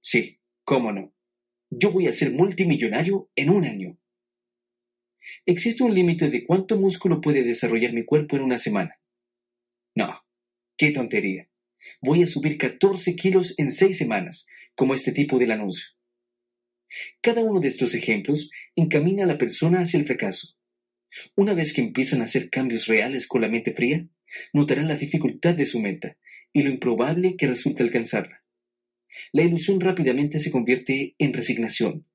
Sí, 0.00 0.40
cómo 0.64 0.92
no. 0.92 1.14
Yo 1.70 1.90
voy 1.90 2.08
a 2.08 2.12
ser 2.12 2.32
multimillonario 2.32 3.30
en 3.36 3.50
un 3.50 3.64
año. 3.64 3.98
¿Existe 5.44 5.82
un 5.82 5.94
límite 5.94 6.30
de 6.30 6.44
cuánto 6.44 6.76
músculo 6.76 7.20
puede 7.20 7.42
desarrollar 7.42 7.92
mi 7.92 8.04
cuerpo 8.04 8.36
en 8.36 8.42
una 8.42 8.58
semana? 8.58 9.00
No, 9.94 10.22
qué 10.76 10.92
tontería. 10.92 11.48
Voy 12.00 12.22
a 12.22 12.26
subir 12.26 12.58
14 12.58 13.16
kilos 13.16 13.54
en 13.58 13.70
seis 13.70 13.98
semanas, 13.98 14.46
como 14.74 14.94
este 14.94 15.12
tipo 15.12 15.38
del 15.38 15.52
anuncio. 15.52 15.88
Cada 17.20 17.42
uno 17.42 17.60
de 17.60 17.68
estos 17.68 17.94
ejemplos 17.94 18.50
encamina 18.74 19.24
a 19.24 19.26
la 19.26 19.38
persona 19.38 19.80
hacia 19.80 19.98
el 19.98 20.06
fracaso. 20.06 20.56
Una 21.34 21.54
vez 21.54 21.72
que 21.72 21.80
empiezan 21.80 22.20
a 22.20 22.24
hacer 22.24 22.50
cambios 22.50 22.86
reales 22.86 23.26
con 23.26 23.40
la 23.40 23.48
mente 23.48 23.72
fría, 23.72 24.06
notarán 24.52 24.88
la 24.88 24.96
dificultad 24.96 25.54
de 25.54 25.66
su 25.66 25.80
meta 25.80 26.16
y 26.52 26.62
lo 26.62 26.70
improbable 26.70 27.36
que 27.36 27.46
resulta 27.46 27.82
alcanzarla. 27.82 28.44
La 29.32 29.42
ilusión 29.42 29.80
rápidamente 29.80 30.38
se 30.38 30.50
convierte 30.50 31.14
en 31.18 31.32
resignación, 31.32 32.06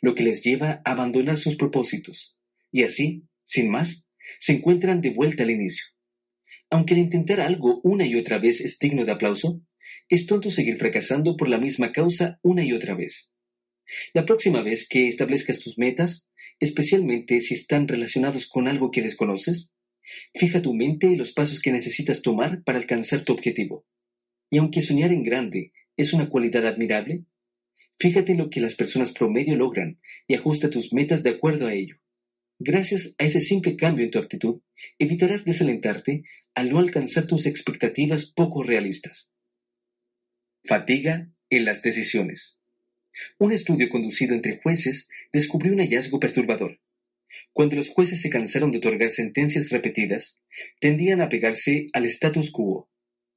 lo 0.00 0.14
que 0.14 0.24
les 0.24 0.42
lleva 0.42 0.82
a 0.84 0.92
abandonar 0.92 1.36
sus 1.36 1.56
propósitos, 1.56 2.38
y 2.72 2.82
así, 2.82 3.24
sin 3.44 3.70
más, 3.70 4.08
se 4.38 4.52
encuentran 4.52 5.00
de 5.00 5.10
vuelta 5.10 5.42
al 5.42 5.50
inicio. 5.50 5.95
Aunque 6.70 6.94
el 6.94 7.00
intentar 7.00 7.40
algo 7.40 7.80
una 7.84 8.06
y 8.06 8.16
otra 8.16 8.38
vez 8.38 8.60
es 8.60 8.78
digno 8.78 9.04
de 9.04 9.12
aplauso, 9.12 9.62
es 10.08 10.26
tonto 10.26 10.50
seguir 10.50 10.76
fracasando 10.76 11.36
por 11.36 11.48
la 11.48 11.58
misma 11.58 11.92
causa 11.92 12.38
una 12.42 12.64
y 12.64 12.72
otra 12.72 12.94
vez. 12.94 13.32
La 14.12 14.24
próxima 14.24 14.62
vez 14.62 14.88
que 14.88 15.08
establezcas 15.08 15.60
tus 15.60 15.78
metas, 15.78 16.28
especialmente 16.58 17.40
si 17.40 17.54
están 17.54 17.86
relacionados 17.86 18.48
con 18.48 18.66
algo 18.66 18.90
que 18.90 19.02
desconoces, 19.02 19.72
fija 20.34 20.62
tu 20.62 20.74
mente 20.74 21.06
en 21.06 21.18
los 21.18 21.32
pasos 21.32 21.60
que 21.60 21.72
necesitas 21.72 22.22
tomar 22.22 22.62
para 22.64 22.78
alcanzar 22.78 23.22
tu 23.22 23.32
objetivo. 23.32 23.86
Y 24.50 24.58
aunque 24.58 24.82
soñar 24.82 25.12
en 25.12 25.22
grande 25.22 25.72
es 25.96 26.12
una 26.12 26.28
cualidad 26.28 26.66
admirable, 26.66 27.24
fíjate 27.98 28.32
en 28.32 28.38
lo 28.38 28.50
que 28.50 28.60
las 28.60 28.74
personas 28.74 29.12
promedio 29.12 29.56
logran 29.56 30.00
y 30.26 30.34
ajusta 30.34 30.70
tus 30.70 30.92
metas 30.92 31.22
de 31.22 31.30
acuerdo 31.30 31.66
a 31.66 31.74
ello. 31.74 31.96
Gracias 32.58 33.14
a 33.18 33.24
ese 33.24 33.40
simple 33.40 33.76
cambio 33.76 34.04
en 34.04 34.10
tu 34.10 34.18
actitud, 34.18 34.62
evitarás 34.98 35.44
desalentarte 35.44 36.24
al 36.54 36.70
no 36.70 36.78
alcanzar 36.78 37.26
tus 37.26 37.46
expectativas 37.46 38.32
poco 38.32 38.62
realistas. 38.62 39.30
Fatiga 40.64 41.30
en 41.50 41.64
las 41.66 41.82
decisiones. 41.82 42.58
Un 43.38 43.52
estudio 43.52 43.88
conducido 43.90 44.34
entre 44.34 44.58
jueces 44.62 45.08
descubrió 45.32 45.72
un 45.72 45.80
hallazgo 45.80 46.18
perturbador. 46.18 46.80
Cuando 47.52 47.76
los 47.76 47.90
jueces 47.90 48.22
se 48.22 48.30
cansaron 48.30 48.70
de 48.70 48.78
otorgar 48.78 49.10
sentencias 49.10 49.68
repetidas, 49.70 50.40
tendían 50.80 51.20
a 51.20 51.28
pegarse 51.28 51.88
al 51.92 52.06
status 52.06 52.50
quo. 52.50 52.88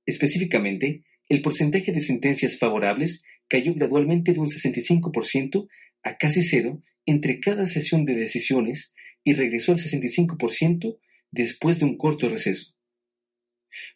Específicamente, 0.06 1.04
el 1.28 1.42
porcentaje 1.42 1.92
de 1.92 2.02
sentencias 2.02 2.58
favorables 2.58 3.24
cayó 3.50 3.74
gradualmente 3.74 4.34
de 4.34 4.40
un 4.40 4.48
65% 4.48 5.68
a 6.04 6.18
casi 6.18 6.42
cero 6.44 6.82
entre 7.06 7.40
cada 7.40 7.66
sesión 7.66 8.06
de 8.06 8.16
decisiones 8.16 8.94
y 9.24 9.34
regresó 9.34 9.74
al 9.74 9.80
65% 9.80 11.00
después 11.32 11.80
de 11.80 11.86
un 11.86 11.98
corto 11.98 12.30
receso. 12.30 12.76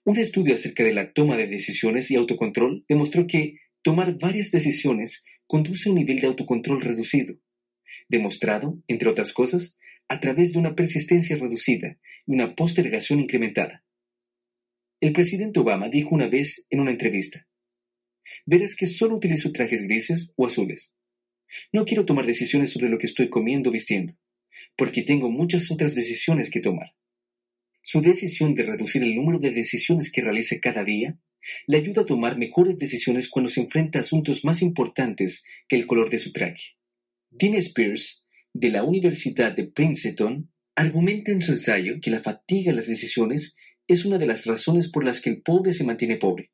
Un 0.05 0.17
estudio 0.17 0.55
acerca 0.55 0.83
de 0.83 0.93
la 0.93 1.13
toma 1.13 1.37
de 1.37 1.47
decisiones 1.47 2.11
y 2.11 2.15
autocontrol 2.15 2.85
demostró 2.87 3.25
que 3.25 3.59
tomar 3.81 4.17
varias 4.19 4.51
decisiones 4.51 5.25
conduce 5.47 5.89
a 5.89 5.91
un 5.91 5.97
nivel 5.97 6.19
de 6.19 6.27
autocontrol 6.27 6.81
reducido, 6.81 7.35
demostrado, 8.07 8.81
entre 8.87 9.09
otras 9.09 9.33
cosas, 9.33 9.79
a 10.07 10.19
través 10.19 10.53
de 10.53 10.59
una 10.59 10.75
persistencia 10.75 11.35
reducida 11.37 11.97
y 12.27 12.33
una 12.33 12.55
postergación 12.55 13.19
incrementada. 13.19 13.83
El 14.99 15.11
presidente 15.11 15.59
Obama 15.59 15.89
dijo 15.89 16.15
una 16.15 16.27
vez 16.27 16.67
en 16.69 16.79
una 16.79 16.91
entrevista, 16.91 17.47
verás 18.45 18.75
que 18.75 18.85
solo 18.85 19.15
utilizo 19.15 19.51
trajes 19.51 19.83
grises 19.83 20.33
o 20.35 20.45
azules. 20.45 20.95
No 21.71 21.85
quiero 21.85 22.05
tomar 22.05 22.25
decisiones 22.25 22.71
sobre 22.71 22.89
lo 22.89 22.97
que 22.97 23.07
estoy 23.07 23.29
comiendo 23.29 23.69
o 23.69 23.73
vistiendo 23.73 24.13
porque 24.75 25.03
tengo 25.03 25.29
muchas 25.29 25.71
otras 25.71 25.95
decisiones 25.95 26.49
que 26.49 26.59
tomar. 26.59 26.95
Su 27.81 28.01
decisión 28.01 28.55
de 28.55 28.63
reducir 28.63 29.03
el 29.03 29.15
número 29.15 29.39
de 29.39 29.51
decisiones 29.51 30.11
que 30.11 30.21
realice 30.21 30.59
cada 30.59 30.83
día 30.83 31.17
le 31.67 31.77
ayuda 31.77 32.03
a 32.03 32.05
tomar 32.05 32.37
mejores 32.37 32.79
decisiones 32.79 33.29
cuando 33.29 33.49
se 33.49 33.61
enfrenta 33.61 33.99
a 33.99 34.01
asuntos 34.01 34.45
más 34.45 34.61
importantes 34.61 35.43
que 35.67 35.75
el 35.75 35.85
color 35.85 36.09
de 36.09 36.19
su 36.19 36.31
traje. 36.31 36.77
Dean 37.29 37.55
Spears, 37.55 38.27
de 38.53 38.69
la 38.69 38.83
Universidad 38.83 39.53
de 39.53 39.65
Princeton, 39.65 40.49
argumenta 40.75 41.31
en 41.31 41.41
su 41.41 41.51
ensayo 41.51 41.95
que 42.01 42.11
la 42.11 42.21
fatiga 42.21 42.69
en 42.69 42.77
las 42.77 42.87
decisiones 42.87 43.55
es 43.87 44.05
una 44.05 44.17
de 44.17 44.27
las 44.27 44.45
razones 44.45 44.89
por 44.89 45.03
las 45.03 45.21
que 45.21 45.29
el 45.29 45.41
pobre 45.41 45.73
se 45.73 45.83
mantiene 45.83 46.17
pobre. 46.17 46.51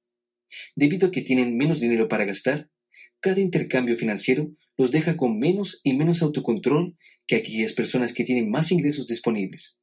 Debido 0.75 1.07
a 1.07 1.11
que 1.11 1.21
tienen 1.21 1.57
menos 1.57 1.79
dinero 1.79 2.07
para 2.07 2.25
gastar, 2.25 2.69
cada 3.19 3.39
intercambio 3.39 3.97
financiero 3.97 4.51
los 4.77 4.91
deja 4.91 5.17
con 5.17 5.37
menos 5.37 5.81
y 5.83 5.93
menos 5.93 6.21
autocontrol 6.21 6.97
que 7.29 7.35
aquellas 7.35 7.73
personas 7.73 8.11
que 8.11 8.23
tienen 8.23 8.49
más 8.49 8.71
ingresos 8.71 9.07
disponibles. 9.07 9.77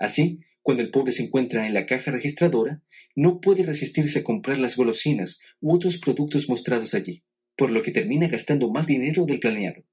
Así, 0.00 0.40
cuando 0.60 0.82
el 0.82 0.90
pobre 0.90 1.12
se 1.12 1.22
encuentra 1.22 1.68
en 1.68 1.72
la 1.72 1.86
caja 1.86 2.10
registradora, 2.10 2.82
no 3.14 3.40
puede 3.40 3.62
resistirse 3.62 4.18
a 4.18 4.24
comprar 4.24 4.58
las 4.58 4.76
golosinas 4.76 5.40
u 5.60 5.72
otros 5.72 5.98
productos 5.98 6.48
mostrados 6.48 6.94
allí, 6.94 7.22
por 7.56 7.70
lo 7.70 7.84
que 7.84 7.92
termina 7.92 8.26
gastando 8.26 8.72
más 8.72 8.88
dinero 8.88 9.24
del 9.24 9.38
planeado. 9.38 9.84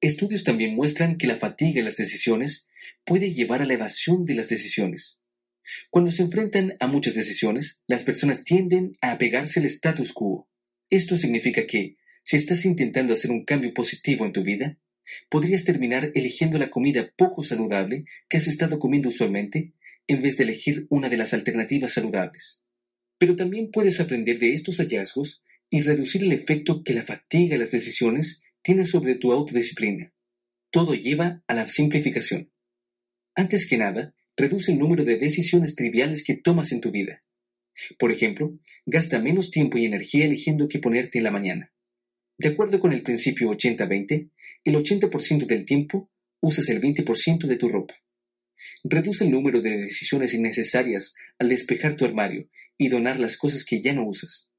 Estudios 0.00 0.42
también 0.42 0.74
muestran 0.74 1.18
que 1.18 1.26
la 1.26 1.36
fatiga 1.36 1.80
en 1.80 1.84
las 1.84 1.98
decisiones 1.98 2.66
puede 3.04 3.34
llevar 3.34 3.60
a 3.60 3.66
la 3.66 3.74
evasión 3.74 4.24
de 4.24 4.34
las 4.34 4.48
decisiones. 4.48 5.20
Cuando 5.90 6.10
se 6.10 6.22
enfrentan 6.22 6.76
a 6.80 6.86
muchas 6.86 7.14
decisiones, 7.14 7.82
las 7.86 8.04
personas 8.04 8.44
tienden 8.44 8.96
a 9.02 9.12
apegarse 9.12 9.60
al 9.60 9.66
status 9.66 10.14
quo. 10.14 10.48
Esto 10.88 11.18
significa 11.18 11.66
que, 11.66 11.98
si 12.24 12.36
estás 12.36 12.64
intentando 12.64 13.12
hacer 13.12 13.30
un 13.30 13.44
cambio 13.44 13.74
positivo 13.74 14.24
en 14.24 14.32
tu 14.32 14.42
vida, 14.42 14.78
podrías 15.28 15.64
terminar 15.64 16.12
eligiendo 16.14 16.58
la 16.58 16.70
comida 16.70 17.12
poco 17.16 17.42
saludable 17.42 18.04
que 18.28 18.36
has 18.36 18.46
estado 18.46 18.78
comiendo 18.78 19.08
usualmente 19.08 19.72
en 20.06 20.22
vez 20.22 20.36
de 20.36 20.44
elegir 20.44 20.86
una 20.90 21.08
de 21.08 21.16
las 21.16 21.34
alternativas 21.34 21.94
saludables. 21.94 22.62
Pero 23.18 23.36
también 23.36 23.70
puedes 23.70 24.00
aprender 24.00 24.38
de 24.38 24.54
estos 24.54 24.78
hallazgos 24.78 25.42
y 25.70 25.82
reducir 25.82 26.22
el 26.22 26.32
efecto 26.32 26.82
que 26.82 26.94
la 26.94 27.02
fatiga 27.02 27.56
y 27.56 27.58
las 27.58 27.70
decisiones 27.70 28.42
tienen 28.62 28.86
sobre 28.86 29.14
tu 29.14 29.32
autodisciplina. 29.32 30.12
Todo 30.70 30.94
lleva 30.94 31.42
a 31.46 31.54
la 31.54 31.68
simplificación. 31.68 32.50
Antes 33.34 33.66
que 33.68 33.78
nada, 33.78 34.14
reduce 34.36 34.72
el 34.72 34.78
número 34.78 35.04
de 35.04 35.18
decisiones 35.18 35.76
triviales 35.76 36.24
que 36.24 36.36
tomas 36.36 36.72
en 36.72 36.80
tu 36.80 36.90
vida. 36.90 37.22
Por 37.98 38.12
ejemplo, 38.12 38.58
gasta 38.84 39.18
menos 39.18 39.50
tiempo 39.50 39.78
y 39.78 39.86
energía 39.86 40.24
eligiendo 40.24 40.68
qué 40.68 40.78
ponerte 40.78 41.18
en 41.18 41.24
la 41.24 41.30
mañana. 41.30 41.72
De 42.38 42.48
acuerdo 42.48 42.80
con 42.80 42.92
el 42.92 43.02
principio 43.02 43.50
80-20, 43.50 44.30
el 44.64 44.74
80% 44.76 45.46
del 45.46 45.64
tiempo 45.64 46.10
usas 46.40 46.68
el 46.68 46.80
20% 46.80 47.46
de 47.46 47.56
tu 47.56 47.68
ropa. 47.68 47.94
Reduce 48.84 49.24
el 49.24 49.30
número 49.30 49.60
de 49.60 49.78
decisiones 49.78 50.34
innecesarias 50.34 51.14
al 51.38 51.48
despejar 51.48 51.96
tu 51.96 52.04
armario 52.04 52.48
y 52.78 52.88
donar 52.88 53.18
las 53.18 53.36
cosas 53.36 53.64
que 53.64 53.82
ya 53.82 53.92
no 53.92 54.06
usas. 54.06 54.50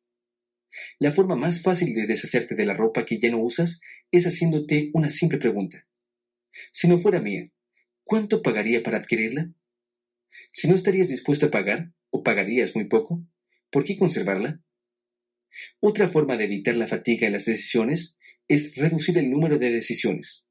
La 0.99 1.11
forma 1.11 1.35
más 1.35 1.61
fácil 1.61 1.93
de 1.93 2.07
deshacerte 2.07 2.55
de 2.55 2.65
la 2.65 2.73
ropa 2.73 3.05
que 3.05 3.19
ya 3.19 3.29
no 3.29 3.39
usas 3.39 3.81
es 4.11 4.25
haciéndote 4.25 4.89
una 4.93 5.09
simple 5.09 5.37
pregunta. 5.37 5.87
Si 6.71 6.87
no 6.87 6.97
fuera 6.97 7.21
mía, 7.21 7.51
¿cuánto 8.03 8.41
pagaría 8.41 8.83
para 8.83 8.97
adquirirla? 8.97 9.51
Si 10.51 10.67
no 10.67 10.75
estarías 10.75 11.09
dispuesto 11.09 11.47
a 11.47 11.51
pagar, 11.51 11.93
o 12.09 12.23
pagarías 12.23 12.75
muy 12.75 12.85
poco, 12.85 13.25
¿por 13.71 13.83
qué 13.83 13.97
conservarla? 13.97 14.61
Otra 15.79 16.09
forma 16.09 16.37
de 16.37 16.45
evitar 16.45 16.75
la 16.75 16.87
fatiga 16.87 17.27
en 17.27 17.33
las 17.33 17.45
decisiones 17.45 18.17
es 18.53 18.75
reducir 18.75 19.17
el 19.17 19.29
número 19.29 19.57
de 19.57 19.71
decisiones. 19.71 20.47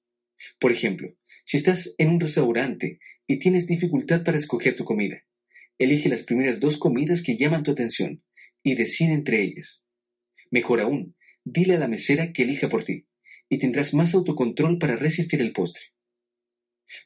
Por 0.59 0.73
ejemplo, 0.73 1.17
si 1.45 1.57
estás 1.57 1.95
en 1.99 2.09
un 2.09 2.21
restaurante 2.21 2.99
y 3.29 3.39
tienes 3.39 3.67
dificultad 3.67 4.25
para 4.25 4.39
escoger 4.39 4.75
tu 4.75 4.85
comida, 4.85 5.25
elige 5.79 6.09
las 6.09 6.25
primeras 6.25 6.59
dos 6.59 6.79
comidas 6.79 7.23
que 7.23 7.37
llaman 7.37 7.63
tu 7.63 7.71
atención 7.71 8.25
y 8.63 8.75
decide 8.75 9.13
entre 9.13 9.43
ellas. 9.43 9.85
Mejor 10.51 10.81
aún, 10.81 11.17
dile 11.45 11.77
a 11.77 11.79
la 11.79 11.89
mesera 11.89 12.33
que 12.33 12.43
elija 12.43 12.69
por 12.69 12.85
ti, 12.85 13.07
y 13.49 13.59
tendrás 13.59 13.95
más 13.95 14.15
autocontrol 14.15 14.79
para 14.79 14.97
resistir 14.97 15.41
el 15.41 15.53
postre. 15.53 15.83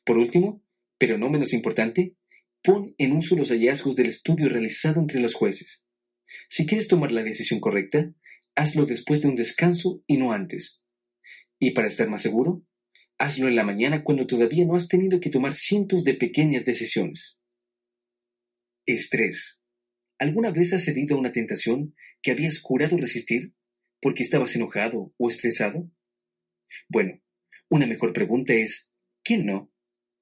Por 0.04 0.16
último, 0.16 0.62
pero 0.98 1.18
no 1.18 1.28
menos 1.28 1.52
importante, 1.52 2.14
pon 2.62 2.94
en 2.96 3.12
uso 3.12 3.36
los 3.36 3.50
hallazgos 3.50 3.96
del 3.96 4.06
estudio 4.06 4.48
realizado 4.48 5.00
entre 5.00 5.20
los 5.20 5.34
jueces. 5.34 5.84
Si 6.48 6.66
quieres 6.66 6.88
tomar 6.88 7.12
la 7.12 7.22
decisión 7.22 7.60
correcta, 7.60 8.12
hazlo 8.54 8.86
después 8.86 9.20
de 9.20 9.28
un 9.28 9.34
descanso 9.36 10.02
y 10.06 10.16
no 10.16 10.32
antes. 10.32 10.82
Y 11.58 11.70
para 11.72 11.88
estar 11.88 12.08
más 12.08 12.22
seguro, 12.22 12.64
hazlo 13.18 13.48
en 13.48 13.56
la 13.56 13.64
mañana 13.64 14.04
cuando 14.04 14.26
todavía 14.26 14.66
no 14.66 14.76
has 14.76 14.88
tenido 14.88 15.20
que 15.20 15.30
tomar 15.30 15.54
cientos 15.54 16.04
de 16.04 16.14
pequeñas 16.14 16.64
decisiones. 16.64 17.38
Estrés. 18.84 19.62
¿Alguna 20.18 20.50
vez 20.50 20.72
has 20.72 20.84
cedido 20.84 21.16
a 21.16 21.18
una 21.18 21.32
tentación 21.32 21.94
que 22.22 22.30
habías 22.30 22.60
jurado 22.60 22.96
resistir 22.96 23.54
porque 24.00 24.22
estabas 24.22 24.54
enojado 24.56 25.12
o 25.18 25.28
estresado? 25.28 25.90
Bueno, 26.88 27.20
una 27.68 27.86
mejor 27.86 28.12
pregunta 28.12 28.54
es, 28.54 28.92
¿quién 29.22 29.46
no? 29.46 29.72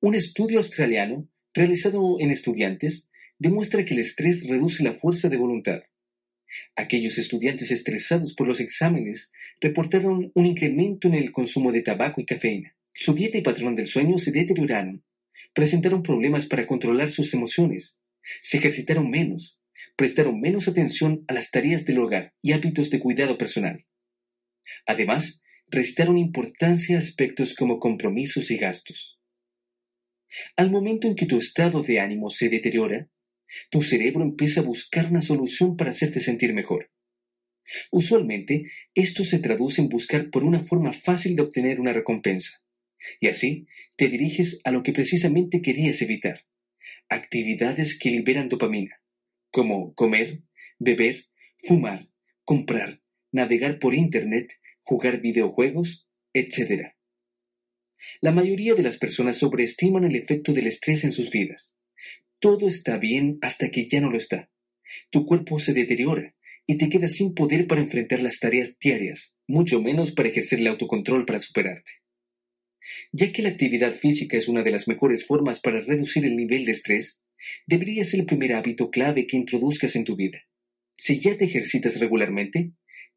Un 0.00 0.14
estudio 0.14 0.58
australiano 0.58 1.28
realizado 1.52 2.20
en 2.20 2.30
estudiantes 2.30 3.10
demuestra 3.38 3.84
que 3.84 3.94
el 3.94 4.00
estrés 4.00 4.48
reduce 4.48 4.82
la 4.82 4.94
fuerza 4.94 5.28
de 5.28 5.36
voluntad. 5.36 5.82
Aquellos 6.76 7.18
estudiantes 7.18 7.70
estresados 7.70 8.34
por 8.34 8.46
los 8.46 8.60
exámenes 8.60 9.32
reportaron 9.60 10.32
un 10.34 10.46
incremento 10.46 11.08
en 11.08 11.14
el 11.14 11.32
consumo 11.32 11.72
de 11.72 11.82
tabaco 11.82 12.20
y 12.20 12.26
cafeína. 12.26 12.76
Su 12.94 13.14
dieta 13.14 13.38
y 13.38 13.42
patrón 13.42 13.74
del 13.74 13.86
sueño 13.86 14.18
se 14.18 14.32
deterioraron. 14.32 15.04
Presentaron 15.52 16.02
problemas 16.02 16.46
para 16.46 16.66
controlar 16.66 17.10
sus 17.10 17.32
emociones. 17.34 18.00
Se 18.42 18.58
ejercitaron 18.58 19.10
menos. 19.10 19.60
Prestaron 19.96 20.40
menos 20.40 20.68
atención 20.68 21.24
a 21.28 21.34
las 21.34 21.50
tareas 21.50 21.84
del 21.84 21.98
hogar 21.98 22.34
y 22.42 22.52
hábitos 22.52 22.90
de 22.90 23.00
cuidado 23.00 23.38
personal. 23.38 23.84
Además, 24.86 25.42
restaron 25.68 26.18
importancia 26.18 26.96
a 26.96 27.00
aspectos 27.00 27.54
como 27.54 27.78
compromisos 27.78 28.50
y 28.50 28.56
gastos. 28.56 29.18
Al 30.56 30.70
momento 30.70 31.06
en 31.06 31.14
que 31.14 31.26
tu 31.26 31.38
estado 31.38 31.82
de 31.82 32.00
ánimo 32.00 32.30
se 32.30 32.48
deteriora, 32.48 33.08
tu 33.70 33.82
cerebro 33.82 34.22
empieza 34.22 34.60
a 34.60 34.64
buscar 34.64 35.06
una 35.06 35.20
solución 35.20 35.76
para 35.76 35.90
hacerte 35.90 36.20
sentir 36.20 36.54
mejor. 36.54 36.90
Usualmente, 37.90 38.70
esto 38.94 39.24
se 39.24 39.38
traduce 39.38 39.80
en 39.80 39.88
buscar 39.88 40.30
por 40.30 40.44
una 40.44 40.60
forma 40.60 40.92
fácil 40.92 41.36
de 41.36 41.42
obtener 41.42 41.80
una 41.80 41.92
recompensa. 41.92 42.62
Y 43.20 43.28
así, 43.28 43.66
te 43.96 44.08
diriges 44.08 44.60
a 44.64 44.70
lo 44.70 44.82
que 44.82 44.92
precisamente 44.92 45.62
querías 45.62 46.00
evitar. 46.02 46.44
Actividades 47.08 47.98
que 47.98 48.10
liberan 48.10 48.48
dopamina, 48.48 49.00
como 49.50 49.94
comer, 49.94 50.42
beber, 50.78 51.26
fumar, 51.58 52.08
comprar, 52.44 53.00
navegar 53.30 53.78
por 53.78 53.94
Internet, 53.94 54.52
jugar 54.82 55.20
videojuegos, 55.20 56.08
etc. 56.32 56.94
La 58.20 58.32
mayoría 58.32 58.74
de 58.74 58.82
las 58.82 58.98
personas 58.98 59.38
sobreestiman 59.38 60.04
el 60.04 60.16
efecto 60.16 60.52
del 60.52 60.66
estrés 60.66 61.04
en 61.04 61.12
sus 61.12 61.30
vidas. 61.30 61.76
Todo 62.44 62.68
está 62.68 62.98
bien 62.98 63.38
hasta 63.40 63.70
que 63.70 63.88
ya 63.88 64.02
no 64.02 64.10
lo 64.10 64.18
está. 64.18 64.50
Tu 65.08 65.24
cuerpo 65.24 65.58
se 65.58 65.72
deteriora 65.72 66.36
y 66.66 66.76
te 66.76 66.90
quedas 66.90 67.14
sin 67.14 67.32
poder 67.32 67.66
para 67.66 67.80
enfrentar 67.80 68.20
las 68.20 68.38
tareas 68.38 68.78
diarias, 68.78 69.38
mucho 69.46 69.80
menos 69.80 70.12
para 70.12 70.28
ejercer 70.28 70.58
el 70.58 70.66
autocontrol 70.66 71.24
para 71.24 71.38
superarte. 71.38 71.90
Ya 73.12 73.32
que 73.32 73.40
la 73.40 73.48
actividad 73.48 73.94
física 73.94 74.36
es 74.36 74.46
una 74.46 74.62
de 74.62 74.72
las 74.72 74.88
mejores 74.88 75.26
formas 75.26 75.58
para 75.58 75.80
reducir 75.80 76.26
el 76.26 76.36
nivel 76.36 76.66
de 76.66 76.72
estrés, 76.72 77.22
debería 77.66 78.04
ser 78.04 78.20
el 78.20 78.26
primer 78.26 78.52
hábito 78.52 78.90
clave 78.90 79.26
que 79.26 79.38
introduzcas 79.38 79.96
en 79.96 80.04
tu 80.04 80.14
vida. 80.14 80.42
Si 80.98 81.20
ya 81.20 81.38
te 81.38 81.46
ejercitas 81.46 81.98
regularmente, 81.98 82.72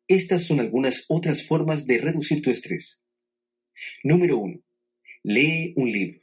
estas 0.08 0.44
son 0.45 0.62
algunas 0.62 1.04
otras 1.10 1.45
formas 1.45 1.86
de 1.86 1.98
reducir 1.98 2.41
tu 2.41 2.49
estrés. 2.49 3.04
Número 4.06 4.38
1. 4.38 4.64
Lee 5.24 5.74
un 5.76 5.91
libro. 5.91 6.22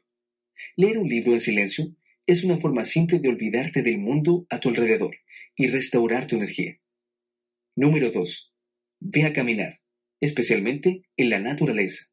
Leer 0.77 0.97
un 0.97 1.09
libro 1.11 1.35
en 1.35 1.43
silencio 1.43 1.95
es 2.27 2.45
una 2.45 2.57
forma 2.57 2.85
simple 2.85 3.19
de 3.19 3.29
olvidarte 3.29 3.83
del 3.83 3.99
mundo 3.99 4.47
a 4.49 4.59
tu 4.61 4.71
alrededor 4.71 5.17
y 5.57 5.67
restaurar 5.67 6.27
tu 6.27 6.37
energía. 6.37 6.81
Número 7.77 8.11
2. 8.11 8.55
Ve 9.01 9.25
a 9.25 9.33
caminar, 9.33 9.81
especialmente 10.21 11.03
en 11.17 11.31
la 11.31 11.39
naturaleza. 11.39 12.07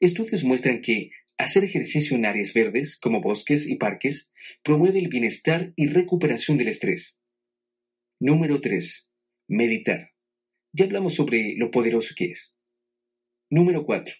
Estudios 0.00 0.44
muestran 0.44 0.82
que 0.82 1.10
hacer 1.38 1.64
ejercicio 1.64 2.16
en 2.16 2.26
áreas 2.26 2.52
verdes, 2.52 2.98
como 2.98 3.20
bosques 3.20 3.66
y 3.66 3.76
parques, 3.76 4.32
promueve 4.62 4.98
el 4.98 5.08
bienestar 5.08 5.72
y 5.76 5.88
recuperación 5.88 6.58
del 6.58 6.68
estrés. 6.68 7.20
Número 8.20 8.60
3. 8.60 9.10
Meditar. 9.48 10.12
Ya 10.72 10.84
hablamos 10.84 11.14
sobre 11.14 11.54
lo 11.56 11.70
poderoso 11.70 12.14
que 12.16 12.26
es. 12.26 12.56
Número 13.50 13.84
4. 13.84 14.14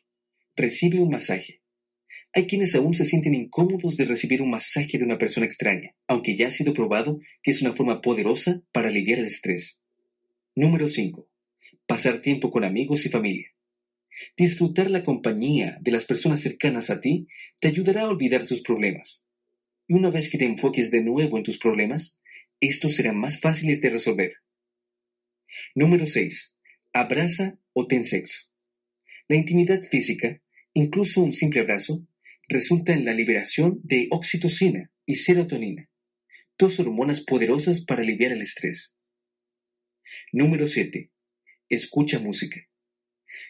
Recibe 0.56 1.00
un 1.00 1.10
masaje. 1.10 1.63
Hay 2.36 2.48
quienes 2.48 2.74
aún 2.74 2.94
se 2.94 3.04
sienten 3.04 3.32
incómodos 3.32 3.96
de 3.96 4.06
recibir 4.06 4.42
un 4.42 4.50
masaje 4.50 4.98
de 4.98 5.04
una 5.04 5.18
persona 5.18 5.46
extraña, 5.46 5.94
aunque 6.08 6.36
ya 6.36 6.48
ha 6.48 6.50
sido 6.50 6.74
probado 6.74 7.20
que 7.44 7.52
es 7.52 7.62
una 7.62 7.74
forma 7.74 8.00
poderosa 8.00 8.60
para 8.72 8.88
aliviar 8.88 9.20
el 9.20 9.26
estrés. 9.26 9.82
Número 10.56 10.88
5. 10.88 11.28
Pasar 11.86 12.22
tiempo 12.22 12.50
con 12.50 12.64
amigos 12.64 13.06
y 13.06 13.08
familia. 13.08 13.46
Disfrutar 14.36 14.90
la 14.90 15.04
compañía 15.04 15.78
de 15.80 15.92
las 15.92 16.06
personas 16.06 16.40
cercanas 16.40 16.90
a 16.90 17.00
ti 17.00 17.28
te 17.60 17.68
ayudará 17.68 18.02
a 18.02 18.08
olvidar 18.08 18.46
tus 18.46 18.62
problemas. 18.62 19.24
Y 19.86 19.94
una 19.94 20.10
vez 20.10 20.28
que 20.28 20.38
te 20.38 20.44
enfoques 20.44 20.90
de 20.90 21.04
nuevo 21.04 21.38
en 21.38 21.44
tus 21.44 21.58
problemas, 21.58 22.18
estos 22.58 22.96
serán 22.96 23.16
más 23.16 23.40
fáciles 23.40 23.80
de 23.80 23.90
resolver. 23.90 24.32
Número 25.76 26.04
6. 26.04 26.56
Abraza 26.92 27.60
o 27.74 27.86
ten 27.86 28.04
sexo. 28.04 28.50
La 29.28 29.36
intimidad 29.36 29.82
física, 29.82 30.40
incluso 30.72 31.22
un 31.22 31.32
simple 31.32 31.60
abrazo, 31.60 32.04
resulta 32.48 32.92
en 32.92 33.04
la 33.04 33.14
liberación 33.14 33.80
de 33.82 34.08
oxitocina 34.10 34.90
y 35.06 35.16
serotonina, 35.16 35.88
dos 36.58 36.78
hormonas 36.80 37.22
poderosas 37.22 37.84
para 37.84 38.02
aliviar 38.02 38.32
el 38.32 38.42
estrés. 38.42 38.96
Número 40.32 40.68
7. 40.68 41.10
Escucha 41.68 42.18
música. 42.18 42.60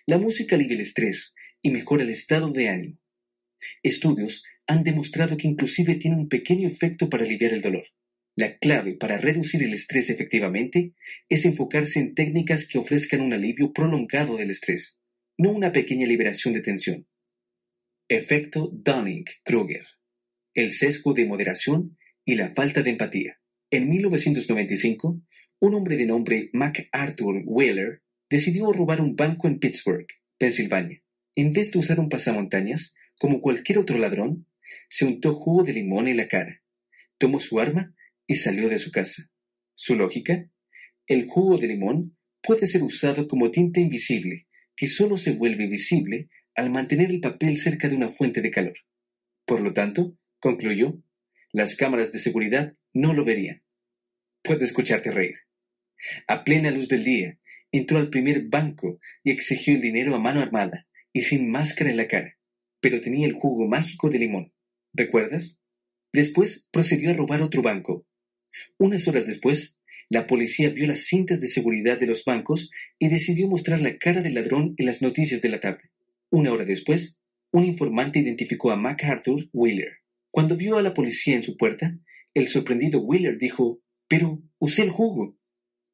La 0.07 0.19
música 0.19 0.57
alivia 0.57 0.77
el 0.77 0.83
estrés 0.83 1.35
y 1.63 1.71
mejora 1.71 2.05
el 2.05 2.11
estado 2.11 2.51
de 2.53 2.69
ánimo. 2.69 2.99
Estudios 3.83 4.45
han 4.67 4.85
demostrado 4.85 5.37
que 5.37 5.49
inclusive 5.49 5.97
tiene 5.97 6.17
un 6.17 6.29
pequeño 6.29 6.69
efecto 6.69 7.09
para 7.11 7.25
aliviar 7.25 7.53
el 7.53 7.61
dolor. 7.61 7.87
La 8.37 8.59
clave 8.59 8.95
para 8.95 9.19
reducir 9.19 9.63
el 9.63 9.75
estrés 9.75 10.11
efectivamente 10.11 10.95
es 11.29 11.45
enfocarse 11.45 12.01
en 12.01 12.15
técnicas 12.15 12.67
que 12.67 12.79
ofrezcan 12.79 13.21
un 13.21 13.33
alivio 13.33 13.73
prolongado 13.73 14.37
del 14.37 14.51
estrés, 14.51 14.99
no 15.39 15.53
una 15.53 15.73
pequeña 15.73 16.07
liberación 16.07 16.55
de 16.55 16.61
tensión. 16.61 17.07
Efecto 18.11 18.71
Dunning-Kruger. 18.71 19.87
El 20.53 20.73
sesgo 20.73 21.15
de 21.15 21.25
moderación 21.25 21.97
y 22.27 22.35
la 22.35 22.51
falta 22.51 22.83
de 22.83 22.91
empatía. 22.91 23.41
En 23.71 23.89
1995, 23.89 25.23
un 25.61 25.75
hombre 25.75 25.97
de 25.97 26.05
nombre 26.05 26.51
MacArthur 26.53 27.43
Wheeler 27.47 28.03
decidió 28.29 28.71
robar 28.73 29.01
un 29.01 29.17
banco 29.17 29.49
en 29.49 29.59
Pittsburgh, 29.59 30.07
Pensilvania. 30.37 31.03
En 31.35 31.55
vez 31.55 31.73
de 31.73 31.79
usar 31.79 31.99
un 31.99 32.11
pasamontañas, 32.11 32.95
como 33.19 33.41
cualquier 33.41 33.79
otro 33.79 33.97
ladrón, 33.97 34.47
se 34.91 35.07
untó 35.07 35.35
jugo 35.37 35.65
de 35.65 35.73
limón 35.73 36.07
en 36.07 36.19
la 36.19 36.29
cara, 36.29 36.63
tomó 37.17 37.41
su 37.41 37.59
arma 37.59 37.95
y 38.27 38.35
salió 38.35 38.69
de 38.69 38.79
su 38.79 38.91
casa. 38.91 39.31
Su 39.75 39.97
lógica, 39.97 40.51
el 41.07 41.25
jugo 41.27 41.57
de 41.57 41.69
limón 41.69 42.19
puede 42.43 42.67
ser 42.67 42.83
usado 42.83 43.27
como 43.29 43.51
tinta 43.51 43.81
invisible 43.81 44.47
que 44.77 44.89
solo 44.89 45.17
se 45.17 45.33
vuelve 45.33 45.69
visible 45.69 46.29
al 46.55 46.71
mantener 46.71 47.11
el 47.11 47.21
papel 47.21 47.59
cerca 47.59 47.89
de 47.89 47.97
una 47.97 48.11
fuente 48.11 48.41
de 48.41 48.51
calor. 48.51 48.77
Por 49.45 49.61
lo 49.61 49.73
tanto, 49.73 50.17
concluyó, 50.39 51.03
las 51.53 51.77
cámaras 51.77 52.13
de 52.13 52.19
seguridad 52.19 52.75
no 52.93 53.13
lo 53.13 53.25
verían. 53.25 53.63
Puedo 54.43 54.65
escucharte 54.65 55.11
reír. 55.11 55.37
A 56.27 56.45
plena 56.45 56.71
luz 56.71 56.89
del 56.89 57.05
día, 57.05 57.39
entró 57.73 57.99
al 57.99 58.11
primer 58.11 58.49
banco 58.49 59.01
y 59.23 59.31
exigió 59.31 59.75
el 59.75 59.81
dinero 59.81 60.15
a 60.15 60.19
mano 60.19 60.41
armada 60.41 60.87
y 61.13 61.23
sin 61.23 61.51
máscara 61.51 61.91
en 61.91 61.97
la 61.97 62.09
cara, 62.09 62.39
pero 62.81 63.01
tenía 63.01 63.27
el 63.27 63.33
jugo 63.33 63.67
mágico 63.67 64.11
de 64.11 64.19
limón. 64.19 64.53
¿Recuerdas? 64.93 65.61
Después 66.13 66.69
procedió 66.71 67.11
a 67.11 67.15
robar 67.15 67.43
otro 67.43 67.63
banco. 67.63 68.07
Unas 68.79 69.09
horas 69.09 69.27
después, 69.27 69.81
la 70.09 70.27
policía 70.27 70.71
vio 70.71 70.87
las 70.87 71.07
cintas 71.07 71.41
de 71.41 71.49
seguridad 71.49 71.99
de 71.99 72.07
los 72.07 72.25
bancos 72.25 72.71
y 72.99 73.09
decidió 73.09 73.49
mostrar 73.49 73.81
la 73.81 73.99
cara 73.99 74.23
del 74.23 74.35
ladrón 74.35 74.75
en 74.77 74.87
las 74.87 75.03
noticias 75.03 75.41
de 75.41 75.49
la 75.49 75.61
tarde. 75.61 75.91
Una 76.35 76.51
hora 76.51 76.65
después, 76.65 77.21
un 77.53 77.65
informante 77.65 78.19
identificó 78.19 78.73
a 78.73 78.77
MacArthur 78.77 79.49
Wheeler. 79.53 79.99
Cuando 80.33 80.57
vio 80.57 80.79
a 80.79 80.83
la 80.83 80.93
policía 80.93 81.37
en 81.37 81.45
su 81.45 81.57
puerta, 81.57 81.97
el 82.35 82.49
sorprendido 82.49 83.01
Wheeler 83.01 83.39
dijo, 83.39 83.81
Pero 84.09 84.43
usé 84.59 84.83
el 84.83 84.91
jugo. 84.91 85.39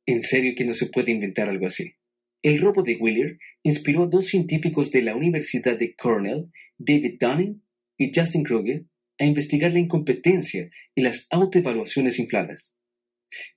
En 0.07 0.23
serio 0.23 0.55
que 0.57 0.65
no 0.65 0.73
se 0.73 0.87
puede 0.87 1.11
inventar 1.11 1.51
algo 1.51 1.67
así. 1.67 1.93
El 2.41 2.59
robo 2.59 2.83
de 2.83 2.97
Wheeler 2.97 3.39
inspiró 3.63 4.05
a 4.05 4.07
dos 4.07 4.29
científicos 4.29 4.91
de 4.91 5.03
la 5.03 5.15
Universidad 5.15 5.79
de 5.79 5.95
Cornell, 5.95 6.51
David 6.79 7.19
Dunning 7.21 7.63
y 7.99 8.11
Justin 8.15 8.43
Kruger, 8.43 8.87
a 9.19 9.27
investigar 9.27 9.75
la 9.75 9.81
incompetencia 9.81 10.71
y 10.95 11.03
las 11.03 11.27
autoevaluaciones 11.29 12.19
infladas. 12.19 12.79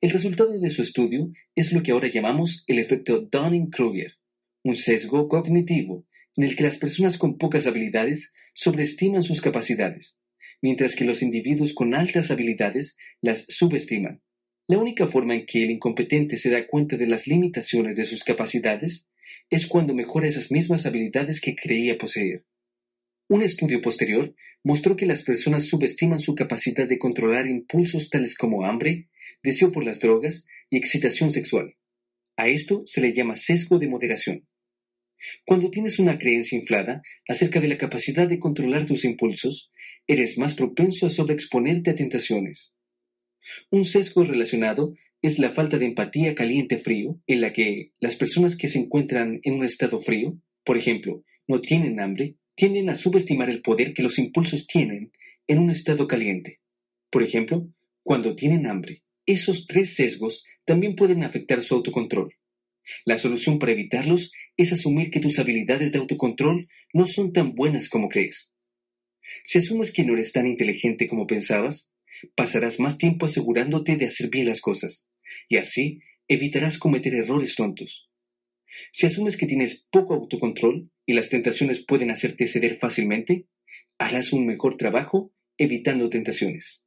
El 0.02 0.10
resultado 0.10 0.60
de 0.60 0.70
su 0.70 0.82
estudio 0.82 1.32
es 1.56 1.72
lo 1.72 1.82
que 1.82 1.94
ahora 1.94 2.10
llamamos 2.10 2.66
el 2.68 2.80
efecto 2.80 3.22
Dunning-Kruger, 3.22 4.16
un 4.66 4.76
sesgo 4.76 5.30
cognitivo 5.30 6.06
en 6.36 6.44
el 6.44 6.56
que 6.56 6.64
las 6.64 6.78
personas 6.78 7.18
con 7.18 7.38
pocas 7.38 7.68
habilidades 7.68 8.34
sobreestiman 8.54 9.24
sus 9.24 9.42
capacidades, 9.42 10.20
mientras 10.62 10.96
que 10.96 11.06
los 11.06 11.22
individuos 11.22 11.74
con 11.74 11.94
altas 11.94 12.32
habilidades 12.32 12.98
las 13.22 13.46
subestiman. 13.50 14.22
La 14.68 14.78
única 14.78 15.08
forma 15.08 15.36
en 15.36 15.46
que 15.46 15.64
el 15.64 15.72
incompetente 15.72 16.38
se 16.38 16.50
da 16.50 16.66
cuenta 16.68 16.96
de 16.96 17.08
las 17.08 17.28
limitaciones 17.28 17.96
de 17.96 18.06
sus 18.06 18.24
capacidades 18.24 19.10
es 19.50 19.68
cuando 19.68 19.94
mejora 19.94 20.28
esas 20.28 20.52
mismas 20.52 20.86
habilidades 20.86 21.42
que 21.42 21.56
creía 21.56 21.98
poseer. 21.98 22.46
Un 23.28 23.42
estudio 23.42 23.82
posterior 23.82 24.36
mostró 24.64 24.96
que 24.96 25.06
las 25.06 25.24
personas 25.24 25.66
subestiman 25.66 26.20
su 26.20 26.36
capacidad 26.36 26.88
de 26.88 26.98
controlar 26.98 27.48
impulsos 27.48 28.10
tales 28.10 28.38
como 28.38 28.66
hambre, 28.66 29.10
deseo 29.42 29.72
por 29.72 29.84
las 29.84 30.00
drogas 30.00 30.46
y 30.70 30.78
excitación 30.78 31.32
sexual. 31.32 31.76
A 32.38 32.48
esto 32.48 32.84
se 32.86 33.02
le 33.02 33.14
llama 33.14 33.36
sesgo 33.36 33.80
de 33.80 33.88
moderación. 33.88 34.48
Cuando 35.46 35.70
tienes 35.70 36.00
una 36.00 36.18
creencia 36.18 36.58
inflada 36.58 37.02
acerca 37.28 37.60
de 37.60 37.68
la 37.68 37.78
capacidad 37.78 38.28
de 38.28 38.40
controlar 38.40 38.86
tus 38.86 39.06
impulsos, 39.06 39.72
eres 40.08 40.38
más 40.38 40.56
propenso 40.56 41.08
a 41.08 41.10
sobreexponerte 41.10 41.92
a 41.92 41.96
tentaciones. 41.96 42.74
Un 43.70 43.86
sesgo 43.86 44.24
relacionado 44.24 44.94
es 45.22 45.40
la 45.40 45.52
falta 45.52 45.78
de 45.78 45.86
empatía 45.86 46.36
caliente-frío, 46.36 47.20
en 47.28 47.42
la 47.42 47.54
que 47.54 47.92
las 48.00 48.16
personas 48.16 48.58
que 48.58 48.68
se 48.68 48.80
encuentran 48.80 49.40
en 49.44 49.54
un 49.56 49.64
estado 49.64 50.00
frío, 50.00 50.38
por 50.66 50.78
ejemplo, 50.78 51.24
no 51.48 51.62
tienen 51.62 52.00
hambre, 52.00 52.36
tienden 52.56 52.90
a 52.90 52.96
subestimar 52.96 53.50
el 53.50 53.62
poder 53.62 53.94
que 53.94 54.04
los 54.04 54.20
impulsos 54.20 54.68
tienen 54.68 55.12
en 55.48 55.60
un 55.60 55.70
estado 55.70 56.08
caliente. 56.08 56.60
Por 57.10 57.24
ejemplo, 57.24 57.68
cuando 58.04 58.36
tienen 58.36 58.68
hambre. 58.68 59.04
Esos 59.26 59.68
tres 59.68 59.96
sesgos 59.96 60.44
también 60.66 60.96
pueden 60.96 61.24
afectar 61.24 61.62
su 61.62 61.76
autocontrol. 61.76 62.36
La 63.06 63.18
solución 63.18 63.60
para 63.60 63.72
evitarlos 63.72 64.32
es 64.58 64.74
asumir 64.74 65.10
que 65.10 65.20
tus 65.20 65.40
habilidades 65.40 65.92
de 65.92 66.00
autocontrol 66.00 66.68
no 66.94 67.08
son 67.08 67.32
tan 67.34 67.56
buenas 67.56 67.90
como 67.90 68.10
crees. 68.10 68.54
Si 69.46 69.58
asumes 69.58 69.94
que 69.94 70.04
no 70.04 70.14
eres 70.14 70.32
tan 70.34 70.48
inteligente 70.48 71.08
como 71.08 71.28
pensabas, 71.28 71.94
pasarás 72.36 72.80
más 72.80 72.98
tiempo 72.98 73.26
asegurándote 73.26 73.96
de 73.96 74.06
hacer 74.06 74.30
bien 74.30 74.48
las 74.48 74.62
cosas, 74.62 75.10
y 75.50 75.58
así 75.58 76.00
evitarás 76.28 76.78
cometer 76.78 77.16
errores 77.16 77.56
tontos. 77.56 78.10
Si 78.92 79.06
asumes 79.06 79.38
que 79.38 79.46
tienes 79.46 79.88
poco 79.92 80.14
autocontrol 80.14 80.90
y 81.06 81.14
las 81.14 81.30
tentaciones 81.30 81.86
pueden 81.86 82.12
hacerte 82.12 82.48
ceder 82.48 82.78
fácilmente, 82.78 83.48
harás 83.98 84.34
un 84.34 84.46
mejor 84.46 84.78
trabajo 84.78 85.34
evitando 85.58 86.10
tentaciones. 86.10 86.84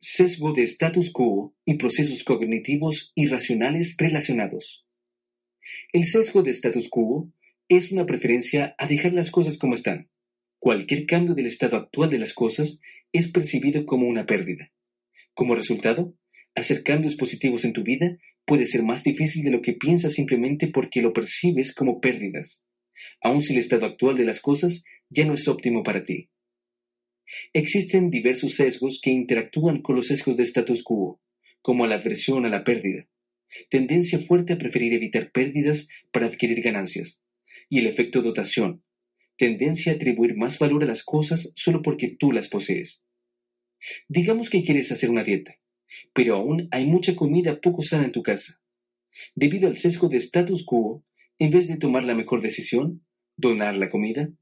Sesgo 0.00 0.52
de 0.52 0.62
status 0.62 1.10
quo 1.10 1.56
y 1.64 1.74
procesos 1.74 2.22
cognitivos 2.22 3.10
irracionales 3.16 3.96
relacionados. 3.98 4.86
El 5.92 6.04
sesgo 6.04 6.42
de 6.42 6.52
status 6.52 6.88
quo 6.88 7.32
es 7.68 7.90
una 7.90 8.06
preferencia 8.06 8.76
a 8.78 8.86
dejar 8.86 9.12
las 9.12 9.32
cosas 9.32 9.58
como 9.58 9.74
están. 9.74 10.08
Cualquier 10.60 11.04
cambio 11.04 11.34
del 11.34 11.46
estado 11.46 11.76
actual 11.76 12.10
de 12.10 12.18
las 12.18 12.32
cosas 12.32 12.80
es 13.12 13.32
percibido 13.32 13.86
como 13.86 14.06
una 14.06 14.24
pérdida. 14.24 14.70
Como 15.34 15.56
resultado, 15.56 16.14
hacer 16.54 16.84
cambios 16.84 17.16
positivos 17.16 17.64
en 17.64 17.72
tu 17.72 17.82
vida 17.82 18.18
puede 18.46 18.66
ser 18.66 18.84
más 18.84 19.02
difícil 19.02 19.42
de 19.42 19.50
lo 19.50 19.62
que 19.62 19.72
piensas 19.72 20.14
simplemente 20.14 20.68
porque 20.68 21.02
lo 21.02 21.12
percibes 21.12 21.74
como 21.74 22.00
pérdidas, 22.00 22.64
aun 23.20 23.42
si 23.42 23.52
el 23.52 23.58
estado 23.58 23.84
actual 23.84 24.16
de 24.16 24.26
las 24.26 24.40
cosas 24.40 24.84
ya 25.10 25.24
no 25.24 25.34
es 25.34 25.48
óptimo 25.48 25.82
para 25.82 26.04
ti. 26.04 26.30
Existen 27.52 28.10
diversos 28.10 28.54
sesgos 28.54 29.00
que 29.02 29.10
interactúan 29.10 29.82
con 29.82 29.96
los 29.96 30.06
sesgos 30.06 30.36
de 30.36 30.44
status 30.44 30.82
quo, 30.82 31.20
como 31.60 31.86
la 31.86 31.96
aversión 31.96 32.46
a 32.46 32.48
la 32.48 32.64
pérdida, 32.64 33.06
tendencia 33.70 34.18
fuerte 34.18 34.54
a 34.54 34.58
preferir 34.58 34.94
evitar 34.94 35.30
pérdidas 35.30 35.88
para 36.10 36.26
adquirir 36.26 36.62
ganancias, 36.62 37.22
y 37.68 37.80
el 37.80 37.86
efecto 37.86 38.22
dotación, 38.22 38.82
tendencia 39.36 39.92
a 39.92 39.96
atribuir 39.96 40.36
más 40.36 40.58
valor 40.58 40.82
a 40.84 40.86
las 40.86 41.04
cosas 41.04 41.52
solo 41.56 41.82
porque 41.82 42.16
tú 42.18 42.32
las 42.32 42.48
posees. 42.48 43.04
Digamos 44.08 44.50
que 44.50 44.64
quieres 44.64 44.90
hacer 44.90 45.10
una 45.10 45.24
dieta, 45.24 45.58
pero 46.12 46.36
aún 46.36 46.68
hay 46.70 46.86
mucha 46.86 47.14
comida 47.14 47.60
poco 47.60 47.82
sana 47.82 48.04
en 48.04 48.12
tu 48.12 48.22
casa. 48.22 48.60
Debido 49.34 49.68
al 49.68 49.76
sesgo 49.76 50.08
de 50.08 50.16
status 50.16 50.64
quo, 50.64 51.04
en 51.38 51.50
vez 51.50 51.68
de 51.68 51.76
tomar 51.76 52.04
la 52.04 52.14
mejor 52.14 52.40
decisión, 52.40 53.04
donar 53.36 53.76
la 53.76 53.90
comida, 53.90 54.32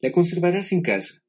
la 0.00 0.12
conservarás 0.12 0.72
en 0.72 0.82
casa 0.82 1.21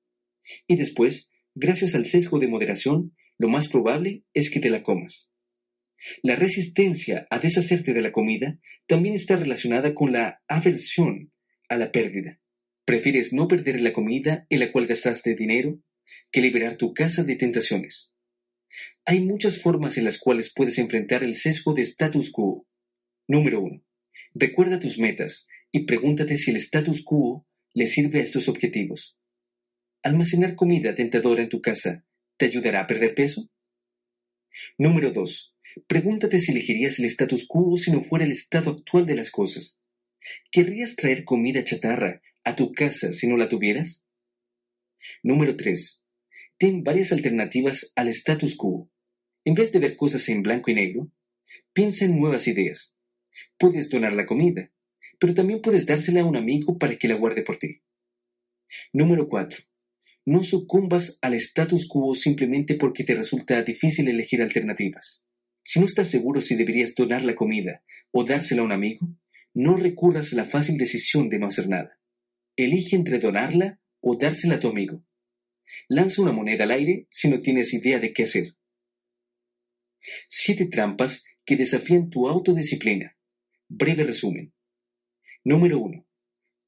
y 0.68 0.76
después, 0.76 1.30
gracias 1.56 1.96
al 1.96 2.06
sesgo 2.06 2.40
de 2.40 2.48
moderación, 2.48 3.16
lo 3.38 3.50
más 3.50 3.68
probable 3.68 4.24
es 4.34 4.50
que 4.50 4.60
te 4.60 4.70
la 4.70 4.84
comas. 4.84 5.32
La 6.22 6.36
resistencia 6.36 7.28
a 7.30 7.40
deshacerte 7.40 7.94
de 7.94 8.02
la 8.02 8.12
comida 8.12 8.60
también 8.88 9.16
está 9.16 9.36
relacionada 9.36 9.94
con 9.94 10.12
la 10.12 10.42
aversión 10.48 11.32
a 11.70 11.78
la 11.78 11.92
pérdida. 11.92 12.40
Prefieres 12.86 13.32
no 13.32 13.48
perder 13.48 13.80
la 13.82 13.94
comida 13.94 14.46
en 14.50 14.60
la 14.60 14.72
cual 14.72 14.88
gastaste 14.88 15.36
dinero 15.36 15.80
que 16.32 16.42
liberar 16.42 16.76
tu 16.76 16.94
casa 16.94 17.24
de 17.24 17.36
tentaciones. 17.36 18.14
Hay 19.06 19.22
muchas 19.22 19.62
formas 19.62 19.98
en 19.98 20.06
las 20.06 20.18
cuales 20.18 20.52
puedes 20.54 20.78
enfrentar 20.78 21.24
el 21.24 21.36
sesgo 21.36 21.74
de 21.74 21.84
status 21.84 22.32
quo. 22.32 22.68
Número 23.28 23.62
1. 23.62 23.84
Recuerda 24.34 24.80
tus 24.80 25.00
metas 25.00 25.48
y 25.72 25.86
pregúntate 25.86 26.38
si 26.38 26.52
el 26.52 26.58
status 26.58 27.04
quo 27.04 27.48
le 27.74 27.88
sirve 27.88 28.20
a 28.20 28.24
estos 28.24 28.50
objetivos. 28.50 29.20
¿Almacenar 30.06 30.56
comida 30.56 30.96
tentadora 30.96 31.42
en 31.42 31.48
tu 31.48 31.62
casa 31.62 32.06
te 32.36 32.48
ayudará 32.48 32.82
a 32.82 32.88
perder 32.88 33.16
peso? 33.16 33.50
Número 34.78 35.14
2. 35.14 35.56
Pregúntate 35.88 36.42
si 36.42 36.52
elegirías 36.52 37.00
el 37.00 37.06
status 37.06 37.48
quo 37.48 37.78
si 37.78 37.90
no 37.90 38.02
fuera 38.02 38.26
el 38.26 38.34
estado 38.34 38.72
actual 38.72 39.06
de 39.06 39.16
las 39.16 39.32
cosas. 39.32 39.80
¿Querrías 40.52 40.98
traer 40.98 41.24
comida 41.24 41.64
chatarra 41.64 42.22
a 42.44 42.58
tu 42.58 42.74
casa 42.74 43.14
si 43.14 43.30
no 43.30 43.38
la 43.38 43.48
tuvieras? 43.48 44.06
Número 45.24 45.56
3. 45.56 46.04
Ten 46.58 46.84
varias 46.84 47.14
alternativas 47.14 47.94
al 47.96 48.10
status 48.10 48.58
quo. 48.58 48.92
En 49.46 49.56
vez 49.56 49.72
de 49.72 49.80
ver 49.80 49.96
cosas 49.96 50.28
en 50.28 50.44
blanco 50.44 50.70
y 50.70 50.74
negro, 50.74 51.10
piensa 51.72 52.04
en 52.04 52.20
nuevas 52.20 52.50
ideas. 52.50 52.94
Puedes 53.58 53.90
donar 53.90 54.12
la 54.12 54.26
comida, 54.26 54.70
pero 55.18 55.34
también 55.34 55.62
puedes 55.62 55.86
dársela 55.86 56.24
a 56.24 56.26
un 56.26 56.36
amigo 56.36 56.78
para 56.78 56.98
que 56.98 57.08
la 57.08 57.16
guarde 57.16 57.44
por 57.44 57.56
ti. 57.56 57.82
Número 58.92 59.30
4. 59.30 59.64
No 60.26 60.44
sucumbas 60.44 61.20
al 61.22 61.34
status 61.34 61.88
quo 61.88 62.16
simplemente 62.16 62.76
porque 62.76 63.04
te 63.04 63.14
resulta 63.14 63.62
difícil 63.62 64.08
elegir 64.08 64.42
alternativas. 64.42 65.26
Si 65.62 65.80
no 65.80 65.86
estás 65.86 66.10
seguro 66.10 66.42
si 66.42 66.56
deberías 66.56 66.96
donar 66.96 67.24
la 67.24 67.36
comida 67.36 67.84
o 68.12 68.24
dársela 68.24 68.62
a 68.62 68.66
un 68.66 68.72
amigo, 68.72 69.08
no 69.54 69.76
recurras 69.76 70.34
a 70.34 70.38
la 70.38 70.46
fácil 70.46 70.78
decisión 70.78 71.30
de 71.30 71.40
no 71.40 71.48
hacer 71.48 71.68
nada. 71.68 72.00
Elige 72.56 72.96
entre 72.96 73.20
donarla 73.20 73.80
o 74.00 74.18
dársela 74.18 74.56
a 74.56 74.60
tu 74.60 74.70
amigo. 74.70 75.04
Lanza 75.88 76.22
una 76.22 76.32
moneda 76.32 76.64
al 76.64 76.72
aire 76.72 77.08
si 77.12 77.30
no 77.30 77.42
tienes 77.42 77.74
idea 77.74 78.00
de 78.00 78.14
qué 78.14 78.24
hacer. 78.24 78.56
Siete 80.30 80.68
trampas 80.68 81.26
que 81.46 81.56
desafían 81.56 82.10
tu 82.10 82.28
autodisciplina. 82.28 83.18
Breve 83.68 84.04
resumen. 84.04 84.54
Número 85.44 85.80
1. 85.80 86.06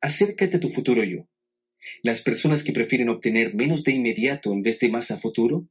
Acércate 0.02 0.58
a 0.58 0.60
tu 0.60 0.70
futuro 0.70 1.04
yo. 1.04 1.28
Las 2.02 2.22
personas 2.22 2.64
que 2.64 2.74
prefieren 2.74 3.10
obtener 3.10 3.54
menos 3.56 3.84
de 3.84 3.92
inmediato 3.94 4.54
en 4.54 4.62
vez 4.62 4.80
de 4.80 4.90
más 4.90 5.12
a 5.12 5.18
futuro 5.18 5.68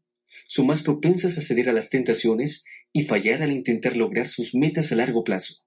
son 0.46 0.66
más 0.66 0.82
propensas 0.82 1.38
a 1.38 1.42
ceder 1.42 1.68
a 1.68 1.72
las 1.72 1.90
tentaciones 1.90 2.64
y 2.92 3.04
fallar 3.04 3.42
al 3.42 3.52
intentar 3.52 3.96
lograr 3.96 4.28
sus 4.28 4.54
metas 4.54 4.92
a 4.92 4.96
largo 4.96 5.24
plazo. 5.24 5.64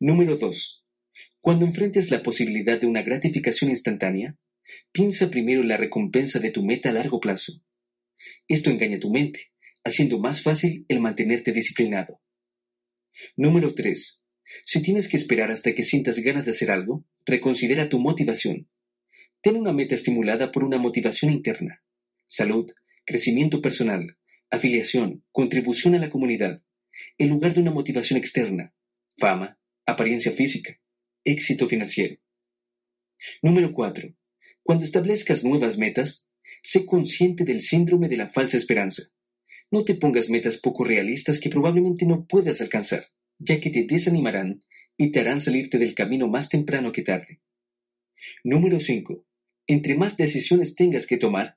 Número 0.00 0.36
2. 0.36 0.84
Cuando 1.40 1.66
enfrentes 1.66 2.10
la 2.10 2.22
posibilidad 2.22 2.80
de 2.80 2.86
una 2.86 3.02
gratificación 3.02 3.70
instantánea, 3.70 4.38
piensa 4.92 5.30
primero 5.30 5.60
en 5.60 5.68
la 5.68 5.76
recompensa 5.76 6.38
de 6.38 6.50
tu 6.50 6.64
meta 6.64 6.90
a 6.90 6.92
largo 6.92 7.20
plazo. 7.20 7.52
Esto 8.48 8.70
engaña 8.70 8.98
tu 8.98 9.10
mente, 9.10 9.52
haciendo 9.84 10.18
más 10.18 10.42
fácil 10.42 10.86
el 10.88 11.00
mantenerte 11.00 11.52
disciplinado. 11.52 12.20
Número 13.36 13.74
3. 13.74 14.24
Si 14.64 14.82
tienes 14.82 15.08
que 15.08 15.16
esperar 15.16 15.50
hasta 15.50 15.74
que 15.74 15.82
sientas 15.82 16.18
ganas 16.20 16.46
de 16.46 16.52
hacer 16.52 16.70
algo, 16.70 17.04
reconsidera 17.26 17.88
tu 17.88 17.98
motivación. 17.98 18.68
Ten 19.44 19.58
una 19.58 19.74
meta 19.74 19.94
estimulada 19.94 20.50
por 20.50 20.64
una 20.64 20.78
motivación 20.78 21.30
interna. 21.30 21.82
Salud, 22.26 22.72
crecimiento 23.04 23.60
personal, 23.60 24.16
afiliación, 24.48 25.22
contribución 25.32 25.94
a 25.94 25.98
la 25.98 26.08
comunidad, 26.08 26.62
en 27.18 27.28
lugar 27.28 27.52
de 27.52 27.60
una 27.60 27.70
motivación 27.70 28.18
externa, 28.18 28.74
fama, 29.18 29.60
apariencia 29.84 30.32
física, 30.32 30.80
éxito 31.24 31.68
financiero. 31.68 32.16
Número 33.42 33.74
4. 33.74 34.16
Cuando 34.62 34.82
establezcas 34.82 35.44
nuevas 35.44 35.76
metas, 35.76 36.26
sé 36.62 36.86
consciente 36.86 37.44
del 37.44 37.60
síndrome 37.60 38.08
de 38.08 38.16
la 38.16 38.30
falsa 38.30 38.56
esperanza. 38.56 39.02
No 39.70 39.84
te 39.84 39.94
pongas 39.94 40.30
metas 40.30 40.56
poco 40.56 40.84
realistas 40.84 41.38
que 41.38 41.50
probablemente 41.50 42.06
no 42.06 42.24
puedas 42.26 42.62
alcanzar, 42.62 43.08
ya 43.38 43.60
que 43.60 43.68
te 43.68 43.84
desanimarán 43.84 44.62
y 44.96 45.12
te 45.12 45.20
harán 45.20 45.42
salirte 45.42 45.76
del 45.76 45.94
camino 45.94 46.28
más 46.28 46.48
temprano 46.48 46.92
que 46.92 47.02
tarde. 47.02 47.42
Número 48.42 48.80
5. 48.80 49.22
Entre 49.66 49.94
más 49.94 50.16
decisiones 50.16 50.74
tengas 50.74 51.06
que 51.06 51.16
tomar, 51.16 51.56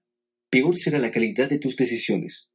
peor 0.49 0.77
será 0.77 0.97
la 0.99 1.11
calidad 1.11 1.49
de 1.49 1.59
tus 1.59 1.75
decisiones. 1.75 2.49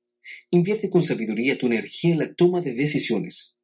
Invierte 0.50 0.88
con 0.88 1.02
sabiduría 1.02 1.58
tu 1.58 1.66
energía 1.66 2.12
en 2.12 2.18
la 2.18 2.34
toma 2.34 2.60
de 2.62 2.74
decisiones. 2.74 3.54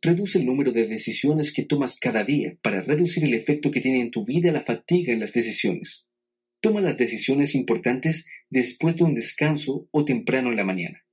Reduce 0.00 0.38
el 0.38 0.46
número 0.46 0.72
de 0.72 0.86
decisiones 0.86 1.52
que 1.52 1.64
tomas 1.64 1.98
cada 1.98 2.24
día 2.24 2.58
para 2.62 2.80
reducir 2.80 3.24
el 3.24 3.34
efecto 3.34 3.70
que 3.70 3.80
tiene 3.80 4.00
en 4.00 4.10
tu 4.10 4.24
vida 4.24 4.52
la 4.52 4.62
fatiga 4.62 5.12
en 5.12 5.20
las 5.20 5.32
decisiones. 5.32 6.08
Toma 6.60 6.80
las 6.80 6.98
decisiones 6.98 7.54
importantes 7.54 8.26
después 8.48 8.96
de 8.96 9.04
un 9.04 9.14
descanso 9.14 9.88
o 9.90 10.04
temprano 10.04 10.50
en 10.50 10.56
la 10.56 10.64
mañana. 10.64 11.04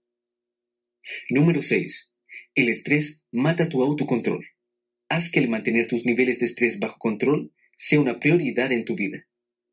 Número 1.29 1.61
6. 1.61 2.11
El 2.55 2.69
estrés 2.69 3.23
mata 3.31 3.69
tu 3.69 3.83
autocontrol. 3.83 4.45
Haz 5.09 5.31
que 5.31 5.39
el 5.39 5.49
mantener 5.49 5.87
tus 5.87 6.05
niveles 6.05 6.39
de 6.39 6.47
estrés 6.47 6.79
bajo 6.79 6.97
control 6.97 7.53
sea 7.77 8.01
una 8.01 8.19
prioridad 8.19 8.71
en 8.71 8.83
tu 8.83 8.95
vida. 8.95 9.25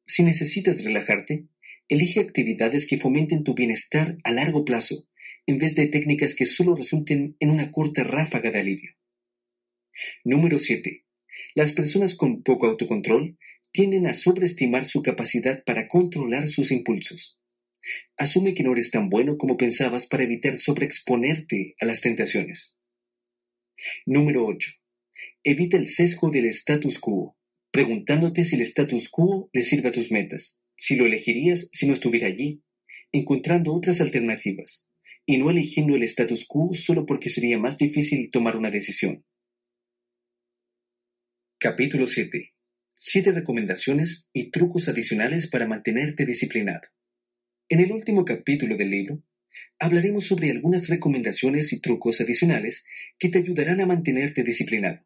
Si 0.07 0.23
necesitas 0.23 0.85
relajarte, 0.85 1.47
elige 1.89 2.21
actividades 2.21 2.87
que 2.87 2.99
fomenten 2.99 3.45
tu 3.45 3.55
bienestar 3.55 4.19
a 4.25 4.33
largo 4.33 4.65
plazo, 4.65 5.09
en 5.47 5.59
vez 5.59 5.75
de 5.75 5.87
técnicas 5.87 6.35
que 6.35 6.47
solo 6.47 6.75
resulten 6.75 7.37
en 7.41 7.51
una 7.51 7.73
corta 7.73 8.05
ráfaga 8.05 8.51
de 8.51 8.61
alivio. 8.61 8.93
Número 10.25 10.59
7. 10.59 11.05
Las 11.55 11.73
personas 11.73 12.17
con 12.17 12.43
poco 12.43 12.67
autocontrol 12.67 13.39
tienden 13.73 14.07
a 14.07 14.15
sobreestimar 14.15 14.85
su 14.85 15.03
capacidad 15.03 15.65
para 15.65 15.89
controlar 15.89 16.49
sus 16.49 16.71
impulsos. 16.71 17.41
Asume 18.17 18.55
que 18.55 18.63
no 18.63 18.73
eres 18.73 18.91
tan 18.91 19.09
bueno 19.09 19.37
como 19.37 19.57
pensabas 19.57 20.07
para 20.07 20.23
evitar 20.23 20.57
sobreexponerte 20.57 21.75
a 21.81 21.87
las 21.87 22.01
tentaciones. 22.01 22.77
Número 24.07 24.47
8. 24.47 24.71
Evita 25.43 25.77
el 25.77 25.89
sesgo 25.89 26.31
del 26.31 26.47
status 26.47 26.99
quo, 26.99 27.37
preguntándote 27.75 28.45
si 28.45 28.55
el 28.55 28.63
status 28.63 29.09
quo 29.11 29.51
le 29.53 29.65
sirve 29.65 29.89
a 29.89 29.93
tus 29.93 30.13
metas, 30.13 30.61
si 30.77 30.95
lo 30.95 31.07
elegirías 31.07 31.69
si 31.73 31.89
no 31.89 31.95
estuviera 31.95 32.29
allí, 32.29 32.63
encontrando 33.11 33.73
otras 33.73 34.01
alternativas, 34.01 34.87
y 35.27 35.39
no 35.39 35.51
eligiendo 35.51 35.97
el 35.97 36.05
status 36.05 36.47
quo 36.47 36.73
solo 36.73 37.05
porque 37.05 37.31
sería 37.31 37.59
más 37.59 37.77
difícil 37.77 38.31
tomar 38.31 38.57
una 38.57 38.71
decisión. 38.71 39.25
Capítulo 41.59 42.07
7 42.07 42.53
siete 42.97 43.33
recomendaciones 43.33 44.29
y 44.33 44.53
trucos 44.53 44.89
adicionales 44.89 45.51
para 45.51 45.67
mantenerte 45.67 46.25
disciplinado. 46.25 46.89
En 47.69 47.81
el 47.81 47.91
último 47.91 48.25
capítulo 48.25 48.77
del 48.77 48.91
libro, 48.91 49.21
hablaremos 49.81 50.27
sobre 50.27 50.53
algunas 50.53 50.89
recomendaciones 50.89 51.73
y 51.73 51.81
trucos 51.81 52.21
adicionales 52.21 52.87
que 53.19 53.31
te 53.31 53.41
ayudarán 53.41 53.81
a 53.81 53.87
mantenerte 53.87 54.45
disciplinado. 54.45 55.05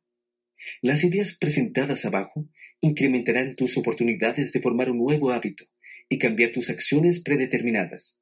Las 0.83 1.05
ideas 1.05 1.37
presentadas 1.39 2.05
abajo 2.05 2.49
incrementarán 2.81 3.55
tus 3.55 3.77
oportunidades 3.77 4.53
de 4.53 4.61
formar 4.61 4.91
un 4.91 4.99
nuevo 4.99 5.31
hábito 5.31 5.65
y 6.09 6.19
cambiar 6.19 6.53
tus 6.53 6.71
acciones 6.71 7.21
predeterminadas. 7.23 8.21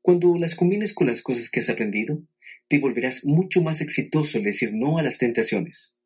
Cuando 0.00 0.36
las 0.36 0.54
combines 0.54 0.94
con 0.94 1.06
las 1.06 1.22
cosas 1.22 1.50
que 1.50 1.60
has 1.60 1.70
aprendido, 1.70 2.22
te 2.68 2.78
volverás 2.78 3.24
mucho 3.24 3.62
más 3.62 3.80
exitoso 3.80 4.38
en 4.38 4.44
decir 4.44 4.70
no 4.74 4.98
a 4.98 5.02
las 5.02 5.18
tentaciones. 5.18 5.96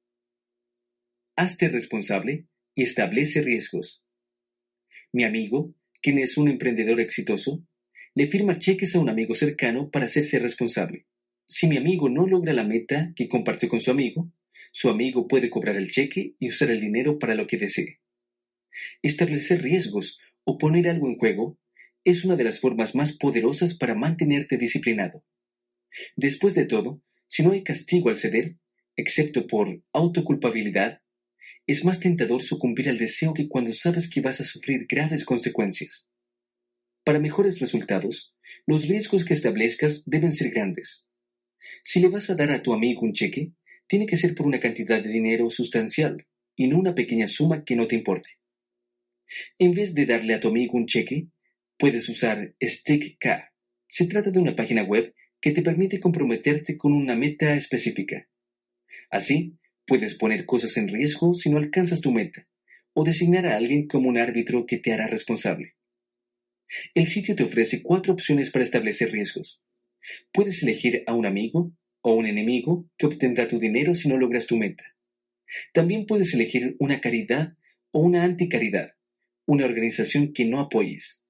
Hazte 1.37 1.69
responsable 1.69 2.47
y 2.75 2.83
establece 2.83 3.43
riesgos. 3.43 4.03
Mi 5.13 5.25
amigo, 5.25 5.75
quien 6.03 6.19
es 6.19 6.37
un 6.37 6.49
emprendedor 6.49 7.01
exitoso, 7.01 7.65
le 8.15 8.27
firma 8.27 8.59
cheques 8.59 8.95
a 8.95 9.01
un 9.01 9.09
amigo 9.09 9.35
cercano 9.35 9.91
para 9.91 10.07
hacerse 10.07 10.39
responsable. 10.39 11.07
Si 11.47 11.67
mi 11.67 11.77
amigo 11.77 12.09
no 12.09 12.27
logra 12.27 12.53
la 12.53 12.65
meta 12.65 13.13
que 13.15 13.29
compartió 13.29 13.69
con 13.69 13.81
su 13.81 13.91
amigo, 13.91 14.33
su 14.77 14.91
amigo 14.91 15.27
puede 15.27 15.49
cobrar 15.49 15.77
el 15.77 15.91
cheque 15.91 16.35
y 16.39 16.51
usar 16.51 16.69
el 16.69 16.83
dinero 16.83 17.19
para 17.19 17.35
lo 17.35 17.47
que 17.47 17.57
desee. 17.57 17.99
Establecer 19.01 19.63
riesgos 19.63 20.19
o 20.45 20.59
poner 20.59 20.87
algo 20.87 21.07
en 21.07 21.17
juego 21.17 21.59
es 22.05 22.27
una 22.27 22.37
de 22.37 22.45
las 22.45 22.61
formas 22.61 22.95
más 22.95 23.17
poderosas 23.17 23.75
para 23.75 23.95
mantenerte 23.95 24.59
disciplinado. 24.59 25.25
Después 26.15 26.55
de 26.55 26.67
todo, 26.67 27.01
si 27.27 27.43
no 27.43 27.53
hay 27.53 27.63
castigo 27.63 28.11
al 28.11 28.19
ceder, 28.19 28.59
excepto 28.97 29.47
por 29.47 29.83
autoculpabilidad, 29.95 31.01
es 31.67 31.87
más 31.87 31.99
tentador 31.99 32.43
sucumbir 32.43 32.91
al 32.91 32.99
deseo 32.99 33.33
que 33.33 33.49
cuando 33.49 33.73
sabes 33.73 34.11
que 34.11 34.21
vas 34.21 34.43
a 34.43 34.45
sufrir 34.45 34.85
graves 34.87 35.25
consecuencias. 35.25 36.07
Para 37.03 37.19
mejores 37.19 37.61
resultados, 37.61 38.37
los 38.67 38.87
riesgos 38.87 39.25
que 39.25 39.33
establezcas 39.33 40.03
deben 40.05 40.35
ser 40.35 40.51
grandes. 40.51 41.07
Si 41.83 41.99
le 41.99 42.09
vas 42.09 42.29
a 42.29 42.35
dar 42.35 42.51
a 42.51 42.63
tu 42.63 42.75
amigo 42.75 43.01
un 43.01 43.15
cheque, 43.15 43.55
tiene 43.87 44.07
que 44.07 44.17
ser 44.17 44.35
por 44.35 44.47
una 44.47 44.61
cantidad 44.61 45.03
de 45.03 45.09
dinero 45.09 45.51
sustancial 45.51 46.27
y 46.57 46.69
no 46.69 46.79
una 46.79 46.95
pequeña 46.95 47.29
suma 47.29 47.65
que 47.65 47.77
no 47.77 47.87
te 47.87 47.97
importe. 47.97 48.31
En 49.59 49.73
vez 49.75 49.95
de 49.95 50.07
darle 50.07 50.35
a 50.35 50.41
tu 50.41 50.49
amigo 50.49 50.77
un 50.77 50.87
cheque, 50.87 51.29
puedes 51.79 52.09
usar 52.09 52.55
StickK. 52.63 53.27
Se 53.89 54.07
trata 54.07 54.31
de 54.31 54.39
una 54.39 54.57
página 54.57 54.83
web 54.83 55.15
que 55.41 55.53
te 55.53 55.63
permite 55.63 56.01
comprometerte 56.01 56.77
con 56.77 56.93
una 56.93 57.17
meta 57.17 57.55
específica. 57.55 58.29
Así, 59.11 59.59
Puedes 59.87 60.15
poner 60.15 60.47
cosas 60.47 60.77
en 60.79 60.89
riesgo 60.89 61.33
si 61.35 61.49
no 61.49 61.59
alcanzas 61.59 62.01
tu 62.01 62.13
meta, 62.13 62.49
o 62.93 63.05
designar 63.05 63.47
a 63.47 63.57
alguien 63.57 63.87
como 63.87 64.09
un 64.09 64.19
árbitro 64.19 64.67
que 64.67 64.79
te 64.79 64.93
hará 64.93 65.07
responsable. 65.07 65.77
El 66.95 67.07
sitio 67.07 67.37
te 67.37 67.45
ofrece 67.45 67.83
cuatro 67.85 68.13
opciones 68.13 68.51
para 68.51 68.65
establecer 68.65 69.13
riesgos. 69.13 69.63
Puedes 70.33 70.65
elegir 70.65 71.05
a 71.07 71.15
un 71.15 71.25
amigo 71.25 71.73
o 72.09 72.15
un 72.15 72.27
enemigo 72.27 72.89
que 72.97 73.07
obtendrá 73.07 73.49
tu 73.49 73.59
dinero 73.59 73.93
si 73.93 74.09
no 74.09 74.17
logras 74.17 74.47
tu 74.47 74.57
meta. 74.57 74.85
También 75.73 76.07
puedes 76.07 76.33
elegir 76.35 76.77
una 76.79 77.01
caridad 77.01 77.55
o 77.91 77.99
una 77.99 78.23
anticaridad, 78.23 78.93
una 79.45 79.65
organización 79.65 80.33
que 80.33 80.45
no 80.45 80.61
apoyes. 80.61 81.25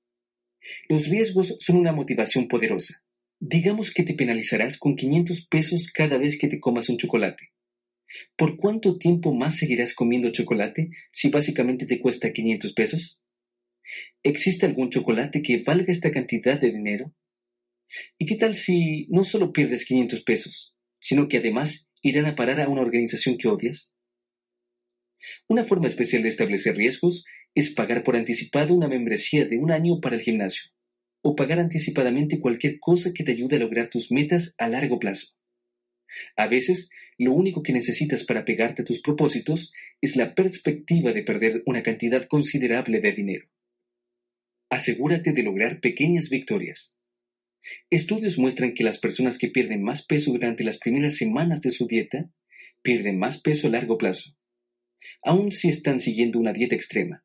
Los 0.90 1.08
riesgos 1.08 1.56
son 1.60 1.78
una 1.78 1.92
motivación 1.92 2.46
poderosa. 2.46 3.02
Digamos 3.40 3.90
que 3.90 4.02
te 4.02 4.12
penalizarás 4.12 4.78
con 4.78 4.96
500 4.96 5.46
pesos 5.46 5.90
cada 5.90 6.18
vez 6.18 6.38
que 6.38 6.48
te 6.48 6.60
comas 6.60 6.90
un 6.90 6.98
chocolate. 6.98 7.52
¿Por 8.36 8.58
cuánto 8.58 8.98
tiempo 8.98 9.34
más 9.34 9.56
seguirás 9.56 9.94
comiendo 9.94 10.30
chocolate 10.30 10.90
si 11.10 11.30
básicamente 11.30 11.86
te 11.86 12.00
cuesta 12.00 12.34
500 12.34 12.74
pesos? 12.74 13.18
¿Existe 14.22 14.66
algún 14.66 14.90
chocolate 14.90 15.40
que 15.40 15.62
valga 15.66 15.90
esta 15.90 16.10
cantidad 16.10 16.60
de 16.60 16.70
dinero? 16.70 17.14
¿Y 18.18 18.26
qué 18.26 18.36
tal 18.36 18.54
si 18.54 19.06
no 19.10 19.24
solo 19.24 19.52
pierdes 19.52 19.84
500 19.84 20.22
pesos, 20.22 20.74
sino 21.00 21.28
que 21.28 21.38
además 21.38 21.90
irán 22.02 22.26
a 22.26 22.34
parar 22.34 22.60
a 22.60 22.68
una 22.68 22.82
organización 22.82 23.36
que 23.38 23.48
odias? 23.48 23.94
Una 25.48 25.64
forma 25.64 25.88
especial 25.88 26.22
de 26.22 26.28
establecer 26.28 26.76
riesgos 26.76 27.24
es 27.54 27.70
pagar 27.74 28.02
por 28.02 28.16
anticipado 28.16 28.74
una 28.74 28.88
membresía 28.88 29.46
de 29.46 29.56
un 29.56 29.70
año 29.70 30.00
para 30.00 30.16
el 30.16 30.22
gimnasio, 30.22 30.70
o 31.22 31.34
pagar 31.34 31.58
anticipadamente 31.58 32.40
cualquier 32.40 32.78
cosa 32.78 33.12
que 33.14 33.24
te 33.24 33.32
ayude 33.32 33.56
a 33.56 33.60
lograr 33.60 33.88
tus 33.88 34.12
metas 34.12 34.54
a 34.58 34.68
largo 34.68 34.98
plazo. 34.98 35.36
A 36.36 36.46
veces 36.46 36.90
lo 37.18 37.32
único 37.32 37.62
que 37.62 37.72
necesitas 37.72 38.24
para 38.24 38.44
pegarte 38.44 38.82
a 38.82 38.84
tus 38.84 39.00
propósitos 39.00 39.72
es 40.00 40.16
la 40.16 40.34
perspectiva 40.34 41.12
de 41.12 41.22
perder 41.22 41.62
una 41.66 41.82
cantidad 41.82 42.26
considerable 42.28 43.00
de 43.00 43.12
dinero. 43.12 43.48
Asegúrate 44.68 45.32
de 45.32 45.42
lograr 45.42 45.80
pequeñas 45.80 46.28
victorias. 46.28 46.95
Estudios 47.90 48.38
muestran 48.38 48.74
que 48.74 48.84
las 48.84 48.98
personas 48.98 49.38
que 49.38 49.48
pierden 49.48 49.82
más 49.82 50.05
peso 50.05 50.32
durante 50.32 50.64
las 50.64 50.78
primeras 50.78 51.16
semanas 51.16 51.60
de 51.60 51.70
su 51.70 51.86
dieta 51.86 52.30
pierden 52.82 53.18
más 53.18 53.40
peso 53.40 53.68
a 53.68 53.70
largo 53.70 53.98
plazo, 53.98 54.36
aun 55.22 55.52
si 55.52 55.68
están 55.68 56.01
siguiendo 56.01 56.38
una 56.38 56.52
dieta 56.52 56.74
extrema. 56.74 57.24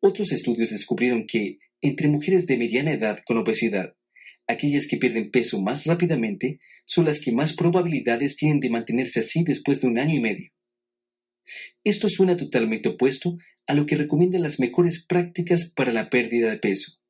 Otros 0.00 0.32
estudios 0.32 0.70
descubrieron 0.70 1.26
que, 1.26 1.58
entre 1.80 2.08
mujeres 2.08 2.46
de 2.46 2.56
mediana 2.56 2.92
edad 2.92 3.20
con 3.24 3.38
obesidad, 3.38 3.94
aquellas 4.46 4.86
que 4.86 4.96
pierden 4.96 5.30
peso 5.30 5.60
más 5.60 5.84
rápidamente 5.84 6.60
son 6.84 7.04
las 7.04 7.20
que 7.20 7.32
más 7.32 7.54
probabilidades 7.54 8.36
tienen 8.36 8.60
de 8.60 8.70
mantenerse 8.70 9.20
así 9.20 9.44
después 9.44 9.80
de 9.80 9.88
un 9.88 9.98
año 9.98 10.14
y 10.14 10.20
medio. 10.20 10.50
Esto 11.84 12.08
suena 12.08 12.36
totalmente 12.36 12.88
opuesto 12.88 13.38
a 13.66 13.74
lo 13.74 13.86
que 13.86 13.96
recomiendan 13.96 14.42
las 14.42 14.58
mejores 14.58 15.04
prácticas 15.04 15.72
para 15.72 15.92
la 15.92 16.10
pérdida 16.10 16.50
de 16.50 16.58
peso. 16.58 17.00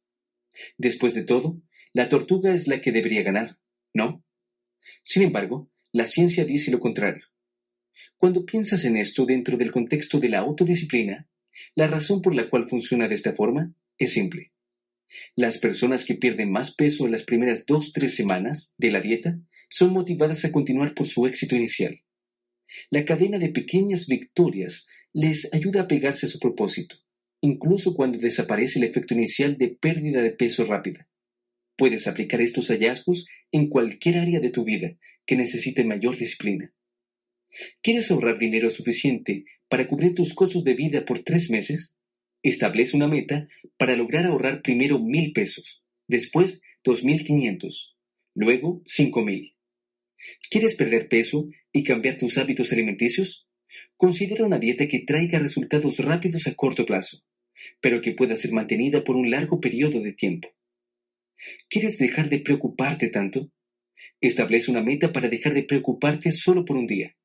Después 0.79 1.15
de 1.15 1.25
todo, 1.25 1.61
la 1.97 2.10
tortuga 2.10 2.52
es 2.52 2.68
la 2.68 2.82
que 2.82 2.93
debería 2.93 3.23
ganar, 3.23 3.59
¿no? 3.94 4.23
Sin 5.02 5.23
embargo, 5.23 5.70
la 5.93 6.06
ciencia 6.06 6.44
dice 6.44 6.70
lo 6.70 6.78
contrario. 6.78 7.24
Cuando 8.18 8.44
piensas 8.44 8.85
en 8.85 8.98
esto 8.98 9.24
dentro 9.24 9.56
del 9.56 9.73
contexto 9.73 10.20
de 10.20 10.28
la 10.28 10.40
autodisciplina, 10.40 11.27
la 11.74 11.86
razón 11.86 12.20
por 12.20 12.35
la 12.35 12.51
cual 12.51 12.68
funciona 12.68 13.09
de 13.09 13.14
esta 13.14 13.32
forma 13.32 13.74
es 13.97 14.12
simple. 14.12 14.52
Las 15.36 15.56
personas 15.56 16.05
que 16.05 16.16
pierden 16.16 16.52
más 16.52 16.74
peso 16.74 17.06
en 17.06 17.12
las 17.12 17.23
primeras 17.23 17.64
dos-tres 17.64 18.14
semanas 18.14 18.74
de 18.77 18.90
la 18.90 19.01
dieta 19.01 19.40
son 19.70 19.94
motivadas 19.94 20.44
a 20.44 20.52
continuar 20.52 20.93
por 20.93 21.06
su 21.06 21.27
éxito 21.27 21.56
inicial. 21.56 22.02
La 22.90 23.06
cadena 23.06 23.39
de 23.39 23.48
pequeñas 23.48 24.06
victorias 24.06 24.86
les 25.14 25.51
ayuda 25.55 25.81
a 25.81 25.89
pegarse 25.89 26.27
a 26.27 26.28
su 26.28 26.40
propósito, 26.40 26.97
incluso 27.40 27.94
cuando 27.94 28.18
desaparece 28.18 28.81
el 28.81 28.85
efecto 28.85 29.14
inicial 29.14 29.56
de 29.56 29.68
pérdida 29.68 30.20
de 30.20 30.32
peso 30.32 30.66
rápida. 30.66 31.09
Puedes 31.77 32.07
aplicar 32.07 32.40
estos 32.40 32.69
hallazgos 32.69 33.27
en 33.53 33.69
cualquier 33.69 34.19
área 34.19 34.40
de 34.40 34.51
tu 34.51 34.65
vida 34.65 34.97
que 35.27 35.36
necesite 35.36 35.85
mayor 35.85 36.16
disciplina. 36.16 36.73
¿Quieres 37.82 38.11
ahorrar 38.11 38.39
dinero 38.39 38.70
suficiente 38.70 39.44
para 39.69 39.86
cubrir 39.89 40.15
tus 40.15 40.35
costos 40.35 40.65
de 40.65 40.74
vida 40.74 41.05
por 41.05 41.20
tres 41.20 41.51
meses? 41.51 41.94
Establece 42.43 42.97
una 42.97 43.09
meta 43.09 43.48
para 43.77 43.97
lograr 43.97 44.27
ahorrar 44.27 44.62
primero 44.62 45.03
mil 45.03 45.32
pesos, 45.32 45.82
después 46.07 46.62
dos 46.85 47.03
mil 47.05 47.24
quinientos, 47.24 47.97
luego 48.35 48.82
cinco 48.86 49.24
mil. 49.24 49.57
¿Quieres 50.51 50.77
perder 50.77 51.09
peso 51.09 51.48
y 51.73 51.82
cambiar 51.82 52.16
tus 52.16 52.39
hábitos 52.39 52.73
alimenticios? 52.73 53.48
Considera 53.97 54.47
una 54.47 54.59
dieta 54.59 54.89
que 54.89 55.01
traiga 55.01 55.39
resultados 55.39 55.98
rápidos 55.98 56.47
a 56.47 56.55
corto 56.55 56.86
plazo, 56.86 57.19
pero 57.81 58.01
que 58.01 58.12
pueda 58.12 58.36
ser 58.36 58.53
mantenida 58.53 59.05
por 59.05 59.16
un 59.16 59.31
largo 59.31 59.61
periodo 59.61 60.01
de 60.01 60.12
tiempo. 60.12 60.56
¿Quieres 61.69 61.99
dejar 61.99 62.29
de 62.29 62.41
preocuparte 62.41 63.09
tanto? 63.09 63.51
Establece 64.21 64.71
una 64.71 64.83
meta 64.83 65.13
para 65.13 65.29
dejar 65.29 65.55
de 65.55 65.65
preocuparte 65.65 66.33
solo 66.33 66.65
por 66.65 66.77
un 66.77 66.87
día. 66.87 67.17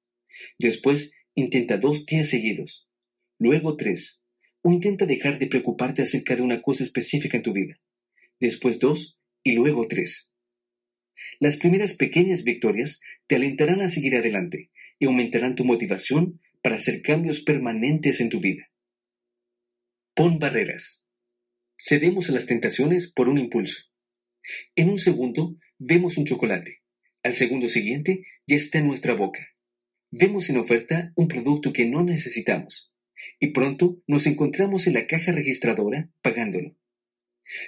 Después, 0.60 1.14
intenta 1.36 1.78
dos 1.78 2.06
días 2.06 2.30
seguidos. 2.30 2.90
Luego 3.40 3.78
tres. 3.78 4.24
O 4.62 4.72
intenta 4.72 5.06
dejar 5.06 5.40
de 5.40 5.48
preocuparte 5.48 6.02
acerca 6.02 6.36
de 6.36 6.42
una 6.42 6.62
cosa 6.62 6.84
específica 6.84 7.38
en 7.38 7.44
tu 7.44 7.54
vida. 7.54 7.80
Después 8.40 8.80
dos 8.80 9.20
y 9.44 9.54
luego 9.54 9.88
tres. 9.88 10.32
Las 11.40 11.58
primeras 11.58 11.96
pequeñas 11.96 12.44
victorias 12.44 13.02
te 13.28 13.36
alentarán 13.36 13.82
a 13.82 13.90
seguir 13.90 14.16
adelante 14.16 14.72
y 15.00 15.06
aumentarán 15.06 15.56
tu 15.56 15.66
motivación 15.66 16.40
para 16.62 16.76
hacer 16.76 17.02
cambios 17.02 17.42
permanentes 17.42 18.22
en 18.22 18.30
tu 18.30 18.40
vida. 18.40 18.70
Pon 20.14 20.40
barreras. 20.40 21.06
Cedemos 21.78 22.30
a 22.30 22.34
las 22.34 22.46
tentaciones 22.46 23.12
por 23.12 23.30
un 23.30 23.40
impulso. 23.40 23.91
En 24.76 24.90
un 24.90 25.00
segundo 25.00 25.58
vemos 25.78 26.18
un 26.18 26.26
chocolate. 26.26 26.82
Al 27.24 27.36
segundo 27.36 27.70
siguiente 27.70 28.26
ya 28.48 28.56
está 28.56 28.80
en 28.80 28.88
nuestra 28.88 29.14
boca. 29.14 29.48
Vemos 30.10 30.50
en 30.50 30.58
oferta 30.58 31.14
un 31.16 31.28
producto 31.28 31.72
que 31.72 31.86
no 31.86 32.04
necesitamos 32.04 32.96
y 33.40 33.48
pronto 33.48 34.02
nos 34.08 34.26
encontramos 34.28 34.88
en 34.88 34.94
la 34.94 35.08
caja 35.08 35.32
registradora 35.32 36.10
pagándolo. 36.22 36.76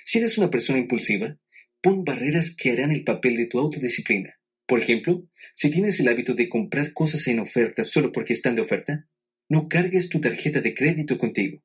Si 0.04 0.20
eres 0.20 0.38
una 0.38 0.50
persona 0.50 0.80
impulsiva, 0.80 1.38
pon 1.82 2.04
barreras 2.04 2.56
que 2.56 2.72
harán 2.72 2.92
el 2.92 3.04
papel 3.04 3.38
de 3.38 3.46
tu 3.46 3.60
autodisciplina. 3.60 4.40
Por 4.66 4.82
ejemplo, 4.82 5.28
si 5.54 5.70
tienes 5.70 6.00
el 6.00 6.08
hábito 6.08 6.34
de 6.34 6.50
comprar 6.50 6.94
cosas 6.94 7.28
en 7.28 7.40
oferta 7.40 7.86
solo 7.86 8.12
porque 8.12 8.34
están 8.34 8.56
de 8.56 8.62
oferta, 8.62 9.08
no 9.50 9.68
cargues 9.68 10.10
tu 10.10 10.22
tarjeta 10.22 10.62
de 10.62 10.74
crédito 10.74 11.18
contigo. 11.18 11.62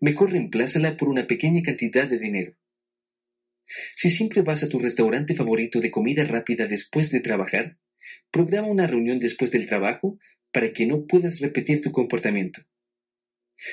Mejor 0.00 0.32
reemplázala 0.32 0.96
por 0.96 1.08
una 1.08 1.26
pequeña 1.26 1.62
cantidad 1.62 2.08
de 2.08 2.18
dinero. 2.18 2.56
Si 3.94 4.10
siempre 4.10 4.42
vas 4.42 4.62
a 4.62 4.68
tu 4.68 4.78
restaurante 4.78 5.34
favorito 5.34 5.80
de 5.80 5.90
comida 5.90 6.24
rápida 6.24 6.66
después 6.66 7.10
de 7.10 7.20
trabajar, 7.20 7.78
Programa 8.30 8.68
una 8.68 8.86
reunión 8.86 9.18
después 9.18 9.50
del 9.50 9.66
trabajo 9.66 10.18
para 10.52 10.72
que 10.72 10.86
no 10.86 11.06
puedas 11.06 11.40
repetir 11.40 11.80
tu 11.80 11.92
comportamiento. 11.92 12.62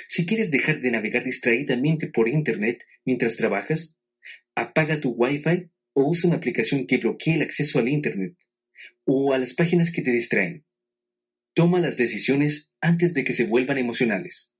Si 0.07 0.25
quieres 0.25 0.51
dejar 0.51 0.79
de 0.81 0.91
navegar 0.91 1.23
distraídamente 1.23 2.07
por 2.07 2.29
Internet 2.29 2.83
mientras 3.05 3.35
trabajas, 3.35 3.97
apaga 4.55 5.01
tu 5.01 5.11
Wi-Fi 5.11 5.69
o 5.93 6.09
usa 6.09 6.29
una 6.29 6.37
aplicación 6.37 6.87
que 6.87 6.97
bloquee 6.97 7.35
el 7.35 7.41
acceso 7.41 7.79
al 7.79 7.89
Internet 7.89 8.35
o 9.05 9.33
a 9.33 9.37
las 9.37 9.53
páginas 9.53 9.91
que 9.91 10.01
te 10.01 10.11
distraen. 10.11 10.65
Toma 11.53 11.79
las 11.79 11.97
decisiones 11.97 12.71
antes 12.81 13.13
de 13.13 13.23
que 13.23 13.33
se 13.33 13.45
vuelvan 13.45 13.77
emocionales. 13.77 14.53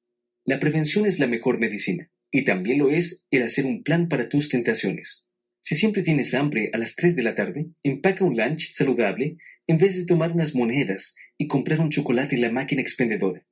La 0.46 0.60
prevención 0.60 1.06
es 1.06 1.20
la 1.20 1.28
mejor 1.28 1.60
medicina, 1.60 2.12
y 2.34 2.44
también 2.44 2.80
lo 2.80 2.90
es 2.90 3.26
el 3.30 3.44
hacer 3.44 3.66
un 3.66 3.84
plan 3.84 4.10
para 4.10 4.28
tus 4.28 4.50
tentaciones. 4.50 5.26
Si 5.62 5.76
siempre 5.76 6.02
tienes 6.02 6.34
hambre 6.34 6.72
a 6.74 6.80
las 6.80 6.96
3 6.96 7.16
de 7.16 7.24
la 7.24 7.36
tarde, 7.36 7.68
empaca 7.84 8.26
un 8.26 8.36
lunch 8.36 8.72
saludable 8.74 9.38
en 9.68 9.78
vez 9.78 9.96
de 9.96 10.06
tomar 10.06 10.32
unas 10.32 10.56
monedas 10.56 11.16
y 11.38 11.48
comprar 11.48 11.80
un 11.80 11.92
chocolate 11.92 12.36
en 12.36 12.42
la 12.42 12.52
máquina 12.52 12.82
expendedora. 12.82 13.46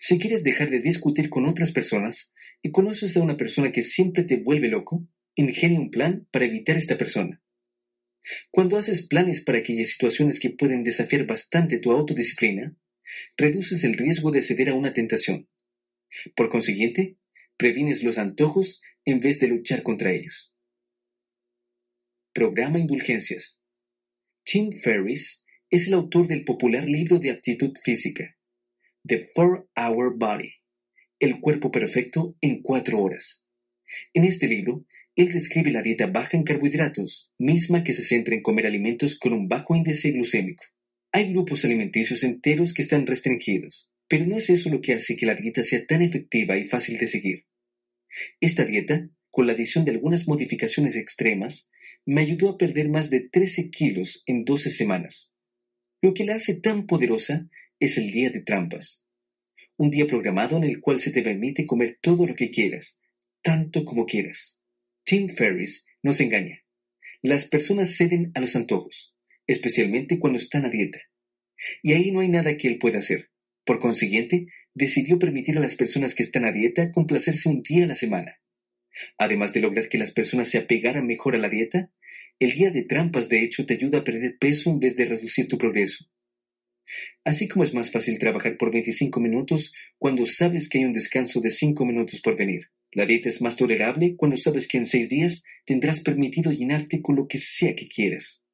Si 0.00 0.18
quieres 0.18 0.42
dejar 0.42 0.70
de 0.70 0.80
discutir 0.80 1.28
con 1.28 1.44
otras 1.44 1.72
personas 1.72 2.32
y 2.62 2.70
conoces 2.70 3.16
a 3.18 3.22
una 3.22 3.36
persona 3.36 3.70
que 3.70 3.82
siempre 3.82 4.24
te 4.24 4.38
vuelve 4.38 4.68
loco, 4.68 5.06
ingenia 5.34 5.78
un 5.78 5.90
plan 5.90 6.26
para 6.32 6.46
evitar 6.46 6.78
esta 6.78 6.96
persona. 6.96 7.42
Cuando 8.50 8.78
haces 8.78 9.06
planes 9.06 9.42
para 9.44 9.58
aquellas 9.58 9.90
situaciones 9.90 10.40
que 10.40 10.50
pueden 10.50 10.84
desafiar 10.84 11.26
bastante 11.26 11.78
tu 11.78 11.92
autodisciplina, 11.92 12.74
reduces 13.36 13.84
el 13.84 13.98
riesgo 13.98 14.30
de 14.30 14.40
ceder 14.40 14.70
a 14.70 14.74
una 14.74 14.94
tentación. 14.94 15.48
Por 16.34 16.48
consiguiente, 16.48 17.18
prevines 17.56 18.02
los 18.02 18.18
antojos 18.18 18.82
en 19.04 19.20
vez 19.20 19.38
de 19.40 19.48
luchar 19.48 19.82
contra 19.82 20.12
ellos. 20.12 20.54
Programa 22.32 22.78
Indulgencias. 22.78 23.62
Tim 24.44 24.72
Ferriss 24.72 25.44
es 25.70 25.86
el 25.86 25.94
autor 25.94 26.26
del 26.26 26.44
popular 26.44 26.88
libro 26.88 27.18
de 27.18 27.30
aptitud 27.30 27.72
física, 27.82 28.36
The 29.06 29.30
Four 29.34 29.68
Hour 29.76 30.18
Body, 30.18 30.50
el 31.20 31.40
cuerpo 31.40 31.70
perfecto 31.70 32.36
en 32.40 32.60
cuatro 32.62 33.00
horas. 33.00 33.46
En 34.12 34.24
este 34.24 34.48
libro, 34.48 34.84
él 35.14 35.32
describe 35.32 35.70
la 35.70 35.82
dieta 35.82 36.08
baja 36.08 36.36
en 36.36 36.42
carbohidratos, 36.42 37.32
misma 37.38 37.84
que 37.84 37.92
se 37.92 38.02
centra 38.02 38.34
en 38.34 38.42
comer 38.42 38.66
alimentos 38.66 39.18
con 39.18 39.32
un 39.32 39.48
bajo 39.48 39.76
índice 39.76 40.10
glucémico. 40.10 40.64
Hay 41.12 41.30
grupos 41.30 41.64
alimenticios 41.64 42.24
enteros 42.24 42.74
que 42.74 42.82
están 42.82 43.06
restringidos, 43.06 43.93
pero 44.08 44.26
no 44.26 44.36
es 44.36 44.50
eso 44.50 44.70
lo 44.70 44.80
que 44.80 44.94
hace 44.94 45.16
que 45.16 45.26
la 45.26 45.34
dieta 45.34 45.62
sea 45.62 45.86
tan 45.86 46.02
efectiva 46.02 46.56
y 46.56 46.64
fácil 46.64 46.98
de 46.98 47.08
seguir. 47.08 47.46
Esta 48.40 48.64
dieta, 48.64 49.08
con 49.30 49.46
la 49.46 49.54
adición 49.54 49.84
de 49.84 49.92
algunas 49.92 50.28
modificaciones 50.28 50.96
extremas, 50.96 51.70
me 52.06 52.20
ayudó 52.20 52.50
a 52.50 52.58
perder 52.58 52.88
más 52.88 53.10
de 53.10 53.28
13 53.28 53.70
kilos 53.70 54.22
en 54.26 54.44
12 54.44 54.70
semanas. 54.70 55.34
Lo 56.02 56.12
que 56.12 56.24
la 56.24 56.34
hace 56.34 56.60
tan 56.60 56.86
poderosa 56.86 57.48
es 57.80 57.96
el 57.98 58.10
día 58.12 58.30
de 58.30 58.42
trampas. 58.42 59.06
Un 59.76 59.90
día 59.90 60.06
programado 60.06 60.56
en 60.56 60.64
el 60.64 60.80
cual 60.80 61.00
se 61.00 61.10
te 61.10 61.22
permite 61.22 61.66
comer 61.66 61.98
todo 62.00 62.26
lo 62.26 62.34
que 62.34 62.50
quieras, 62.50 63.00
tanto 63.42 63.84
como 63.84 64.06
quieras. 64.06 64.60
Tim 65.04 65.28
Ferriss 65.28 65.86
nos 66.02 66.20
engaña. 66.20 66.62
Las 67.22 67.46
personas 67.46 67.96
ceden 67.96 68.30
a 68.34 68.40
los 68.40 68.54
antojos, 68.54 69.16
especialmente 69.46 70.18
cuando 70.18 70.38
están 70.38 70.66
a 70.66 70.68
dieta. 70.68 71.00
Y 71.82 71.94
ahí 71.94 72.10
no 72.10 72.20
hay 72.20 72.28
nada 72.28 72.56
que 72.56 72.68
él 72.68 72.78
pueda 72.78 72.98
hacer. 72.98 73.30
Por 73.64 73.80
consiguiente, 73.80 74.46
decidió 74.74 75.18
permitir 75.18 75.56
a 75.56 75.60
las 75.60 75.76
personas 75.76 76.14
que 76.14 76.22
están 76.22 76.44
a 76.44 76.52
dieta 76.52 76.92
complacerse 76.92 77.48
un 77.48 77.62
día 77.62 77.84
a 77.84 77.88
la 77.88 77.96
semana. 77.96 78.40
Además 79.18 79.52
de 79.52 79.60
lograr 79.60 79.88
que 79.88 79.98
las 79.98 80.12
personas 80.12 80.48
se 80.48 80.58
apegaran 80.58 81.06
mejor 81.06 81.34
a 81.34 81.38
la 81.38 81.48
dieta, 81.48 81.90
el 82.38 82.52
día 82.52 82.70
de 82.70 82.82
trampas 82.82 83.28
de 83.28 83.42
hecho 83.42 83.66
te 83.66 83.74
ayuda 83.74 83.98
a 83.98 84.04
perder 84.04 84.36
peso 84.38 84.70
en 84.70 84.80
vez 84.80 84.96
de 84.96 85.06
reducir 85.06 85.48
tu 85.48 85.58
progreso. 85.58 86.06
Así 87.24 87.48
como 87.48 87.64
es 87.64 87.72
más 87.72 87.90
fácil 87.90 88.18
trabajar 88.18 88.58
por 88.58 88.70
25 88.70 89.18
minutos 89.20 89.72
cuando 89.98 90.26
sabes 90.26 90.68
que 90.68 90.78
hay 90.78 90.84
un 90.84 90.92
descanso 90.92 91.40
de 91.40 91.50
5 91.50 91.84
minutos 91.86 92.20
por 92.20 92.36
venir. 92.36 92.70
La 92.92 93.06
dieta 93.06 93.28
es 93.28 93.40
más 93.40 93.56
tolerable 93.56 94.14
cuando 94.16 94.36
sabes 94.36 94.68
que 94.68 94.78
en 94.78 94.86
6 94.86 95.08
días 95.08 95.44
tendrás 95.64 96.00
permitido 96.00 96.52
llenarte 96.52 97.00
con 97.00 97.16
lo 97.16 97.26
que 97.26 97.38
sea 97.38 97.74
que 97.74 97.88
quieras. 97.88 98.44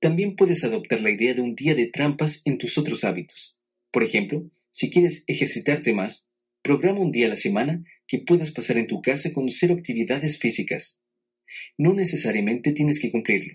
También 0.00 0.36
puedes 0.36 0.64
adoptar 0.64 1.00
la 1.00 1.10
idea 1.10 1.34
de 1.34 1.40
un 1.40 1.54
día 1.54 1.74
de 1.74 1.86
trampas 1.86 2.42
en 2.44 2.58
tus 2.58 2.78
otros 2.78 3.04
hábitos. 3.04 3.59
Por 3.90 4.04
ejemplo, 4.04 4.48
si 4.70 4.90
quieres 4.90 5.24
ejercitarte 5.26 5.92
más, 5.92 6.30
programa 6.62 7.00
un 7.00 7.10
día 7.10 7.26
a 7.26 7.30
la 7.30 7.36
semana 7.36 7.84
que 8.06 8.18
puedas 8.18 8.52
pasar 8.52 8.76
en 8.78 8.86
tu 8.86 9.02
casa 9.02 9.32
con 9.32 9.48
cero 9.50 9.74
actividades 9.74 10.38
físicas. 10.38 11.00
No 11.76 11.94
necesariamente 11.94 12.72
tienes 12.72 13.00
que 13.00 13.10
cumplirlo, 13.10 13.54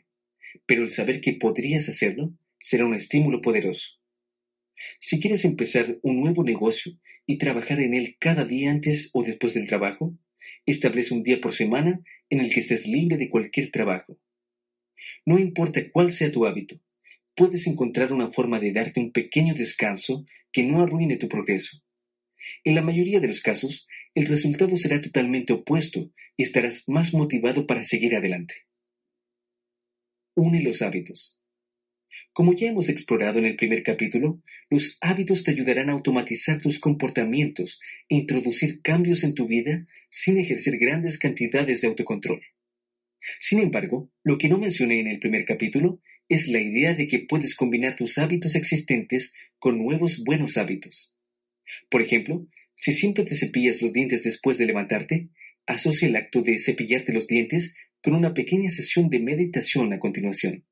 pero 0.65 0.83
el 0.83 0.89
saber 0.89 1.21
que 1.21 1.33
podrías 1.33 1.87
hacerlo 1.87 2.33
será 2.59 2.85
un 2.85 2.95
estímulo 2.95 3.41
poderoso. 3.41 3.99
Si 4.99 5.19
quieres 5.19 5.45
empezar 5.45 5.99
un 6.01 6.19
nuevo 6.19 6.43
negocio 6.43 6.93
y 7.25 7.37
trabajar 7.37 7.79
en 7.79 7.93
él 7.93 8.17
cada 8.19 8.43
día 8.43 8.71
antes 8.71 9.09
o 9.13 9.23
después 9.23 9.53
del 9.53 9.67
trabajo, 9.67 10.17
establece 10.65 11.13
un 11.13 11.23
día 11.23 11.39
por 11.39 11.53
semana 11.53 12.03
en 12.29 12.39
el 12.41 12.49
que 12.49 12.59
estés 12.59 12.87
libre 12.87 13.17
de 13.17 13.29
cualquier 13.29 13.71
trabajo. 13.71 14.19
No 15.25 15.39
importa 15.39 15.89
cuál 15.91 16.11
sea 16.11 16.31
tu 16.31 16.45
hábito, 16.45 16.79
puedes 17.35 17.67
encontrar 17.67 18.13
una 18.13 18.29
forma 18.29 18.59
de 18.59 18.71
darte 18.71 18.99
un 18.99 19.11
pequeño 19.11 19.53
descanso 19.53 20.25
que 20.51 20.63
no 20.63 20.81
arruine 20.81 21.17
tu 21.17 21.27
progreso. 21.27 21.81
En 22.63 22.75
la 22.75 22.81
mayoría 22.81 23.19
de 23.19 23.27
los 23.27 23.41
casos, 23.41 23.87
el 24.13 24.27
resultado 24.27 24.77
será 24.77 25.01
totalmente 25.01 25.53
opuesto 25.53 26.11
y 26.37 26.43
estarás 26.43 26.87
más 26.87 27.13
motivado 27.13 27.67
para 27.67 27.83
seguir 27.83 28.15
adelante. 28.15 28.55
Une 30.35 30.61
los 30.61 30.81
hábitos. 30.81 31.39
Como 32.33 32.53
ya 32.53 32.67
hemos 32.67 32.89
explorado 32.89 33.39
en 33.39 33.45
el 33.45 33.55
primer 33.55 33.83
capítulo, 33.83 34.41
los 34.69 34.97
hábitos 35.01 35.43
te 35.43 35.51
ayudarán 35.51 35.89
a 35.89 35.93
automatizar 35.93 36.59
tus 36.59 36.79
comportamientos 36.79 37.79
e 38.09 38.15
introducir 38.15 38.81
cambios 38.81 39.23
en 39.23 39.33
tu 39.33 39.47
vida 39.47 39.85
sin 40.09 40.37
ejercer 40.37 40.77
grandes 40.77 41.17
cantidades 41.17 41.81
de 41.81 41.87
autocontrol. 41.87 42.41
Sin 43.39 43.59
embargo, 43.59 44.11
lo 44.23 44.37
que 44.37 44.49
no 44.49 44.57
mencioné 44.57 44.99
en 44.99 45.07
el 45.07 45.19
primer 45.19 45.45
capítulo 45.45 45.99
es 46.27 46.47
la 46.47 46.60
idea 46.60 46.93
de 46.93 47.07
que 47.07 47.19
puedes 47.19 47.56
combinar 47.56 47.95
tus 47.95 48.18
hábitos 48.18 48.56
existentes 48.56 49.34
con 49.60 49.77
nuevos 49.77 50.23
buenos 50.26 50.57
hábitos. 50.57 51.15
Por 51.89 52.02
ejemplo, 52.02 52.47
si 52.76 52.93
siempre 52.93 53.23
te 53.23 53.35
cepillas 53.35 53.81
los 53.81 53.93
dientes 53.93 54.23
después 54.23 54.57
de 54.57 54.65
levantarte, 54.65 55.30
asocia 55.65 56.07
el 56.07 56.15
acto 56.15 56.41
de 56.41 56.60
cepillarte 56.60 57.14
los 57.14 57.27
dientes 57.27 57.76
con 58.02 58.14
una 58.14 58.34
pequeña 58.34 58.69
sesión 58.69 59.10
de 59.10 59.19
meditación 59.19 59.93
a 59.93 59.99
continuación. 59.99 60.65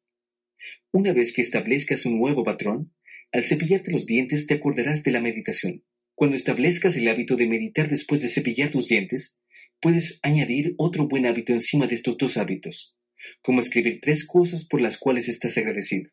Una 0.92 1.14
vez 1.14 1.34
que 1.34 1.42
establezcas 1.42 2.06
un 2.06 2.20
nuevo 2.20 2.44
patrón, 2.44 2.94
al 3.32 3.46
cepillarte 3.46 3.92
los 3.92 4.06
dientes 4.06 4.48
te 4.48 4.54
acordarás 4.54 5.04
de 5.04 5.12
la 5.12 5.22
meditación. 5.22 5.84
Cuando 6.16 6.36
establezcas 6.36 6.96
el 6.96 7.08
hábito 7.08 7.36
de 7.36 7.48
meditar 7.48 7.90
después 7.90 8.22
de 8.22 8.30
cepillar 8.30 8.70
tus 8.70 8.88
dientes, 8.88 9.40
puedes 9.80 10.20
añadir 10.22 10.76
otro 10.78 11.08
buen 11.08 11.26
hábito 11.26 11.54
encima 11.54 11.88
de 11.88 11.96
estos 11.96 12.18
dos 12.18 12.38
hábitos, 12.38 12.96
como 13.42 13.62
escribir 13.62 14.00
tres 14.02 14.26
cosas 14.26 14.66
por 14.66 14.82
las 14.82 14.98
cuales 14.98 15.28
estás 15.30 15.58
agradecido. 15.58 16.12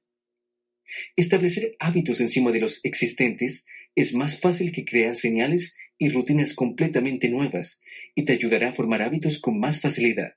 Establecer 1.16 1.76
hábitos 1.78 2.20
encima 2.20 2.50
de 2.52 2.60
los 2.60 2.84
existentes 2.84 3.66
es 3.94 4.14
más 4.14 4.40
fácil 4.40 4.72
que 4.72 4.84
crear 4.84 5.14
señales 5.14 5.76
y 5.98 6.08
rutinas 6.08 6.54
completamente 6.54 7.28
nuevas 7.28 7.80
y 8.14 8.24
te 8.24 8.32
ayudará 8.32 8.70
a 8.70 8.72
formar 8.72 9.02
hábitos 9.02 9.40
con 9.40 9.58
más 9.58 9.80
facilidad. 9.80 10.34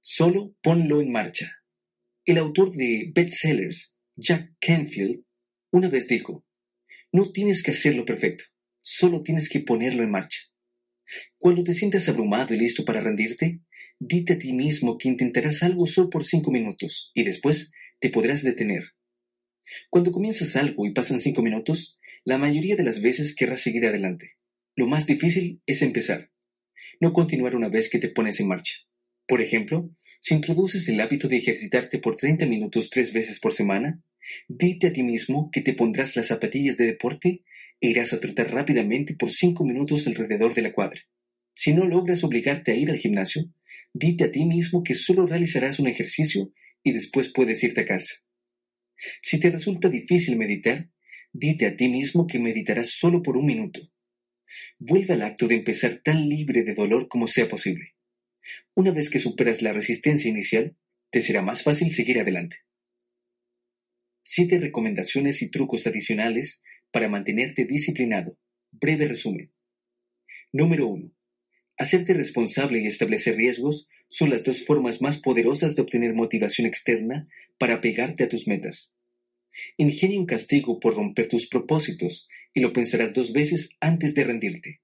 Solo 0.00 0.54
ponlo 0.62 1.00
en 1.00 1.10
marcha. 1.10 1.52
El 2.24 2.38
autor 2.38 2.72
de 2.72 3.10
bestsellers, 3.14 3.96
Jack 4.16 4.52
Canfield, 4.60 5.24
una 5.70 5.88
vez 5.88 6.08
dijo, 6.08 6.44
no 7.12 7.30
tienes 7.32 7.62
que 7.62 7.70
hacerlo 7.70 8.04
perfecto, 8.04 8.44
solo 8.80 9.22
tienes 9.22 9.48
que 9.48 9.60
ponerlo 9.60 10.02
en 10.02 10.10
marcha. 10.10 10.38
Cuando 11.38 11.62
te 11.62 11.74
sientas 11.74 12.08
abrumado 12.08 12.54
y 12.54 12.58
listo 12.58 12.84
para 12.84 13.00
rendirte, 13.00 13.60
dite 13.98 14.34
a 14.34 14.38
ti 14.38 14.52
mismo 14.52 14.98
que 14.98 15.08
intentarás 15.08 15.62
algo 15.62 15.86
solo 15.86 16.10
por 16.10 16.24
cinco 16.24 16.50
minutos 16.50 17.10
y 17.14 17.24
después 17.24 17.72
te 17.98 18.10
podrás 18.10 18.42
detener. 18.42 18.84
Cuando 19.90 20.12
comienzas 20.12 20.56
algo 20.56 20.86
y 20.86 20.92
pasan 20.92 21.20
cinco 21.20 21.42
minutos, 21.42 21.98
la 22.24 22.38
mayoría 22.38 22.76
de 22.76 22.84
las 22.84 23.00
veces 23.00 23.34
querrás 23.34 23.60
seguir 23.60 23.86
adelante. 23.86 24.32
Lo 24.74 24.86
más 24.86 25.06
difícil 25.06 25.62
es 25.66 25.82
empezar, 25.82 26.30
no 27.00 27.12
continuar 27.12 27.54
una 27.56 27.68
vez 27.68 27.88
que 27.88 27.98
te 27.98 28.08
pones 28.08 28.40
en 28.40 28.48
marcha. 28.48 28.74
Por 29.26 29.40
ejemplo, 29.40 29.90
si 30.20 30.34
introduces 30.34 30.88
el 30.88 31.00
hábito 31.00 31.28
de 31.28 31.38
ejercitarte 31.38 31.98
por 31.98 32.16
30 32.16 32.46
minutos 32.46 32.90
tres 32.90 33.12
veces 33.12 33.40
por 33.40 33.52
semana, 33.52 34.02
dite 34.48 34.88
a 34.88 34.92
ti 34.92 35.02
mismo 35.02 35.50
que 35.52 35.60
te 35.60 35.72
pondrás 35.72 36.16
las 36.16 36.26
zapatillas 36.26 36.76
de 36.76 36.86
deporte 36.86 37.42
e 37.80 37.90
irás 37.90 38.12
a 38.12 38.20
trotar 38.20 38.52
rápidamente 38.52 39.14
por 39.14 39.30
cinco 39.30 39.64
minutos 39.64 40.06
alrededor 40.06 40.54
de 40.54 40.62
la 40.62 40.72
cuadra. 40.72 41.00
Si 41.54 41.72
no 41.74 41.86
logras 41.86 42.24
obligarte 42.24 42.72
a 42.72 42.74
ir 42.74 42.90
al 42.90 42.98
gimnasio, 42.98 43.50
dite 43.98 44.24
a 44.24 44.30
ti 44.30 44.44
mismo 44.44 44.82
que 44.82 44.94
solo 44.94 45.26
realizarás 45.26 45.78
un 45.78 45.88
ejercicio 45.88 46.52
y 46.82 46.92
después 46.92 47.32
puedes 47.32 47.62
irte 47.64 47.80
a 47.80 47.86
casa. 47.86 48.14
Si 49.22 49.40
te 49.40 49.50
resulta 49.50 49.88
difícil 49.88 50.36
meditar, 50.36 50.90
dite 51.32 51.66
a 51.66 51.76
ti 51.76 51.88
mismo 51.88 52.26
que 52.26 52.38
meditarás 52.38 52.90
solo 52.90 53.22
por 53.22 53.36
un 53.36 53.46
minuto. 53.46 53.80
Vuelve 54.78 55.14
al 55.14 55.22
acto 55.22 55.48
de 55.48 55.56
empezar 55.56 56.00
tan 56.04 56.28
libre 56.28 56.62
de 56.62 56.74
dolor 56.74 57.08
como 57.08 57.26
sea 57.26 57.48
posible. 57.48 57.94
Una 58.74 58.90
vez 58.92 59.10
que 59.10 59.18
superas 59.18 59.62
la 59.62 59.72
resistencia 59.72 60.30
inicial, 60.30 60.76
te 61.10 61.20
será 61.20 61.42
más 61.42 61.62
fácil 61.62 61.92
seguir 61.92 62.20
adelante. 62.20 62.56
Siete 64.22 64.58
recomendaciones 64.58 65.40
y 65.42 65.50
trucos 65.50 65.86
adicionales 65.86 66.62
para 66.90 67.08
mantenerte 67.08 67.64
disciplinado. 67.64 68.38
Breve 68.70 69.08
resumen. 69.08 69.52
Número 70.52 70.86
1. 70.86 71.15
Hacerte 71.78 72.14
responsable 72.14 72.80
y 72.80 72.86
establecer 72.86 73.36
riesgos 73.36 73.88
son 74.08 74.30
las 74.30 74.44
dos 74.44 74.64
formas 74.64 75.02
más 75.02 75.20
poderosas 75.20 75.76
de 75.76 75.82
obtener 75.82 76.14
motivación 76.14 76.66
externa 76.66 77.28
para 77.58 77.80
pegarte 77.80 78.24
a 78.24 78.28
tus 78.28 78.48
metas. 78.48 78.94
Ingenia 79.76 80.18
un 80.18 80.26
castigo 80.26 80.80
por 80.80 80.94
romper 80.94 81.28
tus 81.28 81.48
propósitos 81.48 82.28
y 82.54 82.60
lo 82.60 82.72
pensarás 82.72 83.12
dos 83.12 83.32
veces 83.32 83.76
antes 83.80 84.14
de 84.14 84.24
rendirte. 84.24 84.80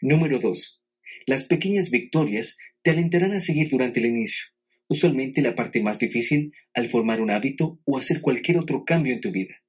Número 0.00 0.40
2. 0.40 0.82
Las 1.26 1.44
pequeñas 1.44 1.90
victorias 1.90 2.56
te 2.82 2.90
alentarán 2.90 3.32
a 3.32 3.40
seguir 3.40 3.68
durante 3.68 4.00
el 4.00 4.06
inicio, 4.06 4.46
usualmente 4.88 5.42
la 5.42 5.54
parte 5.54 5.82
más 5.82 5.98
difícil 5.98 6.52
al 6.74 6.88
formar 6.88 7.20
un 7.20 7.30
hábito 7.30 7.80
o 7.84 7.98
hacer 7.98 8.20
cualquier 8.20 8.58
otro 8.58 8.84
cambio 8.84 9.12
en 9.12 9.20
tu 9.20 9.30
vida. 9.30 9.62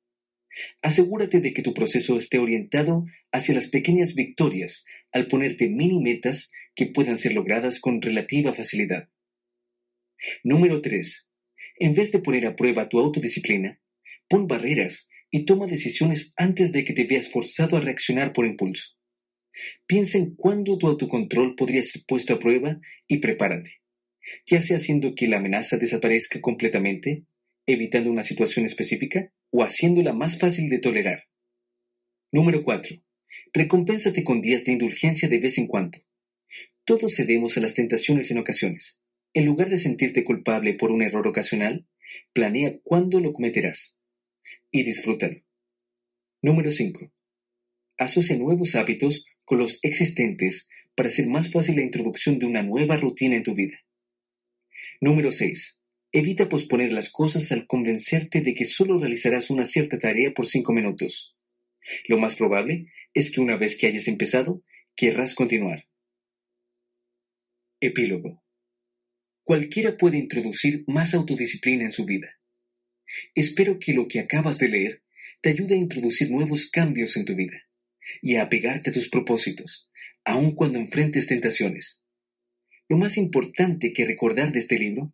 Asegúrate 0.82 1.42
de 1.42 1.54
que 1.54 1.62
tu 1.62 1.74
proceso 1.74 2.18
esté 2.18 2.40
orientado 2.40 3.06
hacia 3.32 3.54
las 3.54 3.68
pequeñas 3.68 4.16
victorias 4.16 4.86
al 5.12 5.28
ponerte 5.28 5.70
mini 5.70 6.00
metas 6.00 6.52
que 6.76 6.88
puedan 6.88 7.18
ser 7.18 7.34
logradas 7.34 7.80
con 7.80 8.02
relativa 8.02 8.54
facilidad. 8.54 9.10
Número 10.44 10.82
3. 10.82 11.32
En 11.80 11.94
vez 11.94 12.12
de 12.12 12.20
poner 12.20 12.46
a 12.46 12.56
prueba 12.56 12.90
tu 12.90 13.00
autodisciplina, 13.00 13.80
pon 14.28 14.48
barreras 14.48 15.10
y 15.30 15.46
toma 15.46 15.68
decisiones 15.68 16.34
antes 16.38 16.72
de 16.72 16.84
que 16.84 16.94
te 16.94 17.06
veas 17.06 17.30
forzado 17.30 17.78
a 17.78 17.82
reaccionar 17.82 18.34
por 18.34 18.46
impulso. 18.46 18.98
Piensa 19.86 20.18
en 20.18 20.36
cuándo 20.36 20.78
tu 20.78 20.88
autocontrol 20.88 21.56
podría 21.56 21.84
ser 21.84 22.04
puesto 22.08 22.34
a 22.34 22.40
prueba 22.40 22.80
y 23.08 23.18
prepárate, 23.18 23.82
ya 24.46 24.62
sea 24.62 24.78
haciendo 24.78 25.16
que 25.16 25.28
la 25.28 25.38
amenaza 25.38 25.78
desaparezca 25.78 26.42
completamente, 26.42 27.26
evitando 27.66 28.12
una 28.12 28.24
situación 28.24 28.66
específica 28.66 29.32
o 29.52 29.64
haciéndola 29.64 30.14
más 30.14 30.38
fácil 30.40 30.70
de 30.70 30.80
tolerar. 30.80 31.24
Número 32.32 32.64
4. 32.64 33.07
Recompénsate 33.58 34.24
con 34.24 34.40
días 34.40 34.66
de 34.66 34.74
indulgencia 34.74 35.28
de 35.30 35.40
vez 35.40 35.58
en 35.58 35.66
cuando. 35.66 35.98
Todos 36.86 37.16
cedemos 37.16 37.58
a 37.58 37.60
las 37.60 37.74
tentaciones 37.74 38.30
en 38.30 38.38
ocasiones. 38.38 39.02
En 39.34 39.48
lugar 39.48 39.72
de 39.72 39.80
sentirte 39.80 40.24
culpable 40.24 40.76
por 40.76 40.92
un 40.92 41.02
error 41.02 41.26
ocasional, 41.26 41.88
planea 42.34 42.78
cuándo 42.84 43.20
lo 43.20 43.34
cometerás 43.34 44.00
y 44.70 44.84
disfrútalo. 44.84 45.42
Número 46.44 46.72
5. 46.72 47.12
Asocia 47.98 48.38
nuevos 48.38 48.76
hábitos 48.76 49.26
con 49.44 49.58
los 49.58 49.80
existentes 49.82 50.70
para 50.94 51.10
hacer 51.10 51.26
más 51.28 51.52
fácil 51.52 51.78
la 51.78 51.84
introducción 51.84 52.38
de 52.38 52.46
una 52.46 52.62
nueva 52.62 52.96
rutina 52.98 53.38
en 53.38 53.44
tu 53.44 53.56
vida. 53.56 53.80
Número 55.02 55.32
6. 55.32 55.82
Evita 56.12 56.48
posponer 56.48 56.92
las 56.92 57.10
cosas 57.10 57.52
al 57.52 57.66
convencerte 57.66 58.42
de 58.42 58.54
que 58.54 58.66
solo 58.66 59.00
realizarás 59.00 59.50
una 59.50 59.66
cierta 59.66 59.98
tarea 59.98 60.32
por 60.36 60.46
cinco 60.46 60.74
minutos. 60.74 61.37
Lo 62.08 62.18
más 62.18 62.36
probable 62.36 62.88
es 63.14 63.32
que 63.32 63.42
una 63.42 63.58
vez 63.58 63.78
que 63.78 63.88
hayas 63.88 64.08
empezado, 64.08 64.64
querrás 64.96 65.36
continuar. 65.36 65.88
Epílogo. 67.80 68.44
Cualquiera 69.44 69.98
puede 69.98 70.18
introducir 70.18 70.84
más 70.88 71.14
autodisciplina 71.14 71.86
en 71.86 71.94
su 71.94 72.06
vida. 72.06 72.40
Espero 73.36 73.80
que 73.80 73.94
lo 73.94 74.08
que 74.08 74.20
acabas 74.20 74.58
de 74.58 74.70
leer 74.70 75.04
te 75.42 75.50
ayude 75.50 75.76
a 75.76 75.78
introducir 75.78 76.32
nuevos 76.32 76.70
cambios 76.70 77.16
en 77.18 77.26
tu 77.26 77.36
vida 77.36 77.64
y 78.22 78.36
a 78.36 78.44
apegarte 78.44 78.90
a 78.90 78.94
tus 78.94 79.10
propósitos, 79.10 79.90
aun 80.26 80.56
cuando 80.56 80.80
enfrentes 80.80 81.28
tentaciones. 81.28 82.04
Lo 82.90 82.98
más 82.98 83.18
importante 83.18 83.94
que 83.94 84.06
recordar 84.06 84.52
de 84.52 84.60
este 84.60 84.80
libro 84.80 85.14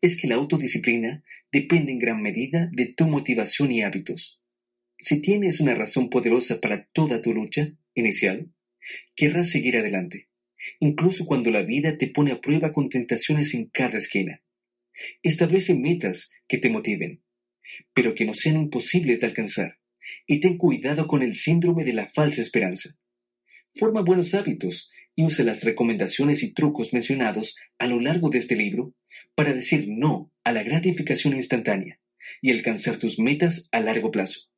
es 0.00 0.20
que 0.20 0.28
la 0.28 0.36
autodisciplina 0.36 1.22
depende 1.52 1.92
en 1.92 1.98
gran 1.98 2.22
medida 2.22 2.68
de 2.72 2.86
tu 2.86 3.06
motivación 3.06 3.70
y 3.70 3.82
hábitos. 3.82 4.42
Si 5.00 5.22
tienes 5.22 5.60
una 5.60 5.76
razón 5.76 6.10
poderosa 6.10 6.60
para 6.60 6.84
toda 6.86 7.22
tu 7.22 7.32
lucha 7.32 7.72
inicial, 7.94 8.50
querrás 9.14 9.48
seguir 9.48 9.76
adelante, 9.76 10.28
incluso 10.80 11.24
cuando 11.24 11.52
la 11.52 11.62
vida 11.62 11.96
te 11.98 12.08
pone 12.08 12.32
a 12.32 12.40
prueba 12.40 12.72
con 12.72 12.88
tentaciones 12.88 13.54
en 13.54 13.66
cada 13.66 13.98
esquina. 13.98 14.42
Establece 15.22 15.78
metas 15.78 16.32
que 16.48 16.58
te 16.58 16.68
motiven, 16.68 17.22
pero 17.94 18.16
que 18.16 18.24
no 18.24 18.34
sean 18.34 18.56
imposibles 18.56 19.20
de 19.20 19.28
alcanzar, 19.28 19.78
y 20.26 20.40
ten 20.40 20.58
cuidado 20.58 21.06
con 21.06 21.22
el 21.22 21.36
síndrome 21.36 21.84
de 21.84 21.92
la 21.92 22.08
falsa 22.08 22.42
esperanza. 22.42 22.98
Forma 23.74 24.02
buenos 24.02 24.34
hábitos 24.34 24.90
y 25.14 25.22
usa 25.22 25.44
las 25.44 25.62
recomendaciones 25.62 26.42
y 26.42 26.52
trucos 26.52 26.92
mencionados 26.92 27.56
a 27.78 27.86
lo 27.86 28.00
largo 28.00 28.30
de 28.30 28.38
este 28.38 28.56
libro 28.56 28.94
para 29.36 29.52
decir 29.52 29.86
no 29.88 30.32
a 30.42 30.50
la 30.50 30.64
gratificación 30.64 31.36
instantánea 31.36 32.00
y 32.42 32.50
alcanzar 32.50 32.98
tus 32.98 33.20
metas 33.20 33.68
a 33.70 33.78
largo 33.78 34.10
plazo. 34.10 34.50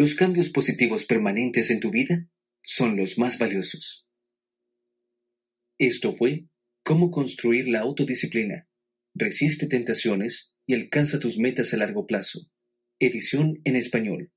Los 0.00 0.14
cambios 0.14 0.50
positivos 0.50 1.06
permanentes 1.06 1.72
en 1.72 1.80
tu 1.80 1.90
vida 1.90 2.28
son 2.62 2.96
los 2.96 3.18
más 3.18 3.40
valiosos. 3.40 4.06
Esto 5.76 6.12
fue 6.12 6.44
Cómo 6.84 7.10
construir 7.10 7.66
la 7.66 7.80
autodisciplina 7.80 8.68
resiste 9.12 9.66
tentaciones 9.66 10.54
y 10.66 10.74
alcanza 10.74 11.18
tus 11.18 11.38
metas 11.38 11.74
a 11.74 11.78
largo 11.78 12.06
plazo. 12.06 12.48
Edición 13.00 13.60
en 13.64 13.74
español. 13.74 14.30